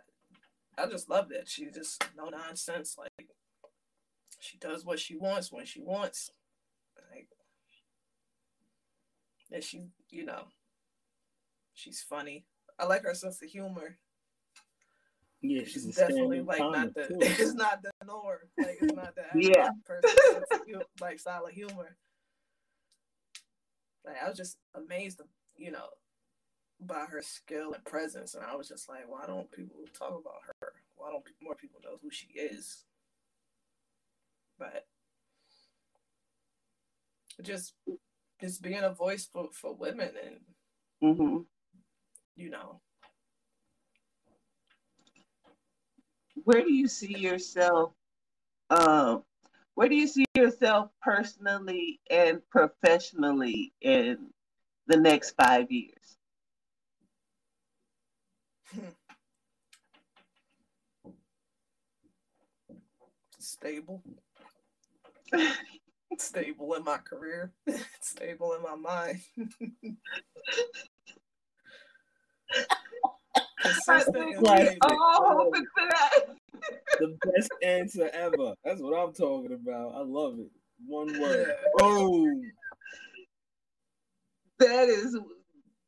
I 0.78 0.86
just 0.88 1.10
love 1.10 1.30
that. 1.30 1.48
She 1.48 1.70
just 1.72 2.04
no 2.18 2.30
nonsense. 2.30 2.96
Like 2.98 3.30
she 4.40 4.58
does 4.58 4.86
what 4.86 5.00
she 5.00 5.16
wants 5.16 5.52
when 5.52 5.66
she 5.66 5.82
wants. 5.82 6.32
Like 7.12 7.30
and 9.52 9.64
she, 9.64 9.84
you 10.10 10.26
know, 10.26 10.46
she's 11.74 12.02
funny. 12.02 12.46
I 12.80 12.86
like 12.86 13.04
her 13.04 13.14
sense 13.14 13.42
of 13.42 13.50
humor. 13.50 13.98
Yeah, 15.42 15.64
she's 15.66 15.96
definitely 15.96 16.42
like 16.42 16.60
not 16.60 16.94
the. 16.94 17.08
Too. 17.08 17.18
It's 17.22 17.54
not 17.54 17.82
the 17.82 17.92
norm. 18.06 18.38
Like 18.58 18.78
it's 18.82 18.94
not 18.94 19.16
the 19.16 19.24
yeah 19.36 19.70
person 19.86 20.82
like 21.00 21.20
style 21.20 21.46
of 21.46 21.52
humor. 21.52 21.98
Like 24.06 24.18
I 24.24 24.30
was 24.30 24.38
just 24.38 24.58
amazed, 24.76 25.22
you 25.58 25.72
know, 25.72 25.86
by 26.80 27.06
her 27.06 27.22
skill 27.22 27.74
and 27.74 27.84
presence, 27.86 28.36
and 28.36 28.44
I 28.44 28.56
was 28.56 28.68
just 28.68 28.88
like, 28.88 29.10
why 29.10 29.26
don't 29.26 29.52
people 29.52 29.78
talk 29.98 30.10
about 30.10 30.42
her? 30.62 30.74
Why 30.96 31.12
don't 31.12 31.24
more 31.42 31.56
people 31.56 31.80
know 31.84 31.98
who 32.02 32.12
she 32.12 32.28
is? 32.28 32.84
But 34.60 34.86
just 37.42 37.74
just 38.40 38.62
being 38.62 38.84
a 38.84 38.94
voice 38.94 39.28
for 39.32 39.50
for 39.52 39.74
women 39.74 40.12
and 40.24 40.38
mm-hmm. 41.18 41.38
you 42.36 42.50
know 42.50 42.82
where 46.44 46.62
do 46.62 46.74
you 46.74 46.88
see 46.88 47.18
yourself 47.18 47.94
um, 48.70 49.24
where 49.76 49.90
do 49.90 49.96
you 49.96 50.08
see 50.08 50.26
yourself 50.36 50.90
personally 51.02 52.00
and 52.10 52.42
professionally 52.50 53.74
in 53.82 54.28
the 54.88 54.98
next 54.98 55.32
five 55.32 55.72
years? 55.72 56.18
Stable. 63.40 64.02
Stable 66.18 66.74
in 66.76 66.84
my 66.84 66.98
career. 66.98 67.52
Stable 68.02 68.54
in 68.54 68.62
my 68.62 68.76
mind 68.76 69.22
like, 74.42 74.78
oh, 74.84 75.52
the 77.00 77.18
best 77.26 77.52
answer 77.64 78.10
ever. 78.14 78.54
That's 78.64 78.82
what 78.82 78.98
I'm 78.98 79.14
talking 79.14 79.54
about. 79.54 79.94
I 79.96 80.02
love 80.02 80.40
it. 80.40 80.52
One 80.86 81.20
word. 81.20 81.56
Oh. 81.80 82.42
That 84.60 84.90
is 84.90 85.18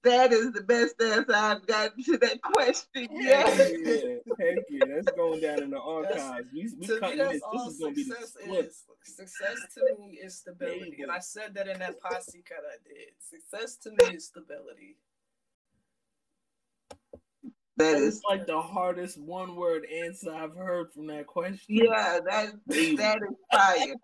that 0.03 0.33
is 0.33 0.51
the 0.51 0.61
best 0.61 1.01
answer 1.01 1.33
I've 1.33 1.65
gotten 1.65 2.03
to 2.03 2.17
that 2.17 2.41
question. 2.41 3.07
Yeah. 3.11 3.47
yeah. 3.55 4.15
Thank 4.37 4.65
you. 4.69 4.81
That's 4.85 5.15
going 5.15 5.39
down 5.39 5.63
in 5.63 5.69
the 5.69 5.79
archives. 5.79 6.47
we, 6.53 6.69
we 6.77 6.87
cutting 6.87 7.19
this. 7.19 7.41
This 7.53 7.67
is 7.67 7.79
going 7.79 7.95
to 7.95 7.95
be 7.95 8.03
the. 8.03 8.59
Is. 8.59 8.83
Success 9.05 9.55
to 9.75 9.95
me 9.99 10.19
is 10.21 10.37
stability. 10.37 11.01
And 11.01 11.11
I 11.11 11.19
said 11.19 11.53
that 11.55 11.67
in 11.67 11.79
that 11.79 12.01
posse 12.01 12.43
cut 12.47 12.63
I 12.67 12.77
did. 12.87 13.13
Success 13.19 13.77
to 13.77 13.91
me 13.91 14.15
is 14.15 14.25
stability. 14.25 14.97
That 17.77 17.95
is 17.95 18.21
like 18.29 18.45
the 18.45 18.61
hardest 18.61 19.19
one 19.19 19.55
word 19.55 19.85
answer 19.91 20.31
I've 20.31 20.55
heard 20.55 20.91
from 20.91 21.07
that 21.07 21.25
question. 21.25 21.57
Yeah, 21.67 22.19
that 22.29 22.53
that 22.67 23.17
is 23.17 23.35
fire. 23.51 23.95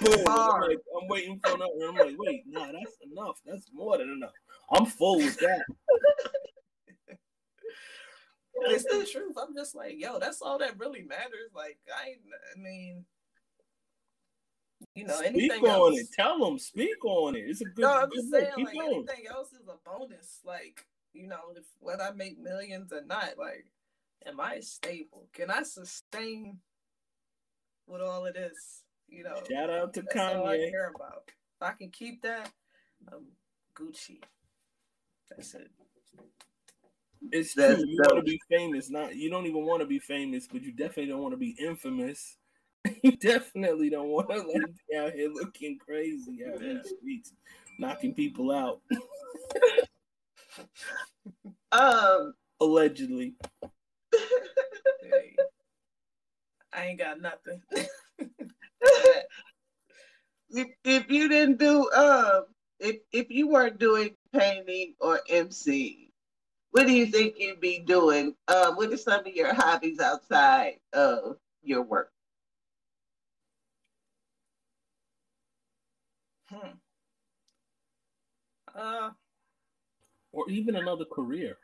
Boom. 0.00 0.24
I'm, 0.26 0.60
like, 0.62 0.78
I'm 1.00 1.08
waiting 1.08 1.38
for 1.44 1.54
another. 1.54 1.72
I'm 1.88 1.94
like, 1.94 2.16
wait, 2.18 2.42
nah, 2.46 2.66
that's 2.72 2.96
enough. 3.12 3.38
That's 3.44 3.66
more 3.72 3.98
than 3.98 4.10
enough. 4.10 4.32
I'm 4.72 4.86
full 4.86 5.18
with 5.18 5.38
that. 5.38 5.64
it's 8.54 8.84
the 8.84 9.08
truth. 9.10 9.36
I'm 9.40 9.54
just 9.54 9.74
like, 9.74 9.94
yo, 9.98 10.18
that's 10.18 10.42
all 10.42 10.58
that 10.58 10.78
really 10.78 11.02
matters. 11.02 11.50
Like, 11.54 11.78
I, 11.94 12.14
I 12.56 12.60
mean, 12.60 13.04
you 14.94 15.06
know, 15.06 15.16
speak 15.18 15.26
anything 15.26 15.64
on 15.64 15.92
else, 15.92 15.98
it. 16.00 16.12
Tell 16.12 16.38
them, 16.38 16.58
speak 16.58 17.04
on 17.04 17.36
it. 17.36 17.40
It's 17.40 17.60
a 17.60 17.64
good. 17.64 17.82
No, 17.82 17.92
I'm 17.92 18.10
just 18.12 18.30
saying, 18.30 18.52
like, 18.56 18.74
anything 18.74 19.26
else 19.28 19.52
is 19.52 19.68
a 19.68 19.76
bonus. 19.88 20.40
Like, 20.44 20.84
you 21.12 21.26
know, 21.26 21.40
if 21.56 21.64
whether 21.78 22.02
I 22.02 22.12
make 22.12 22.38
millions 22.38 22.92
or 22.92 23.04
not, 23.04 23.38
like, 23.38 23.66
am 24.26 24.40
I 24.40 24.60
stable? 24.60 25.28
Can 25.32 25.50
I 25.50 25.62
sustain 25.62 26.58
with 27.86 28.00
all 28.00 28.26
of 28.26 28.34
this? 28.34 28.82
You 29.08 29.24
know, 29.24 29.42
shout 29.50 29.70
out 29.70 29.92
to 29.94 30.02
that's 30.02 30.14
Kanye. 30.14 30.36
All 30.36 30.48
I 30.48 30.56
care 30.56 30.92
about. 30.94 31.24
If 31.26 31.62
I 31.62 31.72
can 31.72 31.90
keep 31.90 32.22
that, 32.22 32.50
I'm 33.12 33.26
Gucci. 33.74 34.20
That's 35.28 35.54
it. 35.54 35.70
It's 37.32 37.54
true. 37.54 37.76
You 37.76 38.00
want 38.02 38.16
to 38.16 38.22
be 38.22 38.40
famous, 38.48 38.90
not 38.90 39.14
you 39.14 39.30
don't 39.30 39.46
even 39.46 39.66
want 39.66 39.80
to 39.80 39.86
be 39.86 39.98
famous, 39.98 40.46
but 40.50 40.62
you 40.62 40.72
definitely 40.72 41.06
don't 41.06 41.22
want 41.22 41.32
to 41.32 41.38
be 41.38 41.56
infamous. 41.58 42.36
you 43.02 43.12
definitely 43.16 43.90
don't 43.90 44.08
want 44.08 44.30
to 44.30 44.38
like 44.38 44.46
be 44.88 44.96
out 44.96 45.12
here 45.12 45.28
looking 45.28 45.78
crazy 45.78 46.44
out 46.48 46.62
yeah. 46.62 46.70
in 46.70 46.78
the 46.78 46.84
streets, 46.84 47.32
knocking 47.78 48.14
people 48.14 48.50
out. 48.50 48.80
um, 51.72 52.34
allegedly. 52.60 53.34
Hey, 55.02 55.36
I 56.72 56.86
ain't 56.86 56.98
got 56.98 57.20
nothing. 57.20 57.62
if, 60.50 60.68
if 60.84 61.10
you 61.10 61.28
didn't 61.28 61.58
do 61.58 61.90
um 61.92 62.44
if 62.78 62.96
if 63.12 63.30
you 63.30 63.48
weren't 63.48 63.78
doing 63.78 64.14
painting 64.32 64.94
or 65.00 65.20
MC, 65.28 66.12
what 66.70 66.86
do 66.86 66.92
you 66.92 67.06
think 67.06 67.34
you'd 67.38 67.60
be 67.60 67.78
doing? 67.80 68.34
Uh, 68.48 68.72
what 68.72 68.92
are 68.92 68.96
some 68.96 69.20
of 69.20 69.34
your 69.34 69.52
hobbies 69.54 70.00
outside 70.00 70.76
of 70.92 71.36
your 71.62 71.82
work? 71.82 72.10
Hmm. 76.48 76.70
Uh, 78.74 79.10
or 80.32 80.48
even 80.48 80.76
another 80.76 81.04
career? 81.04 81.56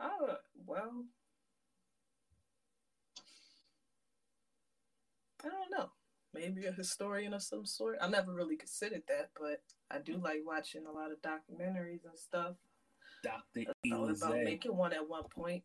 Oh, 0.00 0.36
well, 0.66 1.04
I 5.44 5.48
don't 5.48 5.70
know. 5.70 5.90
Maybe 6.34 6.66
a 6.66 6.72
historian 6.72 7.34
of 7.34 7.42
some 7.42 7.64
sort. 7.64 7.98
I 8.00 8.08
never 8.08 8.32
really 8.32 8.56
considered 8.56 9.02
that, 9.08 9.30
but 9.38 9.62
I 9.90 9.98
do 9.98 10.16
like 10.18 10.42
watching 10.46 10.86
a 10.86 10.92
lot 10.92 11.10
of 11.10 11.22
documentaries 11.22 12.04
and 12.04 12.16
stuff. 12.16 12.54
Dr. 13.24 13.70
I 13.84 13.88
thought 13.88 14.10
about 14.10 14.44
making 14.44 14.76
one 14.76 14.92
at 14.92 15.08
one 15.08 15.24
point. 15.24 15.64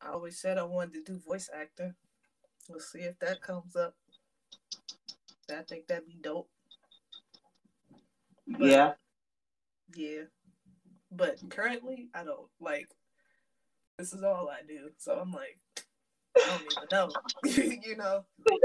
I 0.00 0.10
always 0.10 0.38
said 0.38 0.58
I 0.58 0.62
wanted 0.62 1.04
to 1.04 1.12
do 1.12 1.18
voice 1.18 1.48
acting. 1.52 1.94
We'll 2.68 2.80
see 2.80 3.00
if 3.00 3.18
that 3.20 3.40
comes 3.40 3.74
up. 3.74 3.94
I 5.50 5.62
think 5.62 5.86
that'd 5.86 6.06
be 6.06 6.18
dope. 6.20 6.48
But, 8.46 8.62
yeah. 8.62 8.92
Yeah. 9.94 10.22
But 11.14 11.38
currently, 11.50 12.08
I 12.14 12.24
don't 12.24 12.48
like. 12.60 12.88
This 13.98 14.12
is 14.12 14.22
all 14.22 14.48
I 14.48 14.66
do, 14.66 14.90
so 14.96 15.18
I'm 15.18 15.32
like, 15.32 15.58
I 16.36 16.58
don't 16.88 17.12
even 17.44 17.68
know, 17.68 17.80
you 17.84 17.96
know. 17.96 18.24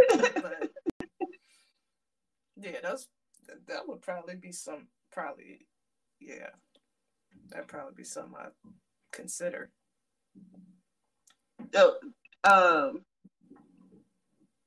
But 0.10 0.72
yeah, 2.56 2.78
that's 2.82 3.08
that 3.68 3.88
would 3.88 4.02
probably 4.02 4.36
be 4.36 4.52
some 4.52 4.88
probably, 5.12 5.68
yeah, 6.20 6.50
that'd 7.50 7.68
probably 7.68 7.94
be 7.96 8.04
something 8.04 8.36
I 8.40 8.48
consider. 9.12 9.70
So, 11.74 11.96
um, 12.44 13.02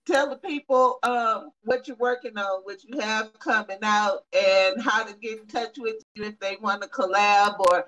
tell 0.06 0.31
the 0.31 0.36
people 0.36 0.98
um, 1.02 1.51
what 1.62 1.86
you're 1.86 1.97
working 1.97 2.36
on, 2.36 2.62
what 2.64 2.82
you 2.85 2.98
have 3.01 3.39
coming 3.39 3.78
out, 3.82 4.24
and 4.32 4.81
how 4.82 5.05
to 5.05 5.14
get 5.14 5.40
in 5.40 5.47
touch 5.47 5.78
with 5.78 5.97
you 6.14 6.24
if 6.24 6.39
they 6.40 6.56
want 6.60 6.82
to 6.82 6.89
collab 6.89 7.59
or 7.59 7.86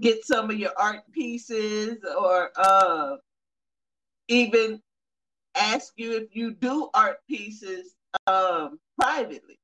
get 0.00 0.24
some 0.24 0.50
of 0.50 0.58
your 0.58 0.72
art 0.76 1.00
pieces 1.12 1.98
or 2.18 2.50
uh, 2.56 3.16
even 4.28 4.80
ask 5.56 5.92
you 5.96 6.16
if 6.16 6.34
you 6.34 6.52
do 6.52 6.90
art 6.94 7.18
pieces 7.28 7.94
um, 8.26 8.78
privately. 8.98 9.58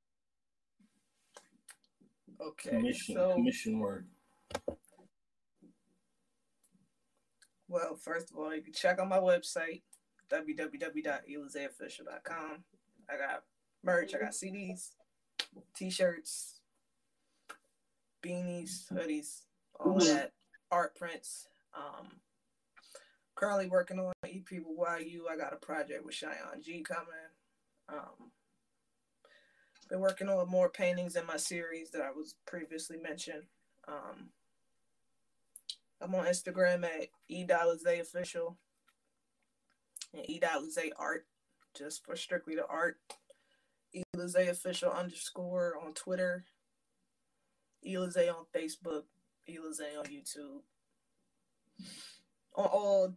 Okay. 2.41 2.71
Commission, 2.71 3.15
so, 3.17 3.35
commission 3.35 3.79
work. 3.79 4.05
Well, 7.69 7.97
first 7.97 8.31
of 8.31 8.37
all, 8.39 8.55
you 8.55 8.62
can 8.62 8.73
check 8.73 9.01
on 9.01 9.09
my 9.09 9.19
website, 9.19 9.83
www.elizeofficial.com. 10.32 12.65
I 13.09 13.16
got 13.16 13.43
merch, 13.82 14.15
I 14.15 14.19
got 14.19 14.31
CDs, 14.31 14.90
t-shirts, 15.74 16.61
beanies, 18.24 18.86
hoodies, 18.93 19.40
all 19.78 19.97
mm-hmm. 19.97 20.07
that, 20.07 20.32
art 20.70 20.94
prints. 20.94 21.48
Um, 21.74 22.09
currently 23.35 23.69
working 23.69 23.98
on 23.98 24.12
EP 24.24 24.47
with 24.51 25.07
YU. 25.07 25.27
I 25.31 25.36
got 25.36 25.52
a 25.52 25.57
project 25.57 26.05
with 26.05 26.15
Cheyenne 26.15 26.62
G 26.62 26.82
coming. 26.82 27.09
Um, 27.89 28.31
been 29.89 30.01
working 30.01 30.28
on 30.28 30.48
more 30.48 30.69
paintings 30.69 31.16
in 31.16 31.27
my 31.27 31.36
series 31.36 31.90
that 31.90 32.02
I 32.02 32.12
was 32.12 32.36
previously 32.47 32.97
mentioned. 32.97 33.43
Um, 33.89 34.31
I'm 36.01 36.15
on 36.15 36.27
Instagram 36.27 36.85
at 36.85 37.09
e 37.28 37.44
official 38.01 38.57
and 40.15 40.93
art, 40.99 41.27
just 41.77 42.05
for 42.05 42.16
strictly 42.16 42.55
the 42.55 42.66
art. 42.66 42.97
Elize 44.16 44.49
official 44.49 44.91
underscore 44.91 45.74
on 45.85 45.93
Twitter. 45.95 46.45
Elize 47.87 48.28
on 48.28 48.47
Facebook. 48.55 49.03
Elize 49.49 49.99
on 49.99 50.07
YouTube. 50.07 50.62
On 52.57 52.66
all 52.66 53.15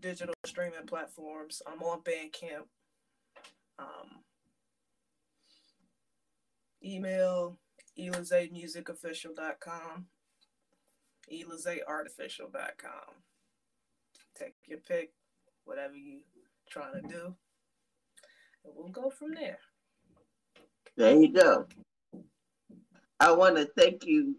digital 0.00 0.34
streaming 0.44 0.86
platforms. 0.86 1.62
I'm 1.66 1.82
on 1.82 2.02
Bandcamp. 2.02 2.66
Um, 3.78 4.22
email 6.84 7.58
elizemusicofficial.com, 7.98 10.06
elizeartificial.com. 11.32 13.14
Take 14.38 14.54
your 14.66 14.78
pick, 14.78 15.12
whatever 15.64 15.94
you 15.94 16.20
trying 16.72 17.02
to 17.02 17.08
do, 17.08 17.34
and 18.64 18.72
we'll 18.74 18.88
go 18.88 19.10
from 19.10 19.34
there. 19.34 19.58
There 20.96 21.14
you 21.14 21.30
go. 21.30 21.66
I 23.20 23.32
want 23.32 23.56
to 23.56 23.66
thank 23.76 24.06
you 24.06 24.36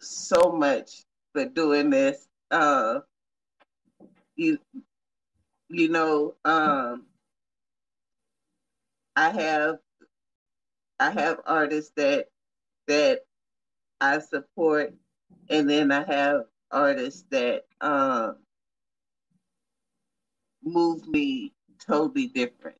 so 0.00 0.50
much 0.52 1.04
for 1.32 1.44
doing 1.44 1.90
this. 1.90 2.26
Uh, 2.50 3.00
you, 4.34 4.58
you 5.68 5.88
know, 5.90 6.34
um, 6.44 7.04
I 9.14 9.28
have 9.30 9.76
I 10.98 11.10
have 11.10 11.40
artists 11.46 11.92
that 11.96 12.28
that 12.88 13.20
I 14.00 14.20
support, 14.20 14.94
and 15.50 15.68
then 15.68 15.92
I 15.92 16.04
have 16.04 16.44
artists 16.70 17.24
that 17.30 17.64
um, 17.82 18.36
move 20.62 21.06
me 21.06 21.52
totally 21.78 22.28
different. 22.28 22.76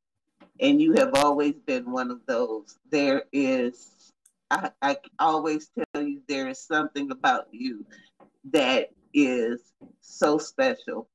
And 0.60 0.80
you 0.80 0.92
have 0.94 1.14
always 1.14 1.54
been 1.66 1.90
one 1.90 2.10
of 2.10 2.20
those. 2.26 2.78
There 2.90 3.24
is, 3.32 4.12
I, 4.50 4.70
I 4.80 4.96
always 5.18 5.70
tell 5.74 6.02
you, 6.02 6.22
there 6.28 6.48
is 6.48 6.60
something 6.60 7.10
about 7.10 7.48
you 7.52 7.84
that 8.52 8.90
is 9.14 9.60
so 10.00 10.38
special 10.38 11.08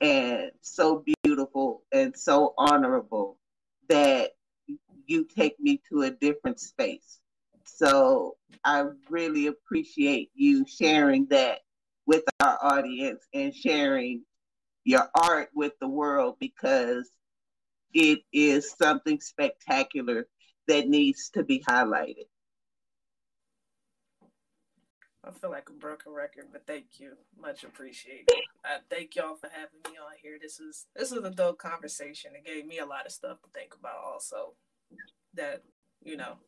and 0.00 0.50
so 0.60 1.04
beautiful 1.24 1.82
and 1.92 2.16
so 2.16 2.54
honorable 2.56 3.36
that 3.88 4.30
you 5.06 5.24
take 5.24 5.58
me 5.58 5.80
to 5.88 6.02
a 6.02 6.10
different 6.10 6.60
space. 6.60 7.20
So 7.64 8.36
I 8.64 8.84
really 9.08 9.46
appreciate 9.46 10.30
you 10.34 10.64
sharing 10.66 11.26
that 11.26 11.60
with 12.06 12.24
our 12.40 12.58
audience 12.62 13.26
and 13.34 13.54
sharing 13.54 14.22
your 14.88 15.06
art 15.14 15.50
with 15.54 15.72
the 15.82 15.88
world 15.88 16.36
because 16.40 17.10
it 17.92 18.20
is 18.32 18.72
something 18.72 19.20
spectacular 19.20 20.26
that 20.66 20.88
needs 20.88 21.28
to 21.28 21.44
be 21.44 21.60
highlighted. 21.60 22.24
I 25.22 25.30
feel 25.32 25.50
like 25.50 25.68
a 25.68 25.74
broken 25.74 26.14
record, 26.14 26.46
but 26.52 26.66
thank 26.66 26.86
you, 27.00 27.12
much 27.38 27.64
appreciated. 27.64 28.30
I 28.64 28.78
thank 28.88 29.14
y'all 29.14 29.36
for 29.36 29.50
having 29.52 29.92
me 29.92 29.98
on 29.98 30.12
here. 30.22 30.38
This 30.40 30.58
is 30.58 30.86
this 30.96 31.12
is 31.12 31.22
a 31.22 31.30
dope 31.30 31.58
conversation. 31.58 32.30
It 32.34 32.46
gave 32.46 32.64
me 32.64 32.78
a 32.78 32.86
lot 32.86 33.04
of 33.04 33.12
stuff 33.12 33.42
to 33.42 33.48
think 33.54 33.74
about, 33.78 33.98
also 34.02 34.54
that 35.34 35.64
you 36.02 36.16
know 36.16 36.38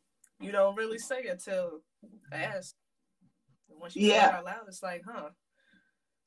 you 0.41 0.51
don't 0.51 0.77
really 0.77 0.99
say 0.99 1.27
until 1.27 1.83
asked. 2.33 2.75
once 3.69 3.95
you 3.95 4.09
yeah. 4.09 4.15
say 4.15 4.29
it 4.29 4.35
out 4.37 4.45
loud, 4.47 4.63
it's 4.67 4.83
like, 4.83 5.03
huh. 5.07 5.29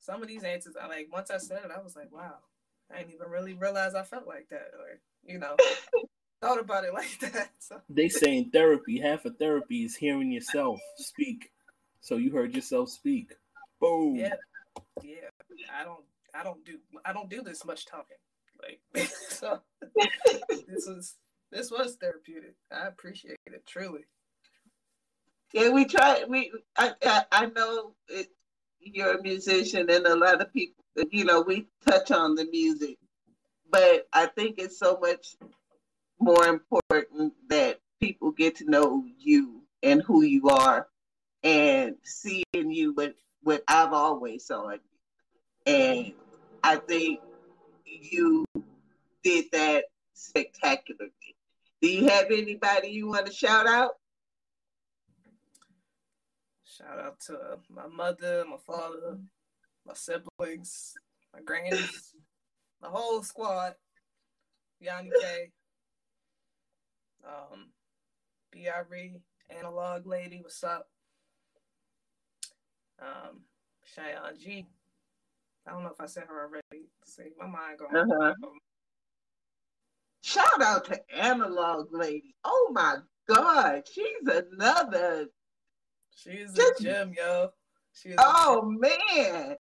Some 0.04 0.20
of 0.20 0.28
these 0.28 0.44
answers, 0.44 0.74
I 0.80 0.86
like. 0.86 1.08
Once 1.10 1.30
I 1.30 1.38
said 1.38 1.62
it, 1.64 1.70
I 1.74 1.80
was 1.80 1.96
like, 1.96 2.12
wow. 2.12 2.34
I 2.92 2.98
didn't 2.98 3.14
even 3.14 3.30
really 3.30 3.54
realize 3.54 3.94
I 3.94 4.02
felt 4.02 4.26
like 4.26 4.48
that, 4.50 4.70
or 4.78 5.00
you 5.24 5.38
know, 5.38 5.56
thought 6.42 6.60
about 6.60 6.84
it 6.84 6.92
like 6.92 7.18
that. 7.20 7.50
So. 7.58 7.80
They 7.88 8.10
say 8.10 8.36
in 8.36 8.50
therapy, 8.50 9.00
half 9.00 9.24
of 9.24 9.38
therapy 9.38 9.82
is 9.82 9.96
hearing 9.96 10.30
yourself 10.30 10.78
speak. 10.96 11.50
So 12.02 12.16
you 12.16 12.32
heard 12.32 12.54
yourself 12.54 12.90
speak. 12.90 13.32
Boom. 13.80 14.16
Yeah, 14.16 14.34
yeah. 15.02 15.30
I 15.74 15.84
don't. 15.84 16.04
I 16.34 16.44
don't 16.44 16.62
do. 16.66 16.78
I 17.02 17.14
don't 17.14 17.30
do 17.30 17.42
this 17.42 17.64
much 17.64 17.86
talking. 17.86 18.18
Like 18.62 19.08
so. 19.30 19.60
this 20.68 20.86
was 20.86 21.14
this 21.50 21.70
was 21.70 21.96
therapeutic. 21.96 22.56
I 22.70 22.88
appreciate 22.88 23.38
it 23.46 23.66
truly. 23.66 24.04
Yeah, 25.54 25.70
we 25.70 25.86
try. 25.86 26.24
We 26.28 26.52
I 26.76 26.92
I, 27.02 27.24
I 27.32 27.46
know 27.46 27.94
it, 28.08 28.28
you're 28.84 29.18
a 29.18 29.22
musician, 29.22 29.90
and 29.90 30.06
a 30.06 30.16
lot 30.16 30.40
of 30.40 30.52
people, 30.52 30.84
you 31.10 31.24
know, 31.24 31.40
we 31.40 31.66
touch 31.86 32.10
on 32.10 32.34
the 32.34 32.44
music, 32.44 32.98
but 33.70 34.06
I 34.12 34.26
think 34.26 34.56
it's 34.58 34.78
so 34.78 34.98
much 35.00 35.36
more 36.18 36.46
important 36.46 37.32
that 37.48 37.80
people 38.00 38.30
get 38.30 38.56
to 38.56 38.70
know 38.70 39.04
you 39.18 39.62
and 39.82 40.02
who 40.02 40.22
you 40.22 40.48
are, 40.48 40.86
and 41.42 41.96
seeing 42.04 42.44
you 42.54 42.92
what 42.94 43.14
what 43.42 43.62
I've 43.68 43.92
always 43.92 44.46
saw 44.46 44.70
you, 44.70 44.80
and 45.66 46.12
I 46.62 46.76
think 46.76 47.20
you 47.84 48.46
did 49.22 49.46
that 49.52 49.84
spectacularly. 50.14 51.12
Do 51.82 51.88
you 51.88 52.08
have 52.08 52.26
anybody 52.30 52.88
you 52.88 53.08
want 53.08 53.26
to 53.26 53.32
shout 53.32 53.66
out? 53.66 53.92
Shout 56.76 56.98
out 56.98 57.20
to 57.26 57.58
my 57.70 57.86
mother, 57.86 58.44
my 58.50 58.56
father, 58.66 59.18
my 59.86 59.94
siblings, 59.94 60.94
my 61.32 61.40
grannies, 61.44 62.12
my 62.82 62.88
whole 62.88 63.22
squad. 63.22 63.74
Yanni 64.80 65.10
K, 65.20 65.50
um, 67.24 67.68
BRE, 68.50 69.20
Analog 69.56 70.04
Lady, 70.04 70.40
what's 70.42 70.64
up? 70.64 70.88
Um, 73.00 73.42
Cheyenne 73.84 74.36
G. 74.38 74.66
I 75.66 75.70
don't 75.70 75.84
know 75.84 75.90
if 75.90 76.00
I 76.00 76.06
said 76.06 76.24
her 76.28 76.42
already. 76.42 76.88
See, 77.04 77.30
my 77.38 77.46
mind 77.46 77.78
going. 77.78 77.96
Uh-huh. 77.96 78.34
Shout 80.22 80.60
out 80.60 80.86
to 80.86 81.00
Analog 81.16 81.86
Lady. 81.92 82.34
Oh 82.44 82.70
my 82.74 82.96
God, 83.28 83.82
she's 83.90 84.26
another. 84.26 85.28
She's 86.14 86.52
just, 86.52 86.80
a 86.80 86.82
gem, 86.82 87.14
yo. 87.16 87.50
She's 87.92 88.14
oh 88.18 88.62
man. 88.62 89.56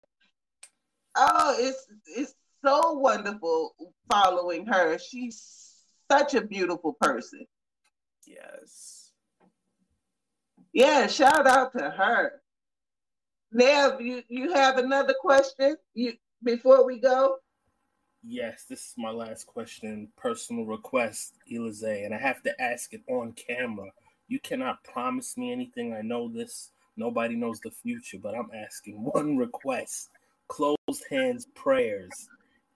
Oh, 1.15 1.55
it's 1.57 1.87
it's 2.15 2.33
so 2.63 2.93
wonderful 2.93 3.73
following 4.09 4.65
her. 4.67 4.97
She's 4.97 5.85
such 6.09 6.33
a 6.33 6.41
beautiful 6.41 6.93
person. 7.01 7.45
Yes. 8.25 9.11
Yeah, 10.73 11.07
shout 11.07 11.47
out 11.47 11.73
to 11.73 11.89
her. 11.89 12.41
Nev, 13.51 13.99
you, 13.99 14.21
you 14.27 14.53
have 14.53 14.77
another 14.77 15.15
question 15.19 15.75
you 15.95 16.13
before 16.43 16.85
we 16.85 16.99
go? 16.99 17.37
Yes, 18.23 18.65
this 18.69 18.79
is 18.79 18.93
my 18.97 19.09
last 19.09 19.47
question. 19.47 20.09
Personal 20.17 20.65
request, 20.65 21.33
Elize, 21.51 22.05
and 22.05 22.13
I 22.13 22.19
have 22.19 22.43
to 22.43 22.61
ask 22.61 22.93
it 22.93 23.01
on 23.09 23.33
camera. 23.33 23.89
You 24.29 24.39
cannot 24.39 24.83
promise 24.83 25.35
me 25.37 25.51
anything. 25.51 25.93
I 25.93 26.01
know 26.01 26.29
this. 26.29 26.71
Nobody 26.95 27.35
knows 27.35 27.59
the 27.59 27.71
future, 27.71 28.19
but 28.21 28.35
I'm 28.35 28.51
asking 28.53 28.95
one 29.13 29.37
request 29.37 30.09
closed 30.47 31.03
hands 31.09 31.47
prayers. 31.55 32.29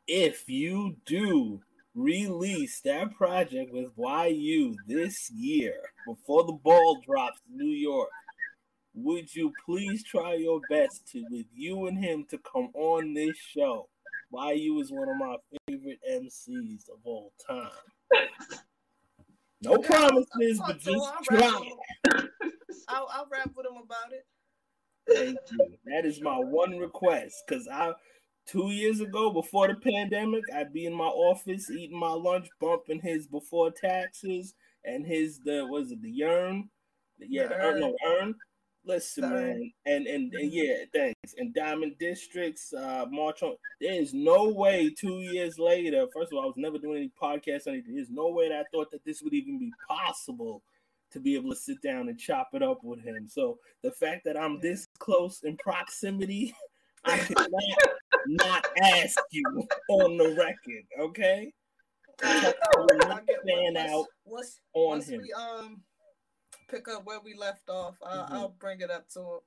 If 0.08 0.50
you 0.50 0.96
do 1.06 1.62
release 1.96 2.82
that 2.82 3.16
project 3.16 3.72
with 3.72 3.92
YU 3.98 4.76
this 4.88 5.30
year 5.32 5.76
before 6.08 6.44
the 6.44 6.54
ball 6.54 7.02
drops 7.06 7.40
New 7.50 7.70
York, 7.70 8.10
would 8.96 9.34
you 9.34 9.52
please 9.66 10.04
try 10.04 10.34
your 10.34 10.60
best 10.70 11.08
to 11.12 11.24
with 11.30 11.46
you 11.54 11.88
and 11.88 11.98
him 11.98 12.26
to 12.30 12.38
come 12.40 12.70
on 12.74 13.14
this 13.14 13.38
show? 13.38 13.88
YU 14.32 14.80
is 14.80 14.92
one 14.92 15.10
of 15.10 15.18
my 15.18 15.36
favorite 15.68 16.00
MCs 16.10 16.90
of 16.90 17.00
all 17.04 17.32
time. 17.48 17.70
No 19.64 19.78
promises, 19.78 20.62
but 20.66 20.80
just 20.80 21.12
try. 21.24 21.72
I'll, 22.90 23.08
I'll 23.12 23.28
rap 23.32 23.52
with 23.56 23.66
him 23.66 23.78
about 23.84 24.12
it. 24.12 24.26
Thank 25.10 25.38
you. 25.52 25.78
That 25.86 26.06
is 26.06 26.22
my 26.22 26.38
one 26.38 26.78
request 26.78 27.44
because 27.48 27.68
I 27.68 27.94
two 28.46 28.72
years 28.72 29.00
ago 29.00 29.30
before 29.30 29.68
the 29.68 29.76
pandemic, 29.76 30.44
I'd 30.54 30.74
be 30.74 30.86
in 30.86 30.94
my 30.94 31.06
office 31.06 31.70
eating 31.70 31.98
my 31.98 32.12
lunch, 32.12 32.48
bumping 32.60 33.00
his 33.00 33.28
before 33.28 33.72
taxes 33.72 34.54
and 34.86 35.06
his 35.06 35.40
the 35.40 35.66
was 35.66 35.92
it 35.92 36.02
the 36.02 36.12
yearn, 36.12 36.70
yeah, 37.20 37.48
the, 37.48 37.56
urn, 37.56 37.80
no, 37.80 37.96
urn. 38.06 38.36
Listen, 38.86 39.24
Sorry. 39.24 39.42
man, 39.42 39.72
and, 39.86 40.08
and 40.08 40.34
and 40.34 40.52
yeah, 40.52 40.84
thanks. 40.94 41.36
And 41.38 41.54
Diamond 41.54 41.96
Districts, 42.00 42.74
uh, 42.74 43.06
March 43.10 43.42
on. 43.42 43.56
There 43.80 43.94
is 43.94 44.14
no 44.14 44.50
way 44.50 44.94
two 44.98 45.20
years 45.20 45.58
later. 45.58 46.06
First 46.14 46.34
of 46.34 46.38
all, 46.38 46.44
I 46.44 46.48
was 46.48 46.58
never 46.58 46.78
doing 46.78 46.98
any 46.98 47.12
podcasts. 47.22 47.68
Anything. 47.68 47.96
There's 47.96 48.10
no 48.10 48.28
way 48.30 48.50
that 48.50 48.60
I 48.60 48.64
thought 48.74 48.92
that 48.92 49.06
this 49.06 49.22
would 49.22 49.34
even 49.34 49.58
be 49.58 49.72
possible 49.88 50.64
to 51.12 51.20
be 51.20 51.36
able 51.36 51.52
to 51.52 51.56
sit 51.56 51.82
down 51.82 52.10
and 52.10 52.20
chop 52.20 52.50
it 52.54 52.62
up 52.62 52.84
with 52.84 53.02
him. 53.02 53.28
So 53.30 53.60
the 53.84 53.92
fact 53.92 54.26
that 54.26 54.36
I'm 54.36 54.60
this 54.60 54.88
close 55.00 55.44
in 55.44 55.56
proximity, 55.58 56.54
I 57.06 57.18
cannot 57.20 57.50
not 58.28 58.66
ask 58.82 59.18
you 59.32 59.44
on 59.90 60.18
the 60.18 60.36
record. 60.36 60.84
Okay. 61.00 61.54
Stand 62.20 63.78
out 63.78 64.06
once, 64.26 64.60
on 64.74 64.88
once 64.88 65.08
him. 65.08 65.22
We, 65.22 65.34
um, 65.34 65.82
pick 66.74 66.88
up 66.88 67.06
where 67.06 67.20
we 67.24 67.34
left 67.36 67.70
off. 67.70 67.96
I'll, 68.06 68.24
mm-hmm. 68.24 68.34
I'll 68.34 68.56
bring 68.60 68.82
it 68.82 68.90
up 68.90 69.08
to 69.10 69.20
him. 69.20 69.40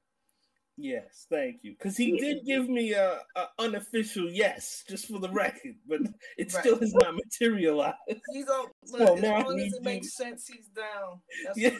Yes, 0.78 1.26
thank 1.30 1.64
you. 1.64 1.72
Because 1.72 1.96
he 1.96 2.16
did 2.18 2.44
give 2.44 2.68
me 2.68 2.92
a, 2.92 3.18
a, 3.34 3.46
unofficial 3.58 4.28
yes, 4.28 4.84
just 4.88 5.06
for 5.06 5.18
the 5.18 5.30
record, 5.30 5.74
but 5.88 6.00
it 6.38 6.52
right. 6.52 6.64
still 6.64 6.78
has 6.78 6.92
not 6.94 7.14
materialized. 7.14 7.96
He's 8.32 8.46
on. 8.48 8.66
Look, 8.92 9.00
so 9.08 9.14
as 9.14 9.22
long 9.22 9.60
as 9.60 9.72
it 9.72 9.82
makes 9.82 10.16
sense, 10.16 10.46
he's 10.46 10.68
down. 10.68 11.20
That's 11.46 11.58
yeah, 11.58 11.70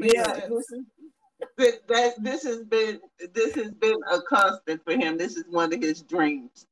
yeah. 0.00 0.40
that 1.88 2.14
this 2.20 2.44
has 2.44 2.62
been 2.64 3.00
this 3.34 3.54
has 3.54 3.72
been 3.72 3.96
a 4.10 4.20
constant 4.28 4.84
for 4.84 4.92
him. 4.92 5.16
This 5.16 5.36
is 5.36 5.44
one 5.48 5.72
of 5.72 5.80
his 5.80 6.02
dreams. 6.02 6.66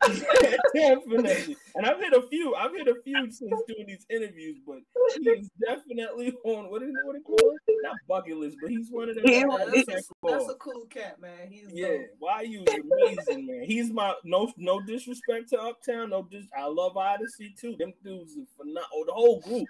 definitely. 0.74 1.56
And 1.74 1.86
I've 1.86 2.00
hit 2.00 2.12
a 2.12 2.22
few. 2.28 2.54
I've 2.54 2.72
hit 2.72 2.88
a 2.88 2.94
few 3.02 3.30
since 3.30 3.60
doing 3.68 3.86
these 3.86 4.06
interviews, 4.08 4.58
but 4.66 4.78
he's 5.22 5.50
definitely 5.66 6.32
on 6.44 6.70
what 6.70 6.82
is 6.82 6.88
it 6.88 7.06
what 7.06 7.16
it 7.16 7.24
called? 7.24 7.58
Not 7.82 7.96
bucket 8.08 8.38
list, 8.38 8.56
but 8.62 8.70
he's 8.70 8.88
one 8.90 9.10
of 9.10 9.16
them. 9.16 9.24
Yeah, 9.26 9.44
that's, 9.48 9.88
a, 9.88 10.02
that's, 10.22 10.48
a, 10.48 10.54
cool 10.54 10.86
cat, 10.88 11.20
man. 11.20 11.50
He's 11.50 11.66
yeah. 11.70 11.98
YU 12.42 12.64
amazing, 12.66 13.46
man. 13.46 13.62
He's 13.64 13.90
my 13.90 14.14
no 14.24 14.50
no 14.56 14.80
disrespect 14.80 15.50
to 15.50 15.60
Uptown. 15.60 16.10
No 16.10 16.26
dis. 16.30 16.46
I 16.56 16.66
love 16.66 16.94
Oddisee 16.94 17.58
too. 17.58 17.76
Them 17.78 17.92
dudes 18.02 18.36
are 18.38 18.46
phenomenal. 18.56 18.88
Oh, 18.94 19.04
the 19.06 19.12
whole 19.12 19.40
group. 19.40 19.68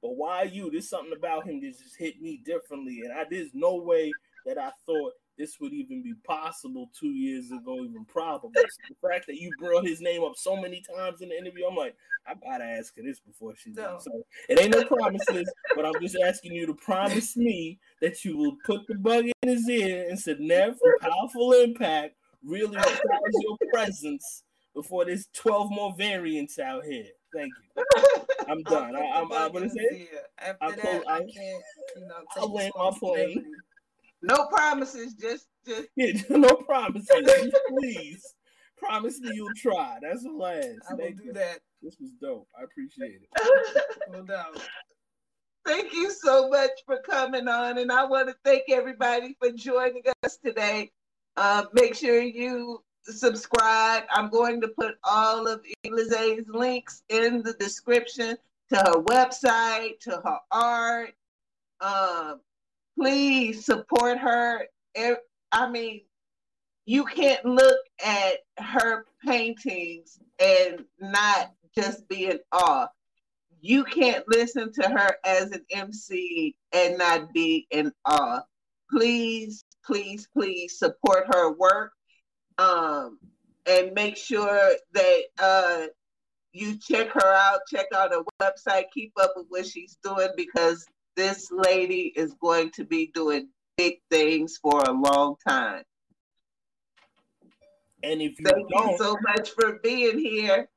But 0.00 0.52
YU? 0.52 0.70
There's 0.70 0.88
something 0.88 1.14
about 1.16 1.46
him 1.46 1.60
that 1.60 1.78
just 1.78 1.96
hit 1.98 2.20
me 2.20 2.40
differently, 2.44 3.00
and 3.04 3.12
I 3.12 3.24
there's 3.28 3.50
no 3.52 3.76
way 3.76 4.12
that 4.46 4.58
I 4.58 4.70
thought 4.86 5.12
this 5.42 5.58
would 5.58 5.72
even 5.72 6.04
be 6.04 6.14
possible 6.24 6.88
two 6.96 7.10
years 7.10 7.50
ago, 7.50 7.82
even 7.82 8.04
probable. 8.04 8.52
the 8.54 9.08
fact 9.08 9.26
that 9.26 9.40
you 9.40 9.50
brought 9.58 9.84
his 9.84 10.00
name 10.00 10.22
up 10.22 10.36
so 10.36 10.54
many 10.54 10.80
times 10.96 11.20
in 11.20 11.30
the 11.30 11.36
interview, 11.36 11.66
I'm 11.66 11.74
like, 11.74 11.96
I 12.28 12.34
gotta 12.34 12.62
ask 12.62 12.96
her 12.96 13.02
this 13.02 13.18
before 13.18 13.56
she 13.56 13.70
no. 13.72 13.98
So 14.00 14.22
it 14.48 14.60
ain't 14.60 14.70
no 14.70 14.84
promises, 14.84 15.52
but 15.74 15.84
I'm 15.84 16.00
just 16.00 16.16
asking 16.24 16.52
you 16.52 16.64
to 16.66 16.74
promise 16.74 17.36
me 17.36 17.80
that 18.00 18.24
you 18.24 18.36
will 18.36 18.56
put 18.64 18.86
the 18.86 18.94
bug 18.94 19.24
in 19.24 19.48
his 19.48 19.68
ear 19.68 20.06
and 20.08 20.16
said, 20.16 20.38
Nev, 20.38 20.78
Powaful 21.02 21.66
Impak 21.66 22.10
really 22.44 22.76
requires 22.76 23.34
your 23.40 23.58
presence 23.72 24.44
before 24.76 25.04
there's 25.04 25.26
12 25.34 25.72
more 25.72 25.92
variants 25.98 26.60
out 26.60 26.84
here. 26.84 27.06
Thank 27.34 27.52
you. 27.74 27.82
I'm 28.48 28.62
done. 28.62 28.94
I, 28.94 29.00
am 29.00 29.32
I'm 29.32 29.52
gonna 29.52 29.70
say. 29.70 30.08
After 30.38 30.64
I'll 30.64 30.70
that, 30.70 31.02
I, 31.08 31.14
I 31.14 31.18
can't. 31.18 31.62
You 31.96 32.06
know, 32.06 32.14
I'll 32.36 32.52
land 32.52 32.72
my 32.76 32.90
plane. 32.96 33.54
No 34.22 34.46
promises, 34.46 35.14
just 35.14 35.46
just 35.66 35.88
yeah, 35.96 36.12
no 36.30 36.54
promises. 36.54 37.08
Please 37.68 38.34
promise 38.76 39.20
me 39.20 39.30
you'll 39.34 39.54
try. 39.56 39.98
That's 40.02 40.22
the 40.22 40.30
last. 40.30 40.66
I 40.88 40.94
will 40.94 41.04
Thank 41.04 41.18
do 41.18 41.24
you. 41.26 41.32
that. 41.34 41.60
This 41.82 41.96
was 42.00 42.10
dope. 42.20 42.48
I 42.58 42.64
appreciate 42.64 43.20
it. 43.22 43.82
no 44.10 44.22
doubt. 44.22 44.60
Thank 45.64 45.92
you 45.92 46.10
so 46.10 46.48
much 46.48 46.70
for 46.86 46.98
coming 47.08 47.46
on, 47.48 47.78
and 47.78 47.92
I 47.92 48.04
want 48.04 48.28
to 48.28 48.34
thank 48.44 48.64
everybody 48.68 49.36
for 49.40 49.50
joining 49.52 50.02
us 50.24 50.38
today. 50.44 50.90
Uh, 51.36 51.64
make 51.72 51.94
sure 51.94 52.20
you 52.20 52.82
subscribe. 53.04 54.04
I'm 54.12 54.28
going 54.28 54.60
to 54.60 54.68
put 54.68 54.96
all 55.04 55.46
of 55.46 55.64
Elise's 55.84 56.46
links 56.48 57.02
in 57.08 57.42
the 57.42 57.54
description 57.54 58.36
to 58.70 58.76
her 58.76 59.02
website, 59.02 59.98
to 60.00 60.20
her 60.24 60.38
art. 60.50 61.14
Um, 61.80 62.40
please 63.02 63.64
support 63.64 64.16
her. 64.16 64.64
I 65.50 65.68
mean, 65.68 66.02
you 66.86 67.04
can't 67.04 67.44
look 67.44 67.80
at 68.04 68.34
her 68.58 69.06
paintings 69.26 70.20
and 70.38 70.84
not 71.00 71.52
just 71.76 72.08
be 72.08 72.26
in 72.26 72.38
awe. 72.52 72.86
You 73.60 73.82
can't 73.82 74.24
listen 74.28 74.72
to 74.74 74.88
her 74.88 75.16
as 75.24 75.50
an 75.50 75.64
MC 75.72 76.54
and 76.72 76.96
not 76.96 77.32
be 77.32 77.66
in 77.72 77.92
awe. 78.04 78.42
Please, 78.88 79.64
please, 79.84 80.28
please 80.32 80.78
support 80.78 81.24
her 81.34 81.52
work 81.54 81.90
um, 82.58 83.18
and 83.66 83.94
make 83.94 84.16
sure 84.16 84.74
that 84.92 85.22
uh, 85.40 85.86
you 86.52 86.78
check 86.78 87.08
her 87.10 87.34
out, 87.34 87.62
check 87.68 87.86
out 87.92 88.12
her 88.12 88.22
website, 88.40 88.84
keep 88.94 89.12
up 89.20 89.32
with 89.34 89.46
what 89.48 89.66
she's 89.66 89.98
doing 90.04 90.28
because 90.36 90.86
this 91.16 91.48
lady 91.50 92.12
is 92.14 92.34
going 92.40 92.70
to 92.72 92.84
be 92.84 93.10
doing 93.14 93.48
big 93.76 93.94
things 94.10 94.58
for 94.60 94.82
a 94.82 94.92
long 94.92 95.36
time. 95.46 95.82
And 98.02 98.20
if 98.20 98.38
you 98.38 98.46
thank 98.46 98.68
don't, 98.70 98.90
you 98.92 98.98
so 98.98 99.16
much 99.22 99.50
for 99.50 99.78
being 99.82 100.18
here. 100.18 100.68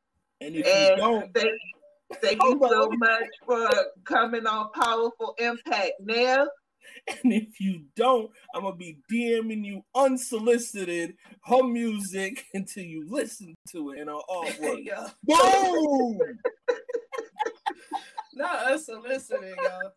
And 0.41 0.55
if 0.55 0.67
and 0.67 0.89
you 0.89 0.95
don't, 0.97 1.33
thank, 1.33 1.51
thank 2.21 2.43
you 2.43 2.59
so 2.69 2.89
much 2.97 3.29
for 3.45 3.69
coming 4.03 4.45
on 4.45 4.69
Powaful 4.75 5.35
Impak. 5.39 5.91
Now, 6.01 6.47
and 7.07 7.33
if 7.33 7.59
you 7.59 7.83
don't, 7.95 8.29
I'm 8.53 8.63
gonna 8.63 8.75
be 8.75 8.99
DMing 9.11 9.65
you 9.65 9.83
unsolicited 9.95 11.15
her 11.45 11.63
music 11.63 12.45
until 12.53 12.83
you 12.83 13.05
listen 13.09 13.55
to 13.71 13.91
it 13.91 13.99
in 13.99 14.09
our 14.09 14.21
artwork. 14.29 14.85
Boom! 15.23 16.19
Not 18.35 18.71
unsolicited, 18.71 19.55
y'all. 19.63 19.91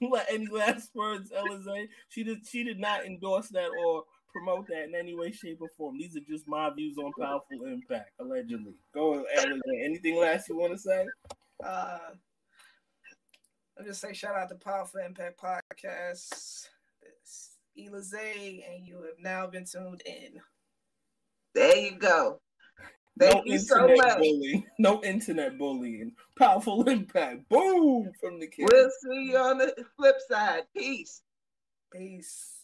Let 0.10 0.26
any 0.30 0.46
last 0.46 0.90
words, 0.94 1.30
Elize? 1.30 1.88
She 2.08 2.22
did. 2.22 2.46
She 2.46 2.62
did 2.62 2.78
not 2.78 3.04
endorse 3.06 3.48
that 3.48 3.70
or 3.84 4.04
promote 4.32 4.68
that 4.68 4.84
in 4.84 4.94
any 4.94 5.14
way, 5.16 5.32
shape, 5.32 5.58
or 5.60 5.68
form. 5.76 5.98
These 5.98 6.16
are 6.16 6.20
just 6.20 6.46
my 6.46 6.70
views 6.70 6.96
on 6.98 7.10
Powaful 7.18 7.62
Impak, 7.66 8.04
allegedly. 8.20 8.74
Go, 8.94 9.14
ahead, 9.14 9.48
Elize. 9.48 9.84
Anything 9.84 10.16
last 10.16 10.48
you 10.48 10.56
want 10.56 10.72
to 10.72 10.78
say? 10.78 11.06
Uh, 11.64 11.98
I'll 13.78 13.84
just 13.84 14.00
say 14.00 14.12
shout 14.12 14.36
out 14.36 14.48
to 14.50 14.54
Powaful 14.56 15.08
Impak 15.08 15.36
Podcast. 15.42 16.68
It's 17.02 17.56
Elize, 17.78 18.62
and 18.70 18.86
you 18.86 18.96
have 18.96 19.18
now 19.20 19.46
been 19.46 19.64
tuned 19.64 20.02
in. 20.04 20.40
There 21.54 21.76
you 21.76 21.98
go. 21.98 22.40
Thank 23.18 23.46
no 23.46 23.52
you 23.52 23.58
so 23.58 23.88
much. 23.88 24.18
Bullying. 24.18 24.64
No 24.78 25.02
internet 25.02 25.58
bullying. 25.58 26.12
Powaful 26.38 26.84
Impak. 26.86 27.48
Boom 27.48 28.12
from 28.20 28.38
the 28.38 28.46
kids. 28.46 28.70
We'll 28.72 28.90
see 28.90 29.30
you 29.30 29.36
on 29.36 29.58
the 29.58 29.74
flip 29.96 30.16
side. 30.28 30.64
Peace. 30.76 31.22
Peace. 31.92 32.57